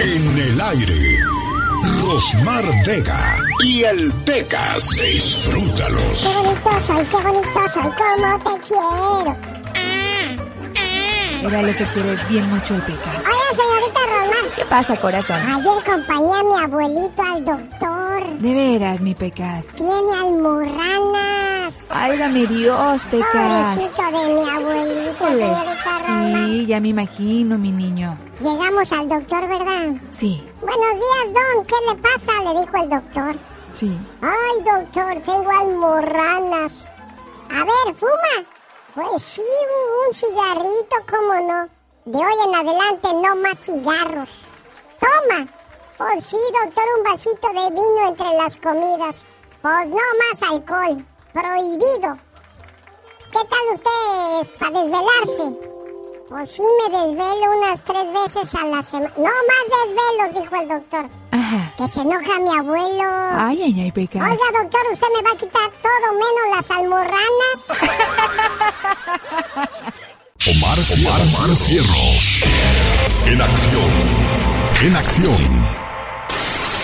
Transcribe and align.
En 0.00 0.38
el 0.38 0.60
aire. 0.60 1.18
Rosmar 2.02 2.64
Vega 2.86 3.38
y 3.64 3.82
el 3.82 4.12
Pecas. 4.24 4.90
Disfrútalos. 4.90 6.20
Qué 6.20 6.28
bonito 6.28 6.70
soy, 6.86 7.04
qué 7.06 7.16
bonito 7.16 7.68
soy, 7.72 7.90
cómo 7.98 8.38
te 8.38 8.60
quiero. 8.66 9.36
Órale, 11.44 11.72
se 11.72 11.84
quiere 11.86 12.16
bien 12.28 12.48
mucho 12.48 12.74
el 12.74 12.82
Pecas. 12.82 13.24
¿Qué 14.58 14.64
pasa, 14.64 14.96
corazón? 14.96 15.36
Ayer 15.40 15.78
acompañé 15.86 16.34
a 16.34 16.42
mi 16.42 16.56
abuelito 16.64 17.22
al 17.22 17.44
doctor. 17.44 18.38
De 18.38 18.54
veras, 18.54 19.00
mi 19.00 19.14
Pecas. 19.14 19.66
Tiene 19.76 20.12
almorranas. 20.18 21.86
Válgame 21.88 22.44
Dios, 22.48 23.04
Pecas. 23.08 23.78
Pobrecito 23.78 24.02
de 24.18 24.34
mi 24.34 24.50
abuelito, 24.50 25.26
señorita. 25.26 26.46
Sí, 26.48 26.66
ya 26.66 26.80
me 26.80 26.88
imagino, 26.88 27.56
mi 27.56 27.70
niño. 27.70 28.18
Llegamos 28.40 28.90
al 28.90 29.08
doctor, 29.08 29.48
¿verdad? 29.48 29.92
Sí, 30.10 30.44
Buenos 30.60 30.94
días, 30.94 31.34
don. 31.54 31.64
¿Qué 31.64 31.74
le 31.88 31.94
pasa? 32.02 32.32
Le 32.42 32.60
dijo 32.60 32.76
el 32.82 32.90
doctor. 32.90 33.36
sí. 33.72 33.96
Ay, 34.22 34.64
doctor, 34.64 35.22
tengo 35.24 35.50
almorranas. 35.52 36.88
A 37.48 37.64
ver, 37.64 37.94
fuma. 37.94 38.44
Pues 38.94 39.22
sí, 39.22 39.42
un 40.08 40.12
cigarrito, 40.12 40.96
¿cómo 41.08 41.34
no? 41.46 41.68
De 42.06 42.18
hoy 42.18 42.34
en 42.44 42.54
adelante 42.54 43.08
no 43.22 43.36
más 43.36 43.58
cigarros. 43.60 44.47
Toma. 45.00 45.46
Pues 45.96 46.24
sí, 46.26 46.36
doctor, 46.62 46.84
un 46.96 47.04
vasito 47.04 47.48
de 47.48 47.70
vino 47.70 48.08
entre 48.08 48.32
las 48.36 48.56
comidas. 48.56 49.24
Pues 49.62 49.88
no 49.88 49.96
más 49.96 50.42
alcohol. 50.50 51.04
Prohibido. 51.32 52.18
¿Qué 53.32 53.38
tal 53.48 53.74
usted 53.74 54.52
para 54.58 54.70
desvelarse? 54.80 55.58
Pues 56.28 56.50
sí, 56.52 56.62
me 56.62 56.98
desvelo 56.98 57.56
unas 57.58 57.82
tres 57.84 58.12
veces 58.12 58.54
a 58.54 58.64
la 58.66 58.82
semana. 58.82 59.12
No 59.16 59.24
más 59.24 59.64
desvelos, 59.72 60.42
dijo 60.42 60.62
el 60.62 60.68
doctor. 60.68 61.06
Ajá. 61.32 61.72
Que 61.76 61.88
se 61.88 62.00
enoja 62.00 62.40
mi 62.40 62.58
abuelo. 62.58 63.02
Ay, 63.32 63.62
ay, 63.64 63.80
ay, 63.82 63.92
Pecas. 63.92 64.22
Oiga, 64.22 64.62
doctor, 64.62 64.80
usted 64.92 65.06
me 65.16 65.22
va 65.22 65.30
a 65.34 65.36
quitar 65.36 65.70
todo 65.82 66.12
menos 66.12 66.56
las 66.56 66.70
almorranas. 66.70 67.70
Omar, 70.46 70.78
Omar, 70.94 71.20
Omar 71.22 71.56
Cierros. 71.56 72.40
En 73.26 73.40
acción. 73.40 74.57
En 74.80 74.94
acción. 74.94 75.66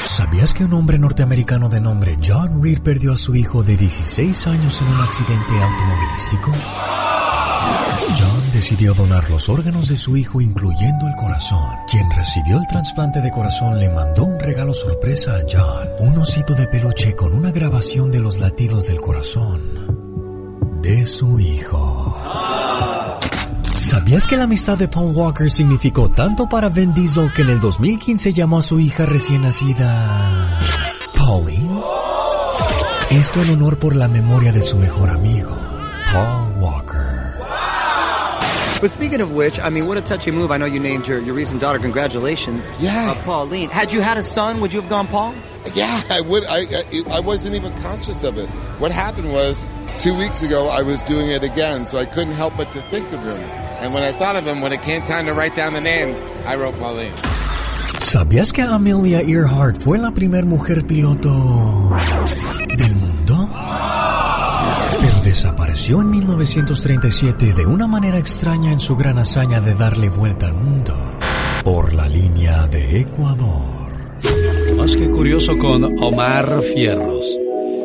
¿Sabías 0.05 0.53
que 0.53 0.65
un 0.65 0.73
hombre 0.73 0.99
norteamericano 0.99 1.69
de 1.69 1.81
nombre 1.81 2.17
John 2.21 2.61
Reed 2.61 2.81
perdió 2.81 3.13
a 3.13 3.17
su 3.17 3.37
hijo 3.37 3.63
de 3.63 3.77
16 3.77 4.49
años 4.49 4.83
en 4.83 4.89
un 4.89 5.01
accidente 5.01 5.53
automovilístico? 5.63 6.51
John 8.19 8.53
decidió 8.53 8.95
donar 8.95 9.31
los 9.31 9.49
órganos 9.49 9.89
de 9.89 9.97
su 9.97 10.17
hijo, 10.17 10.41
incluyendo 10.41 11.07
el 11.07 11.15
corazón. 11.15 11.71
Quien 11.89 12.11
recibió 12.11 12.59
el 12.59 12.67
trasplante 12.67 13.21
de 13.21 13.31
corazón 13.31 13.79
le 13.79 13.89
mandó 13.89 14.25
un 14.25 14.41
regalo 14.41 14.75
sorpresa 14.75 15.37
a 15.37 15.43
John, 15.49 15.89
un 16.01 16.19
osito 16.19 16.55
de 16.55 16.67
peluche 16.67 17.15
con 17.15 17.33
una 17.33 17.53
grabación 17.53 18.11
de 18.11 18.19
los 18.19 18.39
latidos 18.39 18.89
del 18.89 19.01
corazón 19.01 19.63
de 20.83 21.07
su 21.07 21.39
hijo. 21.39 22.64
¿Sabías 23.75 24.29
que 24.29 24.37
la 24.37 24.45
amistad 24.45 24.79
de 24.79 24.87
Paul 24.87 25.13
Walker 25.17 25.51
significó 25.51 26.09
tanto 26.09 26.49
para 26.49 26.69
Vin 26.69 26.95
Diesel 26.95 27.33
que 27.33 27.43
en 27.43 27.51
el 27.51 27.61
2015 27.61 28.33
llamó 28.33 28.59
a 28.59 28.63
su 28.63 28.79
hija 28.79 29.05
recién 29.05 29.43
nacida 29.43 30.61
Pauline? 31.17 31.81
Esto 33.11 33.43
en 33.43 33.51
honor 33.51 33.77
por 33.77 33.97
la 33.97 34.07
memoria 34.07 34.53
de 34.53 34.63
su 34.63 34.77
mejor 34.77 35.11
amigo, 35.11 35.51
Paul 36.13 36.53
Walker. 36.61 37.35
But 38.81 38.91
speaking 38.91 39.21
of 39.21 39.33
which, 39.33 39.59
I 39.59 39.71
mean, 39.71 39.89
what 39.89 39.99
a 39.99 40.03
touchy 40.03 40.31
move. 40.31 40.53
I 40.53 40.59
know 40.59 40.67
you 40.67 40.79
named 40.79 41.09
your, 41.09 41.19
your 41.21 41.35
recent 41.35 41.61
daughter. 41.61 41.79
Congratulations. 41.81 42.73
Yeah. 42.79 43.11
Uh, 43.11 43.25
Pauline. 43.25 43.71
Had 43.71 43.93
you 43.93 44.01
had 44.01 44.19
a 44.19 44.23
son, 44.23 44.61
would 44.61 44.73
you 44.73 44.81
have 44.81 44.91
gone 44.91 45.07
Paul? 45.09 45.35
Yeah, 45.75 46.01
I 46.11 46.21
would. 46.21 46.45
I, 46.45 46.61
I 46.61 47.03
I 47.17 47.21
wasn't 47.21 47.55
even 47.55 47.73
conscious 47.83 48.23
of 48.23 48.37
it. 48.37 48.49
What 48.79 48.93
happened 48.93 49.33
was, 49.33 49.65
two 49.99 50.15
weeks 50.17 50.43
ago, 50.43 50.69
I 50.69 50.83
was 50.83 51.03
doing 51.03 51.31
it 51.31 51.43
again, 51.43 51.87
so 51.87 51.99
I 51.99 52.05
couldn't 52.05 52.35
help 52.35 52.57
but 52.57 52.71
to 52.73 52.83
think 52.91 53.11
of 53.13 53.23
him. 53.23 53.41
And 53.85 53.93
when 53.93 54.03
I 54.03 54.13
thought 54.13 54.35
of 54.35 54.47
him, 54.47 54.63
when 54.63 54.73
it 54.73 54.81
came 54.81 55.03
time 55.03 55.27
to 55.27 55.35
write 55.35 55.55
down 55.55 55.75
the 55.75 55.81
names, 55.81 56.23
I 56.47 56.57
wrote 56.57 56.75
Pauline. 56.81 57.13
¿Sabías 58.01 58.51
que 58.51 58.63
Amelia 58.63 59.21
Earhart 59.21 59.77
fue 59.83 59.99
la 59.99 60.11
primera 60.11 60.47
mujer 60.47 60.87
piloto 60.87 61.29
del 62.79 62.95
mundo? 62.95 63.51
Pero 65.01 65.21
desapareció 65.23 66.01
en 66.01 66.11
1937 66.13 67.53
de 67.53 67.67
una 67.67 67.87
manera 67.87 68.19
extraña 68.19 68.73
en 68.73 68.81
su 68.81 68.97
gran 68.97 69.19
hazaña 69.19 69.61
de 69.61 69.75
darle 69.75 70.09
vuelta 70.09 70.47
al 70.47 70.55
mundo 70.55 70.95
por 71.63 71.93
la 71.93 72.09
línea 72.09 72.67
de 72.67 73.01
Ecuador. 73.01 74.19
Más 74.79 74.97
que 74.97 75.11
curioso 75.11 75.59
con 75.59 75.85
Omar 76.03 76.63
Fierros. 76.73 77.27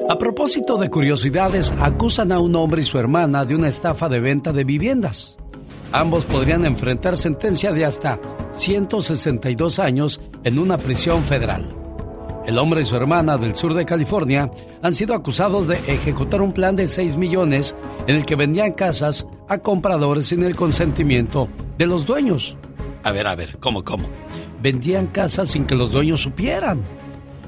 A 0.10 0.18
propósito 0.18 0.78
de 0.78 0.90
curiosidades, 0.90 1.74
acusan 1.78 2.32
a 2.32 2.40
un 2.40 2.56
hombre 2.56 2.84
y 2.84 2.86
su 2.86 2.98
hermana 2.98 3.44
de 3.44 3.56
una 3.56 3.68
estafa 3.68 4.08
de 4.08 4.22
venta 4.22 4.54
de 4.54 4.64
viviendas. 4.64 5.36
Ambos 5.92 6.24
podrían 6.26 6.66
enfrentar 6.66 7.18
sentencia 7.18 7.72
de 7.72 7.84
hasta 7.84 8.20
162 8.52 9.80
años 9.80 10.22
en 10.44 10.60
una 10.60 10.78
prisión 10.78 11.24
federal. 11.24 11.68
El 12.46 12.60
hombre 12.60 12.82
y 12.82 12.84
su 12.84 12.96
hermana 12.96 13.38
del 13.38 13.56
sur 13.56 13.74
de 13.74 13.86
California 13.86 14.52
han 14.82 14.94
sido 14.94 15.16
acusados 15.16 15.68
de 15.68 15.76
ejecutar 15.76 16.42
un 16.42 16.52
plan 16.52 16.76
de 16.76 16.86
6 16.86 17.16
millones 17.16 17.76
en 18.08 18.16
el 18.16 18.26
que 18.26 18.36
vendían 18.36 18.74
casas 18.74 19.26
a 19.48 19.58
compradores 19.58 20.28
sin 20.28 20.44
el 20.44 20.56
consentimiento 20.56 21.50
de 21.78 21.88
los 21.88 22.06
dueños. 22.06 22.56
A 23.04 23.12
ver, 23.12 23.26
a 23.26 23.36
ver, 23.36 23.58
¿cómo, 23.60 23.84
cómo? 23.84 24.08
Vendían 24.62 25.08
casas 25.08 25.50
sin 25.50 25.66
que 25.66 25.76
los 25.76 25.92
dueños 25.92 26.22
supieran. 26.22 26.82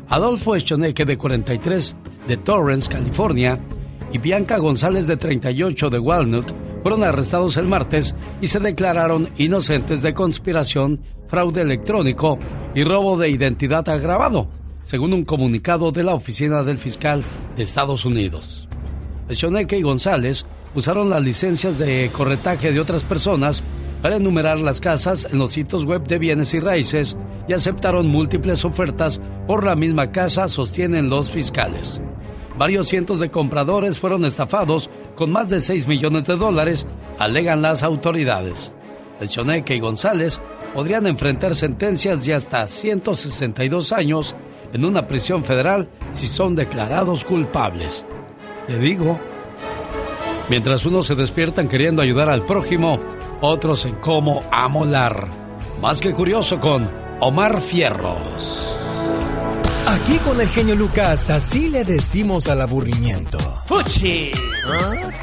Adolfo 0.09 0.55
Echoneque, 0.55 1.05
de 1.05 1.17
43, 1.17 1.95
de 2.27 2.37
Torrance, 2.37 2.89
California, 2.89 3.59
y 4.11 4.17
Bianca 4.17 4.57
González, 4.57 5.07
de 5.07 5.17
38, 5.17 5.89
de 5.89 5.99
Walnut, 5.99 6.51
fueron 6.81 7.03
arrestados 7.03 7.57
el 7.57 7.67
martes 7.67 8.15
y 8.41 8.47
se 8.47 8.59
declararon 8.59 9.29
inocentes 9.37 10.01
de 10.01 10.13
conspiración, 10.13 11.01
fraude 11.27 11.61
electrónico 11.61 12.37
y 12.75 12.83
robo 12.83 13.17
de 13.17 13.29
identidad 13.29 13.87
agravado, 13.89 14.47
según 14.83 15.13
un 15.13 15.25
comunicado 15.25 15.91
de 15.91 16.03
la 16.03 16.15
Oficina 16.15 16.63
del 16.63 16.77
Fiscal 16.77 17.23
de 17.55 17.63
Estados 17.63 18.05
Unidos. 18.05 18.67
Echoneque 19.29 19.77
y 19.77 19.81
González 19.81 20.45
usaron 20.75 21.09
las 21.09 21.21
licencias 21.21 21.77
de 21.77 22.09
corretaje 22.11 22.71
de 22.71 22.79
otras 22.79 23.03
personas 23.03 23.63
para 24.01 24.15
enumerar 24.15 24.59
las 24.59 24.81
casas 24.81 25.27
en 25.31 25.37
los 25.37 25.51
sitios 25.51 25.85
web 25.85 26.03
de 26.05 26.17
bienes 26.17 26.53
y 26.53 26.59
raíces 26.59 27.17
y 27.47 27.53
aceptaron 27.53 28.07
múltiples 28.07 28.65
ofertas 28.65 29.21
por 29.47 29.63
la 29.63 29.75
misma 29.75 30.11
casa, 30.11 30.47
sostienen 30.47 31.09
los 31.09 31.29
fiscales. 31.29 32.01
Varios 32.61 32.89
cientos 32.89 33.19
de 33.19 33.31
compradores 33.31 33.97
fueron 33.97 34.23
estafados 34.23 34.87
con 35.15 35.31
más 35.31 35.49
de 35.49 35.61
6 35.61 35.87
millones 35.87 36.25
de 36.25 36.37
dólares, 36.37 36.85
alegan 37.17 37.63
las 37.63 37.81
autoridades. 37.81 38.71
El 39.19 39.29
Choneque 39.29 39.73
y 39.73 39.79
González 39.79 40.39
podrían 40.75 41.07
enfrentar 41.07 41.55
sentencias 41.55 42.23
de 42.23 42.35
hasta 42.35 42.67
162 42.67 43.91
años 43.93 44.35
en 44.73 44.85
una 44.85 45.07
prisión 45.07 45.43
federal 45.43 45.89
si 46.13 46.27
son 46.27 46.53
declarados 46.53 47.25
culpables. 47.25 48.05
Te 48.67 48.77
digo, 48.77 49.19
mientras 50.47 50.85
unos 50.85 51.07
se 51.07 51.15
despiertan 51.15 51.67
queriendo 51.67 52.03
ayudar 52.03 52.29
al 52.29 52.43
prójimo, 52.45 52.99
otros 53.41 53.87
en 53.87 53.95
cómo 53.95 54.43
amolar. 54.51 55.25
Más 55.81 55.99
que 55.99 56.11
curioso 56.11 56.59
con 56.59 56.87
Omar 57.21 57.59
Fierros. 57.59 58.80
Aquí 59.91 60.17
con 60.19 60.39
el 60.39 60.47
genio 60.47 60.75
Lucas, 60.75 61.29
así 61.29 61.67
le 61.69 61.83
decimos 61.83 62.47
al 62.47 62.61
aburrimiento. 62.61 63.37
¡Fuchi! 63.67 64.31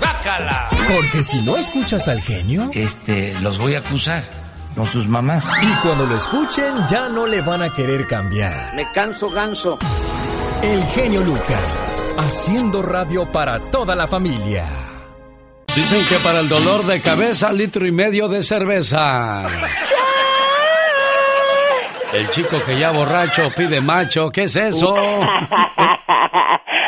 ¡Bácala! 0.00 0.68
Porque 0.94 1.22
si 1.22 1.42
no 1.42 1.56
escuchas 1.56 2.06
al 2.08 2.20
genio, 2.20 2.70
Este, 2.74 3.32
los 3.40 3.58
voy 3.58 3.74
a 3.74 3.78
acusar 3.78 4.22
con 4.74 4.86
sus 4.86 5.08
mamás. 5.08 5.46
y 5.62 5.74
cuando 5.86 6.04
lo 6.06 6.16
escuchen 6.16 6.86
ya 6.88 7.08
no 7.08 7.26
le 7.26 7.40
van 7.40 7.62
a 7.62 7.72
querer 7.72 8.06
cambiar. 8.06 8.74
Me 8.74 8.90
canso 8.92 9.30
ganso. 9.30 9.78
El 10.62 10.82
genio 10.94 11.22
Lucas, 11.22 11.62
haciendo 12.18 12.82
radio 12.82 13.24
para 13.32 13.58
toda 13.70 13.96
la 13.96 14.06
familia. 14.06 14.66
Dicen 15.74 16.04
que 16.06 16.16
para 16.16 16.40
el 16.40 16.48
dolor 16.48 16.84
de 16.86 17.00
cabeza, 17.00 17.52
litro 17.52 17.86
y 17.86 17.92
medio 17.92 18.28
de 18.28 18.42
cerveza. 18.42 19.46
El 22.12 22.30
chico 22.30 22.56
que 22.64 22.78
ya 22.78 22.90
borracho 22.90 23.50
pide 23.56 23.80
macho, 23.80 24.30
¿qué 24.30 24.44
es 24.44 24.56
eso? 24.56 24.94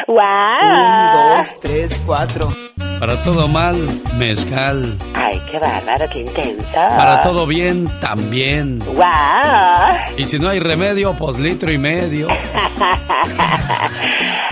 Un, 0.06 1.10
dos, 1.12 1.46
tres, 1.60 2.02
cuatro. 2.04 2.52
Para 2.98 3.22
todo 3.22 3.46
mal, 3.48 3.76
mezcal. 4.16 4.96
Ay, 5.14 5.40
qué 5.50 5.58
bárbaro, 5.58 6.06
qué 6.12 6.20
intenso. 6.20 6.68
Para 6.72 7.22
todo 7.22 7.46
bien, 7.46 7.86
también. 8.00 8.78
¡Guau! 8.80 9.94
Y 10.16 10.24
si 10.24 10.38
no 10.38 10.48
hay 10.48 10.58
remedio, 10.58 11.14
pues 11.14 11.38
litro 11.38 11.70
y 11.70 11.78
medio. 11.78 12.28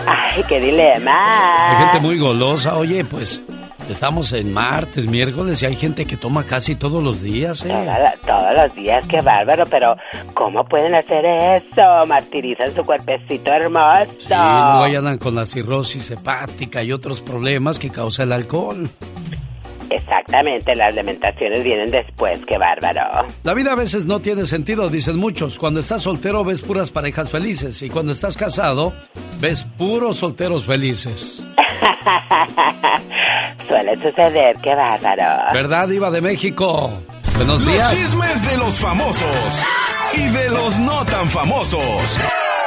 Ay, 0.06 0.44
qué 0.48 0.60
dilema. 0.60 1.70
Hay 1.70 1.76
gente 1.84 2.00
muy 2.00 2.18
golosa, 2.18 2.76
oye, 2.76 3.04
pues 3.04 3.42
Estamos 3.88 4.32
en 4.34 4.52
martes, 4.52 5.06
miércoles 5.06 5.62
y 5.62 5.66
hay 5.66 5.74
gente 5.74 6.04
que 6.04 6.16
toma 6.16 6.44
casi 6.44 6.74
todos 6.76 7.02
los 7.02 7.22
días, 7.22 7.64
¿eh? 7.64 7.68
Toda- 7.68 8.14
todos 8.26 8.54
los 8.66 8.74
días, 8.76 9.06
qué 9.08 9.20
bárbaro, 9.22 9.64
pero 9.70 9.96
¿cómo 10.34 10.62
pueden 10.64 10.94
hacer 10.94 11.24
eso? 11.24 11.82
Martirizan 12.06 12.70
su 12.74 12.84
cuerpecito 12.84 13.50
hermoso. 13.50 14.10
Sí, 14.20 14.26
ahí 14.34 14.94
andan 14.94 15.16
con 15.18 15.34
la 15.34 15.46
cirrosis 15.46 16.10
hepática 16.10 16.82
y 16.82 16.92
otros 16.92 17.20
problemas 17.22 17.78
que 17.78 17.88
causa 17.88 18.24
el 18.24 18.32
alcohol. 18.32 18.88
Exactamente, 19.90 20.74
las 20.74 20.94
lamentaciones 20.94 21.62
vienen 21.64 21.90
después, 21.90 22.40
qué 22.46 22.56
bárbaro. 22.58 23.26
La 23.42 23.54
vida 23.54 23.72
a 23.72 23.74
veces 23.74 24.06
no 24.06 24.20
tiene 24.20 24.46
sentido, 24.46 24.88
dicen 24.88 25.16
muchos. 25.16 25.58
Cuando 25.58 25.80
estás 25.80 26.02
soltero 26.02 26.44
ves 26.44 26.60
puras 26.62 26.90
parejas 26.90 27.30
felices 27.30 27.82
y 27.82 27.90
cuando 27.90 28.12
estás 28.12 28.36
casado 28.36 28.92
ves 29.40 29.64
puros 29.76 30.16
solteros 30.18 30.64
felices. 30.64 31.44
Suele 33.68 33.94
suceder, 33.96 34.56
qué 34.62 34.74
bárbaro. 34.74 35.52
¿Verdad, 35.52 35.88
Iba 35.90 36.10
de 36.10 36.20
México? 36.20 36.90
Buenos 37.36 37.62
Los 37.62 37.72
días. 37.72 37.94
chismes 37.94 38.50
de 38.50 38.56
los 38.56 38.78
famosos 38.78 39.62
y 40.14 40.22
de 40.28 40.48
los 40.50 40.78
no 40.80 41.04
tan 41.04 41.26
famosos. 41.28 42.18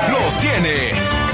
Los 0.09 0.38
tiene 0.38 0.91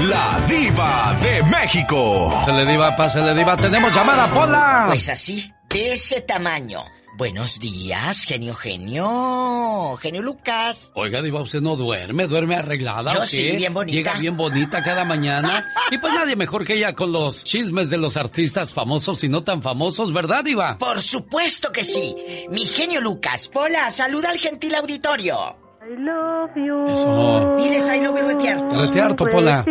la 0.08 0.38
diva 0.46 1.16
de 1.22 1.42
México. 1.44 2.28
Pásale, 2.32 2.66
Diva, 2.66 2.94
pásale, 2.96 3.34
Diva. 3.34 3.56
Tenemos 3.56 3.94
llamada, 3.94 4.26
Pola. 4.28 4.84
Pues 4.88 5.08
así, 5.08 5.52
de 5.68 5.92
ese 5.92 6.20
tamaño. 6.20 6.84
Buenos 7.16 7.58
días, 7.58 8.22
genio, 8.24 8.54
genio. 8.54 9.98
Genio 10.00 10.22
Lucas. 10.22 10.92
Oiga, 10.94 11.20
Diva, 11.20 11.40
¿usted 11.40 11.60
no 11.60 11.74
duerme? 11.74 12.28
¿Duerme 12.28 12.54
arreglada 12.54 13.12
Yo 13.12 13.26
sí, 13.26 13.56
bien 13.56 13.74
bonita. 13.74 13.96
Llega 13.96 14.18
bien 14.18 14.36
bonita 14.36 14.84
cada 14.84 15.04
mañana. 15.04 15.74
Y 15.90 15.98
pues 15.98 16.14
nadie 16.14 16.36
mejor 16.36 16.64
que 16.64 16.74
ella 16.74 16.94
con 16.94 17.10
los 17.10 17.42
chismes 17.42 17.90
de 17.90 17.96
los 17.98 18.16
artistas 18.16 18.72
famosos 18.72 19.24
y 19.24 19.28
no 19.28 19.42
tan 19.42 19.62
famosos, 19.62 20.12
¿verdad, 20.12 20.44
Diva? 20.44 20.78
Por 20.78 21.02
supuesto 21.02 21.72
que 21.72 21.82
sí. 21.82 22.14
Mi 22.50 22.64
genio 22.66 23.00
Lucas. 23.00 23.50
Hola, 23.52 23.90
saluda 23.90 24.30
al 24.30 24.38
gentil 24.38 24.76
auditorio. 24.76 25.67
I 25.88 25.96
love 25.96 26.50
you. 26.54 26.86
Eso. 26.88 27.56
Diles 27.56 27.88
I 27.88 28.02
love 28.02 28.18
you 28.18 28.28
retiarto. 28.28 29.24
Pola. 29.24 29.64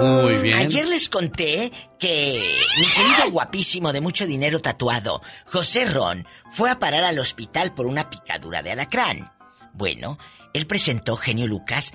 Muy 0.00 0.36
bien. 0.36 0.58
Ayer 0.58 0.86
les 0.86 1.08
conté 1.08 1.72
que 1.98 2.56
mi 2.78 2.86
querido 2.86 3.32
guapísimo 3.32 3.92
de 3.92 4.00
mucho 4.00 4.26
dinero 4.26 4.60
tatuado, 4.60 5.22
José 5.46 5.86
Ron, 5.86 6.24
fue 6.50 6.70
a 6.70 6.78
parar 6.78 7.02
al 7.02 7.18
hospital 7.18 7.74
por 7.74 7.86
una 7.86 8.08
picadura 8.08 8.62
de 8.62 8.72
alacrán. 8.72 9.32
Bueno, 9.72 10.18
él 10.52 10.68
presentó, 10.68 11.16
genio 11.16 11.48
Lucas, 11.48 11.92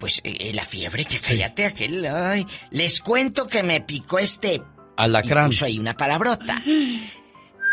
pues 0.00 0.20
eh, 0.24 0.52
la 0.54 0.64
fiebre, 0.64 1.04
que 1.04 1.20
cállate 1.20 1.66
aquel. 1.66 2.04
Ay, 2.06 2.46
les 2.70 3.00
cuento 3.00 3.46
que 3.46 3.62
me 3.62 3.80
picó 3.80 4.18
este. 4.18 4.60
Alacrán. 4.96 5.46
Puso 5.46 5.66
ahí 5.66 5.78
una 5.78 5.96
palabrota. 5.96 6.60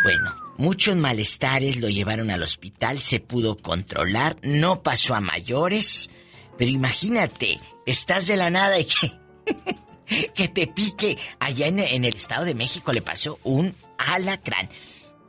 Bueno, 0.04 0.36
muchos 0.57 0.95
malestares 0.95 1.77
lo 1.77 1.89
llevaron 1.89 2.31
al 2.31 2.44
hospital, 2.44 3.00
se 3.00 3.19
pudo 3.19 3.57
controlar, 3.57 4.38
no 4.42 4.83
pasó 4.83 5.15
a 5.15 5.21
mayores. 5.21 6.09
Pero 6.57 6.71
imagínate, 6.71 7.59
estás 7.86 8.27
de 8.27 8.38
la 8.38 8.50
nada 8.50 8.80
y 8.80 8.86
que, 10.36 10.48
te 10.48 10.68
pique. 10.68 11.18
Allá 11.39 11.68
en, 11.68 11.80
en 11.80 12.06
el 12.06 12.15
Estado 12.15 12.45
de 12.45 12.56
México 12.56 12.94
le 12.94 13.01
pasó 13.01 13.39
un 13.44 13.75
alacrán. 13.98 14.69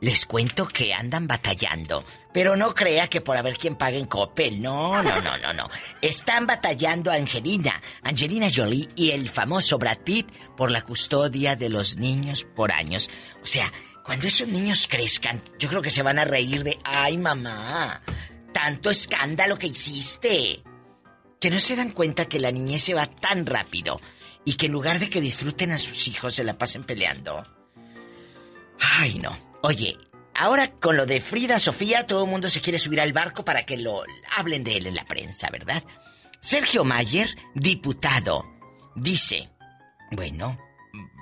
Les 0.01 0.25
cuento 0.25 0.67
que 0.67 0.93
andan 0.93 1.27
batallando. 1.27 2.03
Pero 2.33 2.57
no 2.57 2.73
crea 2.73 3.07
que 3.07 3.21
por 3.21 3.37
haber 3.37 3.57
quien 3.57 3.75
pague 3.75 3.99
en 3.99 4.05
Coppel. 4.05 4.61
No, 4.61 5.01
no, 5.01 5.21
no, 5.21 5.37
no, 5.37 5.53
no. 5.53 5.69
Están 6.01 6.45
batallando 6.45 7.09
a 7.09 7.15
Angelina, 7.15 7.81
Angelina 8.01 8.49
Jolie 8.53 8.89
y 8.95 9.11
el 9.11 9.29
famoso 9.29 9.77
Brad 9.77 9.99
Pitt 9.99 10.29
por 10.57 10.71
la 10.71 10.81
custodia 10.81 11.55
de 11.55 11.69
los 11.69 11.95
niños 11.95 12.45
por 12.55 12.73
años. 12.73 13.09
O 13.41 13.47
sea, 13.47 13.71
cuando 14.03 14.27
esos 14.27 14.47
niños 14.47 14.87
crezcan, 14.89 15.41
yo 15.57 15.69
creo 15.69 15.81
que 15.81 15.89
se 15.89 16.03
van 16.03 16.19
a 16.19 16.25
reír 16.25 16.63
de, 16.63 16.77
ay 16.83 17.17
mamá, 17.17 18.01
tanto 18.53 18.89
escándalo 18.89 19.57
que 19.57 19.67
hiciste. 19.67 20.61
Que 21.39 21.49
no 21.49 21.59
se 21.59 21.75
dan 21.75 21.91
cuenta 21.91 22.25
que 22.25 22.39
la 22.39 22.51
niñez 22.51 22.83
se 22.83 22.93
va 22.93 23.05
tan 23.05 23.45
rápido 23.45 23.99
y 24.45 24.53
que 24.53 24.67
en 24.67 24.71
lugar 24.71 24.99
de 24.99 25.09
que 25.09 25.21
disfruten 25.21 25.71
a 25.71 25.79
sus 25.79 26.07
hijos 26.07 26.35
se 26.35 26.43
la 26.43 26.57
pasen 26.57 26.83
peleando. 26.83 27.43
Ay, 28.97 29.19
no. 29.19 29.37
Oye, 29.61 29.97
ahora 30.35 30.71
con 30.71 30.97
lo 30.97 31.05
de 31.05 31.21
Frida 31.21 31.59
Sofía, 31.59 32.05
todo 32.05 32.25
el 32.25 32.29
mundo 32.29 32.49
se 32.49 32.61
quiere 32.61 32.79
subir 32.79 32.99
al 32.99 33.13
barco 33.13 33.45
para 33.45 33.65
que 33.65 33.77
lo 33.77 34.03
hablen 34.35 34.63
de 34.63 34.77
él 34.77 34.87
en 34.87 34.95
la 34.95 35.05
prensa, 35.05 35.49
¿verdad? 35.49 35.83
Sergio 36.41 36.83
Mayer, 36.83 37.29
diputado, 37.55 38.45
dice, 38.95 39.49
bueno, 40.11 40.59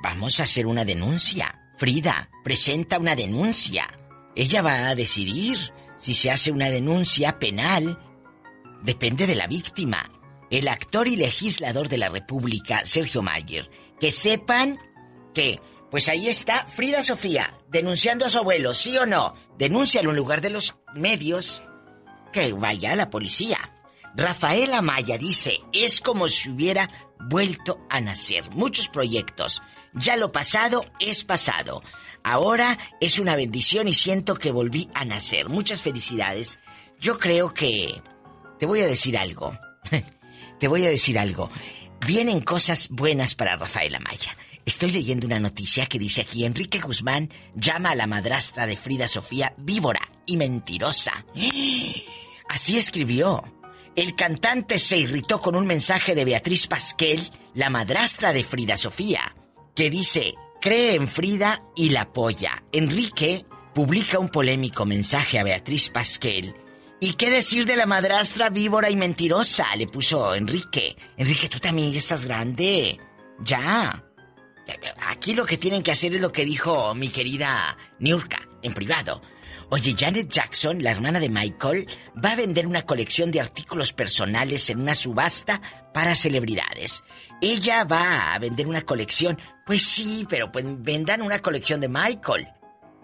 vamos 0.02 0.40
a 0.40 0.44
hacer 0.44 0.66
una 0.66 0.84
denuncia. 0.84 1.61
Frida, 1.82 2.30
presenta 2.44 3.00
una 3.00 3.16
denuncia. 3.16 3.90
Ella 4.36 4.62
va 4.62 4.90
a 4.90 4.94
decidir 4.94 5.58
si 5.98 6.14
se 6.14 6.30
hace 6.30 6.52
una 6.52 6.70
denuncia 6.70 7.40
penal. 7.40 7.98
Depende 8.84 9.26
de 9.26 9.34
la 9.34 9.48
víctima. 9.48 10.12
El 10.52 10.68
actor 10.68 11.08
y 11.08 11.16
legislador 11.16 11.90
de 11.90 11.98
la 11.98 12.10
República, 12.10 12.86
Sergio 12.86 13.24
Mayer, 13.24 13.68
que 14.00 14.12
sepan 14.12 14.78
que, 15.34 15.60
pues 15.90 16.08
ahí 16.08 16.28
está 16.28 16.68
Frida 16.68 17.02
Sofía, 17.02 17.52
denunciando 17.68 18.28
a 18.28 18.30
su 18.30 18.38
abuelo, 18.38 18.76
¿sí 18.76 18.96
o 19.00 19.08
no? 19.08 19.34
Denúncialo 19.58 20.12
en 20.12 20.18
lugar 20.18 20.42
de 20.42 20.52
los 20.52 20.76
medios. 20.94 21.64
Que 22.32 22.54
vaya 22.54 22.92
a 22.92 22.96
la 22.96 23.10
policía. 23.10 23.58
Rafael 24.14 24.72
Amaya 24.76 25.18
dice, 25.18 25.58
es 25.74 26.00
como 26.00 26.28
si 26.28 26.52
hubiera 26.52 26.88
vuelto 27.20 27.80
a 27.90 28.02
nacer. 28.02 28.52
Muchos 28.52 28.88
proyectos. 28.88 29.64
Ya 29.94 30.16
lo 30.16 30.32
pasado 30.32 30.86
es 31.00 31.24
pasado. 31.24 31.84
Ahora 32.24 32.78
es 33.00 33.20
una 33.20 33.36
bendición 33.36 33.88
y 33.88 33.94
siento 33.94 34.36
que 34.36 34.52
volví 34.52 34.90
a 34.94 35.06
nacer. 35.06 35.50
Muchas 35.50 35.82
felicidades. 35.82 36.60
Yo 37.00 37.18
creo 37.18 37.54
que... 37.54 38.02
Te 38.60 38.66
voy 38.66 38.82
a 38.82 38.88
decir 38.88 39.18
algo. 39.18 39.58
Te 40.60 40.68
voy 40.68 40.86
a 40.86 40.90
decir 40.90 41.18
algo. 41.18 41.50
Vienen 42.06 42.42
cosas 42.42 42.90
buenas 42.90 43.36
para 43.36 43.58
Rafael 43.58 43.96
Amaya. 43.96 44.38
Estoy 44.66 44.92
leyendo 44.92 45.26
una 45.26 45.40
noticia 45.40 45.88
que 45.88 45.98
dice 45.98 46.22
aquí 46.22 46.46
Enrique 46.46 46.80
Guzmán 46.80 47.30
llama 47.56 47.92
a 47.92 47.96
la 47.96 48.06
madrastra 48.06 48.68
de 48.68 48.78
Frida 48.78 49.08
Sofía 49.08 49.54
víbora 49.58 50.02
y 50.26 50.38
mentirosa. 50.38 51.26
Así 52.50 52.78
escribió. 52.78 53.44
El 53.96 54.16
cantante 54.16 54.78
se 54.78 54.98
irritó 54.98 55.42
con 55.42 55.56
un 55.56 55.66
mensaje 55.66 56.16
de 56.16 56.24
Beatriz 56.24 56.68
Pasquel, 56.68 57.30
la 57.54 57.70
madrastra 57.70 58.32
de 58.32 58.44
Frida 58.44 58.78
Sofía, 58.78 59.36
que 59.76 59.90
dice, 59.90 60.36
cree 60.62 60.96
en 60.96 61.08
Frida 61.08 61.64
y 61.76 61.90
la 61.90 62.02
apoya. 62.02 62.64
Enrique 62.72 63.46
publica 63.74 64.20
un 64.20 64.30
polémico 64.30 64.86
mensaje 64.86 65.40
a 65.40 65.44
Beatriz 65.44 65.90
Pasquel. 65.90 66.56
¿Y 67.00 67.14
qué 67.14 67.32
decir 67.32 67.66
de 67.66 67.76
la 67.76 67.86
madrastra 67.86 68.50
víbora 68.50 68.90
y 68.90 68.96
mentirosa? 68.96 69.76
Le 69.76 69.88
puso 69.88 70.36
Enrique. 70.36 70.96
Enrique, 71.18 71.50
tú 71.50 71.60
también 71.60 71.92
ya 71.92 71.98
estás 71.98 72.26
grande. 72.26 73.00
Ya. 73.40 74.04
Aquí 75.08 75.34
lo 75.34 75.46
que 75.46 75.58
tienen 75.58 75.82
que 75.82 75.92
hacer 75.92 76.14
es 76.14 76.22
lo 76.22 76.32
que 76.32 76.46
dijo 76.46 76.94
mi 76.94 77.10
querida 77.10 77.76
Niurka 78.00 78.48
en 78.62 78.74
privado. 78.74 79.22
Oye, 79.74 79.96
Janet 79.98 80.28
Jackson, 80.28 80.84
la 80.84 80.92
hermana 80.92 81.22
de 81.22 81.30
Michael, 81.30 81.88
va 82.22 82.34
a 82.34 82.36
vender 82.36 82.68
una 82.68 82.82
colección 82.82 83.32
de 83.32 83.40
artículos 83.40 83.94
personales 83.94 84.70
en 84.70 84.82
una 84.82 84.94
subasta 84.94 85.62
para 85.94 86.14
celebridades. 86.14 87.06
Ella 87.40 87.86
va 87.86 88.34
a 88.34 88.40
vender 88.40 88.68
una 88.68 88.82
colección. 88.82 89.40
Pues 89.66 89.84
sí, 89.84 90.28
pero 90.30 90.52
pues 90.52 90.66
vendan 90.68 91.22
una 91.22 91.40
colección 91.40 91.80
de 91.80 91.88
Michael. 91.88 92.50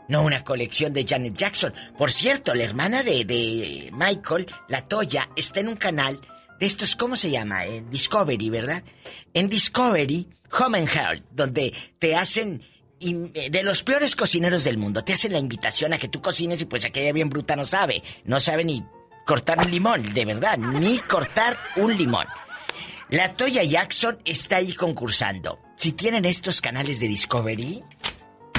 No 0.09 0.23
una 0.23 0.43
colección 0.43 0.91
de 0.91 1.05
Janet 1.07 1.37
Jackson. 1.37 1.73
Por 1.97 2.11
cierto, 2.11 2.53
la 2.53 2.65
hermana 2.65 3.01
de, 3.01 3.23
de 3.23 3.89
Michael, 3.93 4.47
la 4.67 4.83
Toya, 4.83 5.29
está 5.37 5.61
en 5.61 5.69
un 5.69 5.77
canal 5.77 6.19
de 6.59 6.65
estos, 6.65 6.97
¿cómo 6.97 7.15
se 7.15 7.31
llama? 7.31 7.65
En 7.65 7.89
Discovery, 7.89 8.49
¿verdad? 8.49 8.83
En 9.33 9.47
Discovery, 9.47 10.27
Home 10.59 10.79
and 10.79 10.89
Health, 10.89 11.23
donde 11.31 11.73
te 11.97 12.13
hacen 12.17 12.61
de 12.99 13.63
los 13.63 13.83
peores 13.83 14.15
cocineros 14.15 14.63
del 14.63 14.77
mundo. 14.77 15.03
Te 15.03 15.13
hacen 15.13 15.33
la 15.33 15.39
invitación 15.39 15.93
a 15.93 15.97
que 15.97 16.07
tú 16.07 16.21
cocines 16.21 16.61
y 16.61 16.65
pues 16.65 16.85
aquella 16.85 17.11
bien 17.13 17.29
bruta 17.29 17.55
no 17.55 17.65
sabe. 17.65 18.03
No 18.25 18.39
sabe 18.39 18.65
ni 18.65 18.83
cortar 19.25 19.59
un 19.59 19.69
limón, 19.71 20.13
de 20.13 20.25
verdad, 20.25 20.57
ni 20.57 20.99
cortar 20.99 21.57
un 21.75 21.95
limón. 21.97 22.25
La 23.09 23.33
Toya 23.35 23.63
Jackson 23.63 24.19
está 24.25 24.57
ahí 24.57 24.73
concursando. 24.73 25.59
Si 25.75 25.91
tienen 25.93 26.25
estos 26.25 26.59
canales 26.59 26.99
de 26.99 27.07
Discovery, 27.07 27.83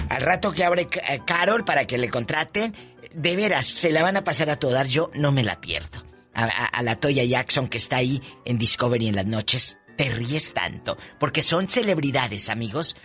al 0.08 0.22
rato 0.22 0.52
que 0.52 0.64
abre 0.64 0.88
eh, 1.08 1.20
Carol 1.26 1.64
para 1.64 1.86
que 1.86 1.98
le 1.98 2.08
contraten, 2.08 2.74
de 3.12 3.36
veras, 3.36 3.66
se 3.66 3.90
la 3.90 4.02
van 4.02 4.16
a 4.16 4.24
pasar 4.24 4.48
a 4.50 4.58
todas. 4.58 4.88
Yo 4.88 5.10
no 5.14 5.32
me 5.32 5.42
la 5.42 5.60
pierdo. 5.60 6.04
A, 6.32 6.44
a- 6.44 6.66
a 6.66 6.82
la 6.82 6.96
Toya 7.00 7.24
Jackson 7.24 7.68
que 7.68 7.78
está 7.78 7.96
ahí 7.96 8.22
en 8.44 8.58
Discovery 8.58 9.08
en 9.08 9.16
las 9.16 9.26
noches, 9.26 9.78
te 9.96 10.04
ríes 10.14 10.54
tanto. 10.54 10.96
Porque 11.18 11.42
son 11.42 11.68
celebridades, 11.68 12.48
amigos, 12.48 12.96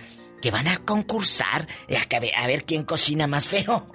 que 0.44 0.52
van 0.52 0.68
a 0.68 0.80
concursar 0.80 1.66
eh, 1.88 1.98
a, 2.36 2.48
ver 2.48 2.66
quién 2.66 2.84
cocina 2.84 3.28
más 3.28 3.48
feo. 3.48 3.88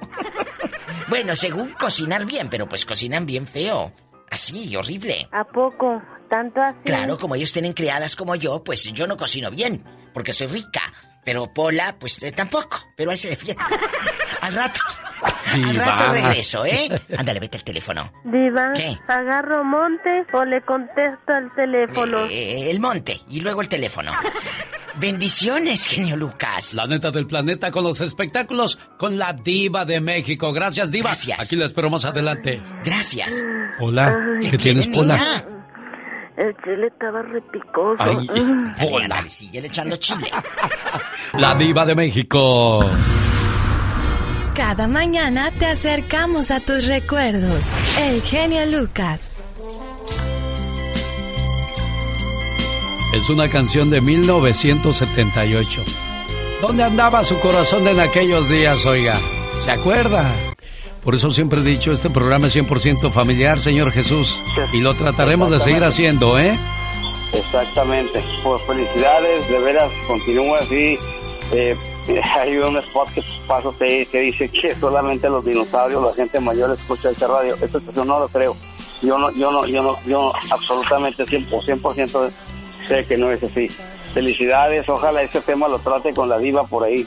bueno, 1.08 1.36
según 1.36 1.72
cocinar 1.72 2.24
bien, 2.24 2.48
pero 2.48 2.66
pues 2.66 2.86
cocinan 2.86 3.26
bien 3.26 3.46
feo. 3.46 3.92
Así, 4.30 4.74
horrible. 4.74 5.28
¿A 5.30 5.44
poco? 5.44 6.00
¿Tanto 6.30 6.62
así? 6.62 6.78
Claro, 6.86 7.18
como 7.18 7.34
ellos 7.34 7.52
tienen 7.52 7.74
criadas 7.74 8.16
como 8.16 8.34
yo, 8.34 8.64
pues 8.64 8.82
yo 8.84 9.06
no 9.06 9.18
cocino 9.18 9.50
bien, 9.50 9.84
porque 10.14 10.32
soy 10.32 10.46
rica. 10.46 10.80
Pero 11.22 11.52
Pola, 11.52 11.96
pues 11.98 12.22
eh, 12.22 12.32
tampoco. 12.32 12.78
Pero 12.96 13.10
ahí 13.10 13.18
se 13.18 13.28
defiende. 13.28 13.62
Al 14.40 14.54
rato. 14.54 14.80
Al 15.52 15.62
Diva. 15.70 15.84
rato 15.84 16.12
regreso, 16.14 16.64
¿eh? 16.64 16.88
Ándale, 17.14 17.40
vete 17.40 17.58
al 17.58 17.64
teléfono. 17.64 18.10
Diva, 18.24 18.72
¿Qué? 18.74 18.96
¿agarro 19.06 19.64
monte 19.64 20.24
o 20.32 20.44
le 20.44 20.62
contesto 20.62 21.32
al 21.32 21.52
teléfono? 21.54 22.24
Eh, 22.30 22.70
el 22.70 22.80
monte 22.80 23.20
y 23.28 23.40
luego 23.40 23.60
el 23.60 23.68
teléfono. 23.68 24.12
Bendiciones, 25.00 25.86
genio 25.86 26.16
Lucas. 26.16 26.74
La 26.74 26.86
neta 26.86 27.10
del 27.10 27.26
planeta 27.26 27.70
con 27.70 27.84
los 27.84 28.00
espectáculos 28.00 28.78
con 28.98 29.16
la 29.16 29.32
diva 29.32 29.84
de 29.84 30.00
México. 30.00 30.52
Gracias, 30.52 30.90
diva. 30.90 31.10
Gracias. 31.10 31.40
Aquí 31.40 31.56
la 31.56 31.66
espero 31.66 31.88
más 31.88 32.04
adelante. 32.04 32.60
Gracias. 32.84 33.44
Hola, 33.80 34.14
Ay. 34.42 34.50
¿qué 34.50 34.58
tienes, 34.58 34.84
tiene, 34.86 34.98
Pola? 34.98 35.16
niña? 35.16 35.44
El 36.36 36.56
chile 36.64 36.86
estaba 36.88 37.22
repicoso. 37.22 37.96
Ay, 37.98 38.88
Pola. 38.88 39.28
síguele 39.28 39.68
echando 39.68 39.96
chile. 39.96 40.30
La 41.34 41.54
diva 41.54 41.84
de 41.86 41.94
México. 41.94 42.80
Cada 44.54 44.88
mañana 44.88 45.52
te 45.52 45.66
acercamos 45.66 46.50
a 46.50 46.58
tus 46.58 46.88
recuerdos. 46.88 47.66
El 48.00 48.20
genio 48.22 48.66
Lucas. 48.66 49.30
Es 53.12 53.30
una 53.30 53.48
canción 53.48 53.88
de 53.88 54.02
1978. 54.02 55.82
¿Dónde 56.60 56.82
andaba 56.82 57.24
su 57.24 57.38
corazón 57.40 57.88
en 57.88 58.00
aquellos 58.00 58.50
días, 58.50 58.84
oiga? 58.84 59.18
¿Se 59.64 59.70
acuerda? 59.70 60.30
Por 61.02 61.14
eso 61.14 61.30
siempre 61.30 61.60
he 61.60 61.62
dicho, 61.62 61.90
este 61.90 62.10
programa 62.10 62.48
es 62.48 62.56
100% 62.56 63.10
familiar, 63.10 63.60
Señor 63.60 63.92
Jesús. 63.92 64.38
Y 64.74 64.80
lo 64.80 64.92
trataremos 64.92 65.50
de 65.50 65.58
seguir 65.58 65.82
haciendo, 65.84 66.38
¿eh? 66.38 66.52
Exactamente. 67.32 68.22
Pues 68.42 68.60
felicidades, 68.62 69.48
de 69.48 69.58
veras, 69.58 69.90
continúa 70.06 70.58
así. 70.58 70.98
Eh, 71.52 71.74
hay 72.38 72.58
un 72.58 72.76
spot 72.76 73.08
que 73.14 73.22
paso 73.46 73.74
que, 73.78 74.04
que 74.12 74.20
dice 74.20 74.50
que 74.50 74.74
solamente 74.74 75.30
los 75.30 75.46
dinosaurios, 75.46 76.02
la 76.02 76.12
gente 76.12 76.40
mayor 76.40 76.72
escucha 76.72 77.08
esta 77.08 77.26
radio. 77.26 77.54
Esta 77.54 77.78
estación 77.78 78.06
no 78.06 78.20
lo 78.20 78.28
creo. 78.28 78.54
Yo 79.00 79.16
no, 79.16 79.30
yo 79.30 79.50
no, 79.50 79.66
yo 79.66 79.82
no, 79.82 79.96
yo 80.04 80.32
absolutamente 80.50 81.24
100%, 81.24 81.48
100% 81.48 82.30
sé 82.88 83.04
que 83.04 83.16
no 83.16 83.30
es 83.30 83.42
así. 83.42 83.68
Felicidades, 84.14 84.88
ojalá 84.88 85.22
este 85.22 85.40
tema 85.40 85.68
lo 85.68 85.78
trate 85.78 86.12
con 86.12 86.28
la 86.28 86.38
diva 86.38 86.66
por 86.66 86.84
ahí. 86.84 87.06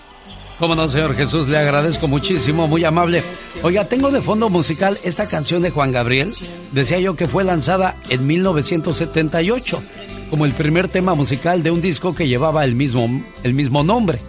Cómo 0.60 0.76
no, 0.76 0.88
Señor 0.88 1.16
Jesús, 1.16 1.48
le 1.48 1.58
agradezco 1.58 2.08
muchísimo, 2.08 2.68
muy 2.68 2.86
amable. 2.86 3.24
Oiga, 3.64 3.86
tengo 3.86 4.12
de 4.12 4.22
fondo 4.22 4.48
musical 4.48 4.96
esta 5.04 5.26
canción 5.26 5.64
de 5.64 5.72
Juan 5.72 5.92
Gabriel. 5.92 6.32
Decía 6.72 7.00
yo 7.00 7.16
que 7.16 7.28
fue 7.28 7.44
lanzada 7.44 7.96
en 8.10 8.28
1978 8.28 9.82
como 10.30 10.46
el 10.46 10.54
primer 10.54 10.88
tema 10.88 11.16
musical 11.16 11.64
de 11.64 11.72
un 11.72 11.82
disco 11.82 12.14
que 12.14 12.28
llevaba 12.28 12.64
el 12.64 12.76
mismo, 12.76 13.10
el 13.44 13.54
mismo 13.54 13.84
nombre. 13.84 14.20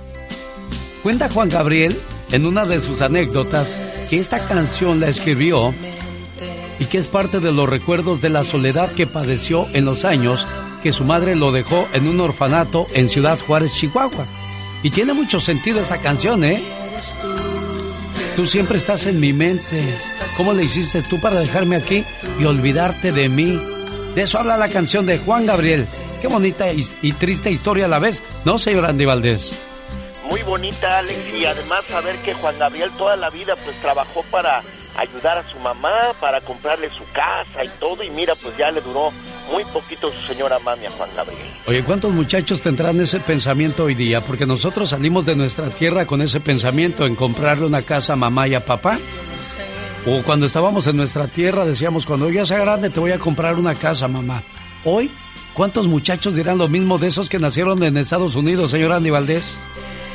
Cuenta 1.02 1.28
Juan 1.28 1.50
Gabriel 1.50 1.96
en 2.32 2.46
una 2.46 2.64
de 2.64 2.80
sus 2.80 3.02
anécdotas 3.02 3.78
que 4.08 4.18
esta 4.18 4.40
canción 4.40 5.00
la 5.00 5.08
escribió 5.08 5.74
y 6.80 6.86
que 6.86 6.98
es 6.98 7.08
parte 7.08 7.40
de 7.40 7.52
los 7.52 7.68
recuerdos 7.68 8.20
de 8.22 8.30
la 8.30 8.42
soledad 8.42 8.90
que 8.92 9.06
padeció 9.06 9.66
en 9.74 9.84
los 9.84 10.04
años 10.04 10.46
que 10.82 10.92
su 10.92 11.04
madre 11.04 11.36
lo 11.36 11.52
dejó 11.52 11.88
en 11.92 12.08
un 12.08 12.20
orfanato 12.20 12.86
en 12.92 13.08
Ciudad 13.08 13.38
Juárez, 13.38 13.72
Chihuahua. 13.74 14.26
Y 14.82 14.90
tiene 14.90 15.12
mucho 15.12 15.40
sentido 15.40 15.80
esta 15.80 15.98
canción, 15.98 16.44
¿eh? 16.44 16.60
Tú 18.36 18.46
siempre 18.46 18.78
estás 18.78 19.06
en 19.06 19.20
mi 19.20 19.32
mente. 19.32 19.96
¿Cómo 20.36 20.52
le 20.52 20.64
hiciste 20.64 21.02
tú 21.02 21.20
para 21.20 21.38
dejarme 21.38 21.76
aquí 21.76 22.04
y 22.38 22.44
olvidarte 22.44 23.12
de 23.12 23.28
mí? 23.28 23.60
De 24.14 24.22
eso 24.22 24.38
habla 24.38 24.56
la 24.56 24.68
canción 24.68 25.06
de 25.06 25.18
Juan 25.18 25.46
Gabriel. 25.46 25.86
Qué 26.20 26.28
bonita 26.28 26.72
y, 26.72 26.86
y 27.02 27.12
triste 27.12 27.50
historia 27.50 27.86
a 27.86 27.88
la 27.88 27.98
vez, 27.98 28.22
¿no, 28.44 28.58
señor 28.58 28.86
Andy 28.86 29.04
Valdés? 29.04 29.58
Muy 30.28 30.42
bonita, 30.42 30.98
Alex, 30.98 31.18
y 31.34 31.44
además 31.44 31.84
saber 31.84 32.16
que 32.18 32.32
Juan 32.34 32.58
Gabriel 32.58 32.90
toda 32.96 33.16
la 33.16 33.28
vida 33.30 33.54
pues 33.56 33.78
trabajó 33.80 34.22
para 34.30 34.62
ayudar 34.96 35.38
a 35.38 35.50
su 35.50 35.58
mamá, 35.58 36.12
para 36.20 36.40
comprarle 36.40 36.90
su 36.90 37.04
casa 37.12 37.64
y 37.64 37.68
todo, 37.80 38.02
y 38.02 38.10
mira, 38.10 38.34
pues 38.40 38.56
ya 38.56 38.70
le 38.70 38.80
duró 38.80 39.10
muy 39.50 39.64
poquito 39.66 40.12
su 40.12 40.20
señora 40.26 40.58
mami 40.58 40.86
a 40.86 40.90
Juan 40.90 41.10
Gabriel. 41.16 41.46
Oye, 41.66 41.82
¿cuántos 41.84 42.12
muchachos 42.12 42.60
tendrán 42.60 43.00
ese 43.00 43.20
pensamiento 43.20 43.84
hoy 43.84 43.94
día? 43.94 44.20
Porque 44.20 44.46
nosotros 44.46 44.90
salimos 44.90 45.26
de 45.26 45.36
nuestra 45.36 45.68
tierra 45.70 46.06
con 46.06 46.22
ese 46.22 46.40
pensamiento 46.40 47.06
en 47.06 47.16
comprarle 47.16 47.66
una 47.66 47.82
casa 47.82 48.14
a 48.14 48.16
mamá 48.16 48.48
y 48.48 48.54
a 48.54 48.64
papá. 48.64 48.98
O 50.06 50.22
cuando 50.22 50.46
estábamos 50.46 50.86
en 50.88 50.96
nuestra 50.96 51.28
tierra 51.28 51.64
decíamos, 51.64 52.06
cuando 52.06 52.28
ya 52.28 52.44
sea 52.44 52.58
grande 52.58 52.90
te 52.90 52.98
voy 52.98 53.12
a 53.12 53.18
comprar 53.18 53.54
una 53.54 53.74
casa, 53.74 54.08
mamá. 54.08 54.42
Hoy, 54.84 55.10
¿cuántos 55.54 55.86
muchachos 55.86 56.34
dirán 56.34 56.58
lo 56.58 56.66
mismo 56.66 56.98
de 56.98 57.06
esos 57.06 57.28
que 57.28 57.38
nacieron 57.38 57.82
en 57.84 57.96
Estados 57.96 58.34
Unidos, 58.34 58.72
señor 58.72 58.92
Andy 58.92 59.10
Valdés? 59.10 59.56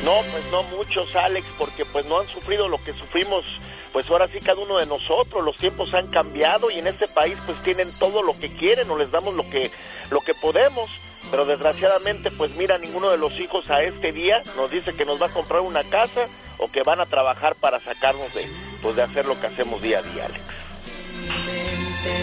No, 0.04 0.12
pues 0.32 0.44
no 0.52 0.64
muchos, 0.78 1.16
Alex, 1.16 1.48
porque 1.58 1.86
pues 1.86 2.06
no 2.08 2.20
han 2.20 2.28
sufrido 2.28 2.68
lo 2.68 2.78
que 2.84 2.94
sufrimos, 2.94 3.46
pues 3.92 4.10
ahora 4.10 4.28
sí 4.28 4.40
cada 4.40 4.62
uno 4.62 4.78
de 4.78 4.86
nosotros, 4.86 5.44
los 5.44 5.56
tiempos 5.58 5.94
han 5.94 6.08
cambiado 6.08 6.70
y 6.70 6.80
en 6.80 6.88
este 6.88 7.08
país 7.08 7.38
pues 7.46 7.62
tienen 7.64 7.88
todo 8.00 8.22
lo 8.22 8.38
que 8.38 8.50
quieren 8.50 8.90
o 8.90 8.98
les 8.98 9.12
damos 9.12 9.34
lo 9.36 9.50
que, 9.50 9.72
lo 10.10 10.22
que 10.22 10.34
podemos. 10.34 10.90
Pero 11.30 11.46
desgraciadamente, 11.46 12.32
pues 12.32 12.56
mira, 12.56 12.78
ninguno 12.78 13.10
de 13.10 13.18
los 13.18 13.38
hijos 13.40 13.70
a 13.70 13.84
este 13.84 14.14
día 14.14 14.42
nos 14.56 14.72
dice 14.72 14.94
que 14.94 15.06
nos 15.06 15.22
va 15.22 15.26
a 15.28 15.34
comprar 15.34 15.62
una 15.62 15.84
casa 15.84 16.28
o 16.58 16.72
que 16.72 16.84
van 16.84 17.00
a 17.02 17.06
trabajar 17.06 17.56
para 17.56 17.80
sacarnos 17.80 18.34
de, 18.34 18.48
pues 18.82 18.96
de 18.96 19.04
hacer 19.04 19.26
lo 19.26 19.40
que 19.40 19.48
hacemos 19.48 19.82
día 19.82 20.00
a 20.00 20.02
día, 20.04 20.26
Alex. 20.26 20.42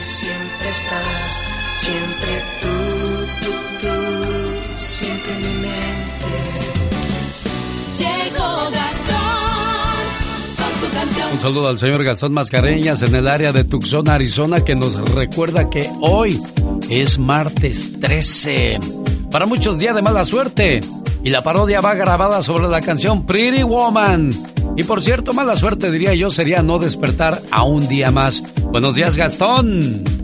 siempre 0.00 0.68
estás, 0.71 1.42
siempre 1.75 2.42
tú, 2.62 2.68
tú, 3.42 3.52
tú, 3.80 4.78
siempre 4.78 5.33
en 5.33 5.42
mi 5.42 5.54
mente. 5.66 5.85
Llegó 7.99 8.71
Gastón. 8.71 9.13
Un 11.35 11.41
saludo 11.41 11.67
al 11.67 11.81
señor 11.81 12.05
Gastón 12.05 12.33
Mascareñas 12.33 13.03
en 13.03 13.12
el 13.12 13.26
área 13.26 13.53
de 13.53 13.64
Tucson, 13.64 14.09
Arizona, 14.09 14.64
que 14.64 14.76
nos 14.76 14.95
recuerda 15.17 15.69
que 15.69 15.91
hoy 16.00 16.41
es 16.88 17.19
martes 17.19 17.99
13. 17.99 18.79
Para 19.33 19.45
muchos 19.45 19.76
día 19.76 19.93
de 19.93 20.00
mala 20.00 20.25
suerte. 20.25 20.79
Y 21.25 21.31
la 21.31 21.43
parodia 21.43 21.81
va 21.81 21.95
grabada 21.95 22.41
sobre 22.41 22.69
la 22.69 22.81
canción 22.81 23.26
Pretty 23.26 23.64
Woman. 23.64 24.31
Y 24.76 24.85
por 24.85 25.03
cierto, 25.03 25.33
mala 25.33 25.57
suerte 25.57 25.91
diría 25.91 26.14
yo 26.14 26.31
sería 26.31 26.62
no 26.62 26.79
despertar 26.79 27.43
a 27.50 27.64
un 27.64 27.88
día 27.88 28.12
más. 28.12 28.41
Buenos 28.71 28.95
días, 28.95 29.17
Gastón. 29.17 30.24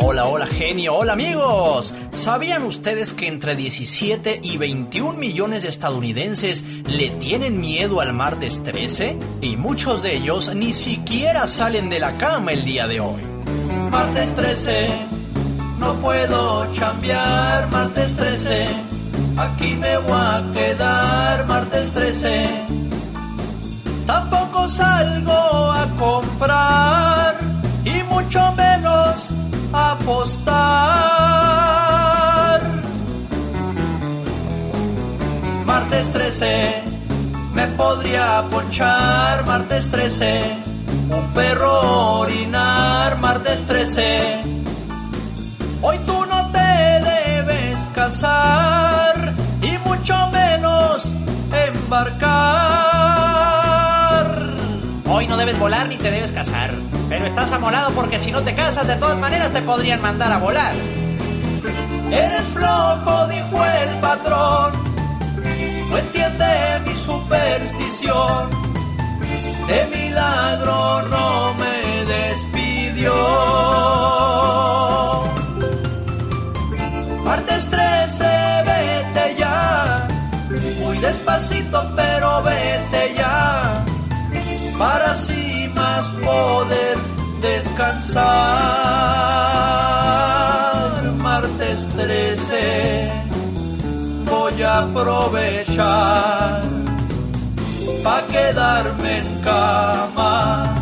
Hola, 0.00 0.26
hola 0.26 0.46
genio, 0.46 0.94
hola 0.94 1.14
amigos. 1.14 1.92
¿Sabían 2.12 2.62
ustedes 2.62 3.12
que 3.12 3.26
entre 3.26 3.56
17 3.56 4.40
y 4.44 4.56
21 4.56 5.18
millones 5.18 5.64
de 5.64 5.70
estadounidenses 5.70 6.62
le 6.86 7.10
tienen 7.10 7.60
miedo 7.60 8.00
al 8.00 8.12
martes 8.12 8.62
13? 8.62 9.16
Y 9.40 9.56
muchos 9.56 10.04
de 10.04 10.14
ellos 10.14 10.54
ni 10.54 10.72
siquiera 10.72 11.48
salen 11.48 11.90
de 11.90 11.98
la 11.98 12.16
cama 12.16 12.52
el 12.52 12.64
día 12.64 12.86
de 12.86 13.00
hoy. 13.00 13.20
Martes 13.90 14.34
13, 14.36 14.88
no 15.80 15.94
puedo 15.94 16.72
chambear, 16.72 17.68
martes 17.68 18.14
13. 18.14 18.68
Aquí 19.36 19.74
me 19.74 19.98
voy 19.98 20.12
a 20.12 20.44
quedar, 20.54 21.46
martes 21.46 21.90
13. 21.90 22.48
Tampoco 24.06 24.68
salgo 24.68 25.72
a 25.72 25.88
comprar 25.98 27.36
y 27.84 28.02
mucho 28.04 28.52
menos 28.52 29.34
apostar. 29.72 31.28
Martes 35.64 36.10
13, 36.12 36.82
me 37.54 37.66
podría 37.68 38.44
ponchar. 38.50 39.44
Martes 39.46 39.90
13, 39.90 40.56
un 41.10 41.26
perro 41.34 42.18
orinar. 42.20 43.18
Martes 43.18 43.62
13, 43.66 44.42
hoy 45.82 45.98
tú 46.06 46.24
no 46.26 46.50
te 46.50 46.58
debes 46.58 47.86
casar 47.94 49.34
y 49.62 49.76
mucho 49.88 50.14
menos 50.32 51.12
embarcar. 51.52 52.97
Hoy 55.18 55.26
no 55.26 55.36
debes 55.36 55.58
volar 55.58 55.88
ni 55.88 55.96
te 55.96 56.12
debes 56.12 56.30
casar. 56.30 56.72
Pero 57.08 57.26
estás 57.26 57.50
amolado 57.50 57.90
porque 57.90 58.20
si 58.20 58.30
no 58.30 58.40
te 58.42 58.54
casas, 58.54 58.86
de 58.86 58.94
todas 58.94 59.18
maneras 59.18 59.52
te 59.52 59.60
podrían 59.62 60.00
mandar 60.00 60.30
a 60.30 60.38
volar. 60.38 60.72
Eres 62.08 62.44
flojo, 62.54 63.26
dijo 63.26 63.64
el 63.64 63.98
patrón. 63.98 64.72
No 65.90 65.98
entiende 65.98 66.46
mi 66.86 66.94
superstición. 66.94 68.48
De 69.66 69.96
milagro 69.96 71.02
no 71.10 71.54
me 71.54 72.04
despidió. 72.04 73.12
Martes 77.24 77.66
13, 77.66 78.24
vete 78.66 79.36
ya. 79.36 80.06
Muy 80.78 80.96
despacito, 80.98 81.92
pero 81.96 82.40
vete 82.44 83.14
ya 83.16 83.84
para 84.78 85.12
así 85.12 85.68
más 85.74 86.06
poder 86.24 86.96
descansar. 87.42 88.24
Martes 91.18 91.88
13 91.96 93.10
voy 94.24 94.62
a 94.62 94.78
aprovechar 94.78 96.62
pa' 98.04 98.22
quedarme 98.32 99.18
en 99.18 99.40
cama, 99.42 100.74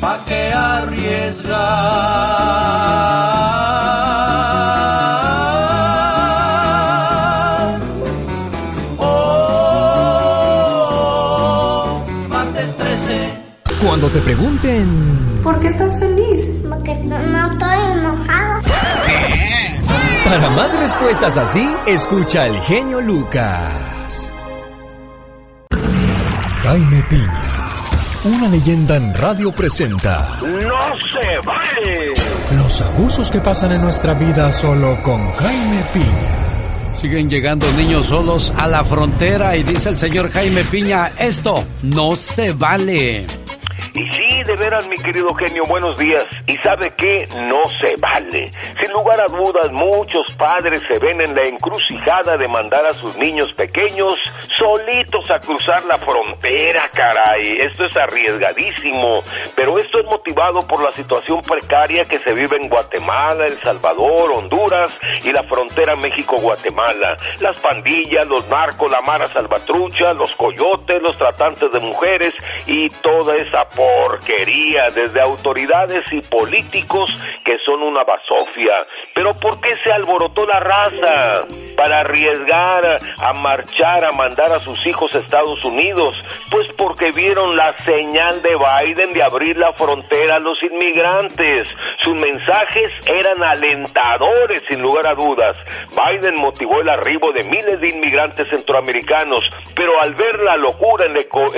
pa' 0.00 0.18
que 0.26 0.52
arriesgar. 0.52 1.58
Cuando 13.88 14.10
te 14.10 14.20
pregunten 14.20 15.40
¿Por 15.42 15.58
qué 15.60 15.68
estás 15.68 15.98
feliz? 15.98 16.44
Porque 16.68 16.94
no, 16.96 17.18
no 17.18 17.52
estoy 17.52 17.76
enojado. 17.94 18.62
para 20.26 20.50
más 20.50 20.78
respuestas 20.78 21.38
así, 21.38 21.66
escucha 21.86 22.46
el 22.48 22.60
genio 22.60 23.00
Lucas. 23.00 24.30
Jaime 26.62 27.02
Piña, 27.08 27.42
una 28.24 28.48
leyenda 28.48 28.96
en 28.96 29.14
radio 29.14 29.52
presenta 29.52 30.38
¡No 30.42 30.50
se 30.50 31.38
vale! 31.46 32.12
los 32.58 32.82
abusos 32.82 33.30
que 33.30 33.40
pasan 33.40 33.72
en 33.72 33.80
nuestra 33.80 34.12
vida 34.12 34.52
solo 34.52 35.02
con 35.02 35.32
Jaime 35.32 35.82
Piña. 35.94 36.94
Siguen 36.94 37.30
llegando 37.30 37.66
niños 37.72 38.04
solos 38.04 38.52
a 38.54 38.66
la 38.66 38.84
frontera 38.84 39.56
y 39.56 39.62
dice 39.62 39.88
el 39.88 39.98
señor 39.98 40.30
Jaime 40.30 40.62
Piña, 40.64 41.14
esto 41.18 41.64
no 41.84 42.16
se 42.16 42.52
vale. 42.52 43.24
Y 43.98 44.04
sí, 44.12 44.27
de 44.48 44.56
veras, 44.56 44.88
mi 44.88 44.96
querido 44.96 45.28
genio, 45.34 45.64
buenos 45.68 45.98
días. 45.98 46.24
¿Y 46.46 46.56
sabe 46.58 46.94
qué? 46.96 47.28
No 47.50 47.60
se 47.82 47.94
vale. 48.00 48.50
Sin 48.80 48.90
lugar 48.92 49.20
a 49.20 49.26
dudas, 49.26 49.70
muchos 49.72 50.32
padres 50.38 50.80
se 50.90 50.98
ven 50.98 51.20
en 51.20 51.34
la 51.34 51.42
encrucijada 51.42 52.38
de 52.38 52.48
mandar 52.48 52.86
a 52.86 52.94
sus 52.94 53.14
niños 53.18 53.48
pequeños 53.54 54.18
solitos 54.58 55.30
a 55.30 55.38
cruzar 55.38 55.84
la 55.84 55.98
frontera, 55.98 56.88
caray. 56.94 57.58
Esto 57.58 57.84
es 57.84 57.94
arriesgadísimo. 57.94 59.22
Pero 59.54 59.78
esto 59.78 60.00
es 60.00 60.06
motivado 60.06 60.66
por 60.66 60.82
la 60.82 60.92
situación 60.92 61.42
precaria 61.42 62.06
que 62.06 62.18
se 62.18 62.32
vive 62.32 62.56
en 62.56 62.70
Guatemala, 62.70 63.44
El 63.44 63.60
Salvador, 63.60 64.32
Honduras 64.32 64.98
y 65.24 65.30
la 65.30 65.42
frontera 65.42 65.94
México-Guatemala. 65.94 67.18
Las 67.40 67.58
pandillas, 67.58 68.26
los 68.26 68.48
narcos, 68.48 68.90
la 68.90 69.02
mara 69.02 69.28
salvatrucha, 69.28 70.14
los 70.14 70.34
coyotes, 70.36 71.02
los 71.02 71.18
tratantes 71.18 71.70
de 71.70 71.80
mujeres 71.80 72.34
y 72.66 72.88
toda 72.88 73.36
esa 73.36 73.68
porquería 73.68 74.37
desde 74.94 75.20
autoridades 75.20 76.04
y 76.12 76.20
políticos 76.20 77.10
que 77.44 77.56
son 77.66 77.82
una 77.82 78.04
basofia. 78.04 78.86
Pero 79.14 79.32
¿por 79.34 79.60
qué 79.60 79.74
se 79.82 79.92
alborotó 79.92 80.46
la 80.46 80.60
raza? 80.60 81.44
Para 81.76 82.00
arriesgar 82.00 82.98
a 83.20 83.32
marchar, 83.32 84.04
a 84.04 84.14
mandar 84.14 84.52
a 84.52 84.60
sus 84.60 84.86
hijos 84.86 85.14
a 85.14 85.18
Estados 85.18 85.64
Unidos. 85.64 86.22
Pues 86.50 86.68
porque 86.76 87.10
vieron 87.10 87.56
la 87.56 87.72
señal 87.78 88.40
de 88.42 88.50
Biden 88.54 89.12
de 89.12 89.22
abrir 89.22 89.56
la 89.56 89.72
frontera 89.72 90.36
a 90.36 90.40
los 90.40 90.58
inmigrantes. 90.62 91.68
Sus 91.98 92.14
mensajes 92.14 92.90
eran 93.06 93.42
alentadores, 93.42 94.62
sin 94.68 94.80
lugar 94.80 95.06
a 95.08 95.14
dudas. 95.14 95.58
Biden 95.90 96.36
motivó 96.36 96.80
el 96.80 96.88
arribo 96.88 97.32
de 97.32 97.44
miles 97.44 97.80
de 97.80 97.90
inmigrantes 97.90 98.46
centroamericanos, 98.50 99.40
pero 99.74 100.00
al 100.00 100.14
ver 100.14 100.38
la 100.40 100.56
locura 100.56 101.06
en, 101.06 101.14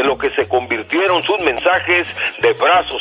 lo 0.06 0.18
que 0.18 0.30
se 0.30 0.48
convirtieron 0.48 1.22
sus 1.22 1.40
mensajes 1.40 2.06
de 2.40 2.54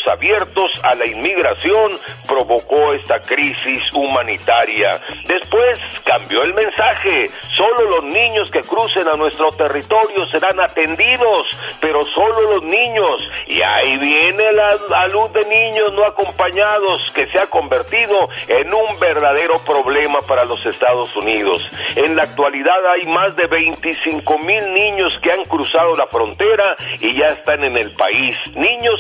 abiertos 0.10 0.72
a 0.84 0.96
la 0.96 1.08
inmigración, 1.08 1.92
provocó 2.28 2.94
esta 2.94 3.20
crisis 3.20 3.84
humanitaria. 3.94 5.00
Después 5.26 5.80
cambió 6.04 6.44
el 6.44 6.54
mensaje. 6.54 7.30
Solo 7.56 7.90
los 7.90 8.04
niños 8.06 8.50
que 8.52 8.62
crucen 8.62 9.08
a 9.08 9.18
nuestro 9.18 9.52
territorio 9.52 10.26
serán 10.26 10.60
atendidos, 10.60 11.48
pero 11.80 12.02
solo 12.04 12.54
los 12.54 12.64
niños. 12.64 13.18
Y 13.48 13.62
ahí 13.62 13.98
viene 14.00 14.54
la 14.54 14.78
salud 14.88 15.30
de 15.32 15.46
niños 15.46 15.94
no 15.94 16.06
acompañados 16.06 17.12
que 17.14 17.28
se 17.32 17.40
ha 17.40 17.48
convertido 17.48 18.30
en 18.48 18.74
un 18.74 19.00
verdadero 19.00 19.60
problema 19.66 20.20
para 20.28 20.46
los 20.46 20.60
Estados 20.66 21.16
Unidos. 21.16 21.70
En 21.96 22.16
la 22.16 22.24
actualidad 22.24 22.80
hay 22.94 23.08
más 23.08 23.36
de 23.36 23.48
25 23.48 24.38
mil 24.40 24.74
niños 24.74 25.20
que 25.22 25.32
han 25.32 25.44
cruzado 25.44 25.94
la 25.96 26.08
frontera 26.08 26.76
y 27.00 27.20
ya 27.20 27.28
están 27.28 27.64
en 27.64 27.78
el 27.78 27.94
país. 27.94 28.36
Niños 28.56 29.00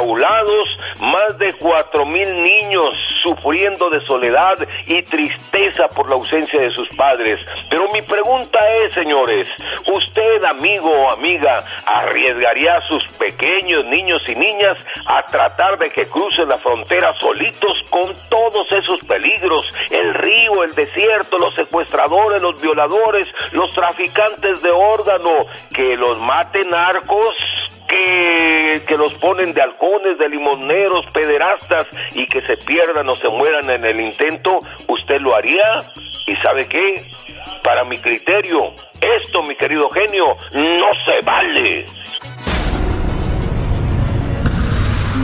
enjaulados, 0.00 0.76
más 1.00 1.38
de 1.38 1.52
4 1.54 2.06
mil 2.06 2.40
niños 2.40 2.94
sufriendo 3.22 3.90
de 3.90 4.04
soledad 4.06 4.56
y 4.86 5.02
tristeza 5.02 5.86
por 5.94 6.08
la 6.08 6.14
ausencia 6.14 6.60
de 6.60 6.70
sus 6.70 6.88
padres. 6.96 7.44
Pero 7.68 7.88
mi 7.92 8.02
pregunta 8.02 8.58
es, 8.82 8.92
señores, 8.92 9.46
¿usted, 9.92 10.44
amigo 10.44 10.90
o 10.90 11.10
amiga, 11.10 11.62
arriesgaría 11.86 12.74
a 12.74 12.80
sus 12.82 13.04
pequeños 13.18 13.84
niños 13.86 14.26
y 14.28 14.34
niñas 14.34 14.84
a 15.06 15.22
tratar 15.26 15.78
de 15.78 15.90
que 15.90 16.06
crucen 16.06 16.48
la 16.48 16.58
frontera 16.58 17.12
solitos 17.18 17.72
con 17.90 18.14
todos 18.28 18.66
esos 18.72 19.00
peligros? 19.00 19.72
El 19.90 20.14
río, 20.14 20.64
el 20.64 20.74
desierto, 20.74 21.38
los 21.38 21.54
secuestradores, 21.54 22.42
los 22.42 22.60
violadores, 22.60 23.28
los 23.52 23.72
traficantes 23.72 24.62
de 24.62 24.70
órgano, 24.70 25.46
que 25.74 25.96
los 25.96 26.18
maten 26.18 26.70
narcos, 26.70 27.36
que, 28.86 28.96
los 28.96 29.14
ponen 29.14 29.52
de 29.52 29.62
halcones, 29.62 30.18
de 30.18 30.28
limoneros, 30.28 31.06
pederastas 31.12 31.86
y 32.14 32.26
que 32.26 32.40
se 32.42 32.56
pierdan 32.64 33.08
o 33.08 33.14
se 33.14 33.28
mueran 33.28 33.70
en 33.70 33.84
el 33.84 34.00
intento, 34.00 34.58
¿usted 34.88 35.20
lo 35.20 35.34
haría? 35.34 35.78
¿Y 36.26 36.34
sabe 36.44 36.68
qué? 36.68 37.10
Para 37.62 37.84
mi 37.84 37.96
criterio, 37.98 38.58
esto, 39.00 39.42
mi 39.42 39.56
querido 39.56 39.88
genio, 39.90 40.36
no 40.52 40.88
se 41.04 41.24
vale. 41.24 41.86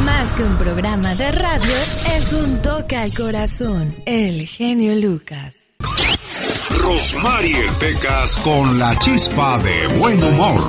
Más 0.05 0.33
que 0.33 0.43
un 0.43 0.59
programa 0.59 1.15
de 1.15 1.33
radio, 1.33 1.77
es 2.17 2.33
un 2.33 2.63
toque 2.63 2.97
al 2.97 3.13
corazón. 3.15 3.95
El 4.07 4.47
genio 4.47 4.95
Lucas. 4.95 5.55
Rosmarie 6.87 7.67
Pecas 7.81 8.37
con 8.45 8.79
la 8.79 8.97
chispa 9.01 9.59
de 9.59 9.89
buen 9.99 10.23
humor. 10.23 10.63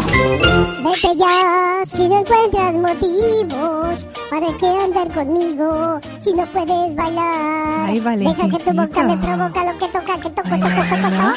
Vete 0.84 1.15
ya, 1.15 1.84
si 1.86 2.10
no 2.10 2.21
encuentras 2.21 2.73
motivos 2.73 4.08
para 4.32 4.51
que 4.58 4.65
andar 4.65 5.13
conmigo, 5.13 5.99
si 6.19 6.34
no 6.34 6.43
puedes 6.47 6.95
bailar. 6.95 7.89
Ay, 7.89 7.99
Deja 7.99 8.49
que 8.49 8.63
tu 8.63 8.73
boca 8.73 9.03
me 9.03 9.15
provoca 9.17 9.63
lo 9.63 9.77
que 9.77 9.88
toca, 9.89 10.19
que 10.19 10.30
toco, 10.32 10.49
toco, 10.49 10.67
toco, 10.67 10.95
toco. 11.06 11.34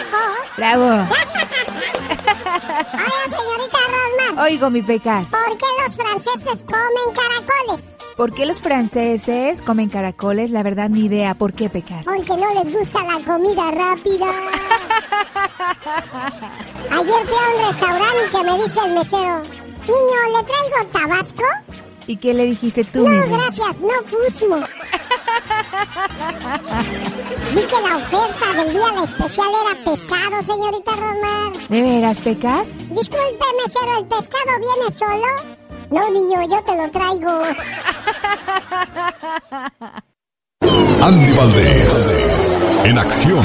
Bravo. 0.57 1.09
Hola, 2.51 3.25
señorita 3.29 3.79
Rosman. 3.87 4.39
Oigo, 4.45 4.71
mi 4.71 4.83
pecas. 4.83 5.29
¿Por 5.29 5.57
qué 5.59 5.67
los 5.85 5.97
franceses 5.97 6.65
comen 6.65 7.15
caracoles? 7.15 7.97
¿Por 8.17 8.33
qué 8.33 8.45
los 8.47 8.61
franceses 8.61 9.63
comen 9.63 9.89
caracoles? 9.89 10.51
La 10.51 10.63
verdad, 10.63 10.89
ni 10.91 11.07
idea. 11.07 11.35
¿Por 11.35 11.53
qué 11.53 11.71
pecas? 11.71 12.05
Porque 12.05 12.37
no 12.37 12.63
les 12.63 12.73
gusta 12.73 13.05
la 13.05 13.25
comida 13.25 13.71
rápida. 13.71 14.27
Ayer 16.91 17.27
fui 17.27 17.39
a 17.39 17.51
un 17.57 17.67
restaurante 17.69 18.27
y 18.27 18.31
que 18.31 18.45
me 18.45 18.63
dice 18.65 18.81
el 18.85 18.93
mesero, 18.95 19.43
niño, 19.83 20.19
¿le 20.37 20.45
traigo 20.45 20.91
tabasco? 20.93 21.45
¿Y 22.07 22.17
qué 22.17 22.35
le 22.35 22.45
dijiste 22.47 22.85
tú, 22.85 23.09
No, 23.09 23.27
gracias, 23.29 23.81
no 23.81 23.91
fusmo. 24.05 24.57
Vi 27.55 27.63
que 27.63 27.81
la 27.89 27.97
oferta 27.97 28.53
del 28.63 28.73
día 28.73 28.91
de 28.97 29.05
especial 29.05 29.49
era 29.65 29.75
pescado, 29.85 30.43
señorita 30.43 30.93
Rosmar. 30.93 31.69
¿De 31.69 31.83
veras, 31.83 32.21
pecas? 32.21 32.69
Disculpe, 32.91 33.45
mesero, 33.63 33.99
¿el 33.99 34.07
pescado 34.07 34.53
viene 34.59 34.91
solo? 34.91 35.61
No, 35.91 36.11
niño, 36.11 36.41
yo 36.49 36.63
te 36.63 36.77
lo 36.77 36.91
traigo. 36.91 37.43
Andy 41.03 41.33
Valdés, 41.33 42.59
en 42.85 42.99
acción. 42.99 43.45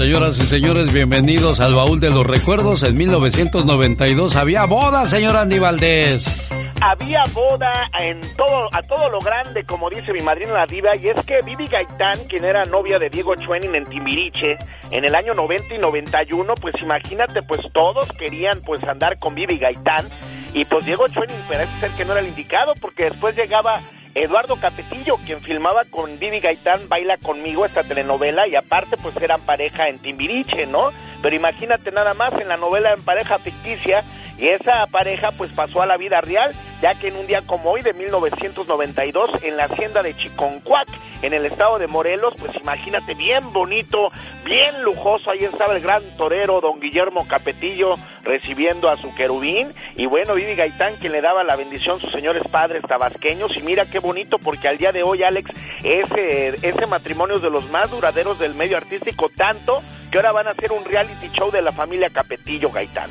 Señoras 0.00 0.38
y 0.38 0.44
señores, 0.44 0.90
bienvenidos 0.94 1.60
al 1.60 1.74
baúl 1.74 2.00
de 2.00 2.08
los 2.08 2.26
recuerdos. 2.26 2.84
En 2.84 2.96
1992 2.96 4.34
había 4.34 4.64
boda, 4.64 5.04
señor 5.04 5.36
Andy 5.36 5.58
Valdés. 5.58 6.48
Había 6.80 7.22
boda 7.34 7.90
en 7.98 8.18
todo, 8.34 8.70
a 8.72 8.82
todo 8.82 9.10
lo 9.10 9.18
grande, 9.18 9.64
como 9.64 9.90
dice 9.90 10.14
mi 10.14 10.22
madrina 10.22 10.54
la 10.54 10.64
diva, 10.64 10.96
y 10.96 11.08
es 11.08 11.22
que 11.26 11.40
Vivi 11.44 11.66
Gaitán, 11.66 12.18
quien 12.30 12.46
era 12.46 12.64
novia 12.64 12.98
de 12.98 13.10
Diego 13.10 13.34
Schwenning 13.34 13.74
en 13.74 13.84
Timbiriche, 13.84 14.56
en 14.90 15.04
el 15.04 15.14
año 15.14 15.34
90 15.34 15.74
y 15.74 15.78
91, 15.78 16.54
pues 16.54 16.76
imagínate, 16.80 17.42
pues 17.42 17.60
todos 17.70 18.10
querían 18.12 18.62
pues 18.62 18.82
andar 18.84 19.18
con 19.18 19.34
Vivi 19.34 19.58
Gaitán, 19.58 20.08
y 20.54 20.64
pues 20.64 20.86
Diego 20.86 21.08
Schwenning 21.08 21.42
parece 21.46 21.78
ser 21.78 21.90
que 21.90 22.06
no 22.06 22.12
era 22.12 22.22
el 22.22 22.28
indicado, 22.28 22.72
porque 22.80 23.04
después 23.04 23.36
llegaba 23.36 23.82
Eduardo 24.14 24.56
Capetillo, 24.56 25.18
quien 25.18 25.40
filmaba 25.40 25.84
con 25.84 26.18
Vivi 26.18 26.40
Gaitán 26.40 26.88
Baila 26.88 27.16
Conmigo, 27.16 27.64
esta 27.64 27.84
telenovela, 27.84 28.48
y 28.48 28.56
aparte 28.56 28.96
pues 28.96 29.16
eran 29.16 29.40
pareja 29.42 29.88
en 29.88 29.98
Timbiriche, 29.98 30.66
¿no? 30.66 30.90
Pero 31.22 31.36
imagínate 31.36 31.92
nada 31.92 32.14
más, 32.14 32.32
en 32.34 32.48
la 32.48 32.56
novela 32.56 32.92
en 32.92 33.02
pareja 33.02 33.38
ficticia, 33.38 34.02
Y 34.40 34.48
esa 34.48 34.86
pareja 34.86 35.32
pues 35.32 35.52
pasó 35.52 35.82
a 35.82 35.86
la 35.86 35.98
vida 35.98 36.22
real, 36.22 36.54
ya 36.80 36.94
que 36.94 37.08
en 37.08 37.16
un 37.16 37.26
día 37.26 37.42
como 37.42 37.72
hoy 37.72 37.82
de 37.82 37.92
1992 37.92 39.30
en 39.42 39.58
la 39.58 39.64
hacienda 39.64 40.02
de 40.02 40.16
Chiconcuac, 40.16 40.88
en 41.20 41.34
el 41.34 41.44
estado 41.44 41.78
de 41.78 41.86
Morelos, 41.86 42.32
pues 42.38 42.56
imagínate 42.56 43.14
bien 43.14 43.52
bonito, 43.52 44.10
bien 44.46 44.82
lujoso, 44.82 45.30
ahí 45.30 45.44
estaba 45.44 45.74
el 45.76 45.82
gran 45.82 46.02
torero 46.16 46.62
don 46.62 46.80
Guillermo 46.80 47.28
Capetillo 47.28 47.96
recibiendo 48.22 48.88
a 48.88 48.96
su 48.96 49.14
querubín 49.14 49.74
y 49.94 50.06
bueno, 50.06 50.34
Vivi 50.34 50.54
Gaitán 50.54 50.96
quien 50.96 51.12
le 51.12 51.20
daba 51.20 51.44
la 51.44 51.56
bendición 51.56 51.98
a 51.98 52.00
sus 52.00 52.10
señores 52.10 52.42
padres 52.50 52.82
tabasqueños 52.88 53.54
y 53.58 53.60
mira 53.60 53.84
qué 53.84 53.98
bonito 53.98 54.38
porque 54.38 54.68
al 54.68 54.78
día 54.78 54.90
de 54.90 55.02
hoy 55.02 55.22
Alex 55.22 55.50
ese, 55.84 56.48
ese 56.66 56.86
matrimonio 56.86 57.36
es 57.36 57.42
de 57.42 57.50
los 57.50 57.68
más 57.70 57.90
duraderos 57.90 58.38
del 58.38 58.54
medio 58.54 58.78
artístico 58.78 59.28
tanto 59.28 59.82
que 60.10 60.16
ahora 60.16 60.32
van 60.32 60.48
a 60.48 60.52
hacer 60.52 60.72
un 60.72 60.84
reality 60.86 61.28
show 61.28 61.50
de 61.50 61.60
la 61.60 61.72
familia 61.72 62.08
Capetillo 62.08 62.70
Gaitán. 62.70 63.10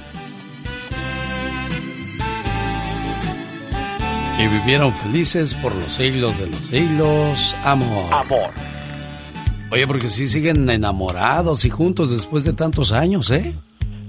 Y 4.40 4.48
vivieron 4.48 4.94
felices 4.94 5.54
por 5.56 5.76
los 5.76 5.94
siglos 5.94 6.40
de 6.40 6.48
los 6.48 6.62
siglos. 6.68 7.56
Amor. 7.64 8.14
Amor. 8.14 8.52
Oye, 9.72 9.86
porque 9.86 10.08
sí 10.08 10.28
siguen 10.28 10.70
enamorados 10.70 11.66
y 11.66 11.70
juntos 11.70 12.10
después 12.10 12.44
de 12.46 12.54
tantos 12.54 12.92
años, 12.92 13.30
¿eh? 13.32 13.52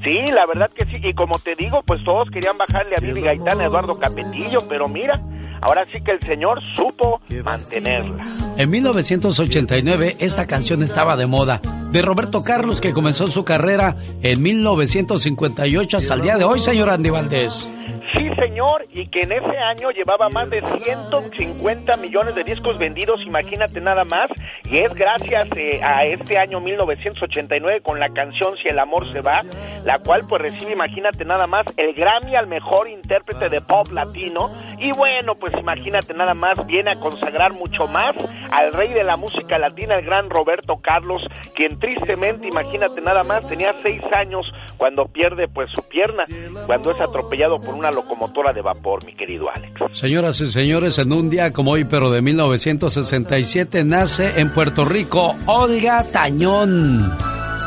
Sí, 0.04 0.32
la 0.32 0.46
verdad 0.46 0.70
que 0.74 0.84
sí. 0.86 0.96
Y 1.02 1.12
como 1.14 1.38
te 1.38 1.54
digo, 1.56 1.82
pues 1.84 2.02
todos 2.04 2.30
querían 2.30 2.56
bajarle 2.56 2.96
a 2.96 3.00
Vivi 3.00 3.20
Gaitán 3.20 3.60
a 3.60 3.64
Eduardo 3.64 3.98
Capetillo, 3.98 4.60
pero 4.68 4.88
mira, 4.88 5.20
ahora 5.60 5.84
sí 5.92 6.00
que 6.00 6.12
el 6.12 6.20
señor 6.20 6.60
supo 6.74 7.20
mantenerla. 7.44 8.49
En 8.61 8.68
1989 8.68 10.16
esta 10.18 10.46
canción 10.46 10.83
estaba 10.83 11.16
de 11.16 11.27
moda, 11.27 11.62
de 11.90 12.03
Roberto 12.03 12.44
Carlos 12.44 12.83
que 12.83 12.92
comenzó 12.92 13.27
su 13.27 13.42
carrera 13.42 13.96
en 14.20 14.42
1958 14.42 15.96
hasta 15.96 16.12
el 16.12 16.20
día 16.20 16.37
de 16.37 16.44
hoy, 16.44 16.61
señor 16.61 16.90
Andy 16.90 17.09
Valdés. 17.09 17.66
Sí, 18.12 18.29
señor, 18.38 18.87
y 18.92 19.07
que 19.07 19.20
en 19.20 19.33
ese 19.33 19.57
año 19.57 19.90
llevaba 19.92 20.29
más 20.29 20.51
de 20.51 20.61
150 20.83 21.96
millones 21.99 22.35
de 22.35 22.42
discos 22.44 22.77
vendidos, 22.77 23.20
imagínate 23.25 23.81
nada 23.81 24.05
más, 24.05 24.29
y 24.64 24.79
es 24.79 24.92
gracias 24.94 25.49
eh, 25.57 25.81
a 25.83 26.05
este 26.05 26.37
año 26.37 26.61
1989 26.61 27.81
con 27.83 28.01
la 28.01 28.11
canción 28.11 28.57
Si 28.62 28.68
el 28.68 28.79
amor 28.79 29.11
se 29.12 29.20
va, 29.20 29.42
la 29.85 30.01
cual 30.01 30.27
pues 30.29 30.42
recibe, 30.42 30.73
imagínate 30.73 31.25
nada 31.25 31.46
más, 31.46 31.64
el 31.77 31.94
Grammy 31.94 32.35
al 32.35 32.49
mejor 32.49 32.88
intérprete 32.88 33.49
de 33.49 33.61
pop 33.61 33.90
latino, 33.92 34.51
y 34.80 34.92
bueno, 34.92 35.34
pues 35.34 35.52
imagínate 35.58 36.14
nada 36.14 36.34
más, 36.34 36.66
viene 36.66 36.92
a 36.92 37.00
consagrar 37.00 37.52
mucho 37.52 37.86
más 37.86 38.14
al 38.50 38.72
rey 38.72 38.92
de 38.92 39.04
la 39.04 39.16
música 39.16 39.58
latina, 39.58 39.94
el 39.94 40.04
gran 40.04 40.30
Roberto 40.30 40.78
Carlos, 40.82 41.22
quien 41.54 41.78
tristemente, 41.78 42.48
imagínate 42.48 43.00
nada 43.00 43.22
más, 43.22 43.46
tenía 43.48 43.74
seis 43.82 44.02
años 44.12 44.46
cuando 44.76 45.06
pierde 45.06 45.48
pues 45.48 45.68
su 45.74 45.82
pierna, 45.88 46.24
cuando 46.66 46.90
es 46.90 47.00
atropellado 47.00 47.60
por 47.60 47.74
una 47.74 47.90
locomotora 47.90 48.52
de 48.52 48.62
vapor, 48.62 49.04
mi 49.04 49.14
querido 49.14 49.46
Alex. 49.54 49.98
Señoras 49.98 50.40
y 50.40 50.46
señores, 50.46 50.98
en 50.98 51.12
un 51.12 51.28
día 51.28 51.52
como 51.52 51.72
hoy, 51.72 51.84
pero 51.84 52.10
de 52.10 52.22
1967, 52.22 53.84
nace 53.84 54.40
en 54.40 54.52
Puerto 54.52 54.84
Rico 54.84 55.34
Olga 55.46 56.04
Tañón. 56.10 57.12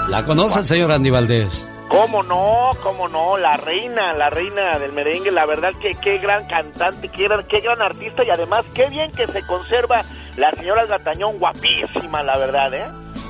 ¿La 0.09 0.25
conoce 0.25 0.63
señor 0.63 0.91
Andy 0.91 1.09
Valdés? 1.09 1.72
¿Cómo 1.93 2.23
no? 2.23 2.71
¿Cómo 2.81 3.07
no? 3.07 3.37
La 3.37 3.55
reina, 3.55 4.13
la 4.13 4.27
reina 4.31 4.79
del 4.79 4.93
merengue, 4.93 5.29
la 5.29 5.45
verdad 5.45 5.73
que 5.79 5.91
qué 6.01 6.17
gran 6.17 6.43
cantante, 6.47 7.07
qué 7.07 7.25
gran, 7.25 7.45
qué 7.47 7.59
gran 7.59 7.83
artista 7.83 8.23
y 8.23 8.31
además 8.31 8.65
qué 8.73 8.89
bien 8.89 9.11
que 9.11 9.27
se 9.27 9.45
conserva 9.45 10.03
la 10.35 10.49
señora 10.53 10.81
Olga 10.81 10.97
Tañón, 10.97 11.37
guapísima, 11.37 12.23
la 12.23 12.35
verdad, 12.39 12.73
¿eh? 12.73 12.85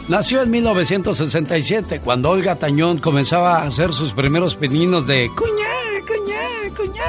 Nació 0.08 0.44
en 0.44 0.52
1967, 0.52 2.00
cuando 2.06 2.30
Olga 2.30 2.56
Tañón 2.56 3.00
comenzaba 3.00 3.58
a 3.58 3.64
hacer 3.64 3.92
sus 3.92 4.14
primeros 4.14 4.56
pininos 4.56 5.08
de 5.08 5.30
cuñá, 5.36 6.08
cuñá, 6.08 6.76
cuñá. 6.78 7.04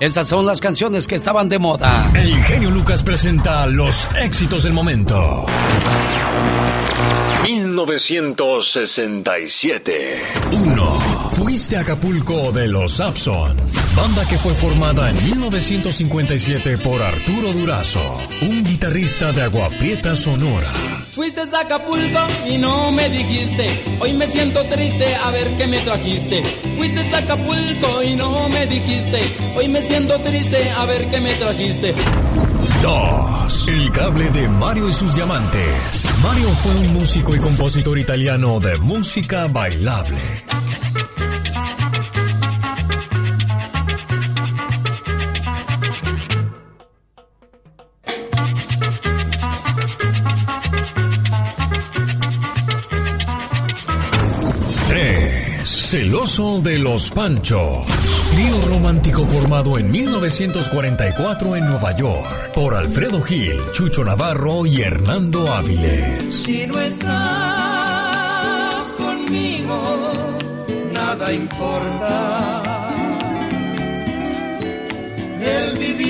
Esas 0.00 0.26
son 0.26 0.44
las 0.44 0.58
canciones 0.58 1.06
que 1.06 1.14
estaban 1.14 1.48
de 1.48 1.60
moda. 1.60 2.10
El 2.16 2.34
genio 2.42 2.72
Lucas 2.72 3.04
presenta 3.04 3.64
los 3.66 4.08
éxitos 4.16 4.64
del 4.64 4.72
momento. 4.72 5.46
1967. 7.84 10.22
1. 10.52 10.84
Fuiste 11.32 11.76
a 11.76 11.80
Acapulco 11.80 12.52
de 12.52 12.68
los 12.68 12.92
Sapson, 12.92 13.56
banda 13.94 14.26
que 14.26 14.38
fue 14.38 14.54
formada 14.54 15.10
en 15.10 15.22
1957 15.24 16.78
por 16.78 17.02
Arturo 17.02 17.52
Durazo, 17.52 18.18
un 18.42 18.64
guitarrista 18.64 19.32
de 19.32 19.42
Agua 19.42 19.68
Prieta 19.78 20.16
Sonora. 20.16 20.72
Fuiste 21.16 21.40
a 21.40 21.60
Acapulco 21.60 22.26
y 22.46 22.58
no 22.58 22.92
me 22.92 23.08
dijiste, 23.08 23.66
hoy 24.00 24.12
me 24.12 24.26
siento 24.26 24.62
triste, 24.66 25.14
a 25.14 25.30
ver 25.30 25.48
qué 25.56 25.66
me 25.66 25.78
trajiste. 25.78 26.42
Fuiste 26.76 27.00
a 27.14 27.18
Acapulco 27.20 28.02
y 28.02 28.16
no 28.16 28.50
me 28.50 28.66
dijiste, 28.66 29.22
hoy 29.56 29.66
me 29.68 29.80
siento 29.80 30.20
triste, 30.20 30.70
a 30.72 30.84
ver 30.84 31.08
qué 31.08 31.18
me 31.22 31.32
trajiste. 31.36 31.94
2. 32.82 33.68
El 33.68 33.90
cable 33.92 34.28
de 34.28 34.46
Mario 34.46 34.90
y 34.90 34.92
sus 34.92 35.14
diamantes. 35.14 36.06
Mario 36.22 36.50
fue 36.62 36.74
un 36.74 36.92
músico 36.92 37.34
y 37.34 37.38
compositor 37.38 37.98
italiano 37.98 38.60
de 38.60 38.76
música 38.76 39.46
bailable. 39.46 40.18
Celoso 55.86 56.60
de 56.62 56.78
los 56.80 57.12
Panchos. 57.12 57.86
Trío 58.32 58.60
romántico 58.66 59.24
formado 59.24 59.78
en 59.78 59.88
1944 59.88 61.54
en 61.54 61.66
Nueva 61.66 61.94
York 61.94 62.52
por 62.54 62.74
Alfredo 62.74 63.22
Gil, 63.22 63.60
Chucho 63.70 64.02
Navarro 64.02 64.66
y 64.66 64.82
Hernando 64.82 65.48
Áviles. 65.48 66.34
Si 66.34 66.66
no 66.66 66.80
estás 66.80 68.02
conmigo, 68.94 70.36
nada 70.92 71.32
importa. 71.32 72.92
El 75.40 75.78
vivir 75.78 76.05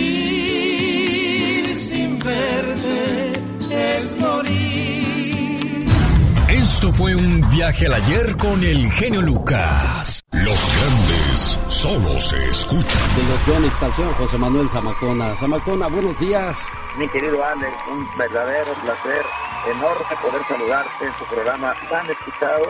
fue 6.97 7.15
un 7.15 7.43
viaje 7.51 7.87
al 7.87 7.95
ayer 7.95 8.37
con 8.37 8.65
el 8.65 8.91
genio 8.93 9.21
Lucas. 9.21 10.23
Los 10.33 10.67
grandes 10.67 11.61
solo 11.69 12.19
se 12.19 12.43
escuchan. 12.49 13.03
De 13.17 13.23
los 13.29 13.47
Yonix 13.47 13.83
al 13.83 13.93
señor 13.93 14.15
José 14.15 14.39
Manuel 14.39 14.69
Zamacona. 14.71 15.37
Zamacona, 15.37 15.89
buenos 15.89 16.19
días. 16.19 16.67
Mi 16.99 17.07
querido 17.09 17.45
Alex, 17.45 17.75
un 17.91 18.07
verdadero 18.17 18.73
placer, 18.83 19.23
enorme 19.71 20.17
poder 20.23 20.43
saludarte 20.49 21.05
en 21.05 21.13
tu 21.19 21.25
programa 21.35 21.75
tan 21.91 22.11
escuchado. 22.11 22.65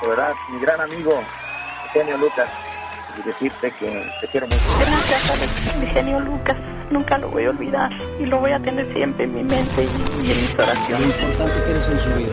De 0.00 0.08
verdad, 0.08 0.32
mi 0.50 0.58
gran 0.60 0.80
amigo, 0.80 1.20
Eugenio 1.86 2.16
Lucas, 2.16 2.48
y 3.18 3.22
decirte 3.26 3.70
que 3.72 4.10
te 4.22 4.26
quiero 4.28 4.46
mucho. 4.46 4.62
Gracias. 4.78 5.76
Mi 5.78 5.86
genio 5.88 6.20
Lucas. 6.20 6.56
Nunca 6.90 7.18
lo 7.18 7.28
voy 7.28 7.44
a 7.44 7.50
olvidar. 7.50 7.90
Y 8.20 8.26
lo 8.26 8.38
voy 8.38 8.52
a 8.52 8.60
tener 8.60 8.90
siempre 8.94 9.24
en 9.24 9.34
mi 9.34 9.42
mente 9.42 9.82
y, 9.82 10.30
en 10.30 10.40
mis 10.40 10.54
Lo 10.54 10.62
oraciones. 10.62 11.20
importante 11.20 11.62
que 11.64 11.70
eres 11.72 11.88
en 11.88 11.98
su 12.00 12.10
vida. 12.14 12.32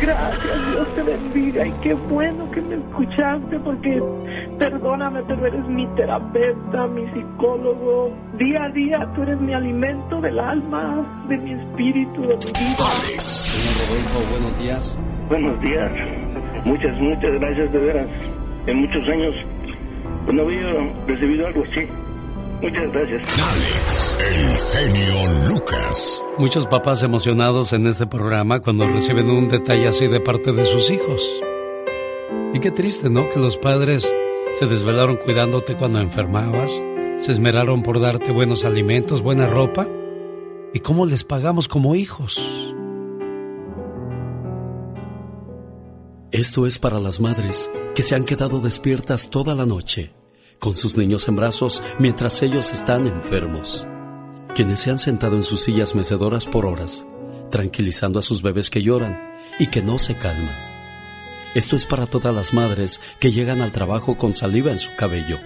Gracias, 0.00 0.70
Dios 0.70 0.94
te 0.94 1.02
bendiga. 1.02 1.66
Y 1.66 1.72
qué 1.82 1.94
bueno 1.94 2.50
que 2.50 2.60
me 2.60 2.76
escuchaste 2.76 3.58
porque, 3.60 4.02
perdóname, 4.58 5.22
pero 5.26 5.46
eres 5.46 5.66
mi 5.68 5.86
terapeuta, 5.94 6.86
mi 6.88 7.06
psicólogo. 7.12 8.12
Día 8.38 8.64
a 8.64 8.68
día 8.70 9.12
tú 9.14 9.22
eres 9.22 9.40
mi 9.40 9.54
alimento 9.54 10.20
del 10.20 10.38
alma, 10.38 11.24
de 11.28 11.38
mi 11.38 11.52
espíritu, 11.52 12.22
de 12.22 12.28
mi 12.28 12.34
vida. 12.34 12.84
Señor 13.26 13.88
Rodolfo, 13.88 14.30
buenos 14.30 14.58
días. 14.58 14.98
Buenos 15.28 15.60
días. 15.60 15.92
Muchas, 16.64 16.98
muchas 16.98 17.32
gracias 17.40 17.72
de 17.72 17.78
veras. 17.78 18.06
En 18.66 18.80
muchos 18.80 19.08
años 19.08 19.34
pues, 20.24 20.36
no 20.36 20.42
había 20.42 20.66
recibido 21.06 21.46
algo 21.46 21.64
así. 21.64 21.86
Muchas 22.62 22.90
gracias. 22.92 23.22
Alex, 23.38 24.18
el 24.20 24.56
genio 24.72 25.48
Lucas. 25.48 26.24
Muchos 26.38 26.66
papás 26.66 27.02
emocionados 27.02 27.72
en 27.72 27.86
este 27.86 28.06
programa 28.06 28.60
cuando 28.60 28.86
reciben 28.86 29.30
un 29.30 29.48
detalle 29.48 29.88
así 29.88 30.06
de 30.06 30.20
parte 30.20 30.52
de 30.52 30.64
sus 30.64 30.90
hijos. 30.90 31.22
Y 32.54 32.60
qué 32.60 32.70
triste, 32.70 33.10
¿no? 33.10 33.28
Que 33.28 33.38
los 33.38 33.56
padres 33.56 34.10
se 34.58 34.66
desvelaron 34.66 35.16
cuidándote 35.16 35.76
cuando 35.76 36.00
enfermabas, 36.00 36.72
se 37.18 37.32
esmeraron 37.32 37.82
por 37.82 38.00
darte 38.00 38.32
buenos 38.32 38.64
alimentos, 38.64 39.20
buena 39.20 39.46
ropa. 39.46 39.86
¿Y 40.72 40.80
cómo 40.80 41.06
les 41.06 41.24
pagamos 41.24 41.68
como 41.68 41.94
hijos? 41.94 42.74
Esto 46.32 46.66
es 46.66 46.78
para 46.78 47.00
las 47.00 47.20
madres 47.20 47.70
que 47.94 48.02
se 48.02 48.14
han 48.14 48.24
quedado 48.24 48.60
despiertas 48.60 49.30
toda 49.30 49.54
la 49.54 49.64
noche, 49.64 50.12
con 50.58 50.74
sus 50.74 50.96
niños 50.96 51.28
en 51.28 51.36
brazos 51.36 51.82
mientras 51.98 52.42
ellos 52.42 52.70
están 52.72 53.06
enfermos. 53.06 53.86
Quienes 54.54 54.80
se 54.80 54.90
han 54.90 54.98
sentado 54.98 55.36
en 55.36 55.44
sus 55.44 55.62
sillas 55.62 55.94
mecedoras 55.94 56.46
por 56.46 56.66
horas, 56.66 57.06
tranquilizando 57.50 58.18
a 58.18 58.22
sus 58.22 58.42
bebés 58.42 58.70
que 58.70 58.82
lloran 58.82 59.18
y 59.58 59.68
que 59.68 59.82
no 59.82 59.98
se 59.98 60.16
calman. 60.16 60.56
Esto 61.54 61.76
es 61.76 61.86
para 61.86 62.06
todas 62.06 62.34
las 62.34 62.52
madres 62.52 63.00
que 63.18 63.32
llegan 63.32 63.60
al 63.60 63.72
trabajo 63.72 64.16
con 64.16 64.34
saliva 64.34 64.72
en 64.72 64.78
su 64.78 64.94
cabello, 64.96 65.38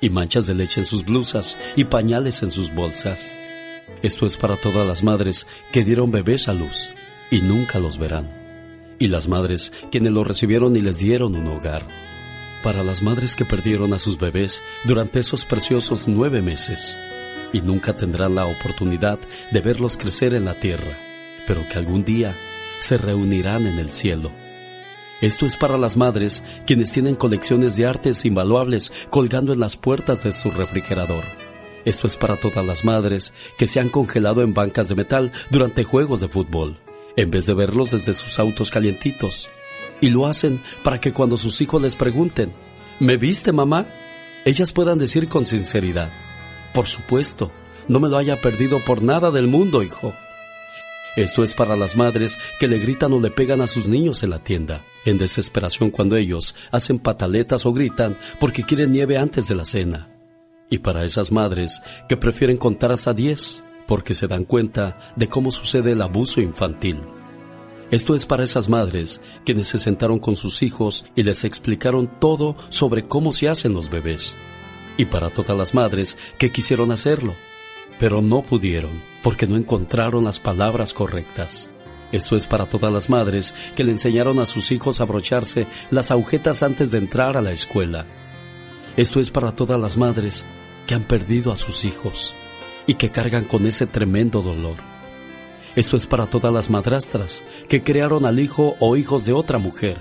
y 0.00 0.10
manchas 0.10 0.46
de 0.46 0.54
leche 0.54 0.80
en 0.80 0.86
sus 0.86 1.04
blusas 1.04 1.58
y 1.76 1.84
pañales 1.84 2.42
en 2.42 2.50
sus 2.50 2.74
bolsas. 2.74 3.36
Esto 4.02 4.26
es 4.26 4.36
para 4.36 4.56
todas 4.56 4.86
las 4.86 5.02
madres 5.02 5.46
que 5.72 5.84
dieron 5.84 6.10
bebés 6.10 6.48
a 6.48 6.54
luz 6.54 6.90
y 7.30 7.40
nunca 7.40 7.78
los 7.78 7.98
verán. 7.98 8.96
Y 8.98 9.08
las 9.08 9.28
madres 9.28 9.72
quienes 9.90 10.12
los 10.12 10.26
recibieron 10.26 10.76
y 10.76 10.80
les 10.80 10.98
dieron 10.98 11.36
un 11.36 11.46
hogar. 11.48 11.86
Para 12.62 12.82
las 12.82 13.02
madres 13.02 13.36
que 13.36 13.44
perdieron 13.44 13.92
a 13.94 13.98
sus 13.98 14.18
bebés 14.18 14.62
durante 14.84 15.20
esos 15.20 15.44
preciosos 15.44 16.08
nueve 16.08 16.42
meses 16.42 16.96
y 17.52 17.60
nunca 17.60 17.96
tendrán 17.96 18.34
la 18.34 18.46
oportunidad 18.46 19.18
de 19.50 19.60
verlos 19.60 19.96
crecer 19.96 20.34
en 20.34 20.44
la 20.44 20.58
tierra, 20.58 20.98
pero 21.46 21.66
que 21.68 21.78
algún 21.78 22.04
día 22.04 22.34
se 22.80 22.98
reunirán 22.98 23.66
en 23.66 23.78
el 23.78 23.90
cielo. 23.90 24.32
Esto 25.20 25.46
es 25.46 25.56
para 25.56 25.76
las 25.76 25.96
madres 25.96 26.42
quienes 26.66 26.92
tienen 26.92 27.14
colecciones 27.14 27.76
de 27.76 27.86
artes 27.86 28.24
invaluables 28.24 28.92
colgando 29.10 29.52
en 29.52 29.60
las 29.60 29.76
puertas 29.76 30.22
de 30.24 30.32
su 30.32 30.50
refrigerador. 30.50 31.24
Esto 31.84 32.06
es 32.06 32.16
para 32.16 32.36
todas 32.36 32.64
las 32.64 32.84
madres 32.84 33.32
que 33.56 33.66
se 33.66 33.80
han 33.80 33.88
congelado 33.88 34.42
en 34.42 34.52
bancas 34.52 34.88
de 34.88 34.94
metal 34.94 35.32
durante 35.50 35.84
juegos 35.84 36.20
de 36.20 36.28
fútbol, 36.28 36.78
en 37.16 37.30
vez 37.30 37.46
de 37.46 37.54
verlos 37.54 37.92
desde 37.92 38.14
sus 38.14 38.38
autos 38.38 38.70
calientitos. 38.70 39.48
Y 40.00 40.10
lo 40.10 40.26
hacen 40.26 40.60
para 40.82 41.00
que 41.00 41.12
cuando 41.12 41.36
sus 41.36 41.60
hijos 41.60 41.82
les 41.82 41.96
pregunten, 41.96 42.52
¿me 43.00 43.16
viste 43.16 43.52
mamá? 43.52 43.86
Ellas 44.44 44.72
puedan 44.72 44.98
decir 44.98 45.28
con 45.28 45.44
sinceridad, 45.44 46.10
por 46.72 46.86
supuesto, 46.86 47.50
no 47.88 48.00
me 48.00 48.08
lo 48.08 48.16
haya 48.16 48.40
perdido 48.40 48.78
por 48.84 49.02
nada 49.02 49.30
del 49.30 49.48
mundo, 49.48 49.82
hijo. 49.82 50.14
Esto 51.16 51.42
es 51.42 51.54
para 51.54 51.76
las 51.76 51.96
madres 51.96 52.38
que 52.60 52.68
le 52.68 52.78
gritan 52.78 53.12
o 53.12 53.20
le 53.20 53.30
pegan 53.30 53.60
a 53.60 53.66
sus 53.66 53.88
niños 53.88 54.22
en 54.22 54.30
la 54.30 54.38
tienda, 54.38 54.84
en 55.04 55.18
desesperación 55.18 55.90
cuando 55.90 56.16
ellos 56.16 56.54
hacen 56.70 57.00
pataletas 57.00 57.66
o 57.66 57.72
gritan 57.72 58.16
porque 58.38 58.62
quieren 58.62 58.92
nieve 58.92 59.18
antes 59.18 59.48
de 59.48 59.56
la 59.56 59.64
cena. 59.64 60.10
Y 60.70 60.78
para 60.78 61.04
esas 61.04 61.32
madres 61.32 61.82
que 62.08 62.16
prefieren 62.16 62.56
contar 62.56 62.92
hasta 62.92 63.14
10 63.14 63.64
porque 63.88 64.14
se 64.14 64.28
dan 64.28 64.44
cuenta 64.44 64.98
de 65.16 65.28
cómo 65.28 65.50
sucede 65.50 65.92
el 65.92 66.02
abuso 66.02 66.40
infantil. 66.40 67.00
Esto 67.90 68.14
es 68.14 68.26
para 68.26 68.44
esas 68.44 68.68
madres 68.68 69.22
quienes 69.46 69.68
se 69.68 69.78
sentaron 69.78 70.18
con 70.18 70.36
sus 70.36 70.62
hijos 70.62 71.06
y 71.16 71.22
les 71.22 71.44
explicaron 71.44 72.10
todo 72.20 72.54
sobre 72.68 73.04
cómo 73.04 73.32
se 73.32 73.48
hacen 73.48 73.72
los 73.72 73.88
bebés. 73.88 74.36
Y 74.98 75.06
para 75.06 75.30
todas 75.30 75.56
las 75.56 75.72
madres 75.72 76.18
que 76.38 76.52
quisieron 76.52 76.90
hacerlo, 76.90 77.34
pero 77.98 78.20
no 78.20 78.42
pudieron 78.42 78.90
porque 79.22 79.46
no 79.46 79.56
encontraron 79.56 80.24
las 80.24 80.38
palabras 80.38 80.92
correctas. 80.92 81.70
Esto 82.12 82.36
es 82.36 82.46
para 82.46 82.66
todas 82.66 82.92
las 82.92 83.08
madres 83.08 83.54
que 83.74 83.84
le 83.84 83.92
enseñaron 83.92 84.38
a 84.38 84.46
sus 84.46 84.70
hijos 84.70 85.00
a 85.00 85.04
abrocharse 85.04 85.66
las 85.90 86.10
agujetas 86.10 86.62
antes 86.62 86.90
de 86.90 86.98
entrar 86.98 87.38
a 87.38 87.42
la 87.42 87.52
escuela. 87.52 88.04
Esto 88.98 89.20
es 89.20 89.30
para 89.30 89.52
todas 89.52 89.80
las 89.80 89.96
madres 89.96 90.44
que 90.86 90.94
han 90.94 91.04
perdido 91.04 91.52
a 91.52 91.56
sus 91.56 91.84
hijos 91.86 92.34
y 92.86 92.94
que 92.94 93.10
cargan 93.10 93.44
con 93.44 93.66
ese 93.66 93.86
tremendo 93.86 94.42
dolor. 94.42 94.87
Esto 95.76 95.96
es 95.96 96.06
para 96.06 96.26
todas 96.26 96.52
las 96.52 96.70
madrastras 96.70 97.44
que 97.68 97.82
crearon 97.82 98.24
al 98.24 98.38
hijo 98.38 98.76
o 98.80 98.96
hijos 98.96 99.24
de 99.24 99.32
otra 99.32 99.58
mujer 99.58 99.98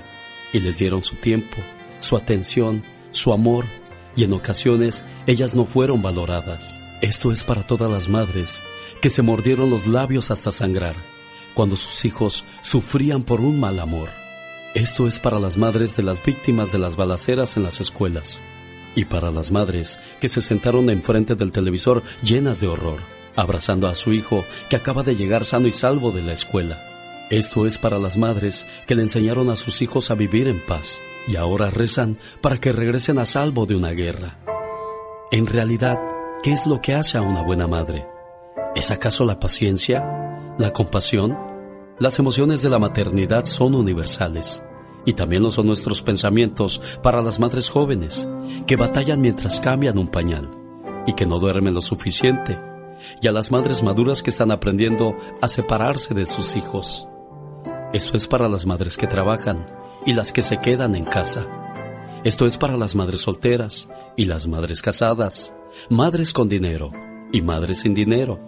y 0.53 0.59
les 0.59 0.77
dieron 0.77 1.03
su 1.03 1.15
tiempo, 1.15 1.57
su 1.99 2.15
atención, 2.15 2.83
su 3.11 3.33
amor 3.33 3.65
y 4.15 4.23
en 4.23 4.33
ocasiones 4.33 5.05
ellas 5.27 5.55
no 5.55 5.65
fueron 5.65 6.01
valoradas. 6.01 6.79
Esto 7.01 7.31
es 7.31 7.43
para 7.43 7.63
todas 7.63 7.91
las 7.91 8.09
madres 8.09 8.63
que 9.01 9.09
se 9.09 9.21
mordieron 9.21 9.69
los 9.69 9.85
labios 9.85 10.31
hasta 10.31 10.51
sangrar 10.51 10.95
cuando 11.53 11.75
sus 11.75 12.05
hijos 12.05 12.45
sufrían 12.61 13.23
por 13.23 13.41
un 13.41 13.59
mal 13.59 13.79
amor. 13.79 14.09
Esto 14.73 15.07
es 15.07 15.19
para 15.19 15.39
las 15.39 15.57
madres 15.57 15.95
de 15.95 16.03
las 16.03 16.23
víctimas 16.23 16.71
de 16.71 16.77
las 16.77 16.95
balaceras 16.95 17.57
en 17.57 17.63
las 17.63 17.79
escuelas 17.79 18.41
y 18.95 19.05
para 19.05 19.31
las 19.31 19.51
madres 19.51 19.99
que 20.19 20.29
se 20.29 20.41
sentaron 20.41 20.89
enfrente 20.89 21.35
del 21.35 21.51
televisor 21.51 22.03
llenas 22.23 22.59
de 22.59 22.67
horror, 22.67 22.99
abrazando 23.37 23.87
a 23.87 23.95
su 23.95 24.11
hijo 24.11 24.43
que 24.69 24.75
acaba 24.75 25.03
de 25.03 25.15
llegar 25.15 25.45
sano 25.45 25.67
y 25.67 25.71
salvo 25.71 26.11
de 26.11 26.23
la 26.23 26.33
escuela. 26.33 26.77
Esto 27.29 27.65
es 27.65 27.77
para 27.77 27.99
las 27.99 28.17
madres 28.17 28.65
que 28.85 28.95
le 28.95 29.03
enseñaron 29.03 29.49
a 29.49 29.55
sus 29.55 29.81
hijos 29.81 30.11
a 30.11 30.15
vivir 30.15 30.49
en 30.49 30.65
paz 30.65 30.97
y 31.27 31.37
ahora 31.37 31.69
rezan 31.69 32.17
para 32.41 32.57
que 32.57 32.73
regresen 32.73 33.19
a 33.19 33.25
salvo 33.25 33.65
de 33.65 33.75
una 33.75 33.91
guerra. 33.91 34.39
En 35.31 35.45
realidad, 35.47 35.99
¿Qué 36.43 36.51
es 36.51 36.67
lo 36.67 36.79
que 36.81 36.93
hace 36.93 37.17
a 37.17 37.21
una 37.21 37.41
buena 37.41 37.67
madre? 37.67 38.07
¿Es 38.75 38.91
acaso 38.91 39.25
la 39.25 39.39
paciencia? 39.39 40.55
¿La 40.59 40.71
compasión? 40.71 41.35
Las 41.99 42.19
emociones 42.19 42.61
de 42.61 42.69
la 42.69 42.77
maternidad 42.77 43.45
son 43.45 43.73
universales 43.73 44.63
y 45.03 45.13
también 45.13 45.41
lo 45.41 45.51
son 45.51 45.65
nuestros 45.65 46.03
pensamientos 46.03 46.79
para 47.01 47.23
las 47.23 47.39
madres 47.39 47.69
jóvenes 47.69 48.27
que 48.67 48.75
batallan 48.75 49.19
mientras 49.19 49.59
cambian 49.59 49.97
un 49.97 50.09
pañal 50.09 50.51
y 51.07 51.13
que 51.13 51.25
no 51.25 51.39
duermen 51.39 51.73
lo 51.73 51.81
suficiente 51.81 52.59
y 53.21 53.27
a 53.27 53.31
las 53.31 53.51
madres 53.51 53.83
maduras 53.83 54.23
que 54.23 54.29
están 54.29 54.51
aprendiendo 54.51 55.15
a 55.41 55.47
separarse 55.47 56.13
de 56.13 56.25
sus 56.25 56.55
hijos. 56.55 57.07
Esto 57.93 58.17
es 58.17 58.27
para 58.27 58.49
las 58.49 58.65
madres 58.65 58.97
que 58.97 59.07
trabajan 59.07 59.65
y 60.05 60.13
las 60.13 60.31
que 60.31 60.41
se 60.41 60.57
quedan 60.59 60.95
en 60.95 61.05
casa. 61.05 61.47
Esto 62.23 62.45
es 62.45 62.57
para 62.57 62.77
las 62.77 62.95
madres 62.95 63.21
solteras 63.21 63.89
y 64.15 64.25
las 64.25 64.47
madres 64.47 64.81
casadas 64.81 65.53
madres 65.89 66.33
con 66.33 66.49
dinero 66.49 66.91
y 67.31 67.41
madres 67.41 67.79
sin 67.79 67.93
dinero. 67.93 68.39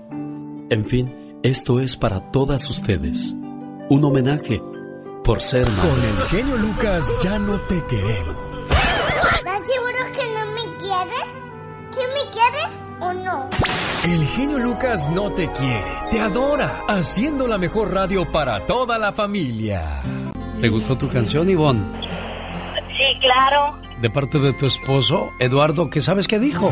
En 0.70 0.86
fin, 0.86 1.40
esto 1.44 1.80
es 1.80 1.98
para 1.98 2.32
todas 2.32 2.70
ustedes. 2.70 3.36
Un 3.90 4.04
homenaje 4.04 4.62
por 5.24 5.42
ser 5.42 5.70
madres. 5.70 5.92
Con 5.92 6.04
el 6.04 6.18
genio 6.18 6.58
Lucas 6.58 7.18
ya 7.22 7.40
no 7.40 7.60
te 7.62 7.84
queremos. 7.86 8.36
¿Estás 9.38 9.62
seguro 9.68 10.00
que 10.14 10.26
no 10.34 10.46
me 10.54 10.78
quieres? 10.78 11.26
¿Quién 11.94 12.10
me 12.14 12.32
quiere 12.32 12.64
o 13.02 13.14
no? 13.14 13.59
El 14.10 14.26
genio 14.26 14.58
Lucas 14.58 15.12
no 15.12 15.30
te 15.30 15.48
quiere, 15.52 15.86
te 16.10 16.20
adora, 16.20 16.82
haciendo 16.88 17.46
la 17.46 17.60
mejor 17.60 17.94
radio 17.94 18.26
para 18.26 18.60
toda 18.62 18.98
la 18.98 19.12
familia. 19.12 20.02
¿Te 20.60 20.68
gustó 20.68 20.98
tu 20.98 21.08
canción, 21.10 21.48
Ivonne? 21.48 21.84
Sí, 22.98 23.04
claro. 23.22 23.78
De 24.02 24.10
parte 24.10 24.40
de 24.40 24.54
tu 24.54 24.66
esposo, 24.66 25.30
Eduardo, 25.38 25.92
¿qué 25.92 26.02
sabes 26.02 26.28
qué 26.28 26.40
dijo? 26.40 26.72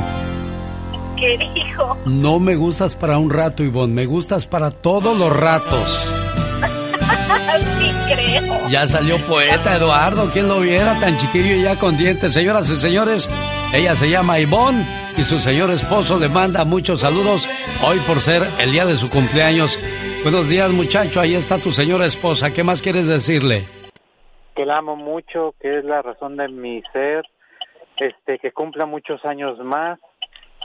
¿Qué 1.16 1.38
dijo? 1.54 1.96
No 2.08 2.40
me 2.40 2.56
gustas 2.56 2.96
para 2.96 3.20
un 3.20 3.30
rato, 3.30 3.62
Ivonne, 3.62 3.94
me 3.94 4.06
gustas 4.08 4.48
para 4.48 4.72
todos 4.72 5.16
los 5.16 5.32
ratos. 5.32 6.12
sí, 7.78 7.92
creo. 8.16 8.68
Ya 8.68 8.88
salió 8.88 9.24
poeta, 9.28 9.76
Eduardo, 9.76 10.32
¿quién 10.34 10.48
lo 10.48 10.60
viera 10.60 11.00
tan 11.00 11.16
chiquillo 11.20 11.56
y 11.58 11.62
ya 11.62 11.76
con 11.76 12.00
dientes? 12.00 12.34
Señoras 12.34 12.68
y 12.72 12.78
señores, 12.78 13.30
ella 13.74 13.96
se 13.96 14.10
llama 14.10 14.40
Ivonne 14.40 15.07
y 15.18 15.24
su 15.24 15.40
señor 15.40 15.72
esposo 15.72 16.20
le 16.20 16.30
manda 16.30 16.64
muchos 16.64 17.02
saludos 17.02 17.48
hoy 17.84 17.98
por 18.06 18.22
ser 18.22 18.44
el 18.62 18.72
día 18.72 18.86
de 18.86 18.94
su 18.94 19.10
cumpleaños. 19.10 19.80
Buenos 20.22 20.48
días, 20.48 20.70
muchacho, 20.72 21.20
ahí 21.20 21.34
está 21.34 21.58
tu 21.58 21.72
señora 21.72 22.06
esposa, 22.06 22.54
¿qué 22.54 22.64
más 22.64 22.84
quieres 22.84 23.08
decirle? 23.08 23.64
Que 24.56 24.66
la 24.66 24.78
amo 24.78 24.96
mucho, 24.96 25.56
que 25.60 25.80
es 25.80 25.86
la 25.86 26.04
razón 26.04 26.38
de 26.38 26.48
mi 26.50 26.84
ser, 26.94 27.26
este, 27.98 28.38
que 28.38 28.52
cumpla 28.52 28.86
muchos 28.86 29.26
años 29.26 29.58
más 29.60 30.00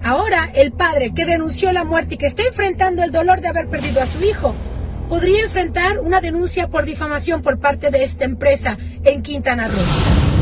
Ahora, 0.02 0.52
el 0.54 0.72
padre 0.72 1.14
que 1.14 1.26
denunció 1.26 1.74
la 1.74 1.84
muerte 1.84 2.16
y 2.16 2.18
que 2.18 2.28
está 2.28 2.44
enfrentando 2.44 3.04
el 3.04 3.12
dolor 3.12 3.42
de 3.42 3.50
haber 3.50 3.68
perdido 3.68 4.02
a 4.02 4.06
su 4.06 4.24
hijo, 4.24 4.56
podría 5.10 5.44
enfrentar 5.44 6.00
una 6.00 6.22
denuncia 6.22 6.70
por 6.70 6.86
difamación 6.86 7.42
por 7.42 7.60
parte 7.60 7.90
de 7.90 8.04
esta 8.04 8.24
empresa 8.24 8.78
en 9.04 9.22
Quintana 9.22 9.68
Roo. 9.68 10.35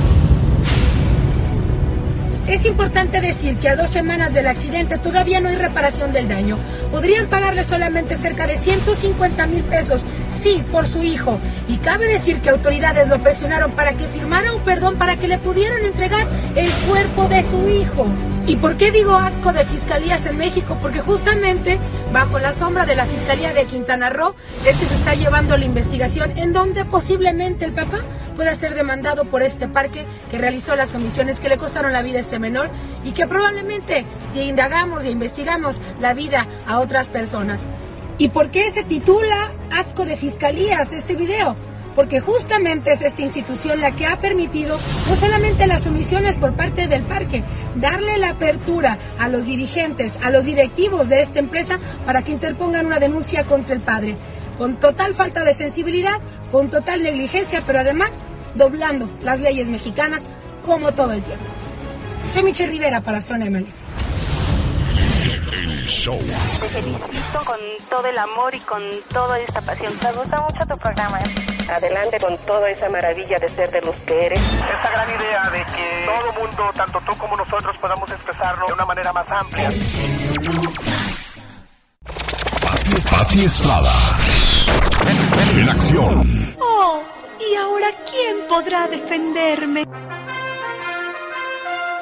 Es 2.48 2.66
importante 2.66 3.22
decir 3.22 3.58
que 3.58 3.70
a 3.70 3.76
dos 3.78 3.90
semanas 3.90 4.34
del 4.34 4.48
accidente 4.48 4.98
todavía 4.98 5.40
no 5.40 5.48
hay 5.48 5.56
reparación 5.56 6.12
del 6.12 6.28
daño. 6.28 6.58
Podrían 6.92 7.28
pagarle 7.28 7.64
solamente 7.64 8.18
cerca 8.18 8.48
de 8.48 8.58
150 8.58 9.48
mil 9.48 9.64
pesos, 9.64 10.06
sí, 10.28 10.64
por 10.72 10.86
su 10.86 11.04
hijo. 11.04 11.40
Y 11.70 11.78
cabe 11.78 12.06
decir 12.08 12.42
que 12.42 12.50
autoridades 12.50 13.08
lo 13.08 13.20
presionaron 13.20 13.72
para 13.72 13.94
que 13.94 14.08
firmara 14.08 14.54
un 14.54 14.62
perdón 14.62 14.98
para 14.98 15.16
que 15.16 15.30
le 15.30 15.38
pudieran 15.38 15.86
entregar 15.86 16.28
el 16.56 16.70
cuerpo 16.88 17.30
de 17.30 17.44
su 17.44 17.70
hijo. 17.70 18.08
¿Y 18.46 18.58
por 18.58 18.76
qué 18.76 18.92
digo 18.92 19.16
asco 19.16 19.54
de 19.54 19.64
fiscalías 19.64 20.26
en 20.26 20.38
México? 20.38 20.78
Porque 20.82 21.00
justamente 21.00 21.80
bajo 22.12 22.40
la 22.40 22.52
sombra 22.52 22.86
de 22.86 22.94
la 22.94 23.06
Fiscalía 23.06 23.54
de 23.54 23.64
Quintana 23.66 24.10
Roo 24.10 24.36
es 24.66 24.76
que 24.76 24.86
se 24.86 24.96
está 24.96 25.14
llevando 25.16 25.56
la 25.56 25.64
investigación 25.64 26.38
en 26.38 26.52
donde 26.52 26.84
posiblemente 26.84 27.64
el 27.64 27.72
papá 27.72 28.02
pueda 28.36 28.54
ser 28.56 28.76
demandado 28.76 29.24
por 29.24 29.44
este 29.44 29.70
parque 29.70 30.06
que 30.30 30.38
realizó 30.38 30.76
las 30.76 30.94
omisiones 30.94 31.40
que 31.40 31.48
le 31.48 31.58
costaron 31.58 31.94
la 31.94 32.02
vida 32.02 32.18
a 32.18 32.22
este 32.22 32.38
menor 32.38 32.70
y 33.06 33.12
que 33.12 33.28
probablemente 33.28 34.06
si 34.28 34.42
indagamos 34.42 35.06
e 35.06 35.12
investigamos 35.12 35.82
la 36.02 36.14
vida 36.14 36.46
a 36.68 36.80
otras 36.80 37.08
personas. 37.08 37.64
¿Y 38.18 38.28
por 38.28 38.52
qué 38.52 38.70
se 38.72 38.84
titula 38.84 39.54
Asco 39.72 40.04
de 40.04 40.18
Fiscalías 40.18 40.92
este 40.92 41.16
video? 41.16 41.56
Porque 41.96 42.20
justamente 42.20 42.92
es 42.92 43.02
esta 43.02 43.22
institución 43.22 43.82
la 43.82 43.96
que 43.96 44.06
ha 44.06 44.20
permitido 44.20 44.80
no 45.10 45.16
solamente 45.16 45.68
las 45.68 45.86
omisiones 45.88 46.38
por 46.38 46.54
parte 46.54 46.88
del 46.88 47.04
parque, 47.04 47.44
darle 47.76 48.18
la 48.18 48.32
apertura 48.32 48.98
a 49.20 49.30
los 49.30 49.46
dirigentes, 49.46 50.18
a 50.22 50.30
los 50.30 50.46
directivos 50.46 51.10
de 51.10 51.22
esta 51.22 51.40
empresa 51.40 51.80
para 52.06 52.24
que 52.24 52.32
interpongan 52.32 52.86
una 52.86 53.00
denuncia 53.00 53.46
contra 53.46 53.76
el 53.76 53.82
padre, 53.82 54.18
con 54.58 54.80
total 54.80 55.14
falta 55.16 55.44
de 55.44 55.54
sensibilidad, 55.54 56.20
con 56.52 56.70
total 56.70 57.04
negligencia, 57.04 57.64
pero 57.66 57.80
además 57.80 58.26
doblando 58.56 59.10
las 59.22 59.40
leyes 59.40 59.70
mexicanas 59.70 60.30
como 60.66 60.94
todo 60.94 61.14
el 61.14 61.24
tiempo. 61.24 61.44
Soy 62.30 62.68
Rivera 62.68 63.02
para 63.02 63.22
Zona 63.22 63.50
MLS. 63.50 63.84
Te 66.60 66.68
felicito 66.68 67.44
con 67.46 67.60
todo 67.90 68.08
el 68.08 68.18
amor 68.18 68.54
y 68.56 68.60
con 68.62 68.82
toda 69.12 69.40
esta 69.40 69.62
pasión. 69.62 69.94
Me 70.04 70.12
gusta 70.14 70.42
mucho 70.42 70.66
tu 70.68 70.78
programa. 70.78 71.20
¿eh? 71.20 71.72
Adelante 71.72 72.18
con 72.20 72.38
toda 72.40 72.70
esa 72.70 72.90
maravilla 72.90 73.38
de 73.40 73.50
ser 73.50 73.72
de 73.72 73.82
los 73.82 73.96
que 74.02 74.26
eres. 74.26 74.40
Esta 74.40 74.90
gran 74.92 75.10
idea 75.10 75.50
de 75.50 75.66
que 75.66 76.06
todo 76.06 76.46
mundo, 76.46 76.72
tanto 76.76 77.00
tú 77.02 77.18
como 77.18 77.36
nosotros, 77.36 77.76
podamos 77.78 78.10
expresarlo 78.12 78.68
de 78.68 78.74
una 78.74 78.86
manera 78.86 79.14
más 79.14 79.32
amplia. 79.32 79.70
Pati 83.12 83.46
Estrada. 83.46 83.92
En 85.56 85.70
acción. 85.70 86.56
Oh, 86.60 87.04
¿y 87.40 87.56
ahora 87.56 87.88
quién 88.10 88.48
podrá 88.48 88.88
defenderme? 88.88 89.86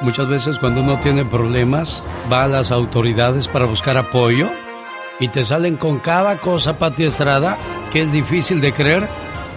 Muchas 0.01 0.27
veces 0.27 0.57
cuando 0.57 0.81
uno 0.81 0.99
tiene 0.99 1.25
problemas, 1.25 2.03
va 2.31 2.45
a 2.45 2.47
las 2.47 2.71
autoridades 2.71 3.47
para 3.47 3.65
buscar 3.65 3.97
apoyo 3.97 4.49
y 5.19 5.27
te 5.27 5.45
salen 5.45 5.77
con 5.77 5.99
cada 5.99 6.37
cosa, 6.37 6.79
Pati 6.79 7.05
Estrada, 7.05 7.55
que 7.93 8.01
es 8.01 8.11
difícil 8.11 8.61
de 8.61 8.73
creer 8.73 9.07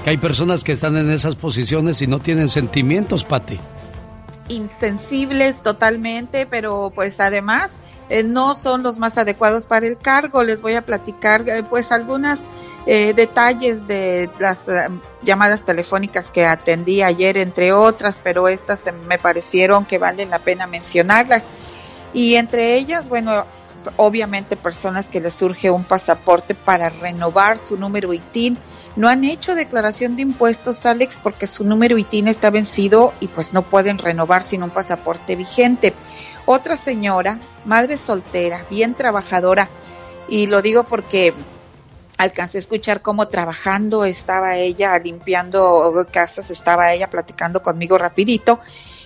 que 0.04 0.10
hay 0.10 0.18
personas 0.18 0.62
que 0.62 0.72
están 0.72 0.98
en 0.98 1.10
esas 1.10 1.34
posiciones 1.34 2.02
y 2.02 2.06
no 2.06 2.18
tienen 2.18 2.50
sentimientos, 2.50 3.24
Pati. 3.24 3.58
Insensibles 4.48 5.62
totalmente, 5.62 6.44
pero 6.44 6.92
pues 6.94 7.20
además 7.20 7.80
eh, 8.10 8.22
no 8.22 8.54
son 8.54 8.82
los 8.82 8.98
más 8.98 9.16
adecuados 9.16 9.66
para 9.66 9.86
el 9.86 9.96
cargo. 9.96 10.44
Les 10.44 10.60
voy 10.60 10.74
a 10.74 10.82
platicar 10.82 11.48
eh, 11.48 11.62
pues 11.62 11.90
algunas 11.90 12.46
eh, 12.86 13.14
detalles 13.14 13.86
de 13.86 14.30
las 14.38 14.66
llamadas 15.22 15.62
telefónicas 15.62 16.30
que 16.30 16.44
atendí 16.44 17.02
ayer, 17.02 17.38
entre 17.38 17.72
otras, 17.72 18.20
pero 18.22 18.48
estas 18.48 18.84
me 19.06 19.18
parecieron 19.18 19.84
que 19.84 19.98
valen 19.98 20.30
la 20.30 20.38
pena 20.38 20.66
mencionarlas. 20.66 21.46
Y 22.12 22.36
entre 22.36 22.74
ellas, 22.74 23.08
bueno, 23.08 23.46
obviamente 23.96 24.56
personas 24.56 25.08
que 25.08 25.20
les 25.20 25.34
surge 25.34 25.70
un 25.70 25.84
pasaporte 25.84 26.54
para 26.54 26.88
renovar 26.88 27.58
su 27.58 27.76
número 27.76 28.12
ITIN 28.12 28.58
no 28.96 29.08
han 29.08 29.24
hecho 29.24 29.54
declaración 29.54 30.14
de 30.14 30.22
impuestos, 30.22 30.86
Alex, 30.86 31.20
porque 31.20 31.46
su 31.46 31.64
número 31.64 31.98
ITIN 31.98 32.28
está 32.28 32.50
vencido 32.50 33.12
y 33.18 33.26
pues 33.26 33.52
no 33.52 33.62
pueden 33.62 33.98
renovar 33.98 34.42
sin 34.42 34.62
un 34.62 34.70
pasaporte 34.70 35.34
vigente. 35.34 35.92
Otra 36.46 36.76
señora, 36.76 37.40
madre 37.64 37.96
soltera, 37.96 38.64
bien 38.70 38.94
trabajadora, 38.94 39.68
y 40.28 40.46
lo 40.46 40.62
digo 40.62 40.84
porque 40.84 41.34
alcancé 42.18 42.58
a 42.58 42.60
escuchar 42.60 43.02
cómo 43.02 43.28
trabajando 43.28 44.04
estaba 44.04 44.56
ella, 44.56 44.98
limpiando 44.98 46.06
casas, 46.10 46.50
estaba 46.50 46.92
ella 46.92 47.10
platicando 47.10 47.62
conmigo 47.62 47.98
rapidito, 47.98 48.60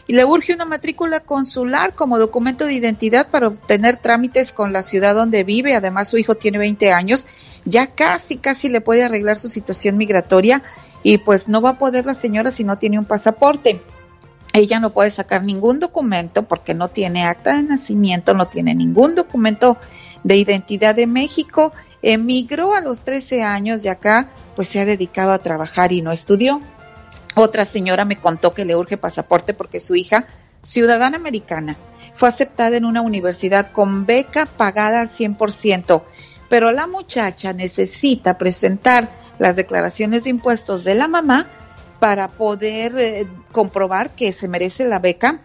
y 0.07 0.15
le 0.15 0.25
urge 0.25 0.55
una 0.55 0.65
matrícula 0.65 1.21
consular 1.21 1.95
como 1.95 2.19
documento 2.19 2.65
de 2.65 2.73
identidad 2.73 3.29
para 3.29 3.49
obtener 3.49 3.99
trámites 3.99 4.53
con 4.53 4.73
la 4.73 4.83
ciudad 4.83 5.15
donde 5.15 5.45
vive. 5.45 5.75
Además, 5.75 6.09
su 6.09 6.17
hijo 6.17 6.35
tiene 6.35 6.57
20 6.57 6.93
años, 6.93 7.27
ya 7.67 7.89
casi, 7.89 8.39
casi 8.39 8.71
le 8.71 8.81
puede 8.81 9.05
arreglar 9.05 9.37
su 9.37 9.51
situación 9.51 9.99
migratoria 9.99 10.63
y 11.03 11.19
pues 11.19 11.49
no 11.49 11.61
va 11.61 11.71
a 11.71 11.79
poder 11.79 12.07
la 12.07 12.15
señora 12.15 12.51
si 12.51 12.65
no 12.65 12.79
tiene 12.79 12.99
un 12.99 13.05
pasaporte. 13.05 13.83
Ella 14.55 14.81
no 14.81 14.95
puede 14.95 15.11
sacar 15.11 15.45
ningún 15.45 15.79
documento 15.79 16.45
porque 16.49 16.73
no 16.73 16.89
tiene 16.89 17.27
acta 17.27 17.57
de 17.57 17.65
nacimiento, 17.65 18.33
no 18.33 18.49
tiene 18.49 18.75
ningún 18.75 19.15
documento 19.15 19.77
de 20.25 20.37
identidad 20.37 20.95
de 20.95 21.07
México. 21.07 21.75
Emigró 22.03 22.75
a 22.75 22.81
los 22.81 23.03
13 23.03 23.43
años 23.43 23.85
y 23.85 23.89
acá 23.89 24.29
pues 24.55 24.69
se 24.69 24.81
ha 24.81 24.85
dedicado 24.85 25.33
a 25.33 25.39
trabajar 25.39 25.93
y 25.93 26.03
no 26.03 26.13
estudió. 26.13 26.61
Otra 27.35 27.65
señora 27.65 28.05
me 28.05 28.17
contó 28.17 28.55
que 28.55 28.65
le 28.65 28.77
urge 28.77 28.97
pasaporte 28.97 29.55
porque 29.55 29.81
su 29.81 29.95
hija, 29.95 30.27
ciudadana 30.63 31.17
americana, 31.17 31.77
fue 32.15 32.29
aceptada 32.29 32.77
en 32.77 32.85
una 32.85 33.01
universidad 33.01 33.71
con 33.71 34.07
beca 34.07 34.47
pagada 34.47 35.01
al 35.01 35.09
100%, 35.09 36.03
pero 36.49 36.73
la 36.73 36.87
muchacha 36.87 37.53
necesita 37.53 38.39
presentar 38.39 39.09
las 39.39 39.55
declaraciones 39.55 40.25
de 40.25 40.31
impuestos 40.31 40.85
de 40.85 40.97
la 40.97 41.07
mamá 41.07 41.47
para 42.01 42.29
poder 42.29 42.99
eh, 42.99 43.29
comprobar 43.53 44.11
que 44.11 44.33
se 44.33 44.49
merece 44.49 44.85
la 44.85 44.99
beca 44.99 45.41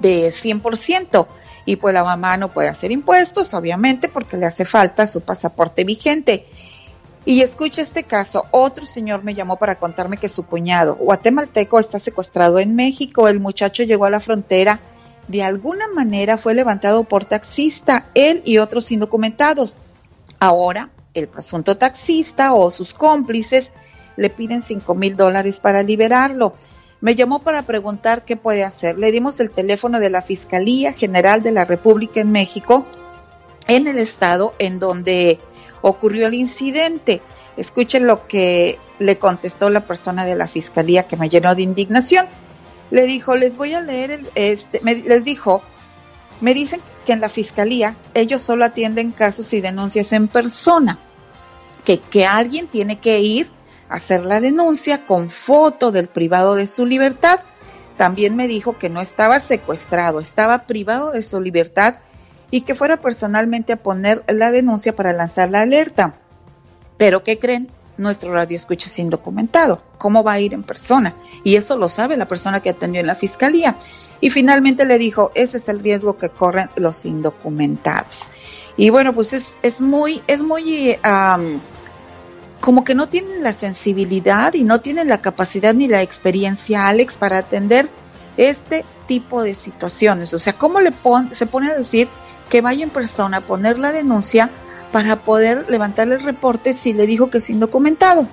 de 0.00 0.28
100%. 0.28 1.26
Y 1.66 1.76
pues 1.76 1.94
la 1.94 2.04
mamá 2.04 2.36
no 2.36 2.48
puede 2.48 2.68
hacer 2.68 2.92
impuestos, 2.92 3.54
obviamente, 3.54 4.08
porque 4.08 4.36
le 4.36 4.46
hace 4.46 4.64
falta 4.64 5.06
su 5.06 5.22
pasaporte 5.22 5.84
vigente. 5.84 6.46
Y 7.26 7.40
escucha 7.40 7.80
este 7.80 8.02
caso, 8.02 8.44
otro 8.50 8.84
señor 8.84 9.24
me 9.24 9.34
llamó 9.34 9.56
para 9.56 9.78
contarme 9.78 10.18
que 10.18 10.28
su 10.28 10.44
cuñado 10.44 10.96
guatemalteco 10.96 11.78
está 11.78 11.98
secuestrado 11.98 12.58
en 12.58 12.76
México. 12.76 13.28
El 13.28 13.40
muchacho 13.40 13.82
llegó 13.82 14.04
a 14.04 14.10
la 14.10 14.20
frontera, 14.20 14.80
de 15.28 15.42
alguna 15.42 15.88
manera 15.88 16.36
fue 16.36 16.54
levantado 16.54 17.04
por 17.04 17.24
taxista, 17.24 18.06
él 18.14 18.42
y 18.44 18.58
otros 18.58 18.92
indocumentados. 18.92 19.78
Ahora, 20.38 20.90
el 21.14 21.28
presunto 21.28 21.78
taxista 21.78 22.52
o 22.52 22.70
sus 22.70 22.92
cómplices 22.92 23.72
le 24.16 24.28
piden 24.28 24.60
cinco 24.60 24.94
mil 24.94 25.16
dólares 25.16 25.60
para 25.60 25.82
liberarlo. 25.82 26.52
Me 27.04 27.14
llamó 27.14 27.40
para 27.40 27.60
preguntar 27.64 28.24
qué 28.24 28.34
puede 28.34 28.64
hacer. 28.64 28.96
Le 28.96 29.12
dimos 29.12 29.38
el 29.38 29.50
teléfono 29.50 30.00
de 30.00 30.08
la 30.08 30.22
Fiscalía 30.22 30.94
General 30.94 31.42
de 31.42 31.52
la 31.52 31.66
República 31.66 32.20
en 32.20 32.32
México, 32.32 32.86
en 33.68 33.88
el 33.88 33.98
estado 33.98 34.54
en 34.58 34.78
donde 34.78 35.38
ocurrió 35.82 36.28
el 36.28 36.32
incidente. 36.32 37.20
Escuchen 37.58 38.06
lo 38.06 38.26
que 38.26 38.78
le 38.98 39.18
contestó 39.18 39.68
la 39.68 39.86
persona 39.86 40.24
de 40.24 40.34
la 40.34 40.48
fiscalía 40.48 41.06
que 41.06 41.18
me 41.18 41.28
llenó 41.28 41.54
de 41.54 41.60
indignación. 41.60 42.24
Le 42.90 43.02
dijo, 43.02 43.36
les 43.36 43.58
voy 43.58 43.74
a 43.74 43.82
leer, 43.82 44.10
el, 44.10 44.28
este, 44.34 44.80
les 44.82 45.24
dijo, 45.24 45.60
me 46.40 46.54
dicen 46.54 46.80
que 47.04 47.12
en 47.12 47.20
la 47.20 47.28
fiscalía 47.28 47.96
ellos 48.14 48.40
solo 48.40 48.64
atienden 48.64 49.12
casos 49.12 49.52
y 49.52 49.60
denuncias 49.60 50.10
en 50.14 50.26
persona, 50.26 50.98
que, 51.84 52.00
que 52.00 52.24
alguien 52.24 52.66
tiene 52.66 52.98
que 52.98 53.20
ir 53.20 53.50
hacer 53.94 54.24
la 54.24 54.40
denuncia 54.40 55.06
con 55.06 55.30
foto 55.30 55.92
del 55.92 56.08
privado 56.08 56.54
de 56.54 56.66
su 56.66 56.84
libertad. 56.84 57.40
También 57.96 58.34
me 58.34 58.48
dijo 58.48 58.76
que 58.76 58.90
no 58.90 59.00
estaba 59.00 59.38
secuestrado, 59.38 60.20
estaba 60.20 60.66
privado 60.66 61.12
de 61.12 61.22
su 61.22 61.40
libertad 61.40 61.96
y 62.50 62.62
que 62.62 62.74
fuera 62.74 62.98
personalmente 62.98 63.72
a 63.72 63.82
poner 63.82 64.24
la 64.26 64.50
denuncia 64.50 64.96
para 64.96 65.12
lanzar 65.12 65.50
la 65.50 65.60
alerta. 65.60 66.14
Pero 66.96 67.22
¿qué 67.22 67.38
creen? 67.38 67.70
Nuestro 67.96 68.32
radio 68.32 68.56
escucha 68.56 68.88
es 68.88 68.98
indocumentado. 68.98 69.80
¿Cómo 69.98 70.24
va 70.24 70.32
a 70.32 70.40
ir 70.40 70.54
en 70.54 70.64
persona? 70.64 71.14
Y 71.44 71.54
eso 71.54 71.76
lo 71.76 71.88
sabe 71.88 72.16
la 72.16 72.26
persona 72.26 72.60
que 72.60 72.70
atendió 72.70 73.00
en 73.00 73.06
la 73.06 73.14
fiscalía. 73.14 73.76
Y 74.20 74.30
finalmente 74.30 74.84
le 74.84 74.98
dijo, 74.98 75.30
ese 75.34 75.58
es 75.58 75.68
el 75.68 75.80
riesgo 75.80 76.16
que 76.16 76.30
corren 76.30 76.70
los 76.74 77.04
indocumentados. 77.04 78.32
Y 78.76 78.90
bueno, 78.90 79.12
pues 79.12 79.32
es, 79.32 79.56
es 79.62 79.80
muy, 79.80 80.22
es 80.26 80.42
muy, 80.42 80.98
am, 81.02 81.60
como 82.64 82.82
que 82.82 82.94
no 82.94 83.10
tienen 83.10 83.42
la 83.42 83.52
sensibilidad 83.52 84.54
y 84.54 84.64
no 84.64 84.80
tienen 84.80 85.08
la 85.08 85.20
capacidad 85.20 85.74
ni 85.74 85.86
la 85.86 86.00
experiencia, 86.00 86.88
Alex, 86.88 87.18
para 87.18 87.36
atender 87.36 87.90
este 88.38 88.86
tipo 89.06 89.42
de 89.42 89.54
situaciones. 89.54 90.32
O 90.32 90.38
sea, 90.38 90.54
¿cómo 90.54 90.80
le 90.80 90.90
pon, 90.90 91.34
se 91.34 91.44
pone 91.44 91.70
a 91.70 91.76
decir 91.76 92.08
que 92.48 92.62
vaya 92.62 92.82
en 92.82 92.88
persona 92.88 93.36
a 93.36 93.40
poner 93.42 93.78
la 93.78 93.92
denuncia 93.92 94.48
para 94.92 95.16
poder 95.16 95.68
levantarle 95.68 96.14
el 96.14 96.22
reporte 96.22 96.72
si 96.72 96.94
le 96.94 97.06
dijo 97.06 97.28
que 97.28 97.36
es 97.36 97.50
indocumentado? 97.50 98.26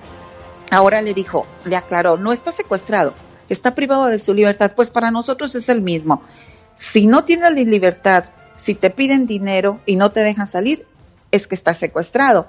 Ahora 0.72 1.02
le 1.02 1.14
dijo, 1.14 1.46
le 1.66 1.76
aclaró, 1.76 2.16
no 2.16 2.32
está 2.32 2.54
secuestrado, 2.54 3.14
está 3.50 3.76
privado 3.76 4.06
de 4.06 4.18
su 4.18 4.34
libertad. 4.34 4.72
Pues 4.78 4.92
para 4.92 5.12
nosotros 5.12 5.56
es 5.56 5.68
el 5.68 5.82
mismo. 5.82 6.22
Si 6.74 7.06
no 7.06 7.26
tienes 7.26 7.52
libertad, 7.68 8.30
si 8.56 8.76
te 8.76 8.92
piden 8.92 9.26
dinero 9.26 9.82
y 9.86 9.98
no 9.98 10.14
te 10.14 10.22
dejan 10.22 10.48
salir, 10.48 10.88
es 11.32 11.48
que 11.48 11.56
está 11.56 11.74
secuestrado. 11.74 12.48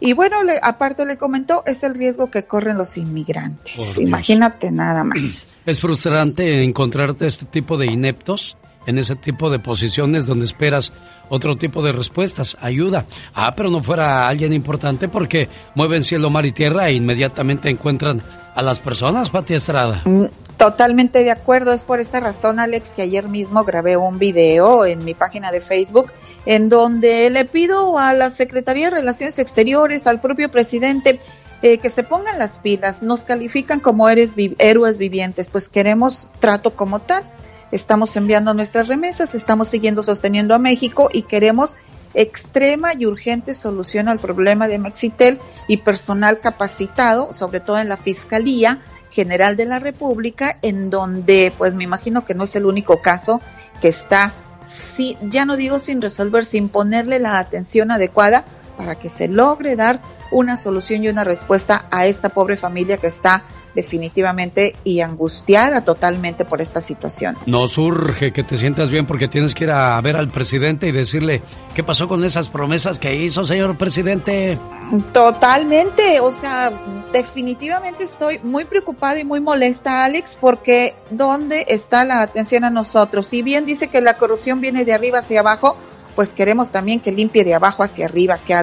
Y 0.00 0.12
bueno, 0.12 0.42
le- 0.42 0.58
aparte 0.62 1.06
le 1.06 1.16
comentó, 1.16 1.62
es 1.66 1.82
el 1.82 1.94
riesgo 1.94 2.30
que 2.30 2.44
corren 2.44 2.76
los 2.78 2.96
inmigrantes. 2.96 3.74
Por 3.76 3.84
Dios. 3.86 3.98
Imagínate 3.98 4.70
nada 4.70 5.04
más. 5.04 5.48
Es 5.66 5.80
frustrante 5.80 6.62
encontrarte 6.62 7.26
este 7.26 7.46
tipo 7.46 7.78
de 7.78 7.86
ineptos 7.86 8.54
en 8.86 8.98
ese 8.98 9.16
tipo 9.16 9.48
de 9.48 9.58
posiciones 9.58 10.26
donde 10.26 10.44
esperas 10.44 10.92
otro 11.30 11.56
tipo 11.56 11.82
de 11.82 11.92
respuestas, 11.92 12.58
ayuda. 12.60 13.06
Ah, 13.32 13.54
pero 13.56 13.70
no 13.70 13.82
fuera 13.82 14.28
alguien 14.28 14.52
importante 14.52 15.08
porque 15.08 15.48
mueven 15.74 16.04
cielo, 16.04 16.28
mar 16.28 16.44
y 16.44 16.52
tierra 16.52 16.88
e 16.88 16.92
inmediatamente 16.92 17.70
encuentran 17.70 18.20
a 18.54 18.62
las 18.62 18.78
personas, 18.78 19.30
Pati 19.30 19.54
Estrada. 19.54 20.02
Mm, 20.04 20.24
Totalmente 20.56 21.24
de 21.24 21.32
acuerdo, 21.32 21.72
es 21.72 21.84
por 21.84 21.98
esta 21.98 22.20
razón, 22.20 22.60
Alex, 22.60 22.90
que 22.94 23.02
ayer 23.02 23.26
mismo 23.28 23.64
grabé 23.64 23.96
un 23.96 24.20
video 24.20 24.86
en 24.86 25.04
mi 25.04 25.12
página 25.12 25.50
de 25.50 25.60
Facebook 25.60 26.12
en 26.46 26.68
donde 26.68 27.28
le 27.30 27.44
pido 27.44 27.98
a 27.98 28.14
la 28.14 28.30
Secretaría 28.30 28.88
de 28.88 28.96
Relaciones 28.98 29.40
Exteriores, 29.40 30.06
al 30.06 30.20
propio 30.20 30.50
presidente, 30.52 31.18
eh, 31.62 31.78
que 31.78 31.90
se 31.90 32.04
pongan 32.04 32.38
las 32.38 32.60
pilas. 32.60 33.02
Nos 33.02 33.24
califican 33.24 33.80
como 33.80 34.08
eres 34.08 34.36
vi- 34.36 34.54
héroes 34.60 34.96
vivientes, 34.96 35.50
pues 35.50 35.68
queremos 35.68 36.28
trato 36.38 36.76
como 36.76 37.00
tal. 37.00 37.24
Estamos 37.72 38.14
enviando 38.16 38.54
nuestras 38.54 38.86
remesas, 38.86 39.34
estamos 39.34 39.66
siguiendo 39.66 40.04
sosteniendo 40.04 40.54
a 40.54 40.58
México 40.60 41.08
y 41.12 41.22
queremos 41.22 41.76
extrema 42.14 42.94
y 42.94 43.06
urgente 43.06 43.54
solución 43.54 44.08
al 44.08 44.18
problema 44.18 44.68
de 44.68 44.78
Mexitel 44.78 45.38
y 45.68 45.78
personal 45.78 46.40
capacitado, 46.40 47.32
sobre 47.32 47.60
todo 47.60 47.78
en 47.78 47.88
la 47.88 47.96
Fiscalía 47.96 48.80
General 49.10 49.56
de 49.56 49.66
la 49.66 49.78
República, 49.78 50.58
en 50.62 50.90
donde 50.90 51.52
pues 51.56 51.74
me 51.74 51.84
imagino 51.84 52.24
que 52.24 52.34
no 52.34 52.44
es 52.44 52.56
el 52.56 52.66
único 52.66 53.00
caso 53.00 53.40
que 53.80 53.88
está, 53.88 54.32
sí, 54.64 55.16
ya 55.22 55.44
no 55.44 55.56
digo 55.56 55.78
sin 55.78 56.00
resolver, 56.00 56.44
sin 56.44 56.68
ponerle 56.68 57.18
la 57.18 57.38
atención 57.38 57.90
adecuada 57.90 58.44
para 58.76 58.96
que 58.96 59.08
se 59.08 59.28
logre 59.28 59.76
dar 59.76 60.00
una 60.32 60.56
solución 60.56 61.04
y 61.04 61.08
una 61.08 61.22
respuesta 61.22 61.86
a 61.90 62.06
esta 62.06 62.28
pobre 62.28 62.56
familia 62.56 62.96
que 62.96 63.06
está 63.06 63.42
definitivamente 63.74 64.76
y 64.84 65.00
angustiada 65.00 65.84
totalmente 65.84 66.44
por 66.44 66.60
esta 66.60 66.80
situación. 66.80 67.36
Nos 67.46 67.76
urge 67.78 68.32
que 68.32 68.42
te 68.42 68.56
sientas 68.56 68.90
bien 68.90 69.06
porque 69.06 69.28
tienes 69.28 69.54
que 69.54 69.64
ir 69.64 69.70
a 69.70 70.00
ver 70.00 70.16
al 70.16 70.28
presidente 70.28 70.88
y 70.88 70.92
decirle 70.92 71.42
qué 71.74 71.82
pasó 71.82 72.08
con 72.08 72.24
esas 72.24 72.48
promesas 72.48 72.98
que 72.98 73.14
hizo, 73.14 73.44
señor 73.44 73.76
presidente. 73.76 74.58
Totalmente, 75.12 76.20
o 76.20 76.30
sea, 76.30 76.72
definitivamente 77.12 78.04
estoy 78.04 78.38
muy 78.42 78.64
preocupada 78.64 79.18
y 79.18 79.24
muy 79.24 79.40
molesta, 79.40 80.04
Alex, 80.04 80.38
porque 80.40 80.94
¿dónde 81.10 81.66
está 81.68 82.04
la 82.04 82.22
atención 82.22 82.64
a 82.64 82.70
nosotros? 82.70 83.26
Si 83.26 83.42
bien 83.42 83.66
dice 83.66 83.88
que 83.88 84.00
la 84.00 84.16
corrupción 84.16 84.60
viene 84.60 84.84
de 84.84 84.92
arriba 84.92 85.18
hacia 85.18 85.40
abajo, 85.40 85.76
pues 86.14 86.32
queremos 86.32 86.70
también 86.70 87.00
que 87.00 87.12
limpie 87.12 87.44
de 87.44 87.54
abajo 87.54 87.82
hacia 87.82 88.06
arriba, 88.06 88.38
que 88.38 88.54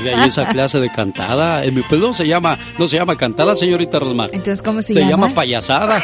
Oiga, 0.00 0.24
y 0.24 0.28
esa 0.28 0.46
clase 0.48 0.80
de 0.80 0.90
cantada, 0.90 1.64
en 1.64 1.74
mi 1.74 1.82
pueblo 1.82 2.12
se 2.14 2.26
llama, 2.26 2.58
no 2.78 2.86
se 2.88 2.96
llama 2.96 3.16
cantada, 3.16 3.54
señorita 3.56 3.98
Rosmar. 3.98 4.30
Entonces, 4.32 4.62
¿cómo 4.62 4.82
se, 4.82 4.92
Se 4.94 5.00
llama? 5.00 5.10
llama 5.26 5.34
payasada. 5.34 6.02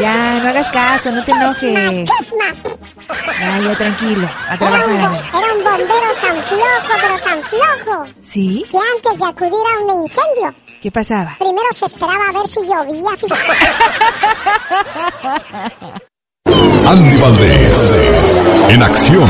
Ya, 0.00 0.40
no 0.42 0.48
hagas 0.50 0.68
caso, 0.68 1.10
no 1.10 1.24
te 1.24 1.32
enojes. 1.32 2.08
Ya, 3.40 3.60
ya, 3.60 3.76
tranquilo, 3.76 4.28
a 4.48 4.54
Era 4.54 4.58
trabajar. 4.58 4.88
un, 4.88 4.96
bo- 5.00 5.06
ándale. 5.06 5.28
era 5.28 5.54
un 5.54 5.64
bombero 5.64 6.12
tan 6.20 6.36
flojo, 6.44 6.94
pero 7.00 7.18
tan 7.18 7.42
flojo, 7.44 8.04
¿Sí? 8.20 8.64
que 8.70 8.78
antes 8.96 9.18
de 9.20 9.26
acudir 9.26 9.52
a 9.52 9.84
un 9.84 10.02
incendio, 10.02 10.54
¿Qué 10.86 10.92
pasaba? 10.92 11.34
primero 11.40 11.66
se 11.72 11.86
esperaba 11.86 12.28
a 12.28 12.32
ver 12.32 12.46
si 12.46 12.60
llovía, 12.60 13.10
fíjate. 13.16 13.42
Andy 16.86 17.16
Valdés, 17.16 18.00
en 18.68 18.82
acción. 18.84 19.28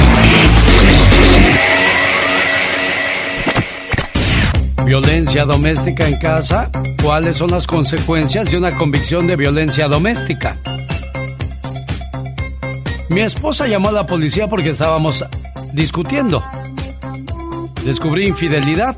Violencia 4.84 5.46
doméstica 5.46 6.06
en 6.06 6.18
casa. 6.18 6.70
¿Cuáles 7.02 7.38
son 7.38 7.50
las 7.50 7.66
consecuencias 7.66 8.50
de 8.50 8.58
una 8.58 8.76
convicción 8.76 9.26
de 9.26 9.36
violencia 9.36 9.88
doméstica? 9.88 10.58
Mi 13.08 13.22
esposa 13.22 13.66
llamó 13.66 13.88
a 13.88 13.92
la 13.92 14.06
policía 14.06 14.46
porque 14.46 14.68
estábamos 14.68 15.24
discutiendo. 15.72 16.44
Descubrí 17.82 18.26
infidelidad. 18.26 18.94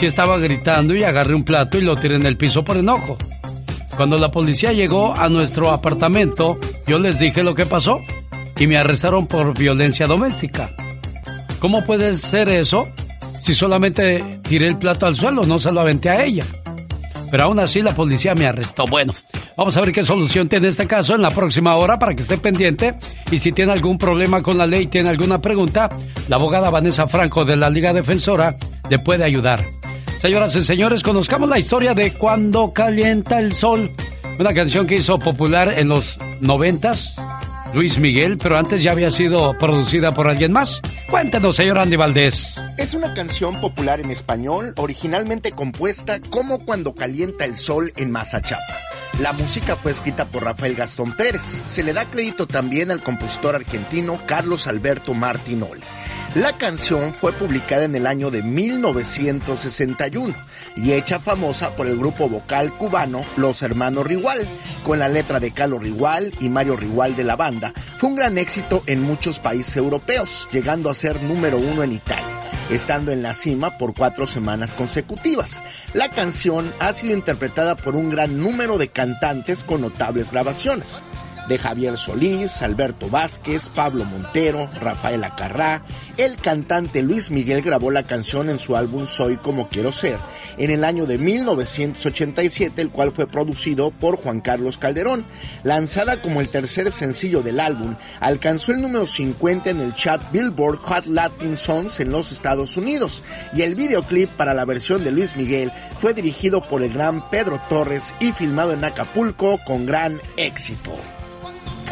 Sí 0.00 0.06
estaba 0.06 0.38
gritando 0.38 0.94
y 0.94 1.04
agarré 1.04 1.34
un 1.34 1.44
plato 1.44 1.76
y 1.76 1.82
lo 1.82 1.94
tiré 1.94 2.16
en 2.16 2.24
el 2.24 2.38
piso 2.38 2.64
por 2.64 2.78
enojo. 2.78 3.18
Cuando 3.98 4.16
la 4.16 4.30
policía 4.30 4.72
llegó 4.72 5.14
a 5.14 5.28
nuestro 5.28 5.68
apartamento, 5.68 6.58
yo 6.86 6.98
les 6.98 7.18
dije 7.18 7.44
lo 7.44 7.54
que 7.54 7.66
pasó 7.66 7.98
y 8.58 8.66
me 8.66 8.78
arrestaron 8.78 9.26
por 9.26 9.52
violencia 9.58 10.06
doméstica. 10.06 10.70
¿Cómo 11.58 11.84
puede 11.84 12.14
ser 12.14 12.48
eso 12.48 12.88
si 13.44 13.54
solamente 13.54 14.40
tiré 14.48 14.68
el 14.68 14.78
plato 14.78 15.04
al 15.04 15.16
suelo, 15.16 15.44
no 15.44 15.60
se 15.60 15.70
lo 15.70 15.82
aventé 15.82 16.08
a 16.08 16.24
ella? 16.24 16.46
Pero 17.30 17.42
aún 17.42 17.60
así 17.60 17.82
la 17.82 17.94
policía 17.94 18.34
me 18.34 18.46
arrestó. 18.46 18.86
Bueno, 18.86 19.12
Vamos 19.54 19.76
a 19.76 19.82
ver 19.82 19.92
qué 19.92 20.02
solución 20.02 20.48
tiene 20.48 20.68
este 20.68 20.86
caso 20.86 21.14
en 21.14 21.20
la 21.20 21.28
próxima 21.28 21.76
hora 21.76 21.98
para 21.98 22.14
que 22.14 22.22
esté 22.22 22.38
pendiente. 22.38 22.94
Y 23.30 23.38
si 23.38 23.52
tiene 23.52 23.72
algún 23.72 23.98
problema 23.98 24.42
con 24.42 24.56
la 24.56 24.66
ley, 24.66 24.86
tiene 24.86 25.10
alguna 25.10 25.42
pregunta, 25.42 25.90
la 26.28 26.36
abogada 26.36 26.70
Vanessa 26.70 27.06
Franco 27.06 27.44
de 27.44 27.56
la 27.56 27.68
Liga 27.68 27.92
Defensora 27.92 28.56
le 28.88 28.98
puede 28.98 29.22
ayudar. 29.22 29.60
Señoras 30.20 30.54
y 30.54 30.62
señores, 30.62 31.02
conozcamos 31.02 31.48
la 31.48 31.58
historia 31.58 31.94
de 31.94 32.12
Cuando 32.12 32.74
calienta 32.74 33.38
el 33.38 33.54
sol. 33.54 33.90
Una 34.38 34.52
canción 34.52 34.86
que 34.86 34.96
hizo 34.96 35.18
popular 35.18 35.78
en 35.78 35.88
los 35.88 36.18
noventas, 36.40 37.14
Luis 37.72 37.96
Miguel, 37.96 38.36
pero 38.36 38.58
antes 38.58 38.82
ya 38.82 38.92
había 38.92 39.10
sido 39.10 39.56
producida 39.58 40.12
por 40.12 40.28
alguien 40.28 40.52
más. 40.52 40.82
Cuéntanos, 41.08 41.56
señor 41.56 41.78
Andy 41.78 41.96
Valdés. 41.96 42.54
Es 42.76 42.92
una 42.92 43.14
canción 43.14 43.58
popular 43.62 43.98
en 43.98 44.10
español, 44.10 44.74
originalmente 44.76 45.52
compuesta 45.52 46.20
como 46.20 46.66
Cuando 46.66 46.94
calienta 46.94 47.46
el 47.46 47.56
sol 47.56 47.90
en 47.96 48.10
Mazachapa. 48.10 48.76
La 49.22 49.32
música 49.32 49.74
fue 49.74 49.90
escrita 49.90 50.26
por 50.26 50.44
Rafael 50.44 50.74
Gastón 50.74 51.16
Pérez. 51.16 51.42
Se 51.42 51.82
le 51.82 51.94
da 51.94 52.04
crédito 52.04 52.46
también 52.46 52.90
al 52.90 53.02
compositor 53.02 53.54
argentino 53.54 54.20
Carlos 54.26 54.66
Alberto 54.66 55.14
Martinoli. 55.14 55.80
La 56.36 56.52
canción 56.52 57.12
fue 57.12 57.32
publicada 57.32 57.82
en 57.84 57.96
el 57.96 58.06
año 58.06 58.30
de 58.30 58.44
1961 58.44 60.32
y 60.76 60.92
hecha 60.92 61.18
famosa 61.18 61.74
por 61.74 61.88
el 61.88 61.98
grupo 61.98 62.28
vocal 62.28 62.72
cubano 62.76 63.24
Los 63.36 63.62
Hermanos 63.62 64.06
Rigual, 64.06 64.46
con 64.84 65.00
la 65.00 65.08
letra 65.08 65.40
de 65.40 65.50
Carlos 65.50 65.82
Rigual 65.82 66.32
y 66.38 66.48
Mario 66.48 66.76
Rigual 66.76 67.16
de 67.16 67.24
la 67.24 67.34
banda. 67.34 67.72
Fue 67.98 68.10
un 68.10 68.14
gran 68.14 68.38
éxito 68.38 68.84
en 68.86 69.02
muchos 69.02 69.40
países 69.40 69.76
europeos, 69.76 70.48
llegando 70.52 70.88
a 70.88 70.94
ser 70.94 71.20
número 71.20 71.58
uno 71.58 71.82
en 71.82 71.94
Italia 71.94 72.24
estando 72.70 73.10
en 73.10 73.20
la 73.20 73.34
cima 73.34 73.76
por 73.78 73.94
cuatro 73.94 74.28
semanas 74.28 74.74
consecutivas. 74.74 75.60
La 75.92 76.08
canción 76.08 76.72
ha 76.78 76.94
sido 76.94 77.14
interpretada 77.14 77.76
por 77.76 77.96
un 77.96 78.10
gran 78.10 78.40
número 78.40 78.78
de 78.78 78.86
cantantes 78.86 79.64
con 79.64 79.80
notables 79.80 80.30
grabaciones 80.30 81.02
de 81.50 81.58
Javier 81.58 81.98
Solís, 81.98 82.62
Alberto 82.62 83.10
Vázquez, 83.10 83.70
Pablo 83.70 84.04
Montero, 84.04 84.68
Rafael 84.80 85.24
Acarrá. 85.24 85.82
El 86.16 86.36
cantante 86.36 87.02
Luis 87.02 87.32
Miguel 87.32 87.60
grabó 87.60 87.90
la 87.90 88.04
canción 88.04 88.48
en 88.48 88.60
su 88.60 88.76
álbum 88.76 89.04
Soy 89.04 89.36
como 89.36 89.68
quiero 89.68 89.90
ser 89.90 90.18
en 90.58 90.70
el 90.70 90.84
año 90.84 91.06
de 91.06 91.18
1987, 91.18 92.80
el 92.80 92.90
cual 92.90 93.10
fue 93.10 93.26
producido 93.26 93.90
por 93.90 94.16
Juan 94.16 94.40
Carlos 94.40 94.78
Calderón. 94.78 95.26
Lanzada 95.64 96.22
como 96.22 96.40
el 96.40 96.48
tercer 96.48 96.92
sencillo 96.92 97.42
del 97.42 97.58
álbum, 97.58 97.96
alcanzó 98.20 98.70
el 98.70 98.80
número 98.80 99.08
50 99.08 99.70
en 99.70 99.80
el 99.80 99.92
chat 99.92 100.22
Billboard 100.30 100.76
Hot 100.76 101.06
Latin 101.06 101.56
Songs 101.56 101.98
en 101.98 102.10
los 102.10 102.30
Estados 102.30 102.76
Unidos 102.76 103.24
y 103.52 103.62
el 103.62 103.74
videoclip 103.74 104.30
para 104.30 104.54
la 104.54 104.64
versión 104.64 105.02
de 105.02 105.10
Luis 105.10 105.34
Miguel 105.34 105.72
fue 105.98 106.14
dirigido 106.14 106.68
por 106.68 106.82
el 106.82 106.92
gran 106.92 107.28
Pedro 107.28 107.60
Torres 107.68 108.14
y 108.20 108.30
filmado 108.30 108.72
en 108.72 108.84
Acapulco 108.84 109.58
con 109.66 109.84
gran 109.84 110.20
éxito 110.36 110.96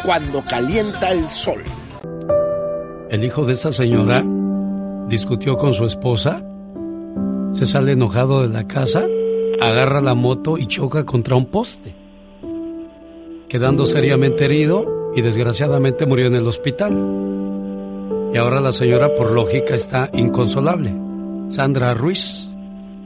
cuando 0.03 0.41
calienta 0.43 1.11
el 1.11 1.27
sol. 1.29 1.61
El 3.09 3.23
hijo 3.23 3.45
de 3.45 3.53
esa 3.53 3.71
señora 3.71 4.23
discutió 5.07 5.57
con 5.57 5.73
su 5.73 5.85
esposa, 5.85 6.43
se 7.53 7.65
sale 7.65 7.93
enojado 7.93 8.41
de 8.41 8.49
la 8.49 8.67
casa, 8.67 9.05
agarra 9.59 10.01
la 10.01 10.13
moto 10.13 10.57
y 10.57 10.67
choca 10.67 11.05
contra 11.05 11.35
un 11.35 11.47
poste, 11.47 11.95
quedando 13.47 13.85
seriamente 13.85 14.45
herido 14.45 15.11
y 15.15 15.21
desgraciadamente 15.21 16.05
murió 16.05 16.27
en 16.27 16.35
el 16.35 16.47
hospital. 16.47 16.93
Y 18.31 18.37
ahora 18.37 18.61
la 18.61 18.71
señora 18.71 19.15
por 19.15 19.31
lógica 19.31 19.73
está 19.73 20.09
inconsolable. 20.13 20.93
Sandra 21.49 21.95
Ruiz, 21.95 22.47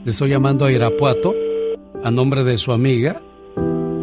le 0.04 0.10
estoy 0.10 0.30
llamando 0.30 0.66
a 0.66 0.72
Irapuato 0.72 1.34
a 2.02 2.10
nombre 2.10 2.44
de 2.44 2.58
su 2.58 2.72
amiga 2.72 3.22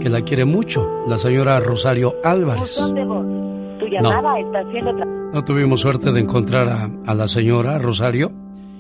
que 0.02 0.10
la 0.10 0.22
quiere 0.22 0.46
mucho, 0.46 0.88
la 1.08 1.18
señora 1.18 1.60
Rosario 1.60 2.16
Álvarez. 2.24 2.76
Tu 2.76 3.88
llamada 3.88 4.34
no, 4.42 5.32
no 5.32 5.44
tuvimos 5.44 5.82
suerte 5.82 6.12
de 6.12 6.20
encontrar 6.20 6.68
a, 6.68 6.90
a 7.06 7.14
la 7.14 7.28
señora 7.28 7.78
Rosario. 7.78 8.32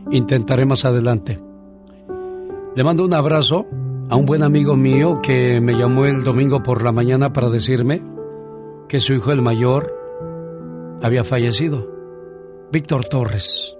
Intentaré 0.09 0.65
más 0.65 0.83
adelante. 0.83 1.39
Le 2.75 2.83
mando 2.83 3.05
un 3.05 3.13
abrazo 3.13 3.67
a 4.09 4.15
un 4.15 4.25
buen 4.25 4.41
amigo 4.41 4.75
mío 4.75 5.19
que 5.21 5.61
me 5.61 5.73
llamó 5.73 6.05
el 6.05 6.23
domingo 6.23 6.63
por 6.63 6.83
la 6.83 6.91
mañana 6.91 7.31
para 7.31 7.49
decirme 7.49 8.01
que 8.89 8.99
su 8.99 9.13
hijo 9.13 9.31
el 9.31 9.41
mayor 9.41 9.93
había 11.01 11.23
fallecido. 11.23 11.87
Víctor 12.71 13.05
Torres, 13.05 13.77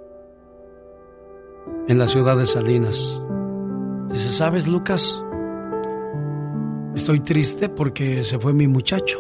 en 1.88 1.98
la 1.98 2.08
ciudad 2.08 2.38
de 2.38 2.46
Salinas. 2.46 3.22
Dice, 4.10 4.30
¿sabes, 4.30 4.68
Lucas? 4.68 5.24
Estoy 6.96 7.22
triste 7.22 7.70
porque 7.70 8.22
se 8.24 8.38
fue 8.38 8.52
mi 8.52 8.68
muchacho, 8.68 9.18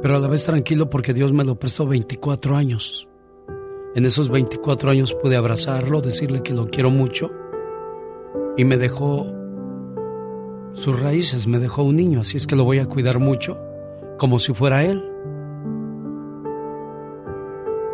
pero 0.00 0.16
a 0.16 0.20
la 0.20 0.26
vez 0.26 0.44
tranquilo 0.44 0.88
porque 0.88 1.12
Dios 1.12 1.30
me 1.30 1.44
lo 1.44 1.58
prestó 1.58 1.86
24 1.86 2.56
años. 2.56 3.06
En 3.94 4.06
esos 4.06 4.30
24 4.30 4.90
años 4.90 5.14
pude 5.14 5.36
abrazarlo, 5.36 6.00
decirle 6.00 6.42
que 6.42 6.54
lo 6.54 6.68
quiero 6.68 6.90
mucho 6.90 7.30
y 8.56 8.64
me 8.64 8.78
dejó 8.78 9.26
sus 10.72 10.98
raíces, 10.98 11.46
me 11.46 11.58
dejó 11.58 11.82
un 11.82 11.96
niño, 11.96 12.20
así 12.20 12.38
es 12.38 12.46
que 12.46 12.56
lo 12.56 12.64
voy 12.64 12.78
a 12.78 12.86
cuidar 12.86 13.18
mucho, 13.18 13.58
como 14.18 14.38
si 14.38 14.54
fuera 14.54 14.82
él. 14.82 15.02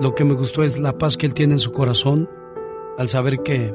Lo 0.00 0.14
que 0.14 0.24
me 0.24 0.34
gustó 0.34 0.62
es 0.62 0.78
la 0.78 0.98
paz 0.98 1.16
que 1.16 1.26
él 1.26 1.34
tiene 1.34 1.54
en 1.54 1.60
su 1.60 1.72
corazón 1.72 2.28
al 2.96 3.08
saber 3.08 3.42
que, 3.42 3.74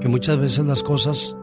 que 0.00 0.08
muchas 0.08 0.38
veces 0.38 0.64
las 0.64 0.84
cosas 0.84 1.36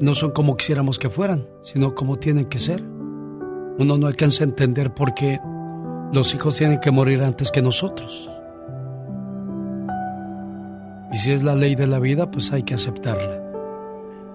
no 0.00 0.14
son 0.14 0.32
como 0.32 0.56
quisiéramos 0.56 0.98
que 0.98 1.10
fueran, 1.10 1.46
sino 1.62 1.94
como 1.94 2.18
tienen 2.18 2.46
que 2.46 2.58
ser. 2.58 2.82
Uno 3.78 3.98
no 3.98 4.06
alcanza 4.06 4.44
a 4.44 4.46
entender 4.46 4.92
por 4.92 5.14
qué 5.14 5.40
los 6.12 6.34
hijos 6.34 6.56
tienen 6.56 6.80
que 6.80 6.90
morir 6.90 7.22
antes 7.22 7.50
que 7.50 7.62
nosotros. 7.62 8.30
Y 11.12 11.16
si 11.18 11.32
es 11.32 11.42
la 11.42 11.54
ley 11.54 11.74
de 11.74 11.86
la 11.86 11.98
vida, 11.98 12.30
pues 12.30 12.52
hay 12.52 12.64
que 12.64 12.74
aceptarla. 12.74 13.40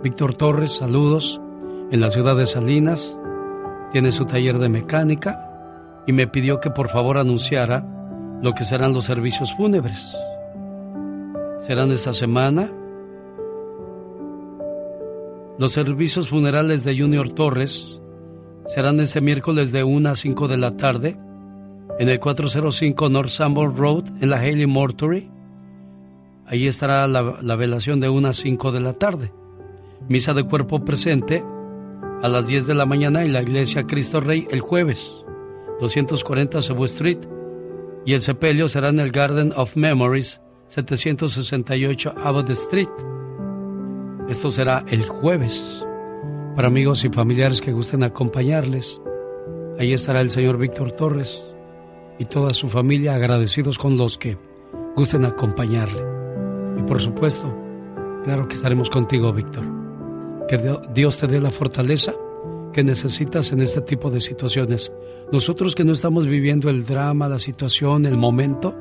Víctor 0.02 0.36
Torres, 0.36 0.78
saludos, 0.78 1.42
en 1.92 2.00
la 2.00 2.10
ciudad 2.10 2.38
de 2.38 2.46
Salinas, 2.46 3.18
tiene 3.92 4.12
su 4.12 4.26
taller 4.26 4.60
de 4.60 4.70
mecánica 4.70 5.46
y 6.08 6.14
me 6.14 6.28
pidió 6.28 6.60
que 6.60 6.70
por 6.70 6.90
favor 6.90 7.18
anunciara 7.18 7.86
lo 8.42 8.54
que 8.54 8.64
serán 8.64 8.94
los 8.94 9.06
servicios 9.06 9.54
fúnebres. 9.54 10.16
Serán 11.66 11.92
esta 11.92 12.14
semana 12.14 12.72
los 15.60 15.74
servicios 15.74 16.30
funerales 16.30 16.86
de 16.86 16.98
Junior 16.98 17.34
Torres 17.34 18.00
serán 18.68 19.02
ese 19.02 19.20
miércoles 19.20 19.74
de 19.74 19.84
1 19.84 20.10
a 20.10 20.16
5 20.16 20.48
de 20.48 20.56
la 20.56 20.78
tarde 20.78 21.20
en 22.00 22.08
el 22.08 22.18
405 22.18 23.10
North 23.10 23.28
Sanborn 23.28 23.76
Road 23.76 24.06
en 24.22 24.30
la 24.30 24.38
Haley 24.38 24.68
Mortuary. 24.68 25.30
Ahí 26.46 26.66
estará 26.66 27.06
la, 27.10 27.40
la, 27.42 27.56
velación 27.58 28.00
de 28.00 28.08
1 28.08 28.30
a 28.30 28.34
5 28.34 28.72
de 28.72 28.80
la 28.80 28.94
tarde. 28.94 29.34
Misa 30.08 30.34
de 30.34 30.46
cuerpo 30.46 30.86
presente 30.86 31.44
a 32.24 32.30
las 32.30 32.48
10 32.48 32.66
de 32.66 32.76
la 32.76 32.86
mañana 32.86 33.26
en 33.26 33.34
la 33.34 33.42
iglesia 33.42 33.84
Cristo 33.84 34.22
Rey 34.22 34.48
el 34.52 34.62
jueves, 34.62 35.14
240 35.82 36.62
Cebu 36.62 36.86
Street. 36.86 37.20
Y 38.06 38.14
el 38.14 38.22
sepelio 38.22 38.70
será 38.70 38.90
en 38.90 39.02
el 39.02 39.12
Garden 39.12 39.52
of 39.58 39.76
Memories, 39.76 40.40
768 40.70 42.16
Abbott 42.16 42.50
Street. 42.52 42.88
Esto 44.30 44.52
será 44.52 44.86
el 44.88 45.02
jueves. 45.02 45.84
Para 46.56 46.68
amigos 46.68 47.04
y 47.04 47.10
familiares 47.10 47.62
que 47.62 47.72
gusten 47.72 48.04
acompañarles, 48.04 49.02
ahí 49.80 49.92
estará 49.92 50.22
el 50.22 50.30
señor 50.30 50.60
Víctor 50.60 50.92
Torres 50.92 51.44
y 52.20 52.26
toda 52.26 52.54
su 52.54 52.68
familia 52.68 53.16
agradecidos 53.16 53.80
con 53.80 53.98
los 53.98 54.20
que 54.20 54.38
gusten 54.96 55.26
acompañarle. 55.26 56.04
Y 56.78 56.84
por 56.84 57.02
supuesto, 57.02 57.52
claro 58.24 58.48
que 58.48 58.54
estaremos 58.54 58.92
contigo, 58.92 59.34
Víctor. 59.34 59.64
Que 60.48 60.60
Dios 60.94 61.18
te 61.18 61.26
dé 61.26 61.40
la 61.40 61.50
fortaleza 61.50 62.14
que 62.72 62.84
necesitas 62.84 63.52
en 63.52 63.62
este 63.62 63.82
tipo 63.82 64.12
de 64.12 64.22
situaciones. 64.22 64.94
Nosotros 65.32 65.74
que 65.74 65.84
no 65.84 65.94
estamos 65.94 66.28
viviendo 66.28 66.70
el 66.70 66.86
drama, 66.86 67.28
la 67.28 67.40
situación, 67.40 68.06
el 68.06 68.18
momento, 68.18 68.76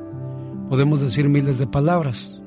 podemos 0.69 1.01
decir 1.01 1.27
miles 1.27 1.57
de 1.57 1.65
palabras, 1.65 2.39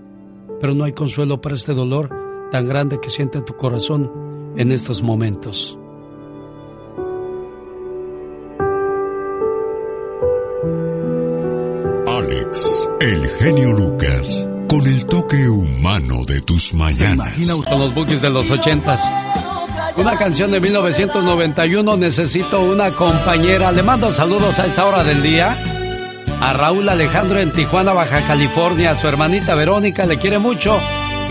pero 0.61 0.72
no 0.72 0.84
hay 0.84 0.92
consuelo 0.92 1.40
para 1.40 1.57
este 1.57 1.74
dolor 1.74 2.21
tan 2.53 2.66
grande 2.66 3.00
que 3.00 3.09
siente 3.09 3.40
tu 3.40 3.57
corazón 3.57 4.12
en 4.57 4.70
estos 4.72 5.03
momentos. 5.03 5.78
Alex, 12.07 12.90
el 13.00 13.26
genio 13.40 13.72
Lucas, 13.72 14.50
con 14.68 14.86
el 14.86 15.07
toque 15.07 15.48
humano 15.48 16.26
de 16.26 16.42
tus 16.42 16.74
mañanas. 16.74 17.34
Con 17.66 17.78
los 17.78 17.94
bookies 17.94 18.20
de 18.20 18.28
los 18.28 18.50
ochentas. 18.50 19.00
Una 19.96 20.18
canción 20.18 20.50
de 20.50 20.61
1991, 20.61 21.96
necesito 21.96 22.61
una 22.61 22.90
compañera. 22.90 23.72
Le 23.72 23.82
mando 23.82 24.12
saludos 24.12 24.59
a 24.59 24.66
esta 24.66 24.84
hora 24.84 25.03
del 25.03 25.22
día. 25.22 25.57
A 26.38 26.53
Raúl 26.53 26.86
Alejandro 26.86 27.40
en 27.40 27.50
Tijuana, 27.50 27.94
Baja 27.94 28.26
California. 28.26 28.90
A 28.90 28.96
su 28.96 29.09
hermanita 29.09 29.55
Verónica 29.55 30.05
le 30.05 30.18
quiere 30.18 30.38
mucho 30.38 30.78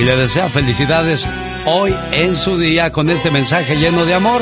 y 0.02 0.04
le 0.04 0.16
desea 0.16 0.50
felicidades 0.50 1.28
hoy 1.68 1.94
en 2.12 2.36
su 2.36 2.58
día 2.58 2.92
con 2.92 3.12
este 3.12 3.30
mensaje 3.30 3.76
lleno 3.76 4.04
de 4.04 4.16
amor 4.16 4.42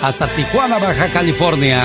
hasta 0.00 0.26
Tijuana, 0.28 0.78
Baja 0.78 1.08
California. 1.12 1.82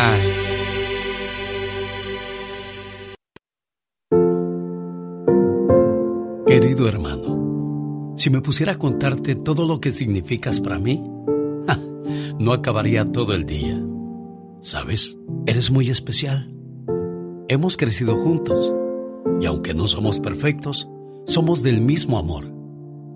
Querido 6.48 6.88
hermano, 6.88 8.16
si 8.18 8.30
me 8.30 8.40
pusiera 8.40 8.74
a 8.74 8.80
contarte 8.80 9.36
todo 9.36 9.68
lo 9.68 9.82
que 9.82 9.92
significas 9.92 10.62
para 10.62 10.80
mí, 10.80 11.04
no 12.40 12.54
acabaría 12.54 13.12
todo 13.12 13.34
el 13.34 13.46
día. 13.46 13.84
¿Sabes? 14.62 15.18
Eres 15.46 15.72
muy 15.72 15.90
especial. 15.90 16.54
Hemos 17.50 17.76
crecido 17.76 18.16
juntos 18.16 18.74
y 19.42 19.46
aunque 19.46 19.74
no 19.74 19.90
somos 19.90 20.22
perfectos, 20.22 20.88
somos 21.26 21.64
del 21.64 21.82
mismo 21.82 22.18
amor 22.18 22.59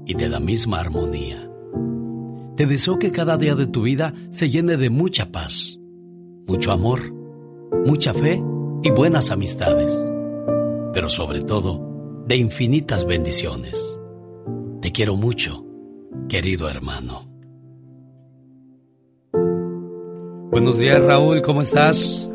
y 0.06 0.14
de 0.16 0.30
la 0.30 0.40
misma 0.40 0.80
armonía. 0.80 1.50
Te 2.56 2.66
deseo 2.66 3.00
que 3.00 3.12
cada 3.12 3.38
día 3.38 3.56
de 3.56 3.68
tu 3.68 3.84
vida 3.84 4.14
se 4.30 4.50
llene 4.50 4.78
de 4.78 4.90
mucha 4.90 5.32
paz, 5.32 5.80
mucho 6.48 6.72
amor, 6.72 7.12
mucha 7.86 8.14
fe 8.14 8.44
y 8.84 8.92
buenas 8.92 9.32
amistades, 9.32 9.98
pero 10.94 11.10
sobre 11.10 11.42
todo 11.42 12.24
de 12.28 12.38
infinitas 12.38 13.06
bendiciones. 13.06 14.00
Te 14.82 14.92
quiero 14.92 15.16
mucho, 15.16 15.66
querido 16.30 16.70
hermano. 16.70 17.28
Buenos 20.52 20.78
días 20.78 21.02
Raúl, 21.02 21.42
¿cómo 21.42 21.64
estás? 21.64 22.30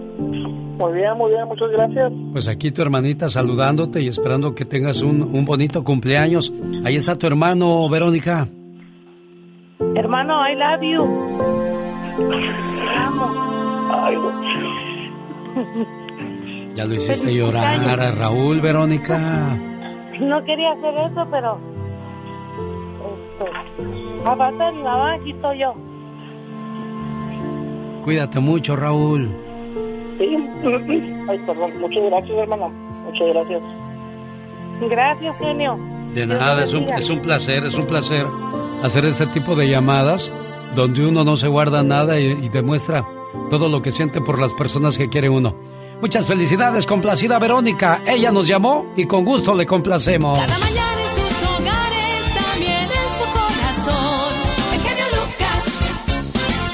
Muy 0.79 0.93
bien, 0.93 1.16
muy 1.18 1.33
bien, 1.33 1.49
muchas 1.49 1.70
gracias. 1.70 2.12
Pues 2.31 2.47
aquí 2.47 2.70
tu 2.70 2.83
hermanita 2.83 3.29
saludándote 3.29 4.01
y 4.01 4.07
esperando 4.09 4.55
que 4.55 4.64
tengas 4.64 5.03
un, 5.03 5.22
un 5.22 5.45
bonito 5.45 5.83
cumpleaños. 5.83 6.53
Ahí 6.85 6.95
está 6.95 7.16
tu 7.16 7.26
hermano, 7.26 7.89
Verónica. 7.89 8.47
Hermano, 9.97 10.35
I 10.49 10.55
love 10.55 10.83
you. 10.83 11.05
Ay, 13.91 14.16
Ya 16.76 16.85
lo 16.85 16.95
hiciste 16.95 17.35
llorar 17.35 17.99
a 17.99 18.12
Raúl, 18.12 18.61
Verónica. 18.61 19.57
No 20.20 20.45
quería 20.45 20.70
hacer 20.72 20.95
eso, 21.11 21.26
pero. 21.29 21.59
Aparte 24.24 24.62
de 24.62 24.72
mi 24.72 24.83
mamá, 24.85 25.14
aquí 25.14 25.33
estoy 25.33 25.59
yo. 25.59 25.74
Cuídate 28.05 28.39
mucho, 28.39 28.76
Raúl. 28.76 29.47
Sí. 30.19 30.37
Ay, 31.29 31.39
perdón. 31.47 31.81
Muchas 31.81 32.05
gracias, 32.05 32.39
hermano. 32.39 32.71
Muchas 33.05 33.29
gracias. 33.29 33.62
Gracias, 34.91 35.37
genio. 35.39 35.79
De 36.14 36.27
nada, 36.27 36.64
es 36.64 36.73
un, 36.73 36.85
es 36.85 37.11
un 37.11 37.21
placer, 37.21 37.64
es 37.66 37.75
un 37.75 37.85
placer 37.85 38.27
hacer 38.83 39.05
este 39.05 39.27
tipo 39.27 39.55
de 39.55 39.69
llamadas 39.69 40.33
donde 40.75 41.07
uno 41.07 41.25
no 41.25 41.37
se 41.37 41.49
guarda 41.49 41.83
nada 41.83 42.19
y, 42.19 42.27
y 42.31 42.49
demuestra 42.49 43.07
todo 43.51 43.69
lo 43.69 43.83
que 43.83 43.93
siente 43.93 44.21
por 44.21 44.39
las 44.41 44.53
personas 44.55 44.97
que 44.97 45.09
quiere 45.09 45.29
uno. 45.29 45.55
Muchas 46.01 46.27
felicidades, 46.27 46.87
complacida 46.87 47.39
Verónica. 47.39 48.03
Ella 48.07 48.31
nos 48.31 48.47
llamó 48.47 48.87
y 48.97 49.05
con 49.07 49.25
gusto 49.25 49.55
le 49.55 49.66
complacemos. 49.66 50.39
Cada 50.39 50.59
mañana 50.59 50.88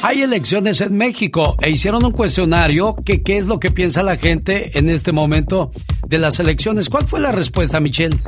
Hay 0.06 0.20
elecciones 0.20 0.82
en 0.82 0.98
México 0.98 1.56
e 1.62 1.70
hicieron 1.70 2.04
un 2.04 2.12
cuestionario 2.12 2.94
que 3.06 3.22
qué 3.22 3.38
es 3.38 3.46
lo 3.46 3.58
que 3.58 3.70
piensa 3.70 4.02
la 4.02 4.16
gente 4.16 4.78
en 4.78 4.90
este 4.90 5.12
momento 5.12 5.70
de 6.06 6.18
las 6.18 6.38
elecciones. 6.40 6.90
¿Cuál 6.90 7.08
fue 7.08 7.20
la 7.20 7.32
respuesta, 7.32 7.80
Michelle? 7.80 8.20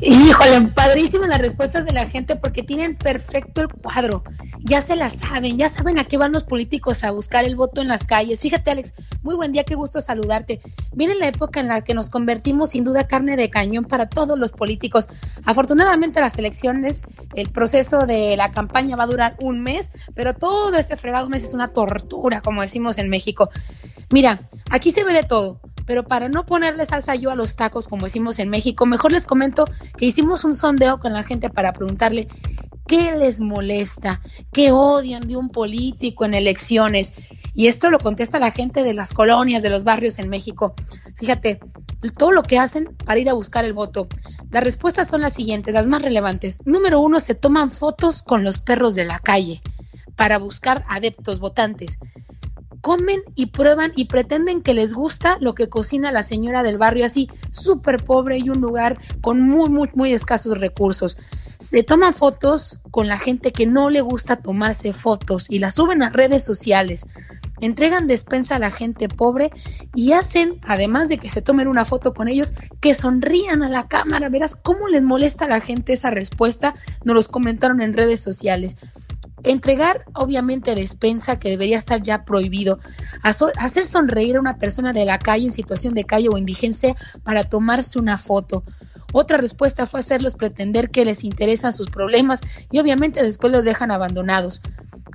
Híjole, 0.00 0.72
padrísimas 0.74 1.28
las 1.28 1.40
respuestas 1.40 1.84
de 1.84 1.92
la 1.92 2.06
gente 2.06 2.36
porque 2.36 2.62
tienen 2.62 2.96
perfecto 2.96 3.60
el 3.60 3.68
cuadro. 3.68 4.24
Ya 4.60 4.80
se 4.80 4.96
la 4.96 5.10
saben, 5.10 5.58
ya 5.58 5.68
saben 5.68 5.98
a 5.98 6.04
qué 6.04 6.16
van 6.16 6.32
los 6.32 6.44
políticos 6.44 7.04
a 7.04 7.10
buscar 7.10 7.44
el 7.44 7.54
voto 7.54 7.82
en 7.82 7.88
las 7.88 8.06
calles. 8.06 8.40
Fíjate, 8.40 8.70
Alex, 8.70 8.94
muy 9.22 9.34
buen 9.34 9.52
día, 9.52 9.64
qué 9.64 9.74
gusto 9.74 10.00
saludarte. 10.00 10.58
Viene 10.94 11.14
la 11.16 11.28
época 11.28 11.60
en 11.60 11.68
la 11.68 11.82
que 11.82 11.92
nos 11.92 12.08
convertimos 12.08 12.70
sin 12.70 12.82
duda 12.82 13.06
carne 13.06 13.36
de 13.36 13.50
cañón 13.50 13.84
para 13.84 14.08
todos 14.08 14.38
los 14.38 14.52
políticos. 14.52 15.08
Afortunadamente 15.44 16.22
las 16.22 16.38
elecciones, 16.38 17.02
el 17.34 17.50
proceso 17.50 18.06
de 18.06 18.38
la 18.38 18.50
campaña 18.50 18.96
va 18.96 19.04
a 19.04 19.08
durar 19.08 19.36
un 19.38 19.60
mes, 19.60 19.92
pero 20.14 20.32
todo 20.32 20.74
ese 20.78 20.93
fregado 20.96 21.28
mes 21.28 21.44
es 21.44 21.54
una 21.54 21.72
tortura, 21.72 22.40
como 22.40 22.62
decimos 22.62 22.98
en 22.98 23.08
México. 23.08 23.48
Mira, 24.10 24.48
aquí 24.70 24.90
se 24.90 25.04
ve 25.04 25.12
de 25.12 25.24
todo 25.24 25.60
pero 25.86 26.04
para 26.04 26.28
no 26.28 26.46
ponerle 26.46 26.86
salsa 26.86 27.14
yo 27.14 27.30
a 27.30 27.36
los 27.36 27.56
tacos, 27.56 27.88
como 27.88 28.04
decimos 28.04 28.38
en 28.38 28.50
México, 28.50 28.86
mejor 28.86 29.12
les 29.12 29.26
comento 29.26 29.66
que 29.96 30.06
hicimos 30.06 30.44
un 30.44 30.54
sondeo 30.54 30.98
con 30.98 31.12
la 31.12 31.22
gente 31.22 31.50
para 31.50 31.72
preguntarle 31.72 32.26
qué 32.86 33.16
les 33.16 33.40
molesta, 33.40 34.20
qué 34.52 34.70
odian 34.70 35.26
de 35.26 35.36
un 35.36 35.50
político 35.50 36.24
en 36.24 36.34
elecciones. 36.34 37.14
Y 37.54 37.68
esto 37.68 37.90
lo 37.90 37.98
contesta 37.98 38.38
la 38.38 38.50
gente 38.50 38.82
de 38.82 38.94
las 38.94 39.12
colonias, 39.12 39.62
de 39.62 39.70
los 39.70 39.84
barrios 39.84 40.18
en 40.18 40.28
México. 40.28 40.74
Fíjate, 41.16 41.60
todo 42.18 42.32
lo 42.32 42.42
que 42.42 42.58
hacen 42.58 42.96
para 43.04 43.20
ir 43.20 43.30
a 43.30 43.34
buscar 43.34 43.64
el 43.64 43.74
voto. 43.74 44.08
Las 44.50 44.64
respuestas 44.64 45.08
son 45.08 45.20
las 45.20 45.34
siguientes, 45.34 45.72
las 45.72 45.86
más 45.86 46.02
relevantes. 46.02 46.60
Número 46.64 47.00
uno, 47.00 47.20
se 47.20 47.34
toman 47.34 47.70
fotos 47.70 48.22
con 48.22 48.42
los 48.42 48.58
perros 48.58 48.94
de 48.94 49.04
la 49.04 49.18
calle 49.18 49.62
para 50.16 50.38
buscar 50.38 50.84
adeptos 50.88 51.40
votantes 51.40 51.98
comen 52.84 53.22
y 53.34 53.46
prueban 53.46 53.92
y 53.96 54.04
pretenden 54.04 54.60
que 54.60 54.74
les 54.74 54.92
gusta 54.92 55.38
lo 55.40 55.54
que 55.54 55.70
cocina 55.70 56.12
la 56.12 56.22
señora 56.22 56.62
del 56.62 56.76
barrio 56.76 57.06
así, 57.06 57.30
súper 57.50 58.04
pobre 58.04 58.36
y 58.36 58.50
un 58.50 58.60
lugar 58.60 58.98
con 59.22 59.40
muy, 59.40 59.70
muy, 59.70 59.88
muy 59.94 60.12
escasos 60.12 60.60
recursos. 60.60 61.16
Se 61.58 61.82
toman 61.82 62.12
fotos 62.12 62.80
con 62.90 63.08
la 63.08 63.18
gente 63.18 63.52
que 63.52 63.64
no 63.64 63.88
le 63.88 64.02
gusta 64.02 64.36
tomarse 64.36 64.92
fotos 64.92 65.50
y 65.50 65.60
las 65.60 65.72
suben 65.72 66.02
a 66.02 66.10
redes 66.10 66.44
sociales. 66.44 67.06
Entregan 67.58 68.06
despensa 68.06 68.56
a 68.56 68.58
la 68.58 68.70
gente 68.70 69.08
pobre 69.08 69.50
y 69.94 70.12
hacen, 70.12 70.60
además 70.62 71.08
de 71.08 71.16
que 71.16 71.30
se 71.30 71.40
tomen 71.40 71.68
una 71.68 71.86
foto 71.86 72.12
con 72.12 72.28
ellos, 72.28 72.52
que 72.82 72.92
sonrían 72.92 73.62
a 73.62 73.70
la 73.70 73.88
cámara. 73.88 74.28
Verás 74.28 74.56
cómo 74.56 74.88
les 74.88 75.02
molesta 75.02 75.46
a 75.46 75.48
la 75.48 75.62
gente 75.62 75.94
esa 75.94 76.10
respuesta. 76.10 76.74
Nos 77.02 77.14
los 77.14 77.28
comentaron 77.28 77.80
en 77.80 77.94
redes 77.94 78.20
sociales. 78.20 78.76
Entregar, 79.44 80.04
obviamente, 80.14 80.74
despensa, 80.74 81.38
que 81.38 81.50
debería 81.50 81.76
estar 81.76 82.02
ya 82.02 82.24
prohibido. 82.24 82.78
Hacer 83.22 83.86
sonreír 83.86 84.36
a 84.36 84.40
una 84.40 84.56
persona 84.58 84.92
de 84.92 85.04
la 85.04 85.18
calle 85.18 85.44
en 85.44 85.52
situación 85.52 85.94
de 85.94 86.04
calle 86.04 86.28
o 86.30 86.38
indigencia 86.38 86.96
para 87.22 87.44
tomarse 87.44 87.98
una 87.98 88.18
foto. 88.18 88.64
Otra 89.12 89.36
respuesta 89.36 89.86
fue 89.86 90.00
hacerlos 90.00 90.34
pretender 90.34 90.90
que 90.90 91.04
les 91.04 91.22
interesan 91.22 91.72
sus 91.72 91.88
problemas 91.88 92.40
y 92.72 92.80
obviamente 92.80 93.22
después 93.22 93.52
los 93.52 93.64
dejan 93.64 93.92
abandonados. 93.92 94.62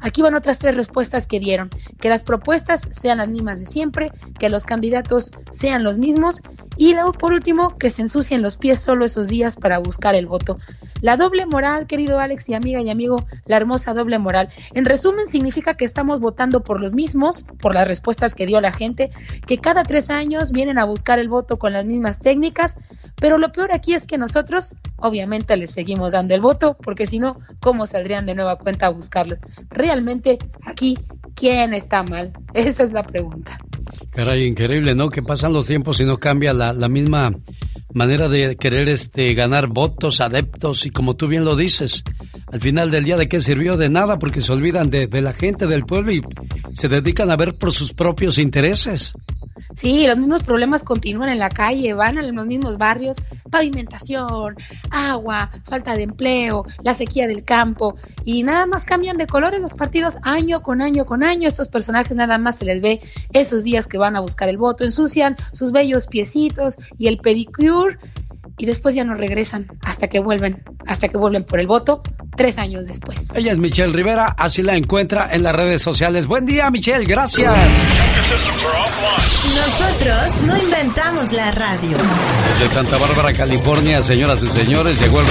Aquí 0.01 0.21
van 0.21 0.35
otras 0.35 0.59
tres 0.59 0.75
respuestas 0.75 1.27
que 1.27 1.39
dieron. 1.39 1.69
Que 1.99 2.07
las 2.07 2.23
propuestas 2.23 2.87
sean 2.91 3.17
las 3.17 3.27
mismas 3.27 3.59
de 3.59 3.65
siempre, 3.65 4.11
que 4.39 4.47
los 4.47 4.63
candidatos 4.63 5.31
sean 5.51 5.83
los 5.83 5.97
mismos 5.97 6.41
y 6.81 6.95
por 7.17 7.33
último, 7.33 7.77
que 7.77 7.89
se 7.89 8.01
ensucien 8.01 8.41
los 8.41 8.55
pies 8.55 8.79
solo 8.79 9.03
esos 9.03 9.27
días 9.27 9.57
para 9.57 9.79
buscar 9.79 10.15
el 10.15 10.27
voto. 10.27 10.57
La 11.01 11.17
doble 11.17 11.45
moral, 11.45 11.87
querido 11.87 12.21
Alex 12.21 12.47
y 12.47 12.53
amiga 12.53 12.81
y 12.81 12.89
amigo, 12.89 13.25
la 13.45 13.57
hermosa 13.57 13.93
doble 13.93 14.17
moral. 14.17 14.47
En 14.73 14.85
resumen, 14.85 15.27
significa 15.27 15.75
que 15.75 15.83
estamos 15.83 16.21
votando 16.21 16.63
por 16.63 16.79
los 16.79 16.93
mismos, 16.93 17.43
por 17.59 17.75
las 17.75 17.85
respuestas 17.85 18.33
que 18.33 18.45
dio 18.45 18.61
la 18.61 18.71
gente, 18.71 19.09
que 19.45 19.57
cada 19.57 19.83
tres 19.83 20.09
años 20.09 20.53
vienen 20.53 20.77
a 20.77 20.85
buscar 20.85 21.19
el 21.19 21.27
voto 21.27 21.59
con 21.59 21.73
las 21.73 21.83
mismas 21.83 22.19
técnicas, 22.19 22.77
pero 23.17 23.37
lo 23.37 23.51
peor 23.51 23.73
aquí 23.73 23.93
es 23.93 24.07
que 24.07 24.17
nosotros, 24.17 24.77
obviamente, 24.95 25.57
les 25.57 25.73
seguimos 25.73 26.13
dando 26.13 26.33
el 26.33 26.39
voto, 26.39 26.77
porque 26.81 27.05
si 27.05 27.19
no, 27.19 27.37
¿cómo 27.59 27.87
saldrían 27.87 28.25
de 28.25 28.35
nueva 28.35 28.57
cuenta 28.57 28.85
a 28.85 28.89
buscarlo? 28.89 29.35
Realmente, 29.69 30.39
aquí, 30.63 30.97
¿quién 31.35 31.73
está 31.73 32.03
mal? 32.03 32.31
Esa 32.53 32.83
es 32.83 32.93
la 32.93 33.03
pregunta. 33.03 33.57
Caray, 34.11 34.47
increíble, 34.47 34.95
¿no? 34.95 35.09
Que 35.09 35.21
pasan 35.21 35.53
los 35.53 35.67
tiempos 35.67 35.99
y 36.01 36.05
no 36.05 36.17
cambia 36.17 36.53
la, 36.53 36.68
la 36.73 36.89
misma 36.89 37.33
manera 37.93 38.29
de 38.29 38.55
querer 38.55 38.87
este 38.89 39.33
ganar 39.33 39.67
votos, 39.67 40.21
adeptos 40.21 40.85
y 40.85 40.91
como 40.91 41.15
tú 41.15 41.27
bien 41.27 41.45
lo 41.45 41.55
dices, 41.55 42.03
al 42.51 42.61
final 42.61 42.91
del 42.91 43.03
día 43.03 43.17
de 43.17 43.27
qué 43.27 43.41
sirvió 43.41 43.77
de 43.77 43.89
nada 43.89 44.19
porque 44.19 44.41
se 44.41 44.51
olvidan 44.51 44.89
de, 44.89 45.07
de 45.07 45.21
la 45.21 45.33
gente 45.33 45.67
del 45.67 45.85
pueblo 45.85 46.11
y 46.11 46.21
se 46.73 46.87
dedican 46.87 47.31
a 47.31 47.35
ver 47.35 47.55
por 47.55 47.71
sus 47.71 47.93
propios 47.93 48.37
intereses. 48.37 49.13
Sí, 49.75 50.07
los 50.07 50.17
mismos 50.17 50.43
problemas 50.43 50.83
continúan 50.83 51.29
en 51.29 51.39
la 51.39 51.49
calle, 51.49 51.93
van 51.93 52.17
a 52.17 52.23
los 52.23 52.45
mismos 52.45 52.77
barrios, 52.77 53.17
pavimentación, 53.51 54.55
agua, 54.89 55.51
falta 55.63 55.95
de 55.95 56.03
empleo, 56.03 56.65
la 56.81 56.93
sequía 56.93 57.27
del 57.27 57.43
campo, 57.43 57.95
y 58.25 58.43
nada 58.43 58.65
más 58.65 58.85
cambian 58.85 59.17
de 59.17 59.27
colores 59.27 59.61
los 59.61 59.75
partidos 59.75 60.17
año 60.23 60.61
con 60.61 60.81
año 60.81 61.05
con 61.05 61.23
año. 61.23 61.47
Estos 61.47 61.67
personajes 61.67 62.15
nada 62.15 62.37
más 62.37 62.57
se 62.57 62.65
les 62.65 62.81
ve 62.81 62.99
esos 63.31 63.63
días 63.63 63.87
que 63.87 63.97
van 63.97 64.15
a 64.15 64.21
buscar 64.21 64.49
el 64.49 64.57
voto, 64.57 64.83
ensucian 64.83 65.35
sus 65.53 65.71
bellos 65.71 66.07
piecitos 66.07 66.77
y 66.97 67.07
el 67.07 67.19
pedicure 67.19 67.97
y 68.59 68.65
después 68.65 68.93
ya 68.93 69.03
no 69.05 69.15
regresan 69.15 69.67
hasta 69.81 70.09
que 70.09 70.19
vuelven, 70.19 70.63
hasta 70.85 71.07
que 71.07 71.17
vuelven 71.17 71.45
por 71.45 71.59
el 71.59 71.67
voto 71.67 72.03
tres 72.35 72.59
años 72.59 72.87
después. 72.87 73.35
Ella 73.35 73.53
es 73.53 73.57
Michelle 73.57 73.91
Rivera, 73.93 74.35
así 74.37 74.61
la 74.61 74.75
encuentra 74.75 75.29
en 75.31 75.43
las 75.43 75.55
redes 75.55 75.81
sociales. 75.81 76.27
Buen 76.27 76.45
día, 76.45 76.69
Michelle, 76.69 77.05
gracias. 77.05 77.55
Nosotros 79.55 80.41
no 80.45 80.57
inventamos 80.57 81.31
la 81.31 81.51
radio. 81.51 81.97
Desde 82.59 82.73
Santa 82.73 82.97
Bárbara, 82.97 83.33
California, 83.33 84.03
señoras 84.03 84.43
y 84.43 84.47
señores, 84.47 84.99
llegó 84.99 85.21
el... 85.21 85.27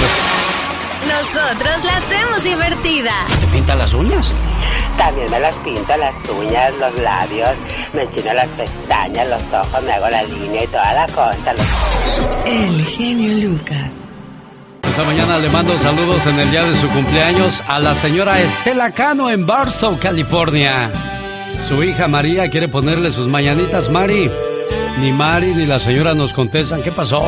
nosotros 1.07 1.85
la 1.85 1.97
hacemos 1.97 2.43
divertida. 2.43 3.11
¿Te 3.39 3.47
pinta 3.47 3.75
las 3.75 3.93
uñas? 3.93 4.33
También 4.99 5.31
me 5.31 5.39
las 5.39 5.55
pinto, 5.63 5.97
las 5.97 6.13
uñas, 6.29 6.73
los 6.79 6.99
labios, 6.99 7.49
me 7.93 8.01
enchino 8.03 8.33
las 8.33 8.47
pestañas, 8.49 9.27
los 9.29 9.41
ojos, 9.53 9.83
me 9.83 9.91
hago 9.93 10.09
la 10.09 10.23
línea 10.23 10.63
y 10.63 10.67
toda 10.67 10.93
la 10.93 11.05
cosa. 11.07 11.53
los- 11.53 12.45
El 12.45 12.85
genio 12.85 13.49
Lucas. 13.49 13.91
Esta 14.83 15.03
mañana 15.03 15.37
le 15.37 15.49
mando 15.49 15.77
saludos 15.79 16.25
en 16.27 16.39
el 16.39 16.51
día 16.51 16.63
de 16.65 16.75
su 16.75 16.89
cumpleaños 16.89 17.63
a 17.67 17.79
la 17.79 17.95
señora 17.95 18.39
Estela 18.39 18.91
Cano 18.91 19.29
en 19.29 19.45
Barstow, 19.45 19.97
California. 19.99 20.91
Su 21.67 21.81
hija 21.83 22.07
María 22.07 22.49
quiere 22.49 22.67
ponerle 22.67 23.11
sus 23.11 23.27
mañanitas, 23.27 23.89
Mari. 23.89 24.29
Ni 24.99 25.11
Mari 25.13 25.53
ni 25.55 25.65
la 25.65 25.79
señora 25.79 26.13
nos 26.13 26.33
contestan. 26.33 26.81
¿Qué 26.83 26.91
pasó? 26.91 27.23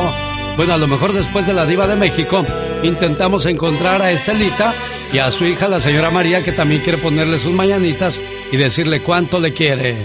Bueno, 0.56 0.74
a 0.74 0.76
lo 0.76 0.86
mejor 0.86 1.12
después 1.14 1.46
de 1.46 1.54
la 1.54 1.64
diva 1.64 1.86
de 1.86 1.96
México 1.96 2.44
intentamos 2.82 3.46
encontrar 3.46 4.02
a 4.02 4.10
Estelita 4.10 4.74
y 5.12 5.18
a 5.18 5.30
su 5.30 5.44
hija, 5.44 5.68
la 5.68 5.80
señora 5.80 6.10
María, 6.10 6.42
que 6.42 6.52
también 6.52 6.82
quiere 6.82 6.98
ponerle 6.98 7.38
sus 7.38 7.52
mañanitas 7.52 8.18
y 8.50 8.56
decirle 8.56 9.00
cuánto 9.00 9.38
le 9.40 9.52
quiere. 9.52 10.02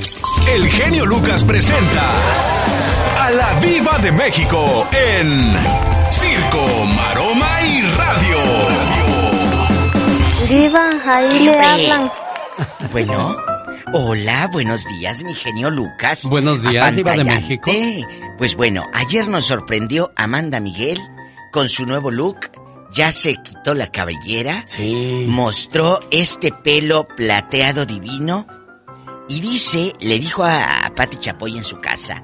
El 0.48 0.68
genio 0.68 1.06
Lucas 1.06 1.44
presenta 1.44 2.14
a 3.20 3.32
la 3.32 3.60
Viva 3.60 3.98
de 4.00 4.12
México 4.12 4.88
en 4.92 5.54
Circo, 6.12 6.86
Maroma 6.96 7.62
y 7.64 7.82
Radio. 7.82 8.38
Diva, 10.50 10.90
ahí 11.06 11.40
le 11.46 11.60
hablan. 11.60 12.12
Bueno, 12.92 13.38
hola, 13.94 14.50
buenos 14.52 14.86
días, 14.86 15.24
mi 15.24 15.36
genio 15.36 15.70
Lucas. 15.70 16.24
Buenos 16.30 16.62
días, 16.62 16.96
Diva 16.96 17.12
de 17.14 17.22
Apantallante. 17.22 18.08
Pues 18.38 18.56
bueno, 18.56 18.84
ayer 18.94 19.28
nos 19.28 19.46
sorprendió 19.46 20.12
Amanda 20.16 20.60
Miguel 20.60 21.00
con 21.52 21.70
su 21.70 21.86
nuevo 21.86 22.12
look. 22.12 22.52
Ya 22.92 23.12
se 23.12 23.36
quitó 23.44 23.74
la 23.74 23.92
cabellera. 23.92 24.66
Mostró 25.28 26.00
este 26.12 26.52
pelo 26.52 27.08
plateado 27.08 27.86
divino. 27.86 28.48
Y 29.30 29.42
dice, 29.42 29.94
le 30.00 30.20
dijo 30.20 30.44
a, 30.44 30.86
a 30.86 30.96
Pati 30.96 31.18
Chapoy 31.18 31.58
en 31.58 31.64
su 31.64 31.82
casa. 31.82 32.22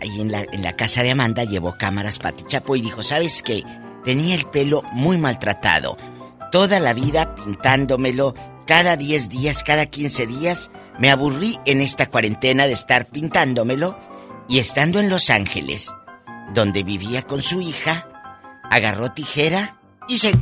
Ahí 0.00 0.20
en 0.20 0.30
la, 0.30 0.42
en 0.42 0.62
la 0.62 0.76
casa 0.76 1.02
de 1.02 1.10
Amanda 1.10 1.44
llevó 1.44 1.76
cámaras 1.76 2.18
Pati 2.18 2.44
Chapoy 2.44 2.78
y 2.78 2.82
dijo, 2.82 3.02
¿sabes 3.02 3.42
qué? 3.42 3.64
Tenía 4.04 4.34
el 4.34 4.46
pelo 4.46 4.82
muy 4.92 5.18
maltratado. 5.18 5.96
Toda 6.52 6.78
la 6.78 6.94
vida 6.94 7.34
pintándomelo, 7.34 8.34
cada 8.66 8.96
10 8.96 9.28
días, 9.28 9.64
cada 9.64 9.86
15 9.86 10.26
días. 10.26 10.70
Me 11.00 11.10
aburrí 11.10 11.58
en 11.66 11.80
esta 11.80 12.06
cuarentena 12.06 12.66
de 12.66 12.74
estar 12.74 13.06
pintándomelo. 13.06 13.98
Y 14.48 14.58
estando 14.58 15.00
en 15.00 15.08
Los 15.08 15.30
Ángeles, 15.30 15.90
donde 16.52 16.82
vivía 16.82 17.22
con 17.22 17.40
su 17.40 17.62
hija, 17.62 18.06
agarró 18.70 19.12
tijera 19.12 19.76
y 20.08 20.18
se 20.18 20.34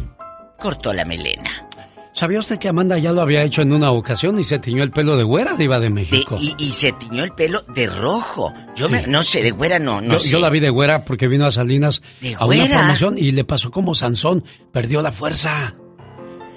cortó 0.58 0.92
la 0.92 1.04
melena. 1.04 1.68
¿Sabía 2.14 2.40
usted 2.40 2.58
que 2.58 2.68
Amanda 2.68 2.98
ya 2.98 3.10
lo 3.12 3.22
había 3.22 3.42
hecho 3.42 3.62
en 3.62 3.72
una 3.72 3.90
ocasión 3.90 4.38
y 4.38 4.44
se 4.44 4.58
tiñó 4.58 4.82
el 4.82 4.90
pelo 4.90 5.16
de 5.16 5.22
güera, 5.22 5.54
diva 5.56 5.80
de 5.80 5.88
México? 5.88 6.36
Y, 6.38 6.54
y 6.58 6.72
se 6.72 6.92
tiñó 6.92 7.24
el 7.24 7.32
pelo 7.32 7.62
de 7.74 7.86
rojo. 7.86 8.52
Yo 8.76 8.86
Sí. 8.86 8.92
me, 8.92 9.06
no 9.06 9.22
sé, 9.22 9.42
de 9.42 9.50
güera 9.50 9.78
no, 9.78 10.02
no 10.02 10.14
yo, 10.14 10.18
sé. 10.18 10.28
yo 10.28 10.38
la 10.38 10.50
vi 10.50 10.60
de 10.60 10.68
güera 10.68 11.06
porque 11.06 11.26
vino 11.26 11.46
a 11.46 11.50
Salinas 11.50 12.02
¿De 12.20 12.34
a 12.38 12.44
una 12.44 12.66
promoción 12.66 13.16
y 13.16 13.30
le 13.30 13.44
pasó 13.44 13.70
como 13.70 13.94
Sansón, 13.94 14.44
perdió 14.72 15.00
la 15.00 15.10
fuerza. 15.10 15.72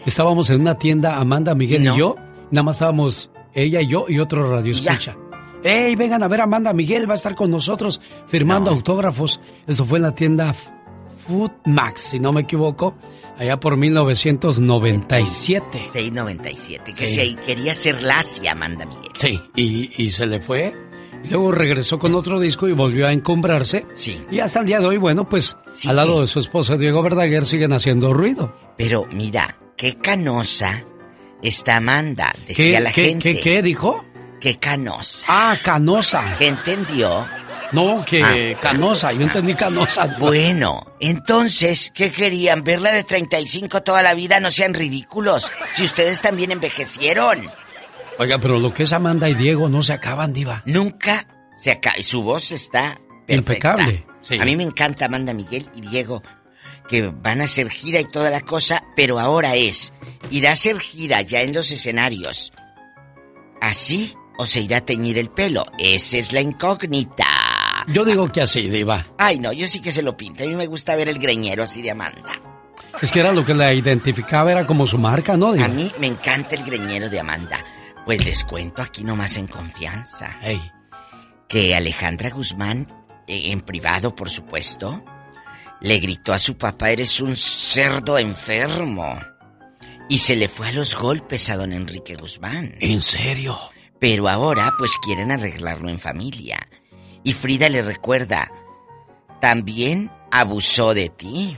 Estábamos 0.06 0.50
en 0.50 0.60
una 0.62 0.78
tienda, 0.78 1.18
Amanda, 1.18 1.56
Miguel 1.56 1.84
y 1.84 1.98
yo, 1.98 2.18
nada 2.52 2.64
más 2.64 2.76
estábamos 2.76 3.30
ella 3.54 3.80
y 3.82 3.88
yo 3.88 4.06
y 4.10 4.20
otro 4.20 4.52
radio 4.52 4.74
escucha. 4.74 5.16
¡Ey, 5.64 5.96
vengan 5.96 6.22
a 6.22 6.28
ver 6.28 6.42
a 6.42 6.44
Amanda 6.44 6.74
Miguel! 6.74 7.10
Va 7.10 7.14
a 7.14 7.18
estar 7.18 7.34
con 7.34 7.50
nosotros 7.50 8.00
firmando 8.28 8.70
autógrafos. 8.70 9.40
Esto 9.66 9.86
fue 9.86 9.98
en 10.00 10.04
la 10.04 10.14
tienda 10.14 10.54
Food 11.28 11.52
Max, 11.66 12.02
si 12.12 12.20
no 12.20 12.32
me 12.34 12.42
equivoco, 12.42 12.96
allá 13.38 13.60
por 13.60 13.78
1997. 13.78 15.66
697, 15.92 16.94
que 16.94 17.08
Sí. 17.08 17.14
se 17.14 17.36
quería 17.46 17.74
ser 17.74 18.02
lacia 18.02 18.52
Amanda 18.54 18.86
Miguel. 18.86 19.12
Sí, 19.16 19.40
y, 19.56 19.92
y 20.04 20.10
se 20.12 20.26
le 20.26 20.40
fue. 20.42 20.74
Luego 21.30 21.52
regresó 21.52 21.98
con 21.98 22.14
otro 22.14 22.40
disco 22.40 22.68
y 22.68 22.74
volvió 22.74 23.08
a 23.08 23.12
encumbrarse. 23.14 23.86
Sí. 23.94 24.24
Y 24.30 24.40
hasta 24.40 24.60
el 24.60 24.68
día 24.68 24.80
de 24.80 24.86
hoy, 24.86 24.98
bueno, 24.98 25.28
pues 25.28 25.58
al 25.88 25.96
lado 25.96 26.22
de 26.22 26.28
su 26.28 26.40
esposo 26.40 26.78
Diego 26.78 27.02
Verdaguer 27.02 27.48
siguen 27.48 27.74
haciendo 27.74 28.14
ruido. 28.14 28.56
Pero 28.78 29.08
mira, 29.12 29.58
qué 29.76 29.96
canosa 29.96 30.84
está 31.42 31.78
Amanda, 31.78 32.32
decía 32.48 32.78
¿Qué, 32.78 32.84
la 32.84 32.92
qué, 32.92 33.04
gente. 33.06 33.36
qué, 33.36 33.42
qué 33.42 33.62
dijo? 33.64 34.06
Qué 34.40 34.58
canosa. 34.58 35.26
Ah, 35.28 35.58
canosa. 35.64 36.36
¿Qué 36.38 36.50
entendió? 36.50 37.26
No, 37.72 38.06
que 38.06 38.54
Ah. 38.56 38.60
canosa, 38.62 39.12
yo 39.12 39.22
entendí 39.22 39.54
canosa. 39.56 40.06
Bueno, 40.20 40.96
entonces, 41.00 41.92
¿qué 41.94 42.12
querían? 42.12 42.64
¿Verla 42.64 42.92
de 42.92 43.04
35 43.04 43.82
toda 43.84 44.02
la 44.02 44.14
vida? 44.14 44.40
No 44.40 44.52
sean 44.52 44.74
ridículos. 44.74 45.52
Si 45.74 45.84
ustedes 45.84 46.22
también 46.22 46.52
envejecieron. 46.52 47.50
Oiga, 48.18 48.38
pero 48.40 48.60
lo 48.60 48.74
que 48.74 48.84
es 48.84 48.94
Amanda 48.94 49.28
y 49.30 49.34
Diego 49.34 49.68
no 49.68 49.84
se 49.84 49.94
acaban, 49.94 50.32
diva. 50.34 50.62
Nunca 50.66 51.28
se 51.58 51.72
acaba. 51.72 51.98
Y 51.98 52.04
su 52.04 52.22
voz 52.24 52.52
está 52.52 53.00
perfecta. 53.28 53.34
Impecable, 53.74 54.06
sí. 54.22 54.38
A 54.40 54.46
mí 54.46 54.56
me 54.56 54.64
encanta 54.64 55.06
Amanda 55.06 55.34
Miguel 55.34 55.68
y 55.76 55.82
Diego, 55.82 56.24
que 56.88 57.10
van 57.14 57.42
a 57.42 57.46
hacer 57.46 57.70
gira 57.70 58.00
y 58.00 58.06
toda 58.06 58.30
la 58.32 58.42
cosa, 58.42 58.84
pero 58.96 59.20
ahora 59.20 59.56
es, 59.56 59.92
¿irá 60.30 60.52
a 60.52 60.54
hacer 60.54 60.80
gira 60.80 61.22
ya 61.24 61.42
en 61.42 61.54
los 61.54 61.72
escenarios? 61.72 62.54
¿Así 63.60 64.14
o 64.38 64.46
se 64.46 64.62
irá 64.62 64.78
a 64.78 64.86
teñir 64.86 65.18
el 65.18 65.30
pelo? 65.30 65.66
Esa 65.78 66.18
es 66.18 66.32
la 66.32 66.42
incógnita. 66.42 67.26
Yo 67.88 68.04
digo 68.04 68.28
que 68.30 68.42
así, 68.42 68.70
diva. 68.70 69.06
Ay, 69.18 69.40
no, 69.40 69.54
yo 69.54 69.68
sí 69.68 69.80
que 69.80 69.92
se 69.92 70.02
lo 70.02 70.18
pinto. 70.18 70.44
A 70.44 70.48
mí 70.48 70.56
me 70.56 70.68
gusta 70.68 70.96
ver 70.96 71.08
el 71.08 71.20
greñero 71.20 71.64
así 71.64 71.82
de 71.82 71.92
Amanda. 71.92 72.42
Es 73.02 73.12
que 73.12 73.20
era 73.20 73.32
lo 73.32 73.46
que 73.46 73.54
la 73.54 73.74
identificaba, 73.74 74.52
era 74.52 74.66
como 74.66 74.88
su 74.88 74.98
marca, 74.98 75.36
¿no? 75.38 75.54
diva? 75.54 75.66
A 75.66 75.70
mí 75.70 75.92
me 76.00 76.08
encanta 76.08 76.56
el 76.56 76.64
greñero 76.64 77.10
de 77.10 77.20
Amanda. 77.20 77.60
Pues 78.06 78.24
les 78.24 78.44
cuento 78.44 78.82
aquí 78.82 79.04
nomás 79.04 79.38
en 79.38 79.48
confianza. 79.48 80.40
Que 81.48 81.76
Alejandra 81.76 82.30
Guzmán, 82.30 82.88
eh, 83.28 83.52
en 83.52 83.62
privado 83.62 84.16
por 84.16 84.30
supuesto, 84.30 85.04
le 85.82 86.00
gritó 86.00 86.34
a 86.34 86.40
su 86.40 86.58
papá, 86.58 86.92
eres 86.92 87.20
un 87.20 87.36
cerdo 87.36 88.18
enfermo. 88.18 89.20
Y 90.08 90.20
se 90.20 90.36
le 90.36 90.48
fue 90.48 90.70
a 90.70 90.72
los 90.72 90.96
golpes 90.96 91.50
a 91.50 91.58
don 91.58 91.74
Enrique 91.74 92.16
Guzmán. 92.16 92.76
¿En 92.80 93.02
serio? 93.02 93.58
Pero 94.00 94.30
ahora 94.30 94.74
pues 94.78 94.92
quieren 95.04 95.32
arreglarlo 95.32 95.90
en 95.90 96.00
familia. 96.00 96.60
Y 97.26 97.34
Frida 97.34 97.70
le 97.70 97.82
recuerda, 97.82 98.52
también 99.42 100.12
abusó 100.30 100.94
de 100.94 101.10
ti. 101.10 101.58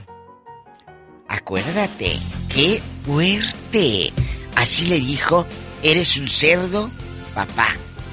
Acuérdate, 1.28 2.16
qué 2.48 2.80
fuerte. 3.04 4.10
Así 4.56 4.86
le 4.86 4.98
dijo, 4.98 5.46
eres 5.82 6.16
un 6.16 6.26
cerdo, 6.26 6.90
papá. 7.34 7.68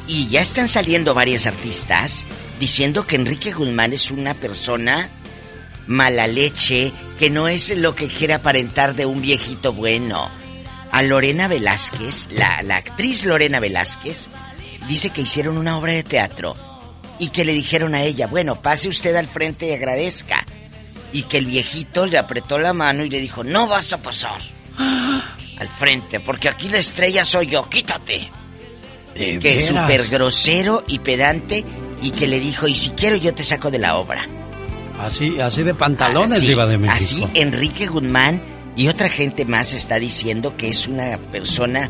Y 0.06 0.28
ya 0.28 0.42
están 0.42 0.68
saliendo 0.68 1.14
varias 1.14 1.48
artistas 1.48 2.28
diciendo 2.60 3.08
que 3.08 3.16
Enrique 3.16 3.54
Guzmán 3.54 3.94
es 3.94 4.12
una 4.12 4.34
persona 4.34 5.10
mala 5.88 6.28
leche, 6.28 6.92
que 7.18 7.30
no 7.30 7.48
es 7.48 7.70
lo 7.78 7.96
que 7.96 8.10
quiere 8.10 8.34
aparentar 8.34 8.96
de 8.96 9.06
un 9.06 9.22
viejito 9.22 9.72
bueno. 9.72 10.30
A 10.92 11.02
Lorena 11.04 11.48
Velázquez, 11.48 12.28
la, 12.34 12.62
la 12.64 12.76
actriz 12.76 13.24
Lorena 13.24 13.62
Velázquez, 13.62 14.28
dice 14.90 15.10
que 15.12 15.22
hicieron 15.22 15.58
una 15.58 15.78
obra 15.78 15.94
de 15.94 16.04
teatro 16.04 16.58
y 17.20 17.30
que 17.30 17.46
le 17.46 17.54
dijeron 17.54 17.96
a 17.96 18.04
ella, 18.04 18.28
bueno, 18.28 18.56
pase 18.62 18.90
usted 18.90 19.16
al 19.16 19.28
frente 19.28 19.68
y 19.68 19.74
agradezca. 19.74 20.46
Y 21.14 21.24
que 21.24 21.38
el 21.38 21.46
viejito 21.46 22.06
le 22.06 22.18
apretó 22.18 22.60
la 22.60 22.74
mano 22.74 23.04
y 23.06 23.10
le 23.10 23.22
dijo, 23.22 23.44
no 23.44 23.68
vas 23.68 23.94
a 23.94 23.98
pasar 23.98 24.42
al 24.78 25.68
frente, 25.78 26.20
porque 26.20 26.50
aquí 26.50 26.68
la 26.70 26.78
estrella 26.78 27.24
soy 27.24 27.48
yo, 27.48 27.70
quítate. 27.70 28.30
¿De 29.16 29.40
que 29.40 29.58
es 29.58 29.68
súper 29.68 30.08
grosero 30.10 30.84
y 30.88 31.00
pedante 31.00 31.64
y 32.02 32.12
que 32.12 32.28
le 32.28 32.42
dijo, 32.42 32.68
y 32.68 32.76
si 32.76 32.90
quiero 32.92 33.16
yo 33.16 33.34
te 33.34 33.44
saco 33.44 33.72
de 33.72 33.80
la 33.80 33.96
obra. 33.96 34.28
Así, 35.00 35.40
así 35.40 35.64
de 35.64 35.74
pantalones, 35.74 36.34
Así- 36.38 36.48
diva 36.48 36.66
de 36.66 36.78
México. 36.78 36.96
Así 36.96 37.40
Enrique 37.40 37.88
Guzmán 37.88 38.42
y 38.76 38.90
otra 38.90 39.08
gente 39.08 39.46
más 39.46 39.72
está 39.74 40.00
diciendo 40.00 40.58
que 40.58 40.70
es 40.70 40.88
una 40.88 41.18
persona 41.32 41.90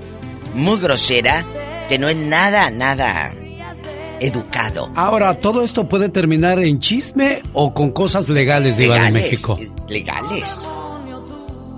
muy 0.53 0.79
grosera, 0.79 1.43
que 1.89 1.97
no 1.97 2.09
es 2.09 2.15
nada, 2.15 2.69
nada 2.69 3.33
educado. 4.19 4.91
Ahora, 4.95 5.39
¿todo 5.39 5.63
esto 5.63 5.87
puede 5.87 6.09
terminar 6.09 6.59
en 6.59 6.79
chisme 6.79 7.41
o 7.53 7.73
con 7.73 7.91
cosas 7.91 8.29
legales, 8.29 8.77
de 8.77 8.87
Legales, 8.87 9.13
México? 9.13 9.57
eh, 9.59 9.69
Legales. 9.87 10.67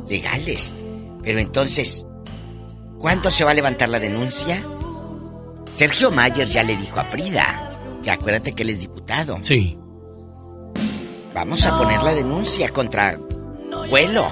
Legales. 0.09 0.73
Pero 1.23 1.39
entonces, 1.39 2.05
¿cuándo 2.97 3.29
se 3.29 3.43
va 3.43 3.51
a 3.51 3.53
levantar 3.53 3.89
la 3.89 3.99
denuncia? 3.99 4.63
Sergio 5.73 6.09
Mayer 6.11 6.47
ya 6.47 6.63
le 6.63 6.75
dijo 6.77 6.99
a 6.99 7.03
Frida 7.03 7.77
que 8.03 8.11
acuérdate 8.11 8.53
que 8.53 8.63
él 8.63 8.69
es 8.69 8.79
diputado. 8.81 9.39
Sí. 9.41 9.77
Vamos 11.33 11.65
a 11.65 11.77
poner 11.77 12.01
la 12.01 12.13
denuncia 12.15 12.69
contra 12.69 13.19
Vuelo. 13.89 14.25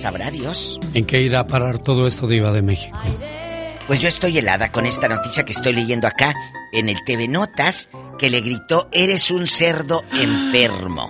Sabrá 0.00 0.30
Dios. 0.30 0.78
¿En 0.94 1.04
qué 1.04 1.20
irá 1.22 1.40
a 1.40 1.46
parar 1.46 1.78
todo 1.78 2.06
esto, 2.06 2.26
diva 2.26 2.52
de 2.52 2.62
México? 2.62 2.96
Pues 3.86 4.00
yo 4.00 4.08
estoy 4.08 4.38
helada 4.38 4.70
con 4.70 4.86
esta 4.86 5.08
noticia 5.08 5.44
que 5.44 5.52
estoy 5.52 5.72
leyendo 5.72 6.06
acá 6.06 6.32
en 6.72 6.88
el 6.88 7.02
TV 7.04 7.28
Notas, 7.28 7.88
que 8.18 8.30
le 8.30 8.40
gritó, 8.40 8.88
eres 8.92 9.30
un 9.30 9.46
cerdo 9.46 10.02
enfermo. 10.12 11.08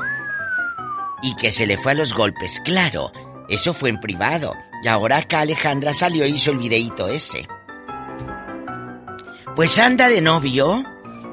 Y 1.23 1.35
que 1.37 1.53
se 1.53 1.67
le 1.67 1.77
fue 1.79 1.93
a 1.93 1.97
los 1.97 2.15
golpes. 2.15 2.61
Claro, 2.65 3.13
Eso 3.49 3.75
fue 3.75 3.91
en 3.91 3.99
privado. 4.01 4.55
Y 4.85 4.89
ahora 4.89 5.19
acá 5.19 5.41
Alejandra 5.41 5.93
salió 5.93 6.25
y 6.25 6.31
hizo 6.35 6.53
el 6.53 6.59
videíto 6.59 7.09
ese. 7.09 7.49
Pues 9.57 9.79
anda 9.79 10.09
de 10.09 10.21
novio, 10.21 10.85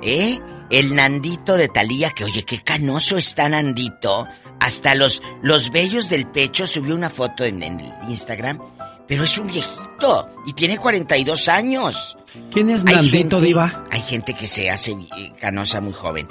¿eh? 0.01 0.39
El 0.69 0.95
Nandito 0.95 1.55
de 1.55 1.69
Talía, 1.69 2.09
que 2.09 2.25
oye, 2.25 2.43
qué 2.43 2.61
canoso 2.63 3.17
está 3.17 3.47
Nandito. 3.47 4.27
Hasta 4.59 4.95
los, 4.95 5.21
los 5.43 5.69
vellos 5.71 6.09
del 6.09 6.25
pecho 6.27 6.65
subió 6.65 6.95
una 6.95 7.09
foto 7.11 7.45
en, 7.45 7.61
en 7.61 7.79
el 7.79 7.93
Instagram. 8.09 8.59
Pero 9.07 9.23
es 9.23 9.37
un 9.37 9.47
viejito 9.47 10.29
y 10.45 10.53
tiene 10.53 10.77
42 10.77 11.47
años. 11.47 12.16
¿Quién 12.51 12.69
es 12.69 12.83
Nandito, 12.83 13.37
gente- 13.37 13.41
Diva? 13.41 13.83
Hay 13.91 14.01
gente 14.01 14.33
que 14.33 14.47
se 14.47 14.69
hace 14.69 14.91
eh, 14.91 15.33
canosa 15.39 15.81
muy 15.81 15.93
joven. 15.93 16.27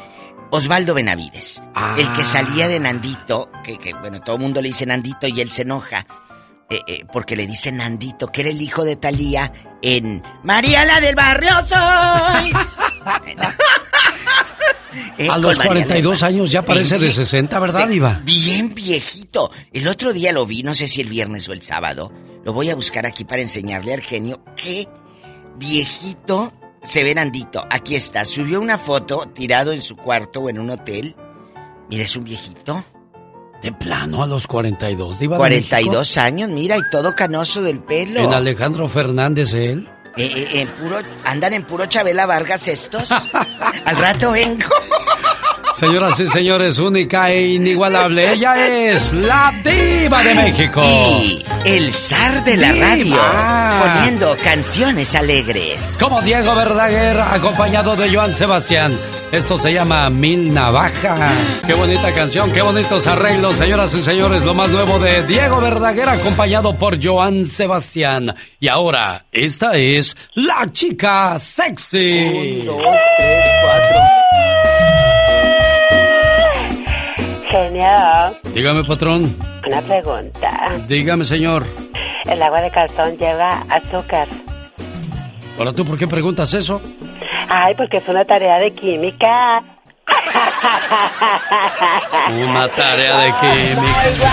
Osvaldo 0.50 0.94
Benavides, 0.94 1.60
Ah. 1.74 1.94
el 1.98 2.10
que 2.12 2.24
salía 2.24 2.68
de 2.68 2.78
Nandito, 2.80 3.50
que, 3.64 3.78
que, 3.78 3.92
bueno, 3.94 4.20
todo 4.20 4.36
el 4.36 4.42
mundo 4.42 4.62
le 4.62 4.68
dice 4.68 4.86
Nandito 4.86 5.26
y 5.26 5.40
él 5.40 5.50
se 5.50 5.62
enoja. 5.62 6.06
eh, 6.68 6.80
eh, 6.88 7.04
porque 7.12 7.36
le 7.36 7.46
dice 7.46 7.70
Nandito, 7.70 8.26
que 8.26 8.40
era 8.40 8.50
el 8.50 8.60
hijo 8.60 8.82
de 8.82 8.96
Talía 8.96 9.52
en 9.82 10.20
María 10.42 10.84
la 10.84 10.98
del 11.00 11.14
barrio 11.14 11.50
soy. 11.68 12.52
Eh, 15.18 15.28
A 15.30 15.36
los 15.38 15.56
María 15.58 15.70
42 15.72 16.14
Lerma. 16.22 16.26
años 16.28 16.50
ya 16.50 16.62
parece 16.62 16.94
de 16.94 17.00
Bien- 17.06 17.12
60, 17.14 17.58
¿verdad, 17.58 17.86
Diva? 17.88 18.20
Bien 18.24 18.74
viejito. 18.74 19.50
El 19.72 19.88
otro 19.88 20.12
día 20.12 20.32
lo 20.32 20.44
vi, 20.46 20.62
no 20.62 20.74
sé 20.74 20.88
si 20.88 21.00
el 21.02 21.08
viernes 21.08 21.48
o 21.48 21.52
el 21.52 21.62
sábado. 21.62 22.12
Lo 22.44 22.52
voy 22.52 22.70
a 22.70 22.74
buscar 22.74 23.04
aquí 23.06 23.24
para 23.24 23.42
enseñarle 23.42 23.92
al 23.94 24.00
genio 24.00 24.42
qué 24.56 24.88
viejito 25.58 26.52
se 26.82 27.02
ve 27.02 27.14
Nandito. 27.14 27.64
Aquí 27.70 27.96
está. 27.96 28.24
Subió 28.24 28.60
una 28.60 28.78
foto 28.78 29.26
tirado 29.34 29.72
en 29.72 29.82
su 29.82 29.96
cuarto 29.96 30.40
o 30.40 30.50
en 30.50 30.58
un 30.58 30.70
hotel. 30.70 31.16
Mira, 31.88 32.04
es 32.04 32.16
un 32.16 32.24
viejito. 32.24 32.84
De 33.62 33.72
plano, 33.72 34.22
a 34.22 34.26
los 34.26 34.46
42, 34.46 35.18
Diva. 35.18 35.36
de 35.36 35.38
42 35.38 36.18
años, 36.18 36.50
mira, 36.50 36.76
y 36.76 36.82
todo 36.90 37.14
canoso 37.14 37.62
del 37.62 37.80
pelo. 37.80 38.20
En 38.20 38.34
Alejandro 38.34 38.86
Fernández, 38.86 39.54
él. 39.54 39.88
Eh, 40.16 40.32
eh, 40.36 40.60
en 40.60 40.68
puro, 40.68 40.98
andan 41.24 41.54
en 41.54 41.64
puro 41.64 41.86
Chabela 41.86 42.26
Vargas 42.26 42.68
estos. 42.68 43.10
Al 43.84 43.96
rato 43.96 44.32
vengo. 44.32 44.68
Señoras 45.76 46.18
y 46.20 46.26
señores, 46.26 46.78
única 46.78 47.30
e 47.30 47.48
inigualable. 47.48 48.32
Ella 48.32 48.66
es 48.66 49.12
la 49.12 49.52
Diva 49.62 50.22
de 50.22 50.34
México. 50.34 50.80
Y 50.82 51.44
el 51.66 51.92
zar 51.92 52.42
de 52.44 52.56
la 52.56 52.72
Diva. 52.72 52.88
radio. 52.88 53.92
Poniendo 53.92 54.36
canciones 54.42 55.14
alegres. 55.14 55.98
Como 56.00 56.22
Diego 56.22 56.54
Verdaguer, 56.54 57.20
acompañado 57.20 57.94
de 57.94 58.08
Joan 58.14 58.34
Sebastián. 58.34 58.98
Esto 59.30 59.58
se 59.58 59.74
llama 59.74 60.08
Mil 60.08 60.54
Navajas. 60.54 61.62
Qué 61.66 61.74
bonita 61.74 62.10
canción, 62.14 62.50
qué 62.52 62.62
bonitos 62.62 63.06
arreglos, 63.06 63.58
señoras 63.58 63.92
y 63.92 64.02
señores. 64.02 64.44
Lo 64.46 64.54
más 64.54 64.70
nuevo 64.70 64.98
de 64.98 65.24
Diego 65.24 65.60
Verdaguer, 65.60 66.08
acompañado 66.08 66.74
por 66.74 67.04
Joan 67.04 67.46
Sebastián. 67.46 68.34
Y 68.58 68.68
ahora, 68.68 69.26
esta 69.30 69.72
es 69.76 70.16
La 70.34 70.66
Chica 70.72 71.38
Sexy. 71.38 72.60
Un, 72.60 72.64
dos, 72.64 72.98
tres, 73.18 73.44
cuatro. 73.62 74.25
Genio, 77.76 78.36
Dígame, 78.54 78.84
patrón. 78.84 79.36
una 79.66 79.82
pregunta. 79.82 80.50
Dígame, 80.88 81.24
señor. 81.24 81.64
El 82.24 82.40
agua 82.42 82.62
de 82.62 82.70
calzón 82.70 83.18
lleva 83.18 83.64
azúcar. 83.68 84.28
Ahora, 85.58 85.72
¿tú 85.72 85.84
por 85.84 85.98
qué 85.98 86.06
preguntas 86.06 86.54
eso? 86.54 86.80
Ay, 87.48 87.74
porque 87.74 87.98
es 87.98 88.08
una 88.08 88.24
tarea 88.24 88.58
de 88.58 88.72
química. 88.72 89.62
Una 92.48 92.68
tarea 92.68 93.18
de 93.18 93.32
química. 93.40 94.32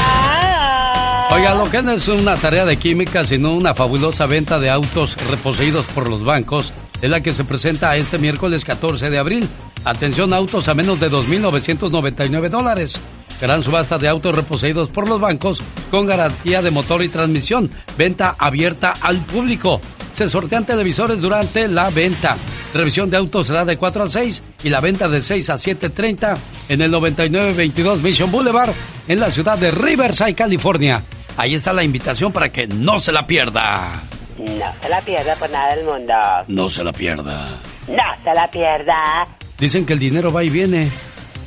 Oiga, 1.32 1.56
lo 1.56 1.64
que 1.66 1.82
no 1.82 1.92
es 1.94 2.08
una 2.08 2.36
tarea 2.36 2.66
de 2.66 2.78
química, 2.78 3.26
sino 3.26 3.54
una 3.54 3.74
fabulosa 3.74 4.26
venta 4.26 4.60
de 4.60 4.70
autos 4.70 5.18
reposeídos 5.30 5.86
por 5.88 6.08
los 6.10 6.24
bancos, 6.24 6.72
es 7.02 7.10
la 7.10 7.22
que 7.22 7.32
se 7.32 7.44
presenta 7.44 7.96
este 7.98 8.20
miércoles 8.20 8.64
14 8.64 9.10
de 9.10 9.18
abril. 9.18 9.50
Atención, 9.84 10.34
autos 10.34 10.68
a 10.70 10.74
menos 10.74 11.00
de 11.00 11.10
2.999 11.12 12.50
dólares. 12.50 13.02
Gran 13.44 13.62
subasta 13.62 13.98
de 13.98 14.08
autos 14.08 14.34
reposeídos 14.34 14.88
por 14.88 15.10
los 15.10 15.20
bancos 15.20 15.62
con 15.92 16.06
garantía 16.06 16.62
de 16.62 16.72
motor 16.72 17.04
y 17.04 17.10
transmisión. 17.10 17.70
Venta 17.98 18.38
abierta 18.40 18.94
al 19.02 19.18
público. 19.18 19.82
Se 20.14 20.30
sortean 20.30 20.66
televisores 20.66 21.20
durante 21.20 21.68
la 21.68 21.90
venta. 21.90 22.38
Revisión 22.74 23.10
de 23.10 23.18
autos 23.18 23.48
será 23.48 23.66
de 23.66 23.76
4 23.76 24.04
a 24.04 24.08
6 24.08 24.44
y 24.64 24.70
la 24.70 24.80
venta 24.80 25.10
de 25.10 25.20
6 25.20 25.50
a 25.50 25.56
7.30 25.56 26.38
en 26.70 26.82
el 26.84 26.92
9922 26.92 28.02
Mission 28.02 28.32
Boulevard 28.32 28.72
en 29.10 29.20
la 29.20 29.30
ciudad 29.30 29.58
de 29.58 29.72
Riverside, 29.72 30.36
California. 30.36 31.04
Ahí 31.36 31.56
está 31.56 31.74
la 31.74 31.84
invitación 31.84 32.32
para 32.32 32.48
que 32.48 32.68
no 32.68 32.98
se 32.98 33.12
la 33.12 33.28
pierda. 33.28 34.04
No 34.38 34.74
se 34.82 34.88
la 34.88 35.02
pierda 35.02 35.36
por 35.36 35.50
nada 35.50 35.76
del 35.76 35.84
mundo. 35.84 36.14
No 36.48 36.70
se 36.70 36.82
la 36.82 36.94
pierda. 36.94 37.50
No 37.90 38.24
se 38.24 38.34
la 38.34 38.50
pierda. 38.50 39.28
Dicen 39.58 39.86
que 39.86 39.92
el 39.92 40.00
dinero 40.00 40.32
va 40.32 40.46
y 40.46 40.50
viene, 40.50 40.90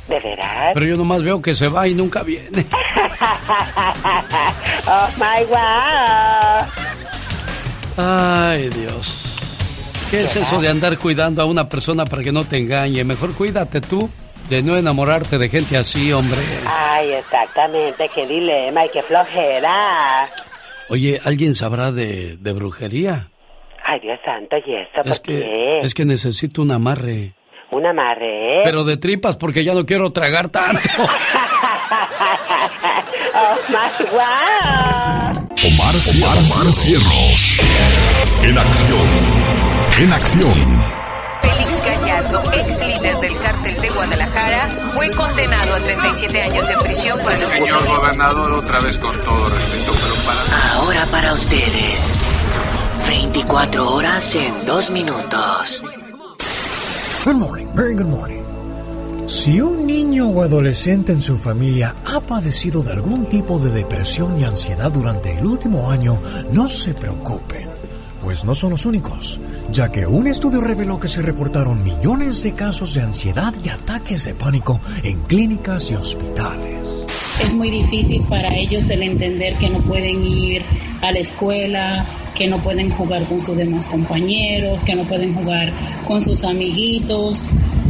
¿De 0.07 0.19
veras? 0.19 0.71
pero 0.73 0.85
yo 0.85 0.95
nomás 0.95 1.23
veo 1.23 1.41
que 1.41 1.53
se 1.55 1.67
va 1.67 1.87
y 1.87 1.93
nunca 1.93 2.23
viene. 2.23 2.65
oh 4.87 5.09
my 5.17 5.43
wow. 5.49 6.65
Ay, 7.97 8.69
Dios. 8.69 9.23
¿Qué 10.11 10.21
es 10.21 10.35
eso 10.37 10.61
de 10.61 10.69
andar 10.69 10.97
cuidando 10.97 11.41
a 11.41 11.45
una 11.45 11.67
persona 11.67 12.05
para 12.05 12.23
que 12.23 12.31
no 12.31 12.43
te 12.43 12.57
engañe? 12.57 13.03
Mejor 13.03 13.33
cuídate 13.35 13.81
tú 13.81 14.09
de 14.49 14.63
no 14.63 14.77
enamorarte 14.77 15.37
de 15.37 15.49
gente 15.49 15.75
así, 15.75 16.13
hombre. 16.13 16.39
Ay, 16.65 17.11
exactamente, 17.13 18.09
qué 18.15 18.25
dilema 18.25 18.85
y 18.85 18.89
qué 18.89 19.01
flojera. 19.01 20.29
Oye, 20.89 21.19
¿alguien 21.25 21.53
sabrá 21.53 21.91
de, 21.91 22.37
de 22.37 22.53
brujería? 22.53 23.29
Ay, 23.83 23.99
Dios 24.01 24.19
santo, 24.23 24.55
¿y 24.65 24.75
esto 24.75 25.01
Es 25.03 25.19
por 25.19 25.21
que, 25.21 25.39
qué? 25.39 25.79
es 25.81 25.93
que 25.93 26.05
necesito 26.05 26.61
un 26.61 26.71
amarre. 26.71 27.33
Un 27.71 27.85
amarre. 27.85 28.61
Pero 28.63 28.83
de 28.83 28.97
tripas 28.97 29.35
porque 29.37 29.63
ya 29.63 29.73
no 29.73 29.85
quiero 29.85 30.11
tragar 30.11 30.49
tanto. 30.49 30.89
oh 33.35 33.57
my 33.69 34.05
wow. 34.11 35.47
Omar, 35.67 35.95
Omar, 36.15 36.37
Omar 36.37 36.71
Cierros. 36.71 37.57
En 38.43 38.57
acción. 38.57 39.07
En 39.99 40.13
acción. 40.13 40.83
Félix 41.41 41.83
Gallardo, 41.85 42.43
ex 42.53 42.87
líder 42.87 43.15
del 43.17 43.37
cártel 43.39 43.81
de 43.81 43.89
Guadalajara, 43.89 44.69
fue 44.93 45.11
condenado 45.11 45.75
a 45.75 45.79
37 45.79 46.41
años 46.41 46.67
de 46.67 46.77
prisión 46.77 47.19
por 47.19 47.33
el 47.33 47.39
Señor 47.39 47.85
gobernador, 47.85 48.51
otra 48.53 48.79
vez 48.79 48.97
con 48.97 49.19
todo 49.19 49.45
respeto, 49.47 49.91
pero 50.01 50.15
para... 50.25 50.73
Ahora 50.75 51.05
para 51.11 51.33
ustedes. 51.33 52.13
24 53.07 53.89
horas 53.91 54.35
en 54.35 54.65
2 54.65 54.89
minutos. 54.91 55.83
Good 57.27 57.35
morning. 57.35 58.41
Si 59.27 59.59
un 59.59 59.85
niño 59.85 60.29
o 60.29 60.43
adolescente 60.43 61.11
en 61.11 61.21
su 61.21 61.37
familia 61.37 61.93
ha 62.05 62.21
padecido 62.21 62.81
de 62.81 62.93
algún 62.93 63.25
tipo 63.25 63.59
de 63.59 63.69
depresión 63.69 64.39
y 64.39 64.45
ansiedad 64.45 64.89
durante 64.89 65.37
el 65.37 65.45
último 65.45 65.91
año, 65.91 66.21
no 66.53 66.69
se 66.69 66.93
preocupen, 66.93 67.67
pues 68.23 68.45
no 68.45 68.55
son 68.55 68.69
los 68.69 68.85
únicos, 68.85 69.41
ya 69.73 69.91
que 69.91 70.07
un 70.07 70.27
estudio 70.27 70.61
reveló 70.61 71.01
que 71.01 71.09
se 71.09 71.21
reportaron 71.21 71.83
millones 71.83 72.43
de 72.43 72.53
casos 72.53 72.93
de 72.93 73.01
ansiedad 73.01 73.53
y 73.61 73.67
ataques 73.67 74.23
de 74.23 74.33
pánico 74.33 74.79
en 75.03 75.21
clínicas 75.23 75.91
y 75.91 75.95
hospitales. 75.95 76.96
Es 77.43 77.53
muy 77.53 77.69
difícil 77.69 78.21
para 78.23 78.55
ellos 78.55 78.89
el 78.89 79.03
entender 79.03 79.57
que 79.57 79.69
no 79.69 79.79
pueden 79.81 80.23
ir 80.25 80.63
a 81.01 81.11
la 81.11 81.19
escuela, 81.19 82.05
que 82.35 82.47
no 82.47 82.61
pueden 82.61 82.89
jugar 82.89 83.25
con 83.25 83.39
sus 83.39 83.57
demás 83.57 83.87
compañeros, 83.87 84.81
que 84.81 84.95
no 84.95 85.03
pueden 85.05 85.33
jugar 85.33 85.73
con 86.05 86.21
sus 86.21 86.43
amiguitos. 86.43 87.43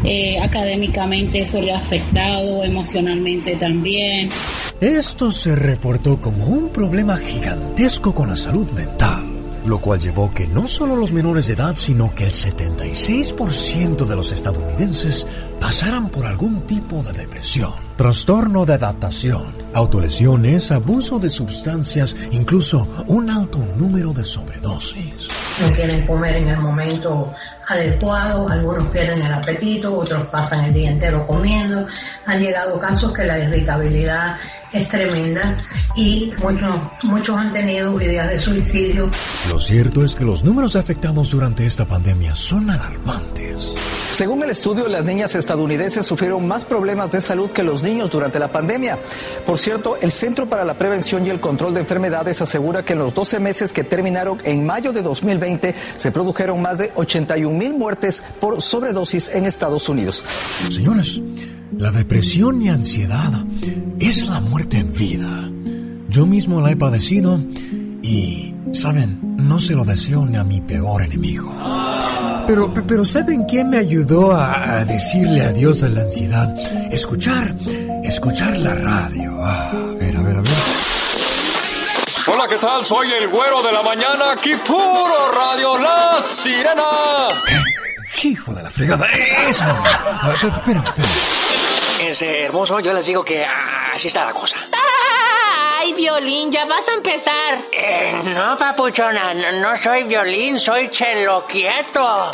Eh, 0.04 0.40
académicamente 0.40 1.42
eso 1.42 1.62
le 1.62 1.74
ha 1.74 1.78
afectado, 1.78 2.64
emocionalmente 2.64 3.56
también. 3.56 4.30
Esto 4.80 5.32
se 5.32 5.56
reportó 5.56 6.22
como 6.22 6.46
un 6.46 6.70
problema 6.70 7.18
gigantesco 7.18 8.14
con 8.14 8.30
la 8.30 8.36
salud 8.36 8.70
mental, 8.72 9.26
lo 9.66 9.80
cual 9.82 10.00
llevó 10.00 10.32
que 10.32 10.46
no 10.48 10.68
solo 10.68 10.96
los 10.96 11.14
menores 11.14 11.48
de 11.48 11.56
edad, 11.56 11.76
sino 11.76 12.14
que 12.14 12.26
el 12.26 12.32
76% 12.32 14.06
de 14.06 14.16
los 14.16 14.32
estadounidenses 14.32 15.26
pasaran 15.60 16.10
por 16.10 16.26
algún 16.26 16.62
tipo 16.62 17.02
de 17.02 17.14
depresión, 17.14 17.74
trastorno 17.98 18.64
de 18.66 18.76
adaptación, 18.76 19.48
autolesiones, 19.74 20.72
abuso 20.72 21.18
de 21.18 21.32
sustancias, 21.32 22.16
incluso 22.32 22.88
un 23.08 23.30
alto 23.30 23.58
número 23.76 24.14
de 24.14 24.24
sobredosis. 24.24 25.28
no 25.62 25.76
quieren 25.76 26.06
comer 26.06 26.36
en 26.36 26.50
el 26.50 26.60
momento 26.60 27.34
adecuado, 27.68 28.48
algunos 28.48 28.88
pierden 28.90 29.24
el 29.24 29.34
apetito, 29.34 29.98
otros 29.98 30.28
pasan 30.28 30.66
el 30.66 30.74
día 30.74 30.92
entero 30.92 31.26
comiendo. 31.26 31.86
Han 32.26 32.40
llegado 32.40 32.80
casos 32.80 33.12
que 33.12 33.26
la 33.26 33.40
irritabilidad 33.40 34.38
es 34.74 34.88
tremenda 34.88 35.58
y 35.96 36.34
muchos, 36.42 36.76
muchos 37.04 37.38
han 37.38 37.52
tenido 37.52 38.00
ideas 38.02 38.30
de 38.30 38.38
suicidio. 38.38 39.10
Lo 39.50 39.60
cierto 39.60 40.04
es 40.04 40.16
que 40.16 40.24
los 40.24 40.44
números 40.44 40.76
afectados 40.76 41.32
durante 41.32 41.66
esta 41.66 41.86
pandemia 41.86 42.36
son 42.36 42.70
alarmantes. 42.70 43.74
Según 44.12 44.44
el 44.44 44.50
estudio, 44.52 44.88
las 44.88 45.06
niñas 45.06 45.36
estadounidenses 45.36 46.06
sufrieron 46.06 46.48
más 46.48 46.66
problemas 46.66 47.12
de 47.12 47.22
salud 47.22 47.52
que 47.52 47.64
los 47.64 47.84
niños 47.84 48.10
durante 48.10 48.40
la 48.40 48.52
pandemia. 48.52 48.98
Por 49.46 49.58
cierto, 49.58 49.98
el 50.02 50.12
Centro 50.12 50.48
para 50.48 50.64
la 50.64 50.78
Prevención 50.78 51.26
y 51.26 51.30
el 51.30 51.40
Control 51.40 51.74
de 51.74 51.82
Enfermedades 51.82 52.42
asegura 52.42 52.84
que 52.84 52.94
en 52.94 53.00
los 53.00 53.14
12 53.14 53.40
meses 53.40 53.74
que 53.74 53.84
terminaron 53.84 54.40
en 54.44 54.66
mayo 54.66 54.94
de 54.94 55.02
2020 55.02 55.76
se 55.98 56.12
produjeron 56.12 56.62
más 56.62 56.78
de 56.78 56.92
81 56.96 57.58
mil 57.58 57.74
muertes 57.74 58.24
por 58.40 58.62
sobredosis 58.62 59.30
en 59.30 59.46
Estados 59.46 59.90
Unidos. 59.90 60.24
Señores, 60.70 61.22
la 61.72 61.92
depresión 61.92 62.62
y 62.62 62.70
ansiedad 62.70 63.32
es 64.00 64.28
la 64.28 64.40
muerte 64.40 64.78
en 64.78 64.94
vida. 64.94 65.50
Yo 66.10 66.26
mismo 66.26 66.62
la 66.62 66.72
he 66.72 66.76
padecido 66.76 67.40
y, 68.02 68.54
¿saben? 68.74 69.20
No 69.38 69.60
se 69.60 69.76
lo 69.76 69.84
deseo 69.84 70.26
ni 70.26 70.38
a 70.38 70.44
mi 70.44 70.62
peor 70.62 71.04
enemigo. 71.04 71.54
Pero, 72.48 72.74
pero 72.88 73.04
¿saben 73.04 73.44
quién 73.44 73.70
me 73.70 73.78
ayudó 73.78 74.32
a, 74.32 74.80
a 74.80 74.86
decirle 74.86 75.42
adiós 75.42 75.84
a 75.84 75.90
la 75.90 76.02
ansiedad? 76.02 76.56
Escuchar, 76.92 77.54
escuchar 78.04 78.56
la 78.58 78.74
radio. 78.74 79.38
Ah, 79.42 79.72
a 79.74 80.00
ver, 80.00 80.16
a 80.16 80.22
ver, 80.22 80.38
a 80.38 80.42
ver. 80.42 80.54
Hola, 82.28 82.48
¿qué 82.50 82.58
tal? 82.58 82.86
Soy 82.86 83.08
el 83.12 83.28
güero 83.30 83.62
de 83.64 83.72
la 83.72 83.84
mañana, 83.84 84.34
aquí 84.34 84.52
puro 84.66 85.32
Radio 85.34 85.78
La 85.78 86.22
Sirena. 86.22 87.28
Hijo 88.24 88.54
de 88.54 88.64
la 88.64 88.70
fregada, 88.70 89.06
esa. 89.48 89.70
Espérame, 90.32 90.84
espérame. 90.86 91.47
Este, 92.08 92.44
hermoso, 92.44 92.80
yo 92.80 92.94
les 92.94 93.06
digo 93.06 93.24
que 93.24 93.44
ah, 93.44 93.92
así 93.94 94.08
está 94.08 94.24
la 94.24 94.32
cosa. 94.32 94.56
Ay, 95.78 95.94
violín, 95.94 96.50
ya 96.50 96.66
vas 96.66 96.88
a 96.88 96.94
empezar. 96.94 97.60
Eh, 97.74 98.22
no, 98.34 98.58
papuchona, 98.58 99.34
no, 99.34 99.52
no 99.52 99.76
soy 99.76 100.04
violín, 100.04 100.58
soy 100.58 100.90
chelo 100.90 101.46
quieto. 101.46 102.32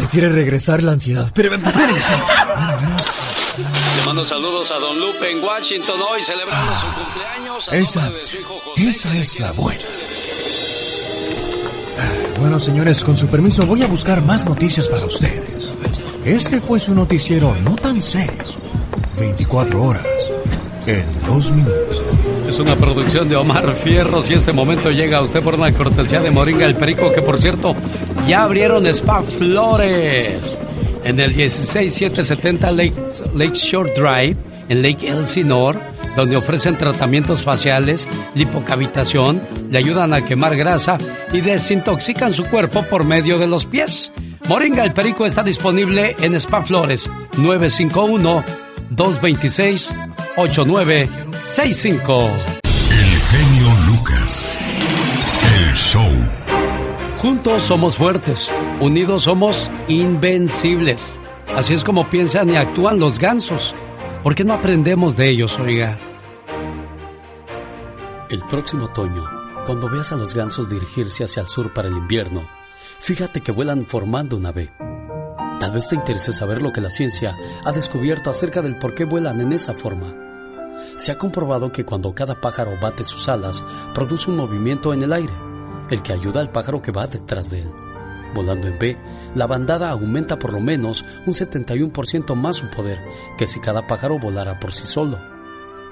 Me 0.00 0.06
quiere 0.08 0.30
regresar 0.30 0.82
la 0.82 0.92
ansiedad. 0.92 1.26
Espérame, 1.26 1.62
espérame. 1.62 2.00
Le 3.96 4.06
mando 4.06 4.24
saludos 4.24 4.70
a 4.70 4.78
Don 4.78 4.98
Lupe 4.98 5.30
en 5.30 5.44
Washington 5.44 6.00
hoy 6.00 6.22
celebrando 6.22 6.72
su 6.72 6.86
cumpleaños. 6.94 7.68
a 7.68 7.76
Esa, 7.76 8.10
su 8.24 8.36
hijo 8.38 8.58
José, 8.60 8.88
esa 8.88 9.14
es 9.14 9.40
la 9.40 9.52
buena. 9.52 9.84
Bueno, 12.40 12.60
señores, 12.60 13.02
con 13.04 13.16
su 13.16 13.26
permiso 13.26 13.66
voy 13.66 13.82
a 13.82 13.88
buscar 13.88 14.22
más 14.22 14.46
noticias 14.46 14.88
para 14.88 15.04
ustedes. 15.04 15.72
Este 16.24 16.60
fue 16.60 16.78
su 16.78 16.94
noticiero 16.94 17.54
no 17.64 17.74
tan 17.74 18.00
serio. 18.00 18.44
24 19.18 19.82
horas 19.82 20.06
en 20.86 21.04
dos 21.26 21.50
minutos. 21.50 22.02
Es 22.48 22.58
una 22.58 22.76
producción 22.76 23.28
de 23.28 23.36
Omar 23.36 23.74
Fierros 23.82 24.30
y 24.30 24.34
este 24.34 24.52
momento 24.52 24.90
llega 24.90 25.18
a 25.18 25.22
usted 25.22 25.42
por 25.42 25.56
una 25.56 25.72
cortesía 25.72 26.20
de 26.20 26.30
Moringa 26.30 26.64
el 26.64 26.76
Perico, 26.76 27.12
que 27.12 27.22
por 27.22 27.40
cierto, 27.40 27.74
ya 28.26 28.44
abrieron 28.44 28.86
Spa 28.86 29.22
Flores 29.22 30.56
en 31.04 31.20
el 31.20 31.34
16770 31.34 32.70
Lake, 32.70 32.94
Lakeshore 33.34 33.92
Drive, 33.94 34.36
en 34.68 34.82
Lake 34.82 35.08
Elsinore, 35.08 35.80
donde 36.18 36.36
ofrecen 36.36 36.76
tratamientos 36.76 37.44
faciales, 37.44 38.08
lipocavitación, 38.34 39.40
le 39.70 39.78
ayudan 39.78 40.12
a 40.12 40.20
quemar 40.22 40.56
grasa 40.56 40.98
y 41.32 41.40
desintoxican 41.40 42.34
su 42.34 42.42
cuerpo 42.46 42.82
por 42.82 43.04
medio 43.04 43.38
de 43.38 43.46
los 43.46 43.64
pies. 43.64 44.10
Moringa 44.48 44.82
el 44.82 44.92
Perico 44.92 45.26
está 45.26 45.44
disponible 45.44 46.16
en 46.20 46.34
Spa 46.34 46.64
Flores 46.64 47.08
951 47.36 48.42
226 48.90 49.94
8965. 50.36 52.30
El 52.90 53.20
genio 53.20 53.68
Lucas. 53.86 54.58
El 55.56 55.72
show. 55.76 56.10
Juntos 57.22 57.62
somos 57.62 57.96
fuertes, 57.96 58.50
unidos 58.80 59.22
somos 59.22 59.70
invencibles. 59.86 61.16
Así 61.54 61.74
es 61.74 61.84
como 61.84 62.10
piensan 62.10 62.50
y 62.50 62.56
actúan 62.56 62.98
los 62.98 63.20
gansos. 63.20 63.72
¿Por 64.24 64.34
qué 64.34 64.42
no 64.42 64.54
aprendemos 64.54 65.16
de 65.16 65.28
ellos, 65.28 65.60
oiga? 65.60 65.96
El 68.30 68.42
próximo 68.42 68.84
otoño, 68.84 69.24
cuando 69.64 69.88
veas 69.88 70.12
a 70.12 70.16
los 70.16 70.34
gansos 70.34 70.68
dirigirse 70.68 71.24
hacia 71.24 71.40
el 71.40 71.48
sur 71.48 71.72
para 71.72 71.88
el 71.88 71.96
invierno, 71.96 72.46
fíjate 73.00 73.40
que 73.40 73.52
vuelan 73.52 73.86
formando 73.86 74.36
una 74.36 74.50
V. 74.50 74.70
Tal 75.58 75.72
vez 75.72 75.88
te 75.88 75.94
interese 75.94 76.34
saber 76.34 76.60
lo 76.60 76.70
que 76.70 76.82
la 76.82 76.90
ciencia 76.90 77.34
ha 77.64 77.72
descubierto 77.72 78.28
acerca 78.28 78.60
del 78.60 78.76
por 78.76 78.94
qué 78.94 79.04
vuelan 79.04 79.40
en 79.40 79.52
esa 79.52 79.72
forma. 79.72 80.14
Se 80.96 81.10
ha 81.10 81.16
comprobado 81.16 81.72
que 81.72 81.86
cuando 81.86 82.14
cada 82.14 82.38
pájaro 82.38 82.72
bate 82.78 83.02
sus 83.02 83.30
alas, 83.30 83.64
produce 83.94 84.30
un 84.30 84.36
movimiento 84.36 84.92
en 84.92 85.00
el 85.00 85.14
aire, 85.14 85.32
el 85.88 86.02
que 86.02 86.12
ayuda 86.12 86.42
al 86.42 86.52
pájaro 86.52 86.82
que 86.82 86.92
va 86.92 87.06
detrás 87.06 87.48
de 87.48 87.62
él. 87.62 87.70
Volando 88.34 88.66
en 88.66 88.74
V, 88.74 88.98
la 89.36 89.46
bandada 89.46 89.88
aumenta 89.88 90.38
por 90.38 90.52
lo 90.52 90.60
menos 90.60 91.02
un 91.24 91.32
71% 91.32 92.34
más 92.34 92.56
su 92.56 92.68
poder 92.68 92.98
que 93.38 93.46
si 93.46 93.58
cada 93.58 93.86
pájaro 93.86 94.18
volara 94.18 94.60
por 94.60 94.74
sí 94.74 94.84
solo. 94.84 95.37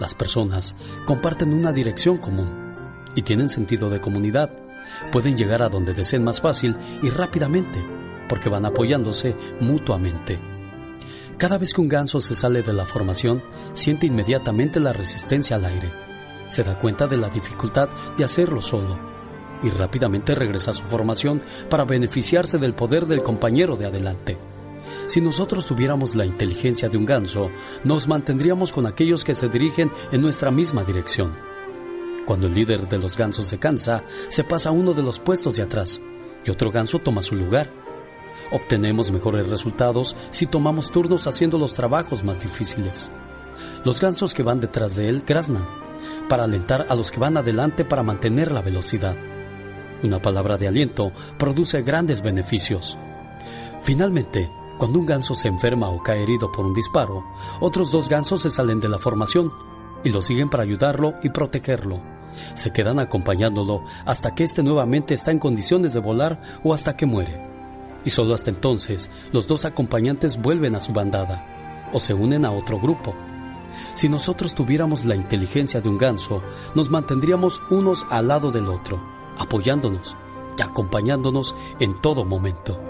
Las 0.01 0.15
personas 0.15 0.77
comparten 1.07 1.53
una 1.53 1.73
dirección 1.73 2.19
común 2.19 2.67
y 3.15 3.23
tienen 3.23 3.49
sentido 3.49 3.89
de 3.91 4.01
comunidad. 4.01 4.51
Pueden 5.11 5.37
llegar 5.37 5.63
a 5.63 5.69
donde 5.69 5.95
deseen 5.95 6.23
más 6.23 6.41
fácil 6.41 6.77
y 7.03 7.09
rápidamente 7.09 7.83
porque 8.29 8.49
van 8.49 8.65
apoyándose 8.65 9.37
mutuamente. 9.61 10.39
Cada 11.39 11.59
vez 11.59 11.75
que 11.75 11.81
un 11.81 11.89
ganso 11.89 12.21
se 12.21 12.35
sale 12.35 12.63
de 12.63 12.73
la 12.73 12.87
formación, 12.87 13.43
siente 13.73 14.07
inmediatamente 14.07 14.81
la 14.81 14.93
resistencia 14.93 15.57
al 15.57 15.67
aire. 15.67 15.93
Se 16.49 16.65
da 16.65 16.79
cuenta 16.79 17.07
de 17.07 17.17
la 17.17 17.29
dificultad 17.29 17.89
de 18.17 18.25
hacerlo 18.25 18.63
solo 18.63 18.99
y 19.63 19.71
rápidamente 19.71 20.35
regresa 20.35 20.71
a 20.71 20.75
su 20.75 20.85
formación 20.85 21.43
para 21.69 21.85
beneficiarse 21.85 22.59
del 22.59 22.75
poder 22.75 23.07
del 23.07 23.23
compañero 23.23 23.77
de 23.77 23.87
adelante. 23.87 24.39
Si 25.07 25.21
nosotros 25.21 25.67
tuviéramos 25.67 26.15
la 26.15 26.27
inteligencia 26.27 26.89
de 26.89 26.97
un 26.97 27.05
ganso, 27.05 27.51
nos 27.85 28.09
mantendríamos 28.09 28.73
con 28.73 28.87
aquellos 28.87 29.25
que 29.25 29.35
se 29.35 29.49
dirigen 29.49 29.91
en 30.13 30.23
nuestra 30.23 30.51
misma 30.51 30.85
dirección. 30.85 31.37
Cuando 32.27 32.49
el 32.49 32.55
líder 32.55 32.89
de 32.89 32.99
los 32.99 33.17
gansos 33.17 33.47
se 33.47 33.59
cansa, 33.59 34.05
se 34.29 34.45
pasa 34.45 34.71
a 34.71 34.73
uno 34.73 34.93
de 34.95 35.03
los 35.03 35.21
puestos 35.21 35.57
de 35.57 35.63
atrás 35.63 36.01
y 36.45 36.51
otro 36.51 36.71
ganso 36.71 36.99
toma 36.99 37.23
su 37.23 37.37
lugar. 37.37 37.71
Obtenemos 38.51 39.11
mejores 39.11 39.49
resultados 39.49 40.17
si 40.31 40.47
tomamos 40.47 40.91
turnos 40.91 41.27
haciendo 41.27 41.59
los 41.59 41.75
trabajos 41.75 42.25
más 42.25 42.43
difíciles. 42.43 43.13
Los 43.85 44.01
gansos 44.01 44.35
que 44.35 44.43
van 44.43 44.61
detrás 44.61 44.97
de 44.97 45.09
él 45.09 45.23
graznan 45.27 45.67
para 46.29 46.45
alentar 46.45 46.87
a 46.89 46.95
los 46.95 47.11
que 47.11 47.21
van 47.21 47.37
adelante 47.37 47.85
para 47.85 48.03
mantener 48.03 48.53
la 48.53 48.63
velocidad. 48.63 49.17
Una 50.03 50.21
palabra 50.21 50.57
de 50.59 50.69
aliento 50.69 51.13
produce 51.39 51.83
grandes 51.83 52.23
beneficios. 52.23 52.99
Finalmente, 53.83 54.51
cuando 54.79 54.99
un 54.99 55.07
ganso 55.07 55.35
se 55.35 55.49
enferma 55.49 55.89
o 55.89 56.03
cae 56.03 56.23
herido 56.23 56.53
por 56.53 56.67
un 56.67 56.75
disparo, 56.75 57.25
otros 57.61 57.91
dos 57.91 58.09
gansos 58.09 58.43
se 58.43 58.51
salen 58.51 58.81
de 58.81 58.89
la 58.89 58.99
formación 58.99 59.53
y 60.05 60.11
lo 60.11 60.23
siguen 60.23 60.49
para 60.49 60.63
ayudarlo 60.63 61.15
y 61.23 61.31
protegerlo. 61.31 62.01
Se 62.55 62.73
quedan 62.73 62.99
acompañándolo 62.99 63.85
hasta 64.05 64.35
que 64.35 64.45
éste 64.45 64.63
nuevamente 64.63 65.15
está 65.15 65.31
en 65.31 65.39
condiciones 65.39 65.95
de 65.95 66.01
volar 66.01 66.41
o 66.63 66.75
hasta 66.75 66.97
que 66.97 67.07
muere. 67.07 67.41
Y 68.05 68.11
solo 68.11 68.35
hasta 68.35 68.51
entonces 68.51 69.11
los 69.33 69.47
dos 69.47 69.65
acompañantes 69.65 70.41
vuelven 70.41 70.75
a 70.75 70.81
su 70.81 70.93
bandada 70.93 71.89
o 71.93 72.01
se 72.01 72.15
unen 72.15 72.45
a 72.45 72.53
otro 72.53 72.79
grupo. 72.79 73.15
Si 73.95 74.09
nosotros 74.09 74.55
tuviéramos 74.55 75.05
la 75.05 75.17
inteligencia 75.17 75.81
de 75.81 75.89
un 75.89 75.99
ganso, 75.99 76.43
nos 76.75 76.91
mantendríamos 76.91 77.63
unos 77.71 78.07
al 78.11 78.29
lado 78.29 78.51
del 78.51 78.69
otro, 78.69 79.03
apoyándonos 79.39 80.17
y 80.59 80.63
acompañándonos 80.63 81.55
en 81.81 82.01
todo 82.01 82.25
momento. 82.25 82.81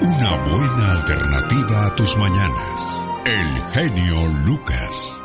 Una 0.00 0.36
buena 0.44 0.92
alternativa 0.92 1.86
a 1.86 1.94
tus 1.96 2.16
mañanas. 2.16 3.08
El 3.24 3.60
genio 3.72 4.16
Lucas. 4.44 5.22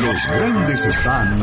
Los 0.00 0.26
grandes 0.28 0.86
están 0.86 1.38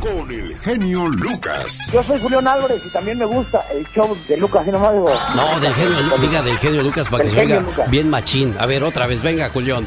con 0.00 0.30
el 0.30 0.58
genio 0.60 1.06
Lucas. 1.08 1.90
Yo 1.92 2.02
soy 2.02 2.20
Julián 2.20 2.46
Álvarez 2.48 2.82
y 2.86 2.90
también 2.92 3.18
me 3.18 3.26
gusta 3.26 3.60
el 3.72 3.86
show 3.88 4.16
de 4.28 4.36
Lucas, 4.38 4.66
y 4.66 4.70
nomás 4.70 4.92
digo. 4.92 5.10
No, 5.36 5.60
del 5.60 5.74
genio, 5.74 6.00
Lu- 6.00 6.18
diga 6.18 6.42
del 6.42 6.58
genio 6.58 6.82
Lucas 6.82 7.08
para 7.08 7.24
que 7.24 7.30
se 7.30 7.40
oiga 7.40 7.60
Lucas. 7.60 7.90
bien 7.90 8.10
machín. 8.10 8.54
A 8.58 8.66
ver, 8.66 8.82
otra 8.82 9.06
vez, 9.06 9.20
venga, 9.22 9.48
Julián. 9.50 9.86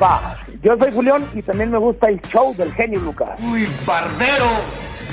Va, 0.00 0.36
yo 0.62 0.72
soy 0.78 0.92
Julián 0.92 1.28
y 1.34 1.42
también 1.42 1.70
me 1.70 1.78
gusta 1.78 2.08
el 2.08 2.20
show 2.22 2.54
del 2.56 2.72
genio 2.74 3.00
Lucas. 3.00 3.30
Uy, 3.40 3.68
barbero, 3.84 4.46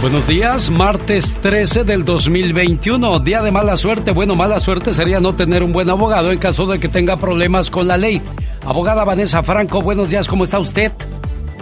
Buenos 0.00 0.26
días, 0.26 0.70
martes 0.70 1.36
13 1.42 1.84
del 1.84 2.06
2021, 2.06 3.18
día 3.18 3.42
de 3.42 3.50
mala 3.50 3.76
suerte. 3.76 4.12
Bueno, 4.12 4.34
mala 4.34 4.58
suerte 4.58 4.94
sería 4.94 5.20
no 5.20 5.36
tener 5.36 5.62
un 5.62 5.74
buen 5.74 5.90
abogado 5.90 6.32
en 6.32 6.38
caso 6.38 6.66
de 6.66 6.80
que 6.80 6.88
tenga 6.88 7.18
problemas 7.18 7.70
con 7.70 7.86
la 7.86 7.98
ley. 7.98 8.22
Abogada 8.64 9.04
Vanessa 9.04 9.42
Franco, 9.42 9.82
buenos 9.82 10.08
días, 10.08 10.26
¿cómo 10.26 10.44
está 10.44 10.58
usted? 10.58 10.90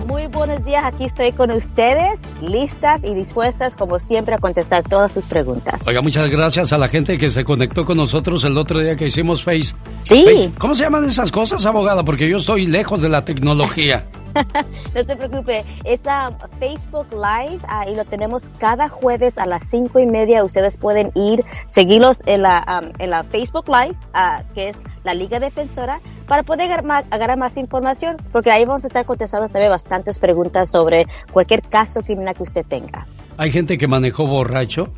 Muy 0.06 0.28
buenos 0.28 0.64
días, 0.64 0.84
aquí 0.84 1.04
estoy 1.04 1.32
con 1.32 1.50
ustedes, 1.50 2.20
listas 2.40 3.02
y 3.02 3.12
dispuestas 3.12 3.76
como 3.76 3.98
siempre 3.98 4.36
a 4.36 4.38
contestar 4.38 4.84
todas 4.84 5.12
sus 5.12 5.26
preguntas. 5.26 5.84
Oiga, 5.88 6.00
muchas 6.00 6.30
gracias 6.30 6.72
a 6.72 6.78
la 6.78 6.86
gente 6.86 7.18
que 7.18 7.30
se 7.30 7.42
conectó 7.42 7.84
con 7.84 7.96
nosotros 7.96 8.44
el 8.44 8.56
otro 8.56 8.78
día 8.78 8.94
que 8.94 9.08
hicimos 9.08 9.42
Face. 9.42 9.74
Sí. 10.02 10.52
¿Cómo 10.58 10.76
se 10.76 10.84
llaman 10.84 11.04
esas 11.04 11.32
cosas, 11.32 11.66
abogada? 11.66 12.04
Porque 12.04 12.30
yo 12.30 12.36
estoy 12.36 12.62
lejos 12.62 13.02
de 13.02 13.08
la 13.08 13.24
tecnología. 13.24 14.06
no 14.94 15.04
se 15.04 15.16
preocupe, 15.16 15.64
es 15.84 16.04
um, 16.06 16.34
Facebook 16.58 17.06
Live 17.12 17.60
y 17.90 17.94
lo 17.94 18.04
tenemos 18.04 18.50
cada 18.58 18.88
jueves 18.88 19.38
a 19.38 19.46
las 19.46 19.68
cinco 19.68 19.98
y 19.98 20.06
media. 20.06 20.44
Ustedes 20.44 20.78
pueden 20.78 21.10
ir, 21.14 21.44
seguirlos 21.66 22.22
en 22.26 22.42
la, 22.42 22.82
um, 22.82 22.92
en 22.98 23.10
la 23.10 23.24
Facebook 23.24 23.68
Live, 23.68 23.96
ah, 24.14 24.42
que 24.54 24.68
es 24.68 24.78
la 25.04 25.14
Liga 25.14 25.40
Defensora, 25.40 26.00
para 26.26 26.42
poder 26.42 26.70
agarrar 26.70 27.38
más 27.38 27.56
información, 27.56 28.16
porque 28.32 28.50
ahí 28.50 28.64
vamos 28.64 28.84
a 28.84 28.88
estar 28.88 29.04
contestando 29.04 29.48
también 29.48 29.70
bastantes 29.70 30.18
preguntas 30.18 30.70
sobre 30.70 31.06
cualquier 31.32 31.62
caso 31.62 32.02
criminal 32.02 32.34
que 32.34 32.42
usted 32.42 32.66
tenga. 32.66 33.06
Hay 33.36 33.50
gente 33.50 33.78
que 33.78 33.86
manejó 33.86 34.26
borracho, 34.26 34.92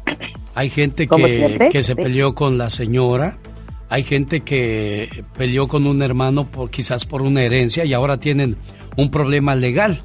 hay 0.55 0.71
gente 0.71 1.07
que, 1.07 1.69
que 1.71 1.83
se 1.83 1.95
peleó 1.95 2.35
con 2.35 2.59
la 2.59 2.71
señora. 2.71 3.39
Hay 3.89 4.05
gente 4.05 4.43
que 4.43 5.25
peleó 5.37 5.67
con 5.67 5.85
un 5.87 6.01
hermano 6.01 6.47
por, 6.49 6.71
quizás 6.71 7.05
por 7.05 7.23
una 7.23 7.43
herencia 7.43 7.85
y 7.85 7.93
ahora 7.93 8.19
tienen 8.19 8.57
un 8.97 9.11
problema 9.11 9.55
legal. 9.55 10.03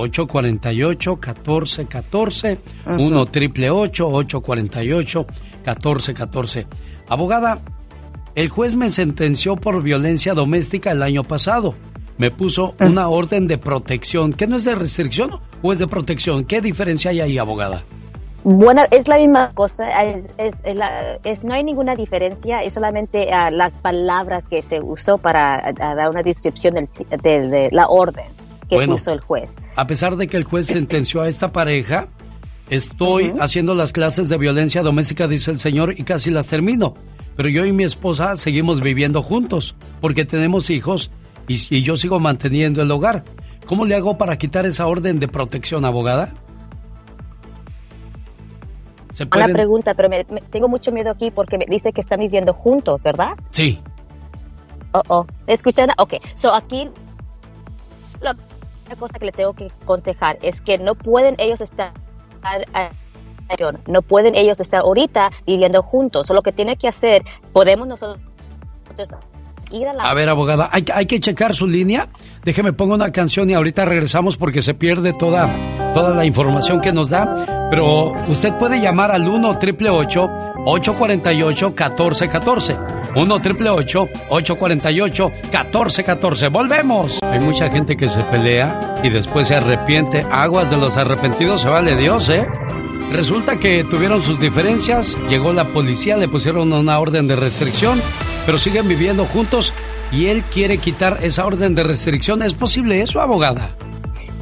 848-1414, 0.07 2.57
1 2.85 3.25
triple 3.27 3.71
848-1414. 3.71 6.65
Abogada, 7.07 7.61
el 8.35 8.49
juez 8.49 8.75
me 8.75 8.89
sentenció 8.89 9.55
por 9.55 9.81
violencia 9.81 10.33
doméstica 10.33 10.91
el 10.91 11.01
año 11.03 11.23
pasado. 11.23 11.75
Me 12.17 12.31
puso 12.31 12.75
mm. 12.79 12.85
una 12.85 13.07
orden 13.09 13.47
de 13.47 13.57
protección. 13.57 14.33
¿Qué 14.33 14.47
no 14.47 14.57
es 14.57 14.65
de 14.65 14.75
restricción 14.75 15.39
o 15.61 15.73
es 15.73 15.79
de 15.79 15.87
protección? 15.87 16.45
¿Qué 16.45 16.61
diferencia 16.61 17.09
hay 17.11 17.21
ahí, 17.21 17.37
abogada? 17.37 17.83
Bueno, 18.43 18.83
es 18.91 19.07
la 19.09 19.17
misma 19.17 19.51
cosa, 19.53 19.89
es, 20.37 21.43
no 21.43 21.53
hay 21.53 21.63
ninguna 21.63 21.97
diferencia, 21.97 22.61
es 22.61 22.73
solamente 22.73 23.33
ah, 23.33 23.51
las 23.51 23.75
palabras 23.75 24.47
que 24.47 24.61
se 24.61 24.79
usó 24.79 25.17
para 25.17 25.55
ah, 25.55 25.73
dar 25.73 26.09
una 26.09 26.23
descripción 26.23 26.75
de 26.75 27.69
la 27.73 27.89
orden 27.89 28.38
que 28.69 28.87
puso 28.87 29.11
el 29.11 29.19
juez. 29.19 29.57
A 29.75 29.87
pesar 29.87 30.15
de 30.15 30.27
que 30.27 30.37
el 30.37 30.43
juez 30.43 30.67
sentenció 30.67 31.21
a 31.21 31.27
esta 31.27 31.51
pareja, 31.51 32.07
estoy 32.69 33.33
haciendo 33.39 33.73
las 33.73 33.91
clases 33.91 34.29
de 34.29 34.37
violencia 34.37 34.83
doméstica, 34.83 35.27
dice 35.27 35.51
el 35.51 35.59
señor, 35.59 35.93
y 35.97 36.03
casi 36.03 36.29
las 36.29 36.47
termino. 36.47 36.93
Pero 37.35 37.49
yo 37.49 37.65
y 37.65 37.71
mi 37.71 37.83
esposa 37.83 38.35
seguimos 38.35 38.81
viviendo 38.81 39.21
juntos, 39.21 39.75
porque 40.01 40.25
tenemos 40.25 40.69
hijos 40.69 41.09
y, 41.47 41.81
yo 41.81 41.97
sigo 41.97 42.19
manteniendo 42.19 42.81
el 42.81 42.91
hogar. 42.91 43.23
¿Cómo 43.65 43.85
le 43.85 43.95
hago 43.95 44.17
para 44.17 44.37
quitar 44.37 44.65
esa 44.65 44.87
orden 44.87 45.19
de 45.19 45.27
protección, 45.27 45.85
abogada? 45.85 46.33
¿Se 49.13 49.23
Una 49.23 49.47
pregunta, 49.47 49.93
pero 49.95 50.09
tengo 50.51 50.67
mucho 50.67 50.91
miedo 50.91 51.11
aquí 51.11 51.31
porque 51.31 51.57
me 51.57 51.65
dice 51.67 51.91
que 51.91 52.01
están 52.01 52.19
viviendo 52.19 52.53
juntos, 52.53 53.01
¿verdad? 53.01 53.31
Sí. 53.51 53.79
Oh, 54.91 55.01
oh. 55.07 55.25
¿Escuchan? 55.47 55.89
Ok. 55.97 56.15
So 56.35 56.53
aquí 56.53 56.89
cosa 58.95 59.19
que 59.19 59.25
le 59.25 59.31
tengo 59.31 59.53
que 59.53 59.71
aconsejar 59.81 60.37
es 60.41 60.61
que 60.61 60.77
no 60.77 60.93
pueden 60.93 61.35
ellos 61.37 61.61
estar 61.61 61.93
no 63.87 64.01
pueden 64.01 64.35
ellos 64.35 64.59
estar 64.59 64.81
ahorita 64.81 65.31
viviendo 65.45 65.81
juntos. 65.81 66.29
lo 66.29 66.41
que 66.41 66.51
tiene 66.51 66.77
que 66.77 66.87
hacer, 66.87 67.23
podemos 67.51 67.87
nosotros 67.87 68.19
ir 69.71 69.87
a 69.87 69.93
la... 69.93 70.03
A 70.03 70.13
ver, 70.13 70.29
abogada, 70.29 70.69
hay, 70.71 70.85
hay 70.93 71.05
que 71.05 71.19
checar 71.19 71.55
su 71.55 71.67
línea. 71.67 72.07
Déjeme 72.43 72.73
pongo 72.73 72.95
una 72.95 73.11
canción 73.11 73.49
y 73.49 73.53
ahorita 73.53 73.85
regresamos 73.85 74.37
porque 74.37 74.61
se 74.61 74.73
pierde 74.73 75.13
toda, 75.13 75.49
toda 75.93 76.15
la 76.15 76.25
información 76.25 76.81
que 76.81 76.93
nos 76.93 77.09
da. 77.09 77.67
Pero 77.69 78.13
usted 78.27 78.53
puede 78.53 78.79
llamar 78.79 79.11
al 79.11 79.27
1 79.27 79.49
888 79.49 80.29
848 80.65 81.67
1414 81.67 82.77
1 83.15 83.41
triple 83.41 83.69
848 83.69 85.31
1414 85.51 86.47
Volvemos. 86.49 87.19
Hay 87.23 87.39
mucha 87.39 87.69
gente 87.69 87.95
que 87.95 88.09
se 88.09 88.21
pelea 88.23 88.95
y 89.03 89.09
después 89.09 89.47
se 89.47 89.55
arrepiente. 89.55 90.25
Aguas 90.31 90.69
de 90.69 90.77
los 90.77 90.97
arrepentidos 90.97 91.61
se 91.61 91.69
vale 91.69 91.95
Dios, 91.95 92.29
¿eh? 92.29 92.47
Resulta 93.11 93.57
que 93.57 93.83
tuvieron 93.83 94.21
sus 94.21 94.39
diferencias, 94.39 95.17
llegó 95.29 95.51
la 95.51 95.65
policía, 95.65 96.15
le 96.17 96.27
pusieron 96.27 96.71
una 96.71 96.99
orden 96.99 97.27
de 97.27 97.35
restricción, 97.35 97.99
pero 98.45 98.57
siguen 98.57 98.87
viviendo 98.87 99.25
juntos 99.25 99.73
y 100.11 100.27
él 100.27 100.43
quiere 100.43 100.77
quitar 100.77 101.17
esa 101.21 101.45
orden 101.45 101.75
de 101.75 101.83
restricción. 101.83 102.41
¿Es 102.41 102.53
posible 102.53 103.01
eso, 103.01 103.21
abogada? 103.21 103.75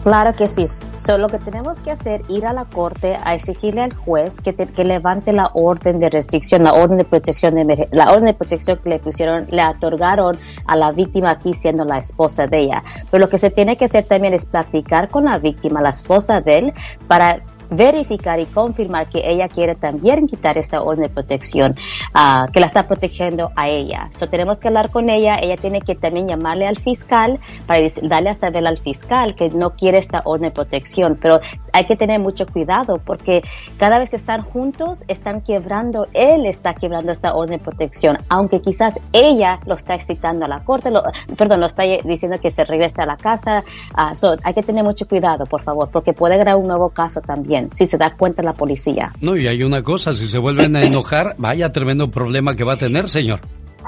Claro 0.04 0.34
que 0.34 0.48
sí. 0.48 0.66
Solo 0.96 1.24
lo 1.24 1.30
que 1.30 1.40
tenemos 1.40 1.82
que 1.82 1.92
hacer 1.92 2.22
ir 2.30 2.46
a 2.46 2.54
la 2.54 2.66
corte 2.66 3.18
a 3.24 3.36
exigirle 3.36 3.82
al 3.82 3.94
juez 3.94 4.40
que, 4.40 4.56
que 4.56 4.84
levante 4.86 5.34
la 5.34 5.52
orden 5.54 6.00
de 6.00 6.10
restricción, 6.10 6.64
la 6.64 6.74
orden 6.74 6.98
de 6.98 7.04
protección 7.04 7.56
de 7.56 7.90
la 7.92 8.12
orden 8.12 8.26
de 8.26 8.34
protección 8.34 8.80
que 8.82 8.90
le 8.90 9.00
pusieron, 9.00 9.48
le 9.50 9.66
otorgaron 9.66 10.40
a 10.66 10.76
la 10.78 10.92
víctima 10.94 11.32
aquí 11.32 11.54
siendo 11.54 11.84
la 11.84 11.98
esposa 11.98 12.48
de 12.48 12.60
ella. 12.60 12.84
Pero 13.12 13.26
lo 13.26 13.30
que 13.30 13.38
se 13.38 13.52
tiene 13.52 13.76
que 13.76 13.86
hacer 13.86 14.06
también 14.06 14.34
es 14.34 14.46
platicar 14.46 15.10
con 15.10 15.26
la 15.26 15.40
víctima, 15.40 15.82
la 15.82 15.90
esposa 15.90 16.40
de 16.40 16.58
él, 16.58 16.74
para 17.08 17.42
verificar 17.70 18.40
y 18.40 18.46
confirmar 18.46 19.08
que 19.08 19.22
ella 19.24 19.48
quiere 19.48 19.76
también 19.76 20.28
quitar 20.28 20.58
esta 20.58 20.82
orden 20.82 21.04
de 21.04 21.10
protección 21.10 21.76
uh, 22.16 22.52
que 22.52 22.60
la 22.60 22.68
está 22.68 22.84
protegiendo 22.84 23.50
a 23.56 23.70
ella. 23.70 24.10
So, 24.12 24.28
tenemos 24.28 24.60
que 24.60 24.68
hablar 24.68 24.92
con 24.92 25.10
ella, 25.10 25.38
ella 25.42 25.58
tiene 25.58 25.82
que 25.82 25.96
también 25.96 26.28
llamarle 26.28 26.68
al 26.68 26.78
fiscal 26.78 27.40
para 27.66 27.82
darle 28.04 28.30
a 28.30 28.34
saber 28.34 28.66
al 28.66 28.78
fiscal 28.80 29.36
que 29.36 29.50
no 29.50 29.72
quiere 29.72 29.98
esta 29.98 30.22
orden 30.26 30.50
de 30.50 30.52
protección, 30.52 31.18
pero 31.22 31.40
hay 31.74 31.86
que 31.86 31.96
tener 31.96 32.20
mucho 32.20 32.48
cuidado 32.48 33.00
porque 33.04 33.42
cada 33.78 34.00
vez 34.00 34.10
que 34.10 34.16
están 34.16 34.42
juntos 34.44 35.04
están 35.08 35.42
quebrando, 35.42 36.08
él 36.14 36.46
está 36.46 36.74
quebrando 36.74 37.12
esta 37.12 37.36
orden 37.36 37.58
de 37.58 37.64
protección, 37.64 38.18
aunque 38.30 38.62
quizás 38.62 39.00
ella 39.14 39.60
lo 39.66 39.76
está 39.76 39.96
excitando 39.96 40.46
a 40.46 40.48
la 40.48 40.64
corte, 40.64 40.92
lo, 40.92 41.04
perdón, 41.38 41.60
lo 41.60 41.68
está 41.68 41.84
diciendo 41.84 42.38
que 42.42 42.52
se 42.52 42.64
regrese 42.64 43.02
a 43.02 43.06
la 43.06 43.18
casa, 43.18 43.64
uh, 43.98 44.14
so, 44.14 44.36
hay 44.44 44.54
que 44.54 44.64
tener 44.64 44.84
mucho 44.84 45.08
cuidado, 45.08 45.46
por 45.46 45.64
favor, 45.64 45.90
porque 45.92 46.14
puede 46.14 46.36
haber 46.36 46.56
un 46.56 46.68
nuevo 46.68 46.90
caso 46.90 47.22
también 47.22 47.57
si 47.74 47.86
se 47.86 47.98
da 47.98 48.16
cuenta 48.16 48.44
la 48.44 48.54
policía. 48.54 49.12
No, 49.22 49.36
y 49.36 49.48
hay 49.48 49.64
una 49.64 49.84
cosa, 49.84 50.14
si 50.14 50.28
se 50.28 50.38
vuelven 50.38 50.76
a 50.76 50.84
enojar, 50.84 51.36
vaya 51.38 51.72
tremendo 51.72 52.10
problema 52.10 52.54
que 52.54 52.64
va 52.64 52.74
a 52.74 52.78
tener, 52.78 53.10
señor. 53.10 53.42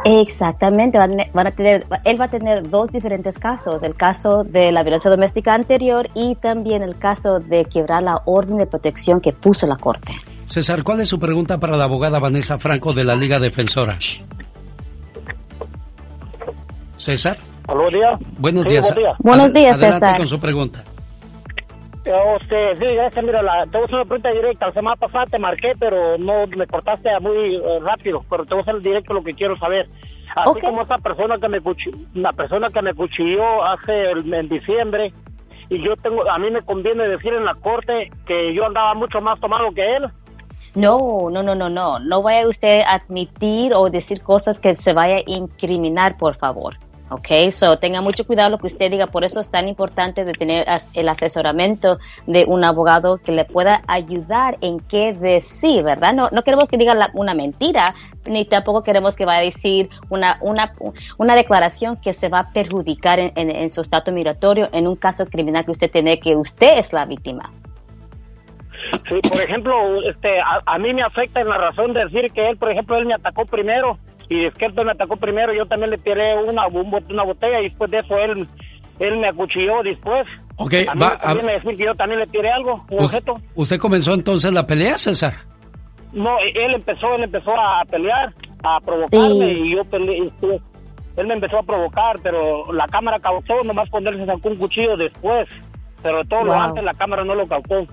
Exactamente, 0.06 0.98
van, 0.98 1.48
a 1.48 1.52
tener, 1.52 1.86
él 2.06 2.22
va 2.22 2.26
a 2.26 2.30
tener 2.30 2.70
dos 2.70 2.90
diferentes 2.90 3.38
casos, 3.38 3.84
el 3.84 3.96
caso 3.96 4.44
de 4.46 4.72
la 4.72 4.82
violencia 4.84 5.12
doméstica 5.12 5.54
anterior 5.54 6.10
y 6.16 6.36
también 6.36 6.84
el 6.84 6.98
caso 6.98 7.40
de 7.40 7.66
quebrar 7.66 8.04
la 8.04 8.22
orden 8.26 8.58
de 8.58 8.66
protección 8.66 9.20
que 9.20 9.34
puso 9.34 9.68
la 9.68 9.76
Corte. 9.76 10.14
César, 10.46 10.84
¿cuál 10.84 11.02
es 11.02 11.10
su 11.10 11.20
pregunta 11.20 11.58
para 11.58 11.76
la 11.76 11.84
abogada 11.84 12.18
Vanessa 12.20 12.58
Franco 12.58 12.94
de 12.94 13.04
la 13.04 13.16
Liga 13.16 13.40
Defensora? 13.40 14.00
César. 16.98 17.38
Buenos 17.68 17.94
días. 17.94 18.20
Buenos 18.38 18.66
días. 18.66 18.94
Buenos 19.20 19.54
días, 19.54 19.80
César. 19.80 20.18
con 20.18 20.28
su 20.28 20.40
pregunta. 20.40 20.84
Usted, 22.00 22.78
sí, 22.80 22.86
gracias, 22.96 23.26
mira, 23.26 23.42
la, 23.42 23.66
te 23.66 23.72
voy 23.72 23.82
a 23.82 23.86
hacer 23.86 23.96
una 23.96 24.06
pregunta 24.06 24.32
directa. 24.32 24.68
La 24.68 24.74
semana 24.74 24.96
pasada 24.96 25.26
te 25.26 25.38
marqué, 25.38 25.74
pero 25.78 26.18
no 26.18 26.48
me 26.48 26.66
cortaste 26.66 27.10
muy 27.20 27.56
eh, 27.56 27.80
rápido, 27.82 28.24
pero 28.30 28.46
te 28.46 28.56
voy 28.56 28.60
a 28.60 28.62
hacer 28.62 28.82
directo 28.82 29.14
lo 29.14 29.24
que 29.24 29.34
quiero 29.34 29.58
saber. 29.58 29.88
Así 30.36 30.60
como 30.62 30.84
esa 30.84 30.98
persona 31.00 31.38
que 31.38 31.50
me 31.50 31.60
cuchilló, 31.60 31.98
la 32.14 32.32
persona 32.34 32.70
que 32.70 32.82
me 32.82 32.94
cuchilló 32.94 33.64
hace 33.64 34.12
en 34.12 34.48
diciembre, 34.48 35.12
y 35.70 35.84
yo 35.86 35.96
tengo, 35.98 36.30
a 36.30 36.38
mí 36.40 36.50
me 36.50 36.62
conviene 36.62 37.08
decir 37.08 37.34
en 37.34 37.46
la 37.46 37.56
corte 37.56 38.12
que 38.26 38.54
yo 38.54 38.66
andaba 38.66 38.94
mucho 38.94 39.22
más 39.22 39.40
tomado 39.40 39.72
que 39.72 39.98
él. 39.98 40.06
No, 40.76 41.30
no, 41.32 41.44
no, 41.44 41.56
no, 41.56 41.70
no. 41.70 42.00
No 42.00 42.24
vaya 42.24 42.48
usted 42.48 42.82
a 42.82 42.96
admitir 42.96 43.74
o 43.74 43.90
decir 43.90 44.22
cosas 44.22 44.60
que 44.60 44.76
se 44.76 44.94
vaya 44.94 45.18
a 45.18 45.24
incriminar, 45.26 46.18
por 46.18 46.36
favor. 46.36 46.78
Ok, 47.11 47.27
so 47.49 47.77
tenga 47.77 48.02
mucho 48.02 48.26
cuidado 48.26 48.52
lo 48.52 48.60
que 48.60 48.68
usted 48.68 48.91
diga, 48.91 49.07
por 49.07 49.23
eso 49.23 49.40
es 49.40 49.49
tan 49.49 49.68
importante 49.68 50.26
de 50.26 50.34
tener 50.34 50.68
el 50.94 51.10
asesoramiento 51.10 51.98
de 52.27 52.45
un 52.45 52.64
abogado 52.64 53.18
que 53.18 53.31
le 53.31 53.45
pueda 53.45 53.81
ayudar 53.88 54.57
en 54.61 54.80
qué 54.80 55.14
decir, 55.14 55.84
¿verdad? 55.84 56.14
No, 56.14 56.27
no 56.31 56.44
queremos 56.44 56.69
que 56.69 56.77
diga 56.77 56.94
una 57.15 57.34
mentira, 57.34 57.95
ni 58.26 58.45
tampoco 58.45 58.84
queremos 58.84 59.15
que 59.15 59.26
vaya 59.26 59.40
a 59.40 59.44
decir 59.44 59.90
una, 60.10 60.38
una, 60.41 60.73
una 61.18 61.36
declaración 61.36 61.98
que 61.98 62.14
se 62.14 62.30
va 62.30 62.40
a 62.40 62.52
perjudicar 62.52 63.19
en, 63.19 63.69
su 63.72 63.81
estatus 63.81 64.14
migratorio 64.14 64.69
en 64.72 64.88
un 64.88 64.95
caso 64.95 65.26
criminal 65.26 65.65
que 65.65 65.72
usted 65.72 65.90
tiene 65.90 66.19
que 66.19 66.36
usted 66.36 66.77
es 66.77 66.94
la 66.94 67.06
víctima. 67.06 67.52
Sí, 69.10 69.19
por 69.27 69.41
ejemplo, 69.41 69.73
este, 70.03 70.40
a, 70.40 70.61
a 70.64 70.77
mí 70.77 70.94
me 70.94 71.02
afecta 71.02 71.41
en 71.41 71.49
la 71.49 71.57
razón 71.57 71.94
de 71.94 72.06
decir 72.06 72.31
que 72.31 72.49
él, 72.49 72.57
por 72.57 72.72
ejemplo, 72.72 72.98
él 72.98 73.07
me 73.07 73.15
atacó 73.15 73.45
primero 73.45 73.98
y 74.30 74.46
es 74.46 74.54
que 74.54 74.66
él 74.66 74.74
me 74.74 74.92
atacó 74.92 75.18
primero, 75.18 75.54
yo 75.54 75.66
también 75.66 75.92
le 75.92 75.98
tiré 75.98 76.36
una, 76.44 76.68
una 76.68 77.24
botella 77.24 77.60
y 77.62 77.70
después 77.70 77.90
de 77.92 78.00
eso 78.00 78.16
él, 78.18 78.48
él 79.00 79.18
me 79.18 79.28
acuchilló 79.28 79.82
después. 79.84 80.26
Ok, 80.58 80.74
a 80.88 80.94
mí 80.94 81.02
va, 81.02 81.18
también 81.18 81.46
me 81.46 81.54
decir 81.54 81.78
que 81.78 81.86
yo 81.86 81.96
también 81.96 82.20
le 82.20 82.28
tiré 82.28 82.52
algo, 82.52 82.86
un 82.90 83.04
objeto. 83.04 83.38
¿Usted 83.56 83.80
comenzó 83.80 84.14
entonces 84.14 84.52
la 84.54 84.68
pelea, 84.68 84.98
César? 84.98 85.34
No, 86.14 86.38
él 86.40 86.76
empezó, 86.76 87.16
él 87.16 87.24
empezó 87.24 87.52
a 87.52 87.84
pelear, 87.86 88.34
a 88.64 88.80
provocarme 88.82 89.54
y 89.54 89.76
yo 89.76 89.84
peleé. 89.86 90.32
Él 91.18 91.28
me 91.28 91.34
empezó 91.34 91.60
a 91.60 91.64
provocar, 91.64 92.18
pero 92.24 92.72
la 92.72 92.88
cámara 92.88 93.20
causó 93.20 93.64
nomás 93.64 93.90
cuando 93.90 94.10
él 94.10 94.20
se 94.20 94.26
sacó 94.26 94.50
un 94.50 94.58
cuchillo 94.58 94.96
después. 94.96 95.48
Pero 96.02 96.24
todo 96.26 96.46
lo 96.46 96.54
antes 96.54 96.84
la 96.84 96.94
cámara 96.94 97.26
no 97.26 97.36
lo 97.36 97.48
causó. 97.48 97.86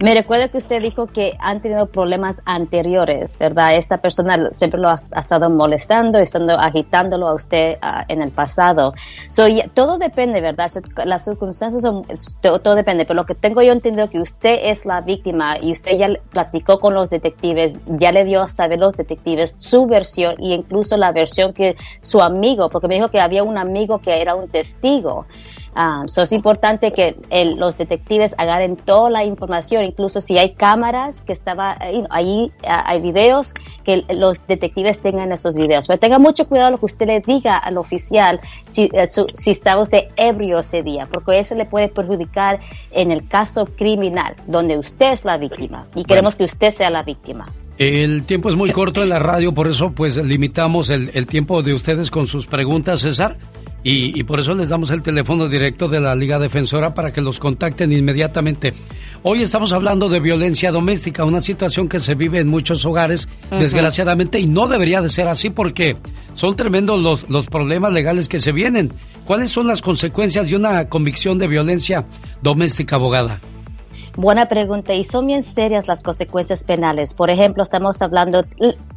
Me 0.00 0.14
recuerdo 0.14 0.48
que 0.48 0.58
usted 0.58 0.80
dijo 0.80 1.08
que 1.08 1.36
han 1.40 1.60
tenido 1.60 1.86
problemas 1.86 2.40
anteriores, 2.44 3.36
¿verdad? 3.36 3.74
Esta 3.74 3.98
persona 3.98 4.50
siempre 4.52 4.80
lo 4.80 4.90
ha, 4.90 4.94
estado 4.94 5.50
molestando, 5.50 6.18
estando 6.18 6.56
agitándolo 6.56 7.26
a 7.26 7.34
usted 7.34 7.78
ah, 7.82 8.04
en 8.06 8.22
el 8.22 8.30
pasado. 8.30 8.94
So, 9.30 9.46
todo 9.74 9.98
depende, 9.98 10.40
¿verdad? 10.40 10.70
Las 11.04 11.24
circunstancias 11.24 11.82
son, 11.82 12.06
todo, 12.40 12.76
depende, 12.76 13.06
pero 13.06 13.16
lo 13.16 13.26
que 13.26 13.34
tengo 13.34 13.60
yo 13.60 13.72
entendido 13.72 14.08
que 14.08 14.20
usted 14.20 14.60
es 14.62 14.86
la 14.86 15.00
víctima 15.00 15.58
y 15.60 15.72
usted 15.72 15.98
ya 15.98 16.10
platicó 16.30 16.78
con 16.78 16.94
los 16.94 17.10
detectives, 17.10 17.76
ya 17.86 18.12
le 18.12 18.24
dio 18.24 18.42
a 18.42 18.48
saber 18.48 18.78
los 18.78 18.94
detectives 18.94 19.56
su 19.58 19.86
versión 19.86 20.36
e 20.38 20.54
incluso 20.54 20.96
la 20.96 21.10
versión 21.10 21.52
que 21.52 21.76
su 22.02 22.22
amigo, 22.22 22.70
porque 22.70 22.86
me 22.86 22.94
dijo 22.94 23.08
que 23.08 23.20
había 23.20 23.42
un 23.42 23.58
amigo 23.58 23.98
que 23.98 24.22
era 24.22 24.36
un 24.36 24.48
testigo. 24.48 25.26
Ah, 25.74 26.04
es 26.06 26.32
importante 26.32 26.92
que 26.92 27.16
los 27.56 27.76
detectives 27.76 28.34
agarren 28.38 28.76
toda 28.76 29.10
la 29.10 29.24
información, 29.24 29.84
incluso 29.84 30.20
si 30.20 30.38
hay 30.38 30.54
cámaras 30.54 31.22
que 31.22 31.32
estaba 31.32 31.76
eh, 31.80 32.02
ahí, 32.10 32.50
ah, 32.66 32.84
hay 32.86 33.00
videos, 33.00 33.54
que 33.84 34.04
los 34.10 34.36
detectives 34.46 35.00
tengan 35.00 35.32
esos 35.32 35.56
videos. 35.56 35.86
Pero 35.86 35.98
tenga 35.98 36.18
mucho 36.18 36.48
cuidado 36.48 36.72
lo 36.72 36.78
que 36.78 36.86
usted 36.86 37.06
le 37.06 37.20
diga 37.20 37.58
al 37.58 37.78
oficial 37.78 38.40
si, 38.66 38.90
eh, 38.92 39.06
si 39.06 39.50
está 39.50 39.78
usted 39.78 40.08
ebrio 40.16 40.58
ese 40.60 40.82
día, 40.82 41.08
porque 41.10 41.38
eso 41.38 41.54
le 41.54 41.64
puede 41.64 41.88
perjudicar 41.88 42.60
en 42.90 43.12
el 43.12 43.28
caso 43.28 43.66
criminal, 43.66 44.34
donde 44.46 44.78
usted 44.78 45.12
es 45.12 45.24
la 45.24 45.38
víctima 45.38 45.86
y 45.94 46.04
queremos 46.04 46.34
que 46.34 46.44
usted 46.44 46.70
sea 46.70 46.90
la 46.90 47.02
víctima. 47.02 47.52
El 47.78 48.24
tiempo 48.24 48.48
es 48.48 48.56
muy 48.56 48.72
corto 48.72 49.04
en 49.04 49.08
la 49.08 49.20
radio, 49.20 49.54
por 49.54 49.68
eso 49.68 49.92
pues 49.92 50.16
limitamos 50.16 50.90
el, 50.90 51.10
el 51.14 51.26
tiempo 51.26 51.62
de 51.62 51.74
ustedes 51.74 52.10
con 52.10 52.26
sus 52.26 52.46
preguntas, 52.46 53.02
César. 53.02 53.36
Y, 53.84 54.24
por 54.24 54.40
eso 54.40 54.54
les 54.54 54.68
damos 54.68 54.90
el 54.90 55.02
teléfono 55.02 55.48
directo 55.48 55.88
de 55.88 56.00
la 56.00 56.14
Liga 56.16 56.38
Defensora 56.38 56.94
para 56.94 57.12
que 57.12 57.20
los 57.20 57.38
contacten 57.38 57.92
inmediatamente. 57.92 58.74
Hoy 59.22 59.42
estamos 59.42 59.72
hablando 59.72 60.08
de 60.08 60.18
violencia 60.18 60.72
doméstica, 60.72 61.24
una 61.24 61.40
situación 61.40 61.88
que 61.88 62.00
se 62.00 62.16
vive 62.16 62.40
en 62.40 62.48
muchos 62.48 62.84
hogares, 62.84 63.28
desgraciadamente, 63.50 64.40
y 64.40 64.46
no 64.46 64.66
debería 64.66 65.00
de 65.00 65.08
ser 65.08 65.28
así 65.28 65.50
porque 65.50 65.96
son 66.34 66.56
tremendos 66.56 67.00
los, 67.00 67.30
los 67.30 67.46
problemas 67.46 67.92
legales 67.92 68.28
que 68.28 68.40
se 68.40 68.52
vienen. 68.52 68.92
¿Cuáles 69.24 69.50
son 69.50 69.68
las 69.68 69.80
consecuencias 69.80 70.50
de 70.50 70.56
una 70.56 70.88
convicción 70.88 71.38
de 71.38 71.46
violencia 71.46 72.04
doméstica, 72.42 72.96
abogada? 72.96 73.40
Buena 74.20 74.46
pregunta 74.46 74.94
y 74.94 75.04
son 75.04 75.28
bien 75.28 75.44
serias 75.44 75.86
las 75.86 76.02
consecuencias 76.02 76.64
penales. 76.64 77.14
Por 77.14 77.30
ejemplo, 77.30 77.62
estamos 77.62 78.02
hablando 78.02 78.42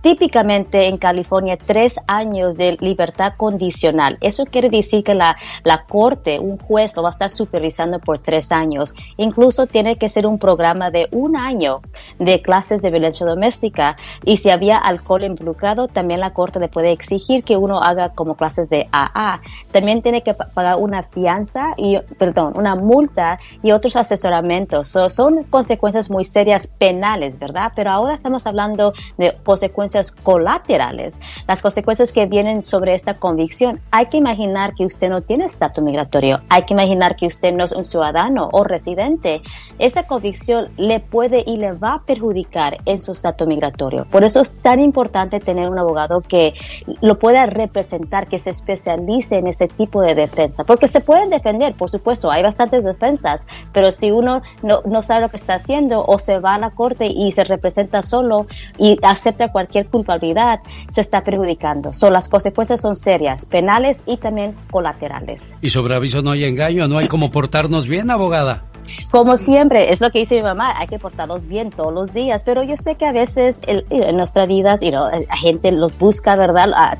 típicamente 0.01 0.87
en 0.87 0.97
California 0.97 1.59
tres 1.63 1.99
años 2.07 2.57
de 2.57 2.75
libertad 2.81 3.33
condicional. 3.37 4.17
Eso 4.21 4.45
quiere 4.45 4.71
decir 4.71 5.03
que 5.03 5.13
la, 5.13 5.37
la 5.63 5.85
corte, 5.87 6.39
un 6.39 6.57
juez 6.57 6.95
lo 6.95 7.03
va 7.03 7.09
a 7.09 7.11
estar 7.11 7.29
supervisando 7.29 7.99
por 7.99 8.17
tres 8.17 8.51
años. 8.51 8.95
Incluso 9.17 9.67
tiene 9.67 9.95
que 9.95 10.09
ser 10.09 10.25
un 10.25 10.39
programa 10.39 10.89
de 10.89 11.07
un 11.11 11.37
año 11.37 11.81
de 12.17 12.41
clases 12.41 12.81
de 12.81 12.89
violencia 12.89 13.23
doméstica 13.23 13.97
y 14.25 14.37
si 14.37 14.49
había 14.49 14.79
alcohol 14.79 15.23
involucrado, 15.23 15.87
también 15.87 16.19
la 16.19 16.33
corte 16.33 16.59
le 16.59 16.67
puede 16.67 16.91
exigir 16.91 17.43
que 17.43 17.57
uno 17.57 17.79
haga 17.79 18.09
como 18.09 18.33
clases 18.33 18.71
de 18.71 18.87
AA. 18.91 19.39
También 19.71 20.01
tiene 20.01 20.23
que 20.23 20.33
pagar 20.33 20.77
una 20.77 21.03
fianza 21.03 21.75
y, 21.77 21.99
perdón, 22.17 22.53
una 22.55 22.75
multa 22.75 23.37
y 23.61 23.71
otros 23.71 23.95
asesoramientos 23.95 24.95
son 25.13 25.43
consecuencias 25.43 26.09
muy 26.09 26.23
serias 26.23 26.67
penales, 26.67 27.39
¿verdad? 27.39 27.71
Pero 27.75 27.91
ahora 27.91 28.15
estamos 28.15 28.47
hablando 28.47 28.93
de 29.17 29.35
consecuencias 29.43 30.11
colaterales, 30.11 31.19
las 31.47 31.61
consecuencias 31.61 32.11
que 32.11 32.25
vienen 32.25 32.63
sobre 32.63 32.93
esta 32.93 33.15
convicción. 33.15 33.75
Hay 33.91 34.07
que 34.07 34.17
imaginar 34.17 34.73
que 34.75 34.85
usted 34.85 35.09
no 35.09 35.21
tiene 35.21 35.45
estatus 35.45 35.83
migratorio, 35.83 36.39
hay 36.49 36.63
que 36.63 36.73
imaginar 36.73 37.15
que 37.15 37.27
usted 37.27 37.53
no 37.53 37.63
es 37.63 37.71
un 37.71 37.83
ciudadano 37.83 38.49
o 38.51 38.63
residente. 38.63 39.41
Esa 39.79 40.03
convicción 40.03 40.69
le 40.77 40.99
puede 40.99 41.43
y 41.45 41.57
le 41.57 41.73
va 41.73 41.95
a 41.95 42.01
perjudicar 42.03 42.77
en 42.85 43.01
su 43.01 43.11
estatus 43.11 43.47
migratorio. 43.47 44.05
Por 44.11 44.23
eso 44.23 44.41
es 44.41 44.53
tan 44.61 44.79
importante 44.79 45.39
tener 45.39 45.69
un 45.69 45.79
abogado 45.79 46.21
que 46.21 46.53
lo 47.01 47.19
pueda 47.19 47.45
representar, 47.45 48.27
que 48.27 48.39
se 48.39 48.49
especialice 48.49 49.37
en 49.37 49.47
ese 49.47 49.67
tipo 49.67 50.01
de 50.01 50.15
defensa, 50.15 50.63
porque 50.63 50.87
se 50.87 51.01
pueden 51.01 51.29
defender, 51.29 51.75
por 51.75 51.89
supuesto, 51.89 52.31
hay 52.31 52.43
bastantes 52.43 52.83
defensas, 52.83 53.47
pero 53.73 53.91
si 53.91 54.11
uno 54.11 54.41
no, 54.61 54.81
no 54.91 55.01
sabe 55.01 55.21
lo 55.21 55.29
que 55.29 55.37
está 55.37 55.55
haciendo 55.55 56.05
o 56.05 56.19
se 56.19 56.39
va 56.39 56.55
a 56.55 56.59
la 56.59 56.69
corte 56.69 57.07
y 57.07 57.31
se 57.31 57.43
representa 57.43 58.01
solo 58.01 58.45
y 58.77 58.97
acepta 59.01 59.51
cualquier 59.51 59.87
culpabilidad, 59.87 60.59
se 60.87 61.01
está 61.01 61.23
perjudicando. 61.23 61.93
So, 61.93 62.11
las 62.11 62.29
consecuencias 62.29 62.81
son 62.81 62.95
serias, 62.95 63.45
penales 63.45 64.03
y 64.05 64.17
también 64.17 64.55
colaterales. 64.69 65.57
Y 65.61 65.69
sobre 65.69 65.95
aviso 65.95 66.21
no 66.21 66.31
hay 66.31 66.43
engaño, 66.43 66.87
no 66.87 66.97
hay 66.97 67.07
como 67.07 67.31
portarnos 67.31 67.87
bien, 67.87 68.11
abogada. 68.11 68.70
Como 69.11 69.37
siempre, 69.37 69.91
es 69.91 70.01
lo 70.01 70.09
que 70.11 70.19
dice 70.19 70.35
mi 70.35 70.41
mamá, 70.41 70.73
hay 70.77 70.87
que 70.87 70.99
portarnos 70.99 71.47
bien 71.47 71.69
todos 71.69 71.93
los 71.93 72.13
días, 72.13 72.43
pero 72.45 72.63
yo 72.63 72.77
sé 72.77 72.95
que 72.95 73.05
a 73.05 73.11
veces 73.11 73.61
en 73.67 74.17
nuestras 74.17 74.47
vidas 74.47 74.81
la 74.81 75.37
gente 75.37 75.71
los 75.71 75.97
busca, 75.97 76.35
¿verdad? 76.35 76.97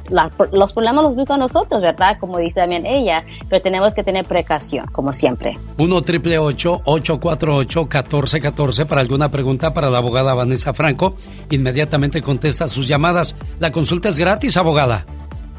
los 0.51 0.73
problemas 0.73 1.03
los 1.03 1.15
busca 1.15 1.35
a 1.35 1.37
nosotros, 1.37 1.81
¿verdad? 1.81 2.17
Como 2.19 2.37
dice 2.37 2.61
también 2.61 2.85
ella, 2.85 3.23
pero 3.49 3.61
tenemos 3.61 3.93
que 3.93 4.03
tener 4.03 4.25
precaución, 4.25 4.87
como 4.91 5.13
siempre. 5.13 5.57
1 5.77 6.01
triple 6.03 6.37
848 6.37 7.81
1414 7.81 8.85
para 8.85 9.01
alguna 9.01 9.29
pregunta 9.29 9.73
para 9.73 9.89
la 9.89 9.97
abogada 9.97 10.33
Vanessa 10.33 10.73
Franco. 10.73 11.15
Inmediatamente 11.49 12.21
contesta 12.21 12.67
sus 12.67 12.87
llamadas. 12.87 13.35
La 13.59 13.71
consulta 13.71 14.09
es 14.09 14.17
gratis, 14.17 14.57
abogada 14.57 15.05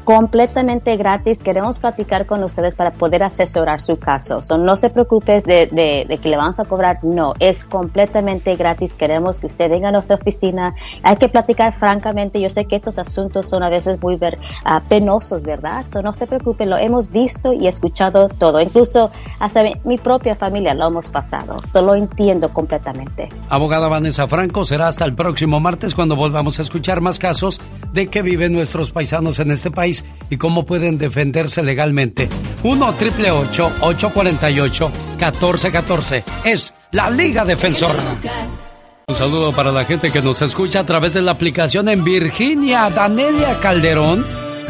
completamente 0.03 0.95
gratis. 0.97 1.41
Queremos 1.41 1.79
platicar 1.79 2.25
con 2.25 2.43
ustedes 2.43 2.75
para 2.75 2.91
poder 2.91 3.23
asesorar 3.23 3.79
su 3.79 3.97
caso. 3.97 4.39
no 4.57 4.75
se 4.75 4.89
preocupe 4.89 5.39
de, 5.39 6.19
que 6.21 6.29
le 6.29 6.37
vamos 6.37 6.59
a 6.59 6.65
cobrar. 6.65 6.97
No, 7.03 7.33
es 7.39 7.63
completamente 7.63 8.55
gratis. 8.55 8.93
Queremos 8.93 9.39
que 9.39 9.47
usted 9.47 9.69
venga 9.69 9.89
a 9.89 9.91
nuestra 9.91 10.15
oficina. 10.15 10.73
Hay 11.03 11.15
que 11.15 11.29
platicar 11.29 11.73
francamente. 11.73 12.39
Yo 12.41 12.49
sé 12.49 12.65
que 12.65 12.75
estos 12.75 12.97
asuntos 12.97 13.47
son 13.47 13.63
a 13.63 13.69
veces 13.69 14.01
muy 14.01 14.19
ah, 14.65 14.81
penosos, 14.87 15.43
¿verdad? 15.43 15.85
no 16.03 16.13
se 16.13 16.27
preocupe. 16.27 16.65
Lo 16.65 16.77
hemos 16.77 17.11
visto 17.11 17.53
y 17.53 17.67
escuchado 17.67 18.27
todo. 18.27 18.59
Incluso 18.59 19.09
hasta 19.39 19.63
mi, 19.83 19.97
propia 19.97 20.35
familia 20.35 20.73
lo 20.73 20.87
hemos 20.87 21.09
pasado. 21.09 21.57
Solo 21.65 21.95
entiendo 21.95 22.51
completamente. 22.53 23.29
Abogada 23.49 23.87
Vanessa 23.87 24.27
Franco, 24.27 24.65
será 24.65 24.87
hasta 24.87 25.05
el 25.05 25.15
próximo 25.15 25.59
martes 25.59 25.95
cuando 25.95 26.15
volvamos 26.15 26.59
a 26.59 26.61
escuchar 26.61 27.01
más 27.01 27.19
casos 27.19 27.61
de 27.93 28.07
que 28.07 28.21
viven 28.21 28.53
nuestros 28.53 28.91
paisanos 28.91 29.39
en 29.39 29.51
este 29.51 29.71
país 29.71 29.92
y 30.29 30.37
cómo 30.37 30.65
pueden 30.65 30.97
defenderse 30.97 31.61
legalmente. 31.61 32.29
1 32.63 32.93
triple 32.93 33.31
848 33.31 34.91
1414 35.17 36.23
es 36.45 36.73
la 36.91 37.09
Liga 37.09 37.45
Defensora. 37.45 38.01
Un 39.07 39.15
saludo 39.15 39.51
para 39.51 39.71
la 39.71 39.83
gente 39.83 40.09
que 40.09 40.21
nos 40.21 40.41
escucha 40.41 40.79
a 40.79 40.85
través 40.85 41.13
de 41.13 41.21
la 41.21 41.31
aplicación 41.31 41.89
en 41.89 42.03
Virginia, 42.03 42.89
Danelia 42.89 43.59
Calderón. 43.59 44.25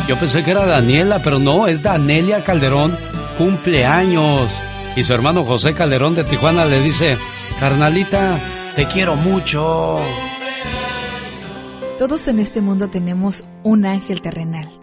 Yo 0.08 0.20
pensé 0.20 0.44
que 0.44 0.52
era 0.52 0.66
Daniela, 0.66 1.20
pero 1.24 1.38
no, 1.38 1.68
es 1.68 1.84
Danelia 1.84 2.44
Calderón, 2.44 2.98
cumpleaños. 3.38 4.52
Y 4.96 5.04
su 5.04 5.14
hermano 5.14 5.44
José 5.44 5.74
Calderón 5.74 6.16
de 6.16 6.24
Tijuana 6.24 6.66
le 6.66 6.82
dice, 6.82 7.18
carnalita, 7.60 8.40
te 8.76 8.88
quiero 8.88 9.16
mucho. 9.16 10.00
Todos 12.00 12.28
en 12.28 12.40
este 12.40 12.60
mundo 12.60 12.90
tenemos 12.90 13.44
un 13.64 13.86
ángel 13.86 14.20
terrenal 14.22 14.83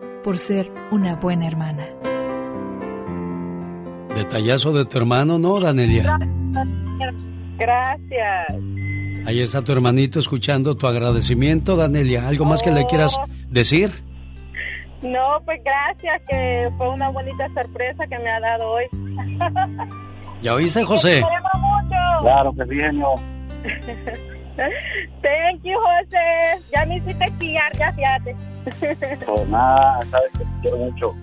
por 0.23 0.37
ser 0.37 0.71
una 0.91 1.15
buena 1.15 1.47
hermana. 1.47 1.85
Detallazo 4.15 4.73
de 4.73 4.85
tu 4.85 4.97
hermano, 4.97 5.39
¿no, 5.39 5.59
Danelia? 5.59 6.17
Gracias. 7.57 8.47
Ahí 9.25 9.41
está 9.41 9.61
tu 9.61 9.71
hermanito 9.71 10.19
escuchando 10.19 10.75
tu 10.75 10.87
agradecimiento, 10.87 11.75
Danelia. 11.75 12.27
¿Algo 12.27 12.45
más 12.45 12.61
que 12.61 12.71
le 12.71 12.85
quieras 12.85 13.19
decir? 13.47 13.91
No, 15.01 15.41
pues 15.45 15.61
gracias, 15.63 16.21
que 16.27 16.69
fue 16.77 16.89
una 16.89 17.09
bonita 17.09 17.47
sorpresa 17.53 18.05
que 18.07 18.19
me 18.19 18.29
ha 18.29 18.39
dado 18.39 18.71
hoy. 18.71 18.85
¿Ya 20.41 20.53
oíste, 20.53 20.83
José? 20.83 21.23
Claro 22.21 22.53
que 22.53 22.63
bien, 22.65 22.99
no. 22.99 23.15
Thank 25.21 25.63
you, 25.63 25.77
José. 25.79 26.63
Ya 26.73 26.85
me 26.85 26.97
hiciste 26.97 27.25
pillar, 27.39 27.71
ya 27.77 27.91
fíjate. 27.93 28.35
Pues 29.25 29.49
nada, 29.49 29.99
sabes 30.09 30.31
que 30.33 30.39
te 30.39 30.51
quiero 30.61 30.77
mucho. 30.77 31.13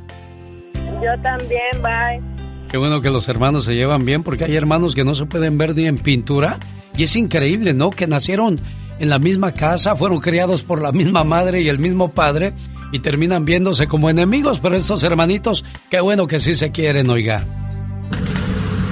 Yo 1.03 1.23
también, 1.23 1.83
bye. 1.83 2.21
Qué 2.69 2.77
bueno 2.77 3.01
que 3.01 3.11
los 3.11 3.29
hermanos 3.29 3.65
se 3.65 3.75
llevan 3.75 4.05
bien, 4.05 4.23
porque 4.23 4.45
hay 4.45 4.57
hermanos 4.57 4.95
que 4.95 5.05
no 5.05 5.15
se 5.15 5.27
pueden 5.27 5.57
ver 5.57 5.75
ni 5.75 5.87
en 5.87 5.97
pintura. 5.97 6.59
Y 6.97 7.05
es 7.05 7.17
increíble, 7.17 7.73
¿no? 7.73 7.91
Que 7.91 8.07
nacieron 8.07 8.57
en 8.99 9.09
la 9.09 9.19
misma 9.19 9.53
casa, 9.53 9.97
fueron 9.97 10.21
criados 10.21 10.63
por 10.63 10.83
la 10.83 10.93
misma 10.93 11.25
madre 11.25 11.63
y 11.63 11.69
el 11.69 11.79
mismo 11.79 12.11
padre, 12.11 12.53
y 12.93 12.99
terminan 12.99 13.45
viéndose 13.45 13.87
como 13.87 14.11
enemigos. 14.11 14.61
Pero 14.61 14.77
estos 14.77 15.03
hermanitos, 15.03 15.65
qué 15.91 16.01
bueno 16.01 16.27
que 16.27 16.41
sí 16.41 16.55
se 16.55 16.71
quieren, 16.71 17.09
oiga. 17.09 17.45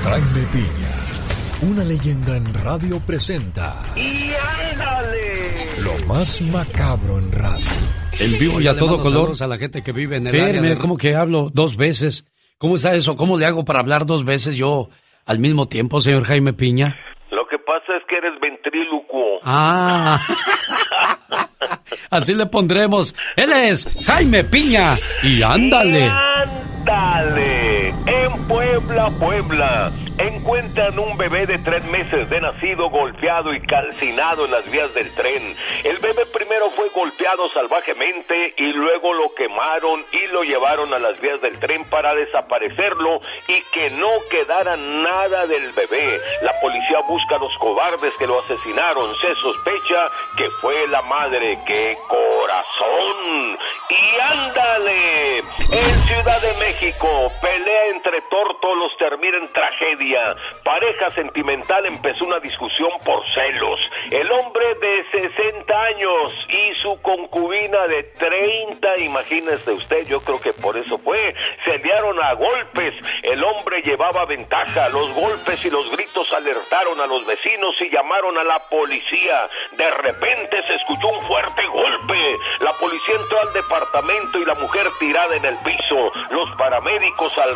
Jaime 0.04 0.46
Piña, 0.52 1.70
una 1.72 1.84
leyenda 1.84 2.36
en 2.36 2.54
radio 2.54 3.00
presenta. 3.00 3.74
¡Y 3.96 4.30
ándale! 4.72 5.54
Lo 5.82 6.06
más 6.06 6.40
macabro 6.42 7.18
en 7.18 7.32
radio. 7.32 7.95
En 8.18 8.38
vivo 8.38 8.60
y 8.60 8.66
a 8.66 8.76
todo 8.76 9.00
color. 9.00 9.32
a 9.40 9.46
la 9.46 9.58
gente 9.58 9.82
que 9.82 9.92
vive 9.92 10.16
en 10.16 10.26
el 10.26 10.40
área. 10.40 10.78
¿cómo 10.78 10.96
que 10.96 11.14
hablo 11.14 11.50
dos 11.52 11.76
veces? 11.76 12.24
¿Cómo 12.58 12.76
está 12.76 12.94
eso? 12.94 13.16
¿Cómo 13.16 13.38
le 13.38 13.46
hago 13.46 13.64
para 13.64 13.80
hablar 13.80 14.06
dos 14.06 14.24
veces 14.24 14.56
yo 14.56 14.88
al 15.26 15.38
mismo 15.38 15.68
tiempo, 15.68 16.00
señor 16.00 16.24
Jaime 16.24 16.52
Piña? 16.52 16.96
Lo 17.30 17.46
que 17.46 17.58
pasa 17.58 17.96
es 17.98 18.04
que 18.08 18.16
eres 18.16 18.32
ventrílocuo. 18.40 19.40
Ah. 19.42 20.24
Así 22.10 22.34
le 22.34 22.46
pondremos. 22.46 23.14
Él 23.36 23.52
es 23.52 23.86
Jaime 24.06 24.44
Piña. 24.44 24.96
Y 25.22 25.42
ándale. 25.42 26.04
ándale. 26.04 27.65
En 28.06 28.46
Puebla, 28.46 29.10
Puebla 29.18 29.92
encuentran 30.18 30.98
un 30.98 31.16
bebé 31.16 31.46
de 31.46 31.58
tres 31.58 31.84
meses 31.84 32.30
de 32.30 32.40
nacido 32.40 32.88
golpeado 32.88 33.52
y 33.52 33.60
calcinado 33.66 34.44
en 34.46 34.50
las 34.50 34.70
vías 34.70 34.92
del 34.94 35.12
tren. 35.14 35.54
El 35.84 35.98
bebé 35.98 36.24
primero 36.32 36.70
fue 36.70 36.88
golpeado 36.94 37.48
salvajemente 37.48 38.54
y 38.56 38.72
luego 38.72 39.12
lo 39.12 39.34
quemaron 39.34 40.04
y 40.12 40.32
lo 40.32 40.42
llevaron 40.42 40.92
a 40.94 40.98
las 40.98 41.20
vías 41.20 41.40
del 41.40 41.58
tren 41.58 41.84
para 41.90 42.14
desaparecerlo 42.14 43.20
y 43.48 43.60
que 43.72 43.90
no 43.90 44.08
quedara 44.30 44.76
nada 44.76 45.46
del 45.46 45.72
bebé. 45.72 46.20
La 46.42 46.58
policía 46.60 47.00
busca 47.08 47.36
a 47.36 47.40
los 47.40 47.56
cobardes 47.58 48.14
que 48.18 48.26
lo 48.26 48.38
asesinaron. 48.38 49.14
Se 49.16 49.34
sospecha 49.34 50.08
que 50.36 50.46
fue 50.60 50.88
la 50.88 51.02
madre. 51.02 51.58
¡Qué 51.66 51.96
corazón! 52.08 53.58
Y 53.90 54.20
ándale. 54.20 55.38
En 55.38 56.06
Ciudad 56.06 56.40
de 56.40 56.54
México, 56.64 57.08
pelea 57.42 57.85
entre 57.90 58.20
tórtolos 58.22 58.96
termina 58.98 59.38
en 59.38 59.52
tragedia 59.52 60.36
Pareja 60.64 61.10
sentimental 61.10 61.86
empezó 61.86 62.24
una 62.24 62.40
discusión 62.40 62.90
por 63.04 63.22
celos. 63.32 63.78
El 64.10 64.30
hombre 64.32 64.74
de 64.80 65.04
60 65.10 65.82
años 65.82 66.32
y 66.48 66.82
su 66.82 67.00
concubina 67.02 67.86
de 67.86 68.02
30, 68.02 69.00
imagínese 69.00 69.70
usted, 69.72 70.06
yo 70.06 70.20
creo 70.20 70.40
que 70.40 70.52
por 70.52 70.76
eso 70.76 70.98
fue, 70.98 71.34
se 71.64 71.78
liaron 71.78 72.22
a 72.22 72.32
golpes. 72.34 72.94
El 73.22 73.42
hombre 73.44 73.82
llevaba 73.82 74.24
ventaja. 74.24 74.88
Los 74.88 75.12
golpes 75.14 75.64
y 75.64 75.70
los 75.70 75.90
gritos 75.90 76.32
alertaron 76.32 77.00
a 77.00 77.06
los 77.06 77.26
vecinos 77.26 77.74
y 77.80 77.90
llamaron 77.90 78.36
a 78.38 78.44
la 78.44 78.68
policía. 78.68 79.48
De 79.76 79.90
repente 79.90 80.62
se 80.66 80.74
escuchó 80.74 81.08
un 81.08 81.26
fuerte 81.26 81.66
golpe. 81.66 82.38
La 82.60 82.72
policía 82.72 83.14
entró 83.14 83.40
al 83.40 83.52
departamento 83.52 84.38
y 84.38 84.44
la 84.44 84.54
mujer 84.54 84.86
tirada 84.98 85.36
en 85.36 85.44
el 85.44 85.56
piso. 85.58 86.12
Los 86.30 86.50
paramédicos 86.56 87.36
al 87.38 87.54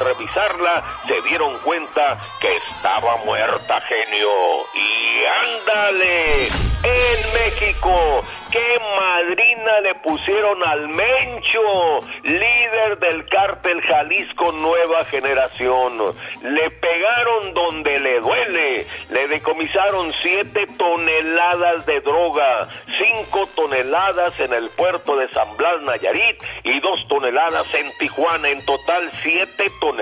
se 1.06 1.22
dieron 1.22 1.56
cuenta 1.60 2.18
que 2.40 2.56
estaba 2.56 3.16
muerta, 3.24 3.80
genio. 3.82 4.30
Y 4.74 5.24
ándale, 5.26 6.42
en 6.82 7.32
México, 7.34 8.22
qué 8.51 8.80
madrina 8.98 9.80
le 9.80 9.94
pusieron 9.97 10.66
al 10.66 10.88
Mencho, 10.88 12.01
líder 12.22 12.98
del 12.98 13.26
cártel 13.26 13.80
Jalisco 13.82 14.52
Nueva 14.52 15.05
Generación. 15.06 15.98
Le 16.42 16.70
pegaron 16.70 17.55
donde 17.55 17.98
le 17.98 18.20
duele, 18.20 18.86
le 19.10 19.28
decomisaron 19.28 20.12
siete 20.22 20.66
toneladas 20.78 21.86
de 21.86 22.01
droga, 22.01 22.68
cinco 22.98 23.48
toneladas 23.55 24.38
en 24.40 24.52
el 24.52 24.68
puerto 24.70 25.16
de 25.16 25.28
San 25.30 25.56
Blas 25.56 25.82
Nayarit 25.82 26.42
y 26.64 26.80
dos 26.80 27.06
toneladas 27.09 27.72
en 27.74 27.90
Tijuana, 27.98 28.48
en 28.48 28.64
total 28.64 29.10
siete 29.22 29.66
toneladas. 29.80 29.99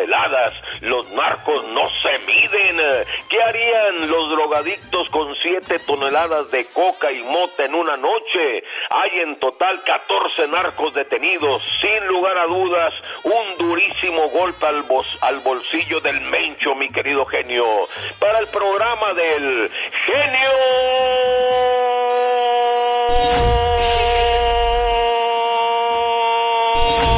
Los 0.80 1.10
narcos 1.10 1.64
no 1.68 1.88
se 2.02 2.18
miden. 2.26 2.76
¿Qué 3.28 3.42
harían 3.42 4.08
los 4.08 4.30
drogadictos 4.30 5.10
con 5.10 5.34
siete 5.42 5.78
toneladas 5.80 6.50
de 6.50 6.66
coca 6.66 7.10
y 7.10 7.22
mota 7.24 7.64
en 7.64 7.74
una 7.74 7.96
noche? 7.96 8.62
Hay 8.90 9.20
en 9.20 9.38
total 9.40 9.82
14 9.84 10.48
narcos 10.48 10.94
detenidos. 10.94 11.62
Sin 11.80 12.06
lugar 12.06 12.38
a 12.38 12.46
dudas, 12.46 12.94
un 13.24 13.58
durísimo 13.66 14.28
golpe 14.28 14.66
al, 14.66 14.84
al 15.22 15.38
bolsillo 15.40 16.00
del 16.00 16.20
Mencho, 16.20 16.74
mi 16.74 16.88
querido 16.90 17.24
genio. 17.26 17.64
Para 18.20 18.38
el 18.38 18.46
programa 18.48 19.12
del 19.14 19.70
genio. 20.06 20.50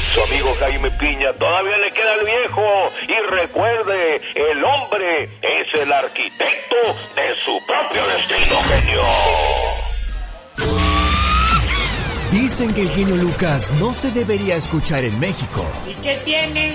su 0.00 0.22
amigo 0.22 0.54
Jaime 0.60 0.90
Piña 0.92 1.32
todavía 1.34 1.78
le 1.78 1.90
queda 1.92 2.14
el 2.14 2.24
viejo 2.26 2.92
y 3.02 3.30
recuerde, 3.30 4.20
el 4.34 4.64
hombre 4.64 5.24
es 5.42 5.82
el 5.82 5.92
arquitecto 5.92 6.76
de 7.14 7.34
su 7.44 7.60
propio 7.66 8.06
destino, 8.06 8.56
genio. 8.68 9.02
Dicen 12.30 12.74
que 12.74 12.82
el 12.82 12.90
genio 12.90 13.16
Lucas 13.16 13.72
no 13.80 13.92
se 13.92 14.10
debería 14.10 14.56
escuchar 14.56 15.04
en 15.04 15.18
México. 15.18 15.64
¿Y 15.86 15.94
qué 16.02 16.20
tiene? 16.24 16.74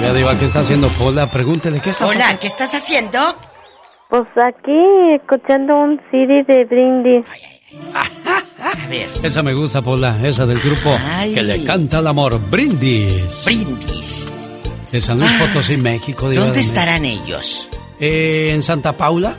Oiga, 0.00 0.14
Diva, 0.14 0.38
¿qué 0.38 0.46
está 0.46 0.60
haciendo 0.60 0.88
Pola? 0.88 1.30
Pregúntele, 1.30 1.78
¿qué 1.78 1.90
estás 1.90 2.08
Hola, 2.08 2.34
¿qué 2.40 2.46
estás 2.46 2.74
haciendo? 2.74 3.18
Pues 4.08 4.22
aquí, 4.42 4.72
escuchando 5.14 5.76
un 5.76 6.00
CD 6.10 6.42
de 6.48 6.64
Brindis. 6.64 7.26
A 7.94 8.88
ver. 8.88 9.10
Esa 9.22 9.42
me 9.42 9.52
gusta, 9.52 9.82
Pola, 9.82 10.18
esa 10.26 10.46
del 10.46 10.58
grupo 10.58 10.96
que 11.34 11.42
le 11.42 11.62
canta 11.64 11.98
el 11.98 12.06
amor, 12.06 12.40
Brindis. 12.50 13.44
Brindis. 13.44 14.26
De 14.90 15.02
San 15.02 15.18
Luis 15.18 15.30
Potosí, 15.32 15.76
México. 15.76 16.30
Diva 16.30 16.44
¿Dónde 16.44 16.60
estarán 16.60 17.04
ellos? 17.04 17.68
Eh, 18.00 18.52
en 18.54 18.62
Santa 18.62 18.92
Paula. 18.92 19.36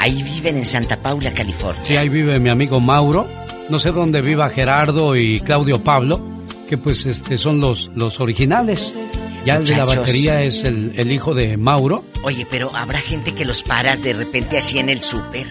Ahí 0.00 0.24
viven 0.24 0.56
en 0.56 0.66
Santa 0.66 0.96
Paula, 0.96 1.30
California. 1.32 1.82
Sí, 1.84 1.96
ahí 1.96 2.08
vive 2.08 2.40
mi 2.40 2.48
amigo 2.48 2.80
Mauro. 2.80 3.28
No 3.68 3.78
sé 3.78 3.92
dónde 3.92 4.22
viva 4.22 4.50
Gerardo 4.50 5.14
y 5.14 5.38
Claudio 5.38 5.80
Pablo, 5.84 6.20
que 6.68 6.76
pues 6.76 7.06
este 7.06 7.38
son 7.38 7.60
los, 7.60 7.92
los 7.94 8.20
originales. 8.20 8.98
Ya 9.44 9.56
el 9.56 9.66
de 9.66 9.76
la 9.76 9.84
batería 9.84 10.42
es 10.42 10.64
el, 10.64 10.92
el, 10.96 11.10
hijo 11.10 11.34
de 11.34 11.56
Mauro. 11.56 12.04
Oye, 12.22 12.46
pero 12.50 12.74
habrá 12.76 13.00
gente 13.00 13.32
que 13.32 13.44
los 13.44 13.62
paras 13.62 14.02
de 14.02 14.12
repente 14.12 14.58
así 14.58 14.78
en 14.78 14.90
el 14.90 15.00
súper. 15.00 15.46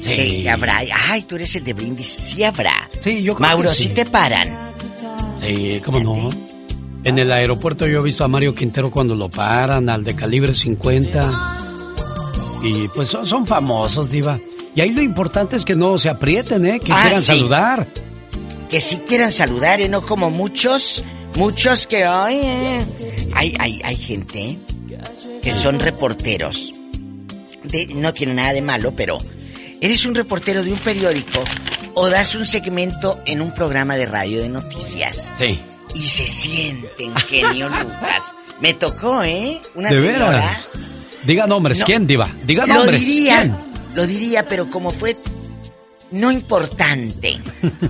Sí. 0.00 0.46
habrá. 0.48 0.82
Ay, 1.08 1.22
tú 1.22 1.36
eres 1.36 1.54
el 1.56 1.64
de 1.64 1.72
Brindis. 1.72 2.08
Sí 2.08 2.44
habrá. 2.44 2.88
Sí, 3.00 3.22
yo 3.22 3.34
creo 3.34 3.48
Mauro, 3.48 3.68
que 3.70 3.74
sí. 3.74 3.88
te 3.90 4.06
paran. 4.06 4.72
Sí, 5.40 5.80
cómo 5.84 6.00
no. 6.00 6.30
En 7.04 7.18
el 7.18 7.32
aeropuerto 7.32 7.86
yo 7.86 7.98
he 8.00 8.02
visto 8.02 8.24
a 8.24 8.28
Mario 8.28 8.54
Quintero 8.54 8.90
cuando 8.90 9.14
lo 9.14 9.28
paran, 9.28 9.88
al 9.88 10.04
de 10.04 10.14
calibre 10.14 10.54
50. 10.54 11.30
Y 12.62 12.88
pues 12.88 13.08
son, 13.08 13.46
famosos, 13.46 14.10
Diva. 14.10 14.38
Y 14.74 14.80
ahí 14.80 14.90
lo 14.90 15.02
importante 15.02 15.56
es 15.56 15.64
que 15.64 15.74
no 15.74 15.98
se 15.98 16.08
aprieten, 16.08 16.64
¿eh? 16.64 16.80
Que 16.80 16.92
ah, 16.92 17.02
quieran 17.02 17.22
saludar. 17.22 17.86
Que 18.70 18.80
sí 18.80 18.98
quieran 18.98 19.32
saludar, 19.32 19.80
¿eh? 19.80 19.88
No 19.88 20.00
como 20.02 20.30
muchos, 20.30 21.04
muchos 21.36 21.86
que 21.86 22.04
ay, 22.04 22.40
eh. 22.42 22.86
hay, 23.34 23.54
hay, 23.58 23.80
hay 23.84 23.96
gente 23.96 24.58
que 25.42 25.52
son 25.52 25.80
reporteros. 25.80 26.72
no 27.94 28.12
tiene 28.14 28.34
nada 28.34 28.52
de 28.52 28.62
malo, 28.62 28.92
pero 28.96 29.18
eres 29.80 30.06
un 30.06 30.14
reportero 30.14 30.62
de 30.62 30.72
un 30.72 30.78
periódico 30.78 31.42
o 31.94 32.08
das 32.08 32.34
un 32.34 32.46
segmento 32.46 33.20
en 33.26 33.40
un 33.40 33.52
programa 33.52 33.96
de 33.96 34.06
radio 34.06 34.40
de 34.40 34.48
noticias. 34.48 35.30
Sí. 35.38 35.58
Y 35.94 36.04
se 36.04 36.26
sienten 36.26 37.14
genio 37.16 37.68
Lucas. 37.68 38.34
Me 38.60 38.74
tocó, 38.74 39.22
¿eh? 39.22 39.60
Una 39.74 39.90
señora. 39.90 40.50
Diga 41.24 41.46
nombres, 41.46 41.84
¿quién, 41.84 42.06
Diva? 42.06 42.30
Diga 42.44 42.66
nombres. 42.66 43.00
Lo 43.00 43.06
diría, 43.06 43.58
lo 43.94 44.06
diría, 44.06 44.46
pero 44.46 44.66
como 44.66 44.90
fue 44.90 45.16
no 46.10 46.30
importante 46.30 47.38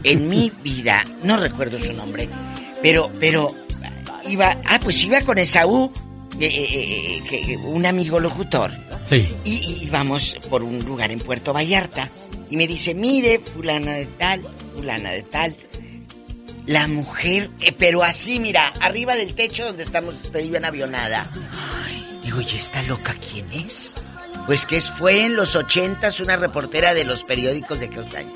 en 0.04 0.28
mi 0.28 0.52
vida, 0.62 1.02
no 1.22 1.36
recuerdo 1.36 1.78
su 1.78 1.92
nombre, 1.92 2.28
pero, 2.82 3.10
pero 3.18 3.54
iba, 4.28 4.56
ah, 4.66 4.80
pues 4.82 5.02
iba 5.04 5.20
con 5.22 5.38
Esaú, 5.38 5.92
eh, 6.40 6.46
eh, 6.46 7.22
eh, 7.30 7.56
un 7.58 7.86
amigo 7.86 8.18
locutor. 8.18 8.72
Sí. 9.06 9.26
Y 9.44 9.84
íbamos 9.84 10.36
por 10.48 10.62
un 10.62 10.78
lugar 10.84 11.10
en 11.10 11.20
Puerto 11.20 11.52
Vallarta. 11.52 12.08
Y 12.50 12.56
me 12.56 12.66
dice, 12.66 12.94
mire, 12.94 13.38
fulana 13.38 13.92
de 13.92 14.06
tal, 14.06 14.46
fulana 14.74 15.10
de 15.10 15.22
tal. 15.22 15.54
La 16.66 16.86
mujer, 16.86 17.50
pero 17.78 18.02
así, 18.02 18.38
mira, 18.38 18.72
arriba 18.80 19.14
del 19.14 19.34
techo 19.34 19.64
donde 19.64 19.82
estamos 19.82 20.14
usted 20.22 20.40
y 20.40 20.54
en 20.54 20.64
avionada. 20.64 21.26
Digo, 22.22 22.40
¿y 22.40 22.56
esta 22.56 22.82
loca 22.84 23.16
quién 23.32 23.50
es? 23.52 23.96
Pues 24.46 24.66
que 24.66 24.80
fue 24.80 25.24
en 25.24 25.34
los 25.34 25.56
ochentas 25.56 26.20
una 26.20 26.36
reportera 26.36 26.94
de 26.94 27.04
los 27.04 27.24
periódicos 27.24 27.80
de 27.80 27.86
años. 27.86 28.32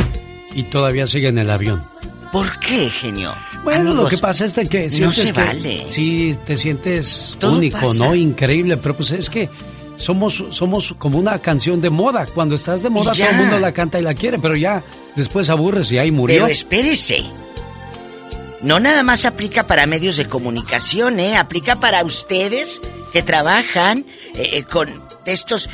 Y 0.55 0.65
todavía 0.65 1.07
sigue 1.07 1.29
en 1.29 1.39
el 1.39 1.51
avión. 1.51 1.85
¿Por 2.33 2.59
qué, 2.59 2.91
genio? 2.91 3.35
Bueno, 3.65 3.95
lo 3.95 4.09
que 4.09 4.19
pasa 4.19 4.45
es 4.45 4.55
de 4.55 4.67
que... 4.67 4.89
No 5.01 5.13
se 5.13 5.33
vale. 5.33 5.87
Sí, 5.89 6.37
te 6.45 6.57
sientes 6.57 7.37
único, 7.43 7.95
¿no? 7.95 8.15
Increíble, 8.15 8.77
pero 8.77 8.97
pues 8.97 9.11
es 9.13 9.31
que 9.31 9.49
somos, 9.97 10.43
somos 10.51 10.95
como 10.99 11.19
una 11.19 11.39
canción 11.39 11.81
de 11.81 11.91
moda. 11.91 12.27
Cuando 12.27 12.55
estás 12.55 12.83
de 12.83 12.91
moda, 12.91 13.13
todo 13.13 13.27
el 13.27 13.37
mundo 13.37 13.59
la 13.59 13.73
canta 13.73 13.99
y 13.99 14.03
la 14.03 14.15
quiere, 14.15 14.39
pero 14.39 14.57
ya 14.57 14.83
después 15.15 15.51
aburres 15.51 15.91
y 15.93 15.99
ahí 15.99 16.11
murió. 16.11 16.37
Pero 16.37 16.47
espérese. 16.47 17.25
No 18.63 18.81
nada 18.81 19.03
más 19.03 19.27
aplica 19.27 19.67
para 19.67 19.87
medios 19.87 20.17
de 20.17 20.27
comunicación, 20.27 21.21
¿eh? 21.21 21.37
Aplica 21.37 21.77
para 21.77 22.05
ustedes 22.05 22.81
que 23.13 23.23
trabajan 23.23 24.05
eh, 24.35 24.51
eh, 24.53 24.65
con 24.65 25.03
estos 25.25 25.69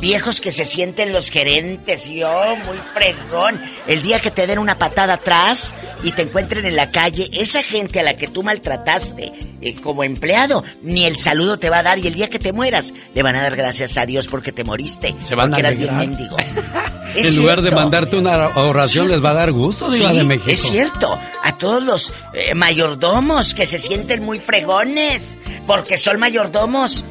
viejos 0.00 0.40
que 0.40 0.50
se 0.50 0.64
sienten 0.64 1.12
los 1.12 1.30
gerentes 1.30 2.08
y 2.08 2.22
oh, 2.22 2.56
muy 2.66 2.78
fregón. 2.92 3.60
El 3.86 4.02
día 4.02 4.20
que 4.20 4.30
te 4.30 4.46
den 4.46 4.58
una 4.58 4.78
patada 4.78 5.14
atrás 5.14 5.74
y 6.02 6.12
te 6.12 6.22
encuentren 6.22 6.64
en 6.64 6.76
la 6.76 6.90
calle, 6.90 7.30
esa 7.32 7.62
gente 7.62 8.00
a 8.00 8.02
la 8.02 8.16
que 8.16 8.28
tú 8.28 8.42
maltrataste 8.42 9.32
eh, 9.60 9.74
como 9.76 10.04
empleado, 10.04 10.64
ni 10.82 11.04
el 11.04 11.16
saludo 11.16 11.56
te 11.56 11.70
va 11.70 11.78
a 11.78 11.82
dar 11.82 11.98
y 11.98 12.06
el 12.06 12.14
día 12.14 12.28
que 12.28 12.38
te 12.38 12.52
mueras 12.52 12.92
le 13.14 13.22
van 13.22 13.36
a 13.36 13.42
dar 13.42 13.56
gracias 13.56 13.96
a 13.96 14.06
Dios 14.06 14.26
porque 14.28 14.52
te 14.52 14.64
moriste. 14.64 15.14
Se 15.26 15.34
van 15.34 15.50
porque 15.50 15.66
a 15.66 15.70
eras 15.70 15.78
bien 15.78 15.96
mendigo. 15.96 16.36
en 17.14 17.36
lugar 17.36 17.62
de 17.62 17.70
mandarte 17.70 18.16
una 18.16 18.48
oración 18.56 19.08
les 19.08 19.24
va 19.24 19.30
a 19.30 19.34
dar 19.34 19.52
gusto, 19.52 19.90
sí, 19.90 20.04
de 20.04 20.24
México. 20.24 20.50
Es 20.50 20.60
cierto, 20.60 21.18
a 21.42 21.58
todos 21.58 21.82
los 21.82 22.12
eh, 22.32 22.54
mayordomos 22.54 23.54
que 23.54 23.66
se 23.66 23.78
sienten 23.78 24.22
muy 24.22 24.38
fregones 24.38 25.38
porque 25.66 25.96
son 25.96 26.18
mayordomos 26.18 27.04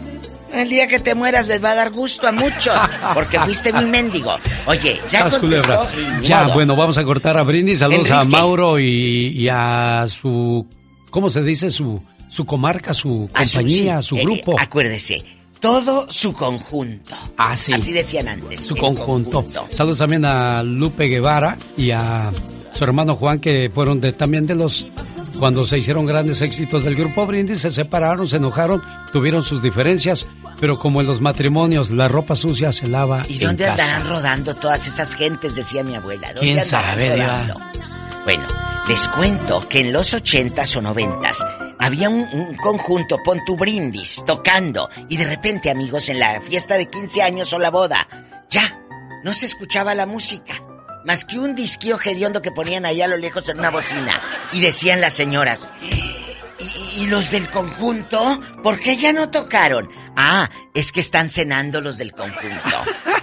el 0.53 0.69
día 0.69 0.87
que 0.87 0.99
te 0.99 1.15
mueras 1.15 1.47
les 1.47 1.63
va 1.63 1.71
a 1.71 1.75
dar 1.75 1.91
gusto 1.91 2.27
a 2.27 2.31
muchos, 2.31 2.73
porque 3.13 3.39
fuiste 3.39 3.73
muy 3.73 3.85
mendigo. 3.85 4.35
Oye, 4.65 4.99
ya 5.11 5.29
contestó. 5.29 5.87
Ya, 6.21 6.47
bueno, 6.47 6.75
vamos 6.75 6.97
a 6.97 7.03
cortar 7.03 7.37
a 7.37 7.43
Brindis. 7.43 7.79
Saludos 7.79 8.11
a 8.11 8.23
Mauro 8.23 8.79
y, 8.79 9.47
a 9.49 10.05
su, 10.07 10.65
¿cómo 11.09 11.29
se 11.29 11.41
dice? 11.41 11.71
Su, 11.71 12.01
su 12.29 12.45
comarca, 12.45 12.93
su 12.93 13.29
compañía, 13.33 14.01
su, 14.01 14.15
eh, 14.17 14.21
grupo. 14.21 14.55
acuérdese, 14.59 15.23
todo 15.59 16.09
su 16.09 16.33
conjunto. 16.33 17.15
Ah, 17.37 17.55
sí. 17.55 17.73
Así 17.73 17.91
decían 17.91 18.27
antes. 18.27 18.61
Su 18.61 18.75
conjunto. 18.75 19.45
Saludos 19.71 19.97
también 19.97 20.25
a 20.25 20.63
Lupe 20.63 21.07
Guevara 21.07 21.57
y 21.77 21.91
a 21.91 22.31
su 22.73 22.83
hermano 22.83 23.15
Juan, 23.15 23.39
que 23.39 23.71
fueron 23.73 24.01
de, 24.01 24.13
también 24.13 24.45
de 24.45 24.55
los 24.55 24.85
cuando 25.39 25.65
se 25.65 25.77
hicieron 25.77 26.05
grandes 26.05 26.41
éxitos 26.41 26.83
del 26.83 26.95
grupo 26.95 27.25
Brindis, 27.25 27.59
se 27.59 27.71
separaron, 27.71 28.27
se 28.27 28.37
enojaron, 28.37 28.81
tuvieron 29.11 29.43
sus 29.43 29.61
diferencias, 29.61 30.25
pero 30.59 30.77
como 30.77 31.01
en 31.01 31.07
los 31.07 31.21
matrimonios, 31.21 31.91
la 31.91 32.07
ropa 32.07 32.35
sucia 32.35 32.71
se 32.71 32.87
lava. 32.87 33.25
¿Y 33.27 33.39
dónde 33.39 33.67
andarán 33.67 34.07
rodando 34.07 34.55
todas 34.55 34.87
esas 34.87 35.15
gentes? 35.15 35.55
Decía 35.55 35.83
mi 35.83 35.95
abuela. 35.95 36.33
¿Dónde 36.33 36.53
¿Quién 36.53 36.65
sabe, 36.65 37.25
Bueno, 38.23 38.43
les 38.87 39.07
cuento 39.09 39.67
que 39.67 39.81
en 39.81 39.93
los 39.93 40.13
ochentas 40.13 40.75
o 40.75 40.81
noventas 40.81 41.43
había 41.79 42.09
un, 42.09 42.55
conjunto, 42.55 43.21
pon 43.23 43.39
tu 43.45 43.57
brindis, 43.57 44.23
tocando, 44.25 44.89
y 45.09 45.17
de 45.17 45.25
repente, 45.25 45.69
amigos, 45.69 46.07
en 46.09 46.19
la 46.19 46.39
fiesta 46.41 46.77
de 46.77 46.89
15 46.89 47.21
años 47.21 47.51
o 47.51 47.59
la 47.59 47.71
boda, 47.71 48.07
ya, 48.49 48.79
no 49.23 49.33
se 49.33 49.45
escuchaba 49.45 49.93
la 49.93 50.05
música. 50.05 50.53
Más 51.05 51.25
que 51.25 51.39
un 51.39 51.55
disquío 51.55 51.97
hediondo 52.01 52.41
que 52.41 52.51
ponían 52.51 52.85
ahí 52.85 53.01
a 53.01 53.07
lo 53.07 53.17
lejos 53.17 53.49
en 53.49 53.59
una 53.59 53.69
bocina. 53.69 54.21
Y 54.53 54.61
decían 54.61 55.01
las 55.01 55.13
señoras, 55.13 55.69
¿y, 56.97 57.07
los 57.07 57.31
del 57.31 57.49
conjunto? 57.49 58.39
¿Por 58.63 58.79
qué 58.79 58.97
ya 58.97 59.13
no 59.13 59.29
tocaron? 59.29 59.89
Ah, 60.15 60.49
es 60.73 60.91
que 60.91 60.99
están 60.99 61.29
cenando 61.29 61.81
los 61.81 61.97
del 61.97 62.13
conjunto. 62.13 62.77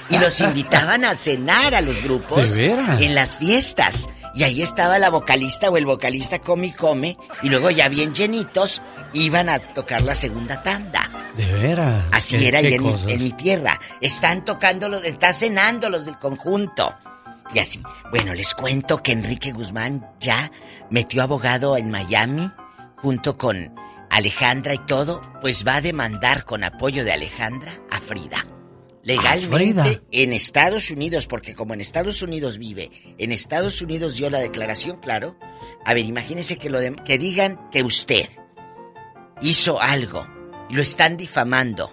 Y 0.08 0.18
los 0.18 0.40
invitaban 0.40 1.04
a 1.04 1.14
cenar 1.14 1.74
a 1.74 1.80
los 1.80 2.02
grupos 2.02 2.58
en 2.58 3.14
las 3.14 3.36
fiestas. 3.36 4.08
Y 4.34 4.44
ahí 4.44 4.62
estaba 4.62 4.98
la 4.98 5.10
vocalista 5.10 5.70
o 5.70 5.76
el 5.76 5.86
vocalista 5.86 6.38
come 6.38 6.68
y 6.68 6.72
come. 6.72 7.16
Y 7.42 7.48
luego 7.48 7.70
ya 7.70 7.88
bien 7.88 8.14
llenitos 8.14 8.82
iban 9.12 9.48
a 9.48 9.58
tocar 9.58 10.02
la 10.02 10.14
segunda 10.14 10.62
tanda. 10.62 11.10
De 11.36 11.46
veras. 11.46 12.06
Así 12.12 12.44
era 12.44 12.60
en, 12.60 12.86
en, 13.08 13.22
mi 13.22 13.32
tierra. 13.32 13.80
Están 14.00 14.44
tocando 14.44 14.88
los, 14.88 15.04
están 15.04 15.34
cenando 15.34 15.90
los 15.90 16.06
del 16.06 16.18
conjunto. 16.18 16.94
Y 17.52 17.58
así. 17.58 17.82
Bueno, 18.10 18.34
les 18.34 18.54
cuento 18.54 19.02
que 19.02 19.12
Enrique 19.12 19.52
Guzmán 19.52 20.08
ya 20.20 20.50
metió 20.90 21.22
abogado 21.22 21.76
en 21.76 21.90
Miami 21.90 22.50
junto 23.00 23.36
con 23.36 23.74
Alejandra 24.10 24.74
y 24.74 24.78
todo, 24.78 25.22
pues 25.40 25.66
va 25.66 25.76
a 25.76 25.80
demandar 25.80 26.44
con 26.44 26.64
apoyo 26.64 27.04
de 27.04 27.12
Alejandra 27.12 27.80
a 27.90 28.00
Frida. 28.00 28.46
Legalmente 29.02 30.02
en 30.10 30.32
Estados 30.34 30.90
Unidos, 30.90 31.26
porque 31.26 31.54
como 31.54 31.72
en 31.72 31.80
Estados 31.80 32.22
Unidos 32.22 32.58
vive, 32.58 32.90
en 33.16 33.32
Estados 33.32 33.80
Unidos 33.80 34.16
dio 34.16 34.28
la 34.28 34.40
declaración, 34.40 34.98
claro. 34.98 35.38
A 35.86 35.94
ver, 35.94 36.04
imagínese 36.04 36.58
que, 36.58 36.68
lo 36.68 36.78
que 37.04 37.18
digan 37.18 37.70
que 37.70 37.82
usted 37.82 38.28
hizo 39.40 39.80
algo 39.80 40.26
lo 40.68 40.82
están 40.82 41.16
difamando. 41.16 41.90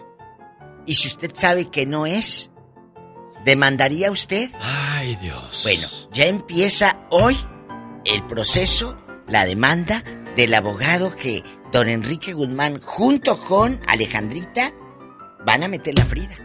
Y 0.86 0.96
si 0.96 1.08
usted 1.08 1.32
sabe 1.34 1.70
que 1.70 1.86
no 1.86 2.06
es, 2.06 2.52
¿demandaría 3.46 4.12
usted? 4.12 4.52
Ay, 4.60 5.16
Dios. 5.16 5.62
Bueno, 5.64 5.88
ya 6.12 6.26
empieza 6.26 7.06
hoy 7.10 7.38
el 8.06 8.26
proceso, 8.26 8.98
la 9.28 9.46
demanda 9.46 10.04
del 10.38 10.54
abogado 10.54 11.16
que 11.16 11.44
don 11.74 11.90
Enrique 11.90 12.32
Guzmán, 12.32 12.80
junto 12.80 13.38
con 13.44 13.82
Alejandrita, 13.88 14.72
van 15.44 15.64
a 15.64 15.68
meter 15.68 15.98
la 15.98 16.06
Frida. 16.06 16.38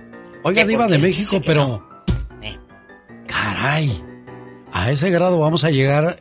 Oiga, 0.42 0.64
Diva 0.64 0.86
de 0.88 0.98
México, 0.98 1.40
pero. 1.44 1.86
Eh. 2.40 2.58
Caray. 3.28 4.02
A 4.72 4.90
ese 4.90 5.10
grado 5.10 5.38
vamos 5.38 5.62
a 5.64 5.70
llegar. 5.70 6.20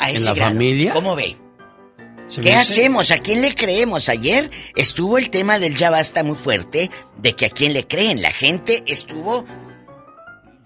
¿A 0.00 0.10
ese 0.10 0.28
en 0.28 0.38
la 0.38 0.46
familia. 0.46 0.92
¿Cómo 0.92 1.14
ve? 1.14 1.36
¿Qué 2.42 2.52
hacemos? 2.52 3.12
¿A 3.12 3.18
quién 3.18 3.42
le 3.42 3.54
creemos? 3.54 4.08
Ayer 4.08 4.50
estuvo 4.74 5.18
el 5.18 5.30
tema 5.30 5.60
del 5.60 5.76
ya 5.76 5.90
basta 5.90 6.24
muy 6.24 6.36
fuerte, 6.36 6.90
de 7.16 7.34
que 7.34 7.46
a 7.46 7.50
quién 7.50 7.72
le 7.72 7.86
creen. 7.86 8.22
La 8.22 8.32
gente 8.32 8.82
estuvo 8.86 9.44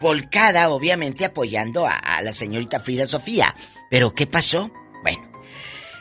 volcada, 0.00 0.70
obviamente, 0.70 1.26
apoyando 1.26 1.86
a 1.86 2.22
la 2.22 2.32
señorita 2.32 2.80
Frida 2.80 3.06
Sofía. 3.06 3.54
Pero 3.90 4.14
¿qué 4.14 4.26
pasó? 4.26 4.70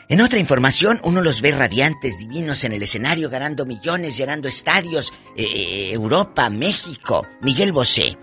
En 0.08 0.20
otra 0.20 0.38
información, 0.38 1.00
uno 1.02 1.22
los 1.22 1.40
ve 1.40 1.52
radiantes, 1.52 2.18
divinos 2.18 2.64
en 2.64 2.72
el 2.72 2.82
escenario, 2.82 3.30
ganando 3.30 3.64
millones, 3.64 4.16
llenando 4.16 4.48
estadios, 4.48 5.12
eh, 5.34 5.44
eh, 5.44 5.92
Europa, 5.92 6.50
México. 6.50 7.26
Miguel 7.40 7.72
Bosé 7.72 8.18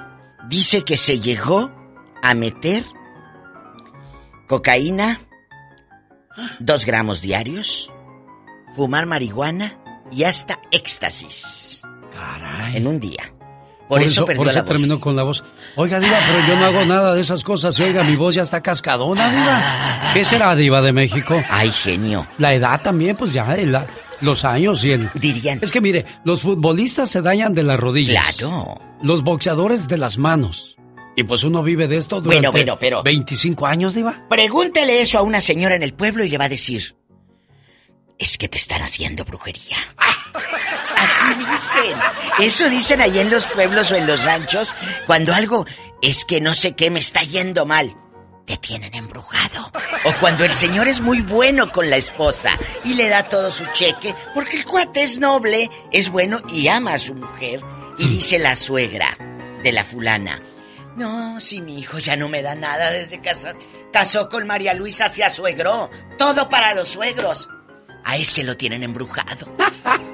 dice 0.48 0.84
que 0.84 0.98
se 0.98 1.20
llegó 1.20 1.72
a 2.22 2.34
meter 2.36 2.84
cocaína, 4.48 5.22
dos 6.60 6.86
gramos 6.86 7.22
diarios, 7.22 7.91
fumar 8.76 9.08
marihuana 9.08 9.80
y 10.12 10.26
hasta 10.26 10.62
éxtasis. 10.72 11.82
Caray. 12.12 12.78
En 12.78 12.86
un 12.88 12.99
día. 12.99 13.34
Por, 13.98 14.04
eso, 14.04 14.26
perdió 14.26 14.40
por 14.44 14.48
eso 14.48 14.56
la 14.58 14.62
voz. 14.64 14.70
terminó 14.72 15.00
con 15.00 15.16
la 15.16 15.24
voz. 15.24 15.44
Oiga, 15.76 16.00
Diva, 16.00 16.18
pero 16.28 16.48
yo 16.48 16.60
no 16.60 16.66
hago 16.66 16.86
nada 16.86 17.14
de 17.16 17.22
esas 17.22 17.44
cosas. 17.44 17.78
Y 17.80 17.84
oiga, 17.84 18.04
mi 18.04 18.16
voz 18.16 18.36
ya 18.36 18.42
está 18.42 18.62
cascadona, 18.62 19.30
Diva. 19.30 19.62
¿Qué 20.14 20.24
será, 20.24 20.56
Diva 20.56 20.82
de 20.82 20.92
México? 20.94 21.42
Ay, 21.50 21.70
genio. 21.72 22.28
La 22.38 22.54
edad 22.54 22.82
también, 22.82 23.16
pues 23.16 23.34
ya, 23.34 23.56
los 24.22 24.46
años 24.46 24.84
y 24.86 24.92
el. 24.92 25.10
Dirían. 25.14 25.60
Es 25.62 25.72
que 25.72 25.82
mire, 25.82 26.06
los 26.24 26.42
futbolistas 26.42 27.10
se 27.10 27.22
dañan 27.22 27.54
de 27.54 27.64
las 27.64 27.80
rodillas. 27.80 28.38
Claro. 28.38 28.80
Los 29.02 29.24
boxeadores 29.24 29.88
de 29.88 29.98
las 29.98 30.18
manos. 30.18 30.78
Y 31.16 31.24
pues 31.24 31.44
uno 31.44 31.62
vive 31.62 31.88
de 31.90 31.98
esto 31.98 32.22
durante 32.22 32.48
Bueno, 32.48 32.52
bueno, 32.52 32.78
pero- 32.80 33.04
25 33.04 33.66
años, 33.68 33.94
Diva. 33.94 34.24
Pregúntele 34.30 35.02
eso 35.02 35.20
a 35.20 35.22
una 35.24 35.42
señora 35.42 35.76
en 35.76 35.84
el 35.84 35.94
pueblo 35.94 36.24
y 36.24 36.30
le 36.30 36.38
va 36.38 36.46
a 36.46 36.50
decir: 36.50 36.96
Es 38.22 38.38
que 38.38 38.48
te 38.48 38.60
están 38.60 38.84
haciendo 38.84 39.26
brujería. 39.26 39.77
Así 40.95 41.34
dicen. 41.34 41.98
Eso 42.39 42.69
dicen 42.69 43.02
ahí 43.02 43.18
en 43.18 43.31
los 43.31 43.48
pueblos 43.48 43.89
o 43.89 43.95
en 43.95 44.06
los 44.06 44.23
ranchos 44.23 44.76
cuando 45.07 45.34
algo 45.34 45.65
es 46.03 46.23
que 46.23 46.39
no 46.39 46.53
sé 46.53 46.76
qué 46.76 46.91
me 46.91 46.99
está 46.99 47.22
yendo 47.22 47.65
mal. 47.65 47.98
Te 48.45 48.57
tienen 48.57 48.93
embrujado. 48.93 49.72
O 50.03 50.14
cuando 50.19 50.45
el 50.45 50.56
señor 50.56 50.88
es 50.88 51.02
muy 51.02 51.22
bueno 51.22 51.72
con 51.72 51.89
la 51.89 51.98
esposa 51.98 52.52
y 52.84 52.93
le 52.93 53.10
da 53.10 53.23
todo 53.23 53.49
su 53.49 53.65
cheque, 53.73 54.14
porque 54.35 54.57
el 54.57 54.65
cuate 54.65 55.02
es 55.02 55.18
noble, 55.18 55.72
es 55.91 56.10
bueno 56.10 56.41
y 56.48 56.68
ama 56.68 56.93
a 56.93 56.99
su 56.99 57.15
mujer. 57.15 57.60
Y 57.98 58.07
dice 58.07 58.38
la 58.38 58.56
suegra 58.56 59.18
de 59.64 59.72
la 59.72 59.84
fulana. 59.84 60.43
No, 60.95 61.39
si 61.39 61.60
mi 61.61 61.80
hijo 61.80 61.98
ya 61.98 62.15
no 62.15 62.30
me 62.30 62.43
da 62.43 62.53
nada 62.53 62.91
desde 62.91 63.18
que 63.18 63.30
casó, 63.30 63.48
casó 63.91 64.30
con 64.30 64.45
María 64.45 64.76
Luisa, 64.76 65.10
se 65.10 65.27
suegro. 65.31 65.89
Todo 66.19 66.49
para 66.49 66.76
los 66.76 66.89
suegros. 66.89 67.49
A 68.03 68.15
ese 68.18 68.44
lo 68.44 68.57
tienen 68.57 68.84
embrujado. 68.84 69.48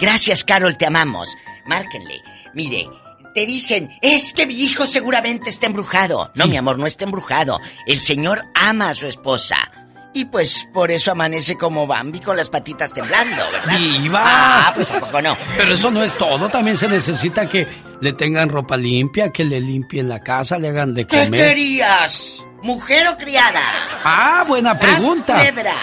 Gracias, 0.00 0.44
Carol, 0.44 0.78
te 0.78 0.86
amamos. 0.86 1.36
Márquenle. 1.66 2.22
Mire, 2.54 2.88
te 3.34 3.44
dicen, 3.46 3.90
es 4.00 4.32
que 4.32 4.46
mi 4.46 4.54
hijo 4.54 4.86
seguramente 4.86 5.50
está 5.50 5.66
embrujado. 5.66 6.30
No, 6.34 6.46
mi 6.46 6.56
amor, 6.56 6.78
no 6.78 6.86
está 6.86 7.04
embrujado. 7.04 7.60
El 7.86 8.00
señor 8.00 8.44
ama 8.54 8.88
a 8.90 8.94
su 8.94 9.06
esposa. 9.06 9.83
Y 10.16 10.26
pues 10.26 10.68
por 10.72 10.92
eso 10.92 11.10
amanece 11.10 11.56
como 11.56 11.86
Bambi 11.88 12.20
con 12.20 12.36
las 12.36 12.48
patitas 12.48 12.92
temblando, 12.92 13.42
¿verdad? 13.52 13.78
¡Viva! 13.78 14.22
Ah, 14.24 14.72
pues 14.74 14.92
a 14.92 15.00
poco 15.00 15.20
no. 15.20 15.36
Pero 15.56 15.74
eso 15.74 15.90
no 15.90 16.04
es 16.04 16.16
todo, 16.16 16.48
también 16.48 16.76
se 16.78 16.86
necesita 16.88 17.46
que 17.48 17.66
le 18.00 18.12
tengan 18.12 18.48
ropa 18.48 18.76
limpia, 18.76 19.30
que 19.30 19.44
le 19.44 19.60
limpien 19.60 20.08
la 20.08 20.20
casa, 20.20 20.56
le 20.58 20.68
hagan 20.68 20.94
de 20.94 21.04
¿Qué 21.04 21.24
comer. 21.24 21.48
querías? 21.48 22.44
¿Mujer 22.62 23.08
o 23.08 23.16
criada? 23.16 23.60
Ah, 24.04 24.44
buena 24.46 24.74
¡Sas, 24.74 24.80
pregunta. 24.94 25.34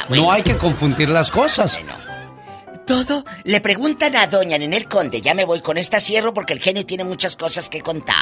Bueno. 0.07 0.25
No 0.25 0.31
hay 0.31 0.43
que 0.43 0.57
confundir 0.57 1.09
las 1.09 1.29
cosas. 1.29 1.77
Todo 2.87 3.23
le 3.43 3.61
preguntan 3.61 4.15
a 4.15 4.27
doña 4.27 4.57
Ninel 4.57 4.87
Conde. 4.87 5.21
Ya 5.21 5.33
me 5.33 5.45
voy 5.45 5.61
con 5.61 5.77
esta 5.77 5.99
cierro 5.99 6.33
porque 6.33 6.53
el 6.53 6.59
genio 6.59 6.85
tiene 6.85 7.03
muchas 7.03 7.35
cosas 7.35 7.69
que 7.69 7.81
contar. 7.81 8.15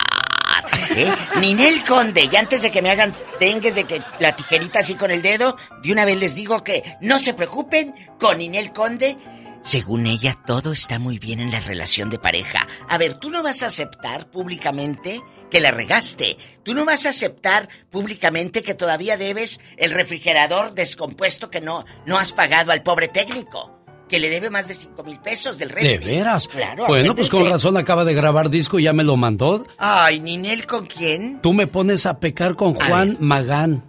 ¿Eh? 0.96 1.12
Ninel 1.40 1.84
Conde, 1.84 2.30
y 2.32 2.36
antes 2.36 2.62
de 2.62 2.72
que 2.72 2.82
me 2.82 2.92
hagan 2.92 3.14
tengues 3.40 3.76
de 3.76 3.86
que 3.86 4.02
la 4.20 4.36
tijerita 4.36 4.80
así 4.80 4.96
con 4.96 5.12
el 5.12 5.22
dedo, 5.22 5.56
de 5.84 5.92
una 5.92 6.06
vez 6.06 6.20
les 6.20 6.36
digo 6.36 6.64
que 6.64 6.98
no 7.02 7.20
se 7.20 7.34
preocupen 7.34 7.94
con 8.20 8.38
Ninel 8.38 8.72
Conde. 8.72 9.18
Según 9.62 10.08
ella, 10.08 10.36
todo 10.46 10.72
está 10.72 11.00
muy 11.00 11.20
bien 11.20 11.42
en 11.42 11.52
la 11.52 11.60
relación 11.60 12.10
de 12.10 12.18
pareja. 12.18 12.66
A 12.88 12.98
ver, 12.98 13.16
tú 13.16 13.30
no 13.30 13.44
vas 13.44 13.62
a 13.62 13.68
aceptar 13.68 14.32
públicamente 14.32 15.22
que 15.50 15.60
la 15.60 15.72
regaste. 15.72 16.38
Tú 16.64 16.74
no 16.74 16.86
vas 16.86 17.06
a 17.06 17.10
aceptar 17.10 17.68
públicamente 17.90 18.62
que 18.62 18.74
todavía 18.74 19.18
debes 19.18 19.60
el 19.78 19.92
refrigerador 19.92 20.74
descompuesto 20.74 21.50
que 21.50 21.62
no, 21.62 21.86
no 22.06 22.18
has 22.18 22.32
pagado 22.32 22.72
al 22.72 22.84
pobre 22.84 23.08
técnico. 23.08 23.79
Que 24.10 24.20
le 24.20 24.30
debe 24.30 24.50
más 24.50 24.68
de 24.68 24.74
cinco 24.74 25.04
mil 25.04 25.20
pesos 25.20 25.58
del 25.58 25.70
refri. 25.70 25.88
¿De 25.88 25.98
veras? 26.00 26.48
Claro, 26.48 26.88
Bueno, 26.88 27.16
pues 27.16 27.30
con 27.30 27.48
razón 27.48 27.78
acaba 27.78 28.04
de 28.04 28.14
grabar 28.16 28.50
disco 28.50 28.80
y 28.80 28.84
ya 28.84 28.94
me 28.94 29.04
lo 29.04 29.16
mandó. 29.16 29.66
Ay, 29.78 30.20
Ninel, 30.20 30.66
¿con 30.66 30.88
quién? 30.88 31.40
Tú 31.42 31.54
me 31.54 31.68
pones 31.68 32.06
a 32.08 32.20
pecar 32.20 32.56
con 32.56 32.74
Juan 32.74 33.18
Magán. 33.20 33.84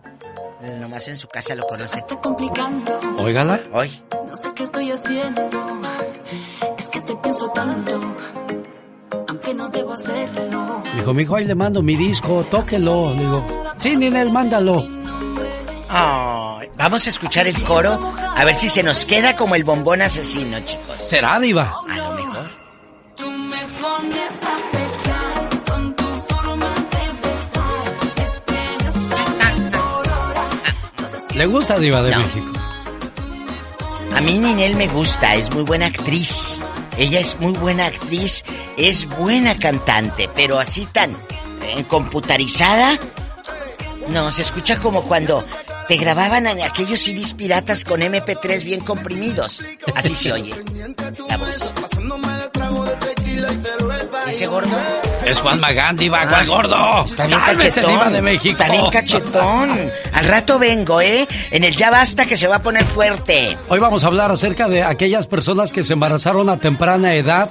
Nomás 0.78 1.08
en 1.08 1.16
su 1.16 1.26
casa 1.28 1.54
lo 1.54 1.66
conoce. 1.66 2.04
complicando. 2.22 3.00
Óigala. 3.18 3.62
Hoy. 3.72 3.90
No 4.26 4.34
sé 4.34 4.50
qué 4.54 4.62
estoy 4.64 4.90
haciendo. 4.92 5.40
Es 6.78 6.88
que 6.88 7.00
te 7.00 7.16
pienso 7.16 7.48
tanto. 7.50 7.98
Aunque 9.28 9.54
no 9.54 9.70
debo 9.70 9.94
hacerlo. 9.94 10.82
Dijo, 10.96 11.14
mijo, 11.14 11.36
ahí 11.36 11.46
le 11.46 11.54
mando 11.54 11.82
mi 11.82 11.96
disco, 11.96 12.44
tóquelo. 12.50 13.14
Digo, 13.14 13.64
sí, 13.78 13.96
Ninel, 13.96 14.30
mándalo. 14.32 14.86
Ay, 15.92 16.70
vamos 16.76 17.04
a 17.06 17.10
escuchar 17.10 17.48
el 17.48 17.60
coro 17.64 18.14
a 18.36 18.44
ver 18.44 18.54
si 18.54 18.68
se 18.68 18.82
nos 18.84 19.04
queda 19.04 19.34
como 19.34 19.56
el 19.56 19.64
bombón 19.64 20.02
asesino, 20.02 20.60
chicos. 20.60 21.02
¿Será, 21.02 21.40
Diva? 21.40 21.74
A 21.90 21.96
lo 21.96 22.14
mejor. 22.14 22.50
Tú 23.16 23.28
me 23.28 23.58
pones 23.58 24.30
a 24.40 24.56
pecar 24.70 25.64
con 25.66 25.96
tu 25.96 26.04
forma 26.04 26.66
de. 31.32 31.34
¿Le 31.34 31.46
gusta 31.46 31.76
Diva 31.78 32.02
de 32.02 32.10
No. 32.12 32.18
México? 32.18 32.52
A 34.16 34.20
mí 34.20 34.38
Ninel 34.38 34.76
me 34.76 34.86
gusta, 34.88 35.34
es 35.34 35.52
muy 35.52 35.62
buena 35.64 35.86
actriz. 35.86 36.60
Ella 36.98 37.18
es 37.18 37.40
muy 37.40 37.52
buena 37.54 37.86
actriz, 37.86 38.44
es 38.76 39.08
buena 39.08 39.56
cantante, 39.56 40.28
pero 40.36 40.58
así 40.60 40.86
tan 40.86 41.10
eh, 41.62 41.84
computarizada. 41.88 42.96
No, 44.08 44.30
se 44.30 44.42
escucha 44.42 44.78
como 44.78 45.02
cuando 45.02 45.44
te 45.90 45.96
grababan 45.96 46.46
en 46.46 46.62
aquellos 46.62 47.00
CDs 47.00 47.34
piratas 47.34 47.84
con 47.84 48.00
MP3 48.00 48.62
bien 48.62 48.78
comprimidos. 48.78 49.64
Así 49.96 50.14
se 50.14 50.32
oye 50.32 50.54
la 51.28 51.36
voz. 51.36 51.74
¿Ese 54.28 54.46
gordo? 54.46 54.78
Es 55.26 55.40
Juan 55.40 55.58
Magán, 55.58 55.96
diva, 55.96 56.28
¿cuál 56.28 56.46
gordo? 56.46 57.04
Está 57.04 57.26
bien 57.26 57.40
Cálmese, 57.40 57.68
cachetón. 57.70 57.90
diva 57.90 58.10
de 58.10 58.22
México. 58.22 58.52
Está 58.52 58.70
bien 58.70 58.86
cachetón. 58.88 59.90
Al 60.12 60.28
rato 60.28 60.60
vengo, 60.60 61.00
¿eh? 61.00 61.26
En 61.50 61.64
el 61.64 61.74
ya 61.74 61.90
basta 61.90 62.24
que 62.24 62.36
se 62.36 62.46
va 62.46 62.56
a 62.56 62.62
poner 62.62 62.84
fuerte. 62.84 63.58
Hoy 63.68 63.80
vamos 63.80 64.04
a 64.04 64.06
hablar 64.06 64.30
acerca 64.30 64.68
de 64.68 64.84
aquellas 64.84 65.26
personas 65.26 65.72
que 65.72 65.82
se 65.82 65.94
embarazaron 65.94 66.48
a 66.50 66.56
temprana 66.56 67.14
edad. 67.14 67.50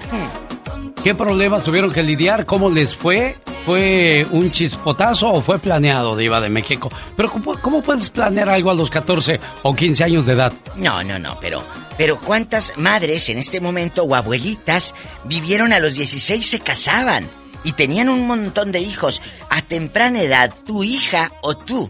¿Qué 1.04 1.16
problemas 1.16 1.64
tuvieron 1.64 1.94
que 1.94 2.04
lidiar? 2.04 2.46
¿Cómo 2.46 2.70
les 2.70 2.94
fue? 2.94 3.38
¿Fue 3.66 4.28
un 4.32 4.52
chispotazo 4.52 5.32
o 5.32 5.42
fue 5.42 5.58
planeado, 5.58 6.18
Diva 6.18 6.42
de 6.42 6.50
México? 6.50 6.90
Pero 7.16 7.32
¿cómo, 7.32 7.58
cómo 7.62 7.82
puedes 7.82 8.10
planear 8.10 8.50
algo 8.50 8.70
a 8.70 8.74
los 8.74 8.90
14 8.90 9.40
o 9.64 9.74
15 9.74 10.04
años 10.04 10.26
de 10.26 10.34
edad? 10.34 10.52
No, 10.76 11.02
no, 11.04 11.18
no, 11.18 11.38
pero. 11.40 11.64
Pero 11.98 12.20
¿cuántas 12.20 12.74
madres 12.78 13.30
en 13.30 13.38
este 13.38 13.62
momento 13.62 14.04
o 14.04 14.14
abuelitas 14.14 14.94
vivieron 15.24 15.72
a 15.72 15.80
los 15.80 15.96
16 15.96 16.46
se 16.46 16.60
casaban 16.60 17.30
y 17.64 17.74
tenían 17.74 18.10
un 18.10 18.28
montón 18.28 18.74
de 18.74 18.82
hijos? 18.82 19.22
A 19.50 19.62
temprana 19.62 20.22
edad, 20.22 20.54
tu 20.66 20.84
hija 20.84 21.32
o 21.42 21.56
tú 21.56 21.90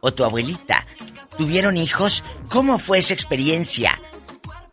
o 0.00 0.12
tu 0.12 0.24
abuelita 0.24 0.86
tuvieron 1.38 1.78
hijos. 1.78 2.22
¿Cómo 2.48 2.78
fue 2.78 2.98
esa 2.98 3.14
experiencia? 3.14 3.98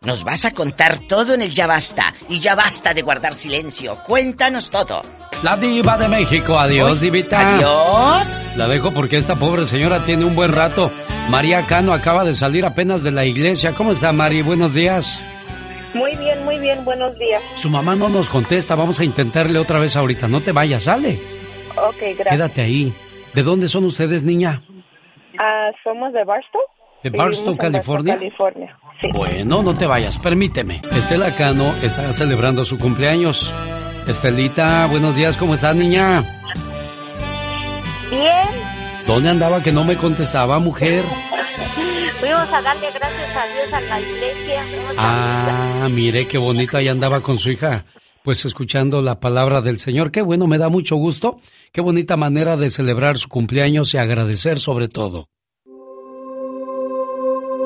Nos 0.02 0.24
vas 0.24 0.46
a 0.46 0.54
contar 0.54 0.94
todo 1.10 1.34
en 1.34 1.42
el 1.42 1.52
Ya 1.52 1.66
Basta. 1.66 2.14
Y 2.30 2.40
ya 2.40 2.54
basta 2.54 2.94
de 2.94 3.02
guardar 3.02 3.34
silencio. 3.34 3.96
Cuéntanos 4.06 4.70
todo. 4.70 5.02
La 5.42 5.58
Diva 5.58 5.98
de 5.98 6.08
México. 6.08 6.58
Adiós, 6.58 6.92
Uy, 6.92 6.98
Divita. 7.00 7.56
adiós. 7.56 8.56
La 8.56 8.66
dejo 8.66 8.92
porque 8.92 9.18
esta 9.18 9.36
pobre 9.36 9.66
señora 9.66 10.02
tiene 10.06 10.24
un 10.24 10.34
buen 10.34 10.54
rato. 10.54 10.90
María 11.28 11.66
Cano 11.66 11.92
acaba 11.92 12.24
de 12.24 12.34
salir 12.34 12.64
apenas 12.64 13.02
de 13.02 13.10
la 13.10 13.26
iglesia. 13.26 13.72
¿Cómo 13.74 13.92
está, 13.92 14.10
Mari? 14.10 14.40
Buenos 14.40 14.72
días. 14.72 15.20
Muy 15.92 16.16
bien, 16.16 16.46
muy 16.46 16.58
bien, 16.58 16.82
buenos 16.82 17.18
días. 17.18 17.42
Su 17.56 17.68
mamá 17.68 17.94
no 17.94 18.08
nos 18.08 18.30
contesta. 18.30 18.74
Vamos 18.76 19.00
a 19.00 19.04
intentarle 19.04 19.58
otra 19.58 19.78
vez 19.80 19.96
ahorita. 19.96 20.28
No 20.28 20.40
te 20.40 20.52
vayas, 20.52 20.84
sale. 20.84 21.20
Ok, 21.76 21.98
gracias. 22.00 22.28
Quédate 22.30 22.62
ahí. 22.62 22.90
¿De 23.34 23.42
dónde 23.42 23.68
son 23.68 23.84
ustedes, 23.84 24.22
niña? 24.22 24.62
Ah, 25.38 25.68
somos 25.84 26.14
de 26.14 26.24
Barstow. 26.24 26.62
¿De 27.02 27.10
Barstow, 27.10 27.54
California? 27.58 28.14
California. 28.16 28.78
Sí. 29.00 29.08
Bueno, 29.12 29.62
no 29.62 29.74
te 29.74 29.86
vayas, 29.86 30.18
permíteme. 30.18 30.82
Estela 30.94 31.34
Cano 31.34 31.72
está 31.82 32.12
celebrando 32.12 32.64
su 32.64 32.78
cumpleaños. 32.78 33.50
Estelita, 34.06 34.86
buenos 34.86 35.14
días, 35.14 35.36
¿cómo 35.36 35.54
estás, 35.54 35.74
niña? 35.76 36.24
Bien, 38.10 38.48
¿Dónde 39.06 39.28
andaba 39.30 39.62
que 39.62 39.72
no 39.72 39.84
me 39.84 39.96
contestaba, 39.96 40.58
mujer? 40.58 41.04
fuimos 42.18 42.52
a 42.52 42.60
darle 42.62 42.86
gracias 42.92 43.36
a 43.36 43.46
Dios 43.46 43.72
a 43.72 43.80
la 43.80 44.00
iglesia. 44.00 44.62
Ah, 44.98 45.88
mire 45.90 46.26
qué 46.28 46.36
bonito 46.38 46.76
ahí 46.76 46.88
andaba 46.88 47.20
con 47.20 47.38
su 47.38 47.50
hija, 47.50 47.86
pues 48.22 48.44
escuchando 48.44 49.00
la 49.00 49.20
palabra 49.20 49.62
del 49.62 49.78
Señor. 49.78 50.10
Qué 50.10 50.20
bueno, 50.20 50.46
me 50.46 50.58
da 50.58 50.68
mucho 50.68 50.96
gusto. 50.96 51.40
Qué 51.72 51.80
bonita 51.80 52.16
manera 52.16 52.56
de 52.56 52.70
celebrar 52.70 53.16
su 53.18 53.28
cumpleaños 53.28 53.94
y 53.94 53.98
agradecer 53.98 54.60
sobre 54.60 54.88
todo. 54.88 55.28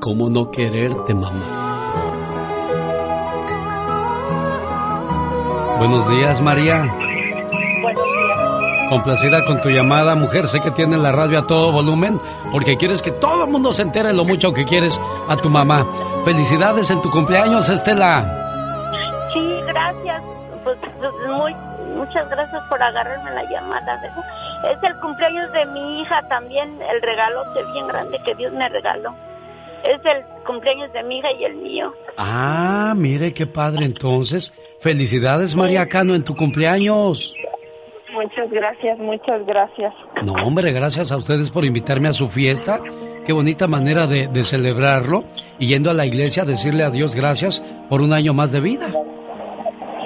¿Cómo 0.00 0.30
no 0.30 0.50
quererte, 0.50 1.12
mamá? 1.12 1.58
Buenos 5.78 6.08
días, 6.08 6.40
María. 6.40 6.86
Buenos 7.82 8.04
días. 8.04 8.88
Complacida 8.90 9.44
con 9.44 9.60
tu 9.60 9.70
llamada, 9.70 10.14
mujer. 10.14 10.46
Sé 10.46 10.60
que 10.60 10.70
tienes 10.70 11.00
la 11.00 11.10
radio 11.10 11.40
a 11.40 11.42
todo 11.42 11.72
volumen 11.72 12.20
porque 12.52 12.76
quieres 12.76 13.02
que 13.02 13.10
todo 13.10 13.44
el 13.44 13.50
mundo 13.50 13.72
se 13.72 13.82
entere 13.82 14.12
lo 14.12 14.24
mucho 14.24 14.52
que 14.52 14.64
quieres 14.64 15.00
a 15.28 15.36
tu 15.36 15.50
mamá. 15.50 15.86
Felicidades 16.24 16.90
en 16.90 17.02
tu 17.02 17.10
cumpleaños, 17.10 17.68
Estela. 17.68 18.24
Sí, 19.34 19.60
gracias. 19.66 20.22
Pues, 20.62 20.78
pues, 20.98 21.12
muy, 21.28 21.54
muchas 21.96 22.28
gracias 22.30 22.62
por 22.70 22.80
agarrarme 22.82 23.32
la 23.32 23.42
llamada. 23.50 24.00
Es 24.64 24.78
el 24.82 24.96
cumpleaños 25.00 25.50
de 25.52 25.66
mi 25.66 26.02
hija 26.02 26.22
también, 26.28 26.80
el 26.82 27.02
regalote 27.02 27.64
bien 27.72 27.88
grande 27.88 28.18
que 28.24 28.34
Dios 28.36 28.52
me 28.52 28.68
regaló. 28.68 29.14
Es 29.84 30.00
el 30.04 30.44
cumpleaños 30.44 30.92
de 30.92 31.02
mi 31.04 31.18
hija 31.18 31.28
y 31.38 31.44
el 31.44 31.56
mío. 31.56 31.92
Ah, 32.16 32.94
mire 32.96 33.32
qué 33.32 33.46
padre 33.46 33.84
entonces. 33.84 34.52
Felicidades, 34.80 35.56
María 35.56 35.86
Cano, 35.86 36.14
en 36.14 36.24
tu 36.24 36.34
cumpleaños. 36.34 37.34
Muchas 38.12 38.50
gracias, 38.50 38.98
muchas 38.98 39.46
gracias. 39.46 39.94
No, 40.24 40.32
hombre, 40.32 40.72
gracias 40.72 41.12
a 41.12 41.16
ustedes 41.16 41.50
por 41.50 41.64
invitarme 41.64 42.08
a 42.08 42.12
su 42.12 42.28
fiesta. 42.28 42.80
Qué 43.24 43.32
bonita 43.32 43.66
manera 43.66 44.06
de, 44.06 44.26
de 44.26 44.44
celebrarlo 44.44 45.24
y 45.58 45.68
yendo 45.68 45.90
a 45.90 45.94
la 45.94 46.06
iglesia 46.06 46.42
a 46.42 46.46
decirle 46.46 46.82
a 46.82 46.90
Dios 46.90 47.14
gracias 47.14 47.60
por 47.88 48.00
un 48.00 48.12
año 48.12 48.32
más 48.32 48.50
de 48.50 48.60
vida. 48.60 48.88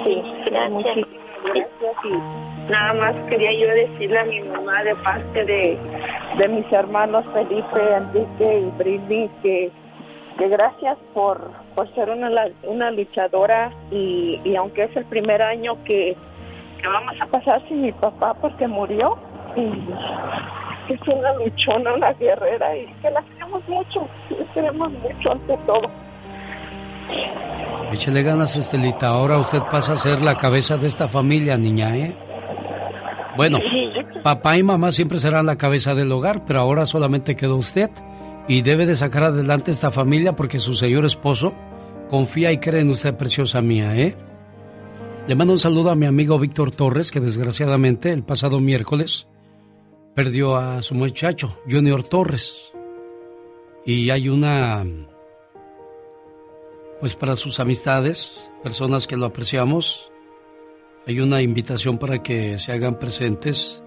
Sí, 0.03 0.21
muchísimas 0.69 1.07
gracias. 1.45 1.69
Y 2.03 2.71
nada 2.71 2.93
más 2.93 3.15
quería 3.29 3.51
yo 3.53 3.73
decirle 3.73 4.19
a 4.19 4.25
mi 4.25 4.41
mamá 4.41 4.83
de 4.83 4.95
parte 4.95 5.45
de, 5.45 5.79
de 6.37 6.47
mis 6.47 6.71
hermanos 6.71 7.25
Felipe, 7.33 7.93
Enrique 7.95 8.59
y 8.59 8.77
Britney 8.77 9.29
que, 9.41 9.71
que 10.37 10.47
gracias 10.47 10.97
por, 11.13 11.51
por 11.75 11.93
ser 11.93 12.09
una, 12.09 12.29
una 12.63 12.91
luchadora 12.91 13.71
y, 13.91 14.39
y 14.43 14.55
aunque 14.55 14.83
es 14.83 14.95
el 14.95 15.05
primer 15.05 15.41
año 15.41 15.83
que, 15.83 16.15
que 16.81 16.89
vamos 16.89 17.15
a 17.21 17.25
pasar 17.27 17.61
sin 17.67 17.81
mi 17.81 17.91
papá 17.91 18.33
porque 18.35 18.67
murió, 18.67 19.17
y 19.55 20.93
es 20.93 20.99
una 21.07 21.33
luchona, 21.33 21.93
una 21.93 22.11
guerrera 22.13 22.75
y 22.75 22.85
que 23.01 23.09
la 23.09 23.21
queremos 23.21 23.67
mucho, 23.67 24.07
la 24.29 24.53
queremos 24.53 24.91
mucho 24.91 25.31
ante 25.31 25.57
todo. 25.65 25.89
Échele 27.91 28.23
ganas, 28.23 28.55
Estelita. 28.55 29.09
Ahora 29.09 29.37
usted 29.37 29.61
pasa 29.69 29.93
a 29.93 29.97
ser 29.97 30.21
la 30.21 30.35
cabeza 30.35 30.77
de 30.77 30.87
esta 30.87 31.07
familia, 31.07 31.57
niña, 31.57 31.95
¿eh? 31.95 32.15
Bueno, 33.35 33.59
papá 34.23 34.57
y 34.57 34.63
mamá 34.63 34.91
siempre 34.91 35.19
serán 35.19 35.45
la 35.45 35.57
cabeza 35.57 35.95
del 35.95 36.11
hogar, 36.11 36.45
pero 36.45 36.59
ahora 36.59 36.85
solamente 36.85 37.35
quedó 37.35 37.55
usted 37.55 37.89
y 38.47 38.61
debe 38.61 38.85
de 38.85 38.95
sacar 38.95 39.23
adelante 39.23 39.71
esta 39.71 39.91
familia 39.91 40.35
porque 40.35 40.59
su 40.59 40.73
señor 40.73 41.05
esposo 41.05 41.53
confía 42.09 42.51
y 42.51 42.59
cree 42.59 42.81
en 42.81 42.89
usted, 42.89 43.15
preciosa 43.15 43.61
mía, 43.61 43.95
¿eh? 43.97 44.15
Le 45.27 45.35
mando 45.35 45.53
un 45.53 45.59
saludo 45.59 45.89
a 45.89 45.95
mi 45.95 46.05
amigo 46.05 46.37
Víctor 46.37 46.71
Torres, 46.71 47.09
que 47.09 47.21
desgraciadamente 47.21 48.11
el 48.11 48.23
pasado 48.23 48.59
miércoles 48.59 49.27
perdió 50.13 50.57
a 50.57 50.81
su 50.81 50.95
muchacho, 50.95 51.57
Junior 51.69 52.03
Torres. 52.03 52.73
Y 53.85 54.09
hay 54.09 54.29
una 54.29 54.85
pues 56.99 57.15
para 57.15 57.35
sus 57.35 57.59
amistades, 57.59 58.49
personas 58.63 59.07
que 59.07 59.17
lo 59.17 59.25
apreciamos, 59.25 60.09
hay 61.05 61.19
una 61.19 61.41
invitación 61.41 61.97
para 61.97 62.23
que 62.23 62.57
se 62.59 62.71
hagan 62.71 62.97
presentes 62.97 63.81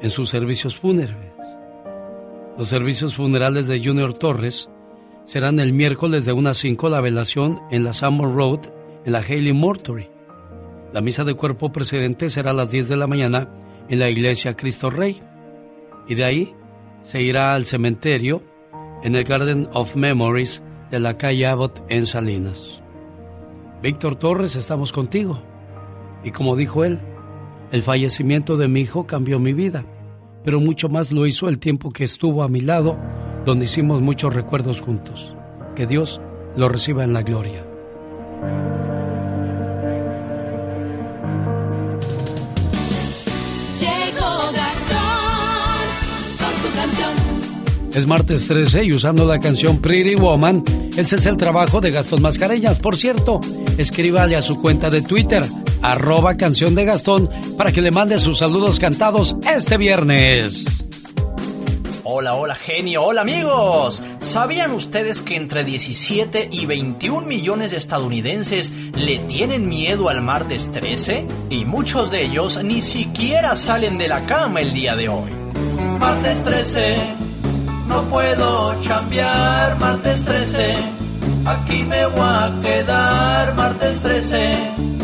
en 0.00 0.10
sus 0.10 0.30
servicios 0.30 0.76
fúnebres. 0.76 1.32
Los 2.56 2.68
servicios 2.68 3.14
funerales 3.14 3.66
de 3.66 3.84
Junior 3.84 4.14
Torres 4.14 4.68
serán 5.24 5.60
el 5.60 5.72
miércoles 5.72 6.24
de 6.24 6.32
1 6.32 6.48
a 6.48 6.54
5 6.54 6.88
la 6.88 7.00
velación 7.00 7.60
en 7.70 7.84
la 7.84 7.92
Summer 7.92 8.32
Road 8.34 8.60
en 9.04 9.12
la 9.12 9.18
Haley 9.18 9.52
Mortuary. 9.52 10.08
La 10.92 11.02
misa 11.02 11.24
de 11.24 11.34
cuerpo 11.34 11.70
precedente 11.70 12.30
será 12.30 12.50
a 12.50 12.54
las 12.54 12.70
10 12.70 12.88
de 12.88 12.96
la 12.96 13.06
mañana 13.06 13.48
en 13.88 13.98
la 13.98 14.08
iglesia 14.08 14.56
Cristo 14.56 14.90
Rey. 14.90 15.22
Y 16.08 16.14
de 16.14 16.24
ahí 16.24 16.54
se 17.02 17.20
irá 17.20 17.54
al 17.54 17.66
cementerio 17.66 18.42
en 19.02 19.14
el 19.14 19.24
Garden 19.24 19.68
of 19.74 19.94
Memories 19.94 20.62
de 20.90 21.00
la 21.00 21.18
calle 21.18 21.46
Abbott 21.46 21.82
en 21.90 22.06
Salinas. 22.06 22.80
Víctor 23.82 24.16
Torres, 24.16 24.56
estamos 24.56 24.90
contigo. 24.90 25.42
Y 26.24 26.30
como 26.30 26.56
dijo 26.56 26.84
él, 26.84 26.98
el 27.70 27.82
fallecimiento 27.82 28.56
de 28.56 28.68
mi 28.68 28.80
hijo 28.80 29.06
cambió 29.06 29.38
mi 29.38 29.52
vida, 29.52 29.84
pero 30.44 30.60
mucho 30.60 30.88
más 30.88 31.12
lo 31.12 31.26
hizo 31.26 31.48
el 31.48 31.58
tiempo 31.58 31.92
que 31.92 32.04
estuvo 32.04 32.42
a 32.42 32.48
mi 32.48 32.60
lado, 32.60 32.96
donde 33.44 33.66
hicimos 33.66 34.00
muchos 34.00 34.34
recuerdos 34.34 34.80
juntos. 34.80 35.34
Que 35.76 35.86
Dios 35.86 36.20
lo 36.56 36.68
reciba 36.68 37.04
en 37.04 37.12
la 37.12 37.22
gloria. 37.22 37.64
Llegó 43.78 44.52
Gastón 44.52 44.98
con 46.38 46.54
su 46.62 46.76
canción. 46.76 47.92
Es 47.94 48.06
martes 48.06 48.48
13 48.48 48.84
y 48.84 48.92
usando 48.92 49.24
la 49.24 49.38
canción 49.38 49.80
Pretty 49.80 50.14
Woman, 50.16 50.64
ese 50.96 51.16
es 51.16 51.26
el 51.26 51.36
trabajo 51.36 51.80
de 51.80 51.90
Gastón 51.90 52.22
Mascareñas. 52.22 52.78
Por 52.80 52.96
cierto, 52.96 53.40
escríbale 53.76 54.36
a 54.36 54.42
su 54.42 54.60
cuenta 54.60 54.90
de 54.90 55.02
Twitter, 55.02 55.44
arroba 55.82 56.36
canción 56.36 56.74
de 56.74 56.84
Gastón, 56.84 57.30
para 57.56 57.72
que 57.72 57.82
le 57.82 57.90
mande 57.90 58.18
sus 58.18 58.38
saludos 58.38 58.78
cantados 58.78 59.36
este 59.54 59.76
viernes. 59.76 60.64
Hola, 62.10 62.34
hola 62.34 62.54
genio, 62.54 63.02
hola 63.02 63.20
amigos. 63.20 64.02
¿Sabían 64.20 64.72
ustedes 64.72 65.20
que 65.20 65.36
entre 65.36 65.62
17 65.62 66.48
y 66.50 66.64
21 66.64 67.26
millones 67.26 67.70
de 67.70 67.76
estadounidenses 67.76 68.72
le 68.94 69.18
tienen 69.18 69.68
miedo 69.68 70.08
al 70.08 70.22
martes 70.22 70.72
13? 70.72 71.26
Y 71.50 71.66
muchos 71.66 72.10
de 72.10 72.24
ellos 72.24 72.64
ni 72.64 72.80
siquiera 72.80 73.54
salen 73.56 73.98
de 73.98 74.08
la 74.08 74.24
cama 74.24 74.62
el 74.62 74.72
día 74.72 74.96
de 74.96 75.10
hoy. 75.10 75.30
Martes 75.98 76.42
13, 76.44 76.96
no 77.88 78.02
puedo 78.04 78.80
chambear, 78.80 79.78
martes 79.78 80.24
13, 80.24 80.74
aquí 81.44 81.82
me 81.82 82.06
voy 82.06 82.20
a 82.20 82.52
quedar, 82.62 83.54
martes 83.54 83.98
13. 84.00 84.97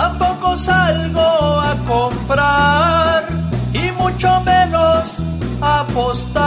Tampoco 0.00 0.56
salgo 0.56 1.60
a 1.60 1.74
comprar 1.84 3.26
y 3.72 3.90
mucho 4.00 4.40
menos 4.42 5.18
a 5.60 5.80
apostar. 5.80 6.38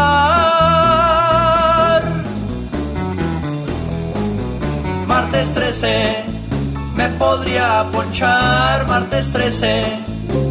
Martes 5.05 5.53
13, 5.53 6.23
me 6.95 7.09
podría 7.19 7.85
ponchar, 7.91 8.87
martes 8.87 9.29
13, 9.33 9.99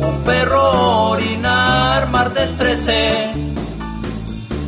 un 0.02 0.16
perro 0.26 1.08
orinar, 1.12 2.06
martes 2.10 2.52
13. 2.52 3.30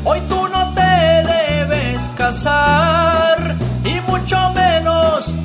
Hoy 0.06 0.20
tú 0.30 0.48
no 0.48 0.72
te 0.72 0.94
debes 1.34 2.00
casar 2.16 3.56
y 3.84 4.00
mucho 4.10 4.38
menos 4.54 5.36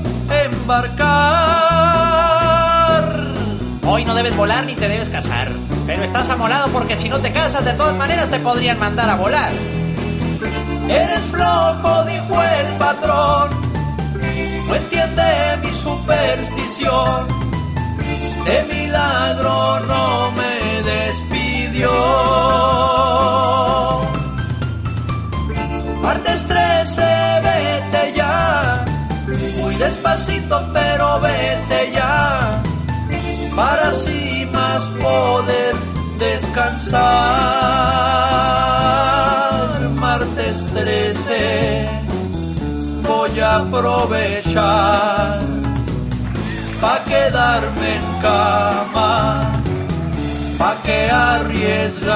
embarcar. 0.45 1.36
Hoy 3.97 4.05
no 4.05 4.13
debes 4.13 4.37
volar 4.37 4.63
ni 4.63 4.75
te 4.75 4.87
debes 4.87 5.09
casar. 5.09 5.51
Pero 5.87 6.03
estás 6.03 6.29
amolado 6.29 6.67
porque 6.67 6.95
si 6.95 7.09
no 7.09 7.17
te 7.17 7.31
casas, 7.31 7.65
de 7.65 7.73
todas 7.73 7.95
maneras 7.95 8.29
te 8.29 8.37
podrían 8.37 8.77
mandar 8.77 9.09
a 9.09 9.15
volar. 9.15 9.51
Eres 10.87 11.21
flojo, 11.31 12.03
dijo 12.03 12.43
el 12.43 12.77
patrón. 12.77 13.49
No 14.67 14.75
entiende 14.75 15.23
mi 15.63 15.73
superstición. 15.73 17.27
De 18.45 18.75
milagro 18.75 19.79
no 19.87 20.31
me 20.33 20.83
despidió. 20.83 21.91
Martes 26.03 26.45
13, 26.45 27.01
vete 27.41 28.13
ya. 28.15 28.85
Muy 29.59 29.73
despacito, 29.73 30.69
pero 30.71 31.19
vete 31.19 31.91
ya. 31.93 32.61
Para 33.57 33.89
así 33.89 34.47
más 34.53 34.85
poder 35.01 35.75
descansar. 36.19 37.01
Martes 39.95 40.67
13, 40.75 41.89
voy 43.01 43.39
a 43.39 43.55
aprovechar. 43.55 45.39
Pa' 46.79 47.03
quedarme 47.05 47.95
en 47.95 48.21
cama. 48.21 49.41
Pa' 50.59 50.75
que 50.83 51.09
arriesgar. 51.09 52.07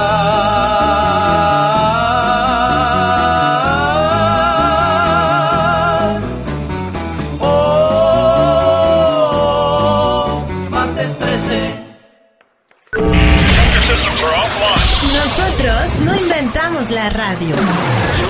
Radio. 17.11 17.55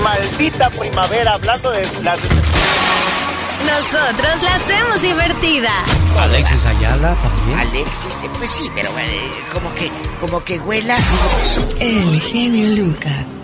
Maldita 0.03 0.70
primavera, 0.72 1.34
hablando 1.34 1.72
de 1.72 1.82
las... 2.03 2.20
Nosotros 3.66 4.44
la 4.44 4.56
hacemos 4.56 5.02
divertida. 5.02 5.72
Alexis 6.20 6.66
Ayala 6.66 7.16
también. 7.16 7.60
Alexis, 7.60 8.24
eh, 8.24 8.30
pues 8.38 8.49
sí, 8.49 8.70
pero 8.74 8.90
eh, 8.99 9.30
como 9.53 9.74
que, 9.76 9.90
como 10.20 10.44
que 10.44 10.60
huela. 10.60 10.98
El 11.80 12.20
genio 12.22 12.68
Lucas. 12.84 13.41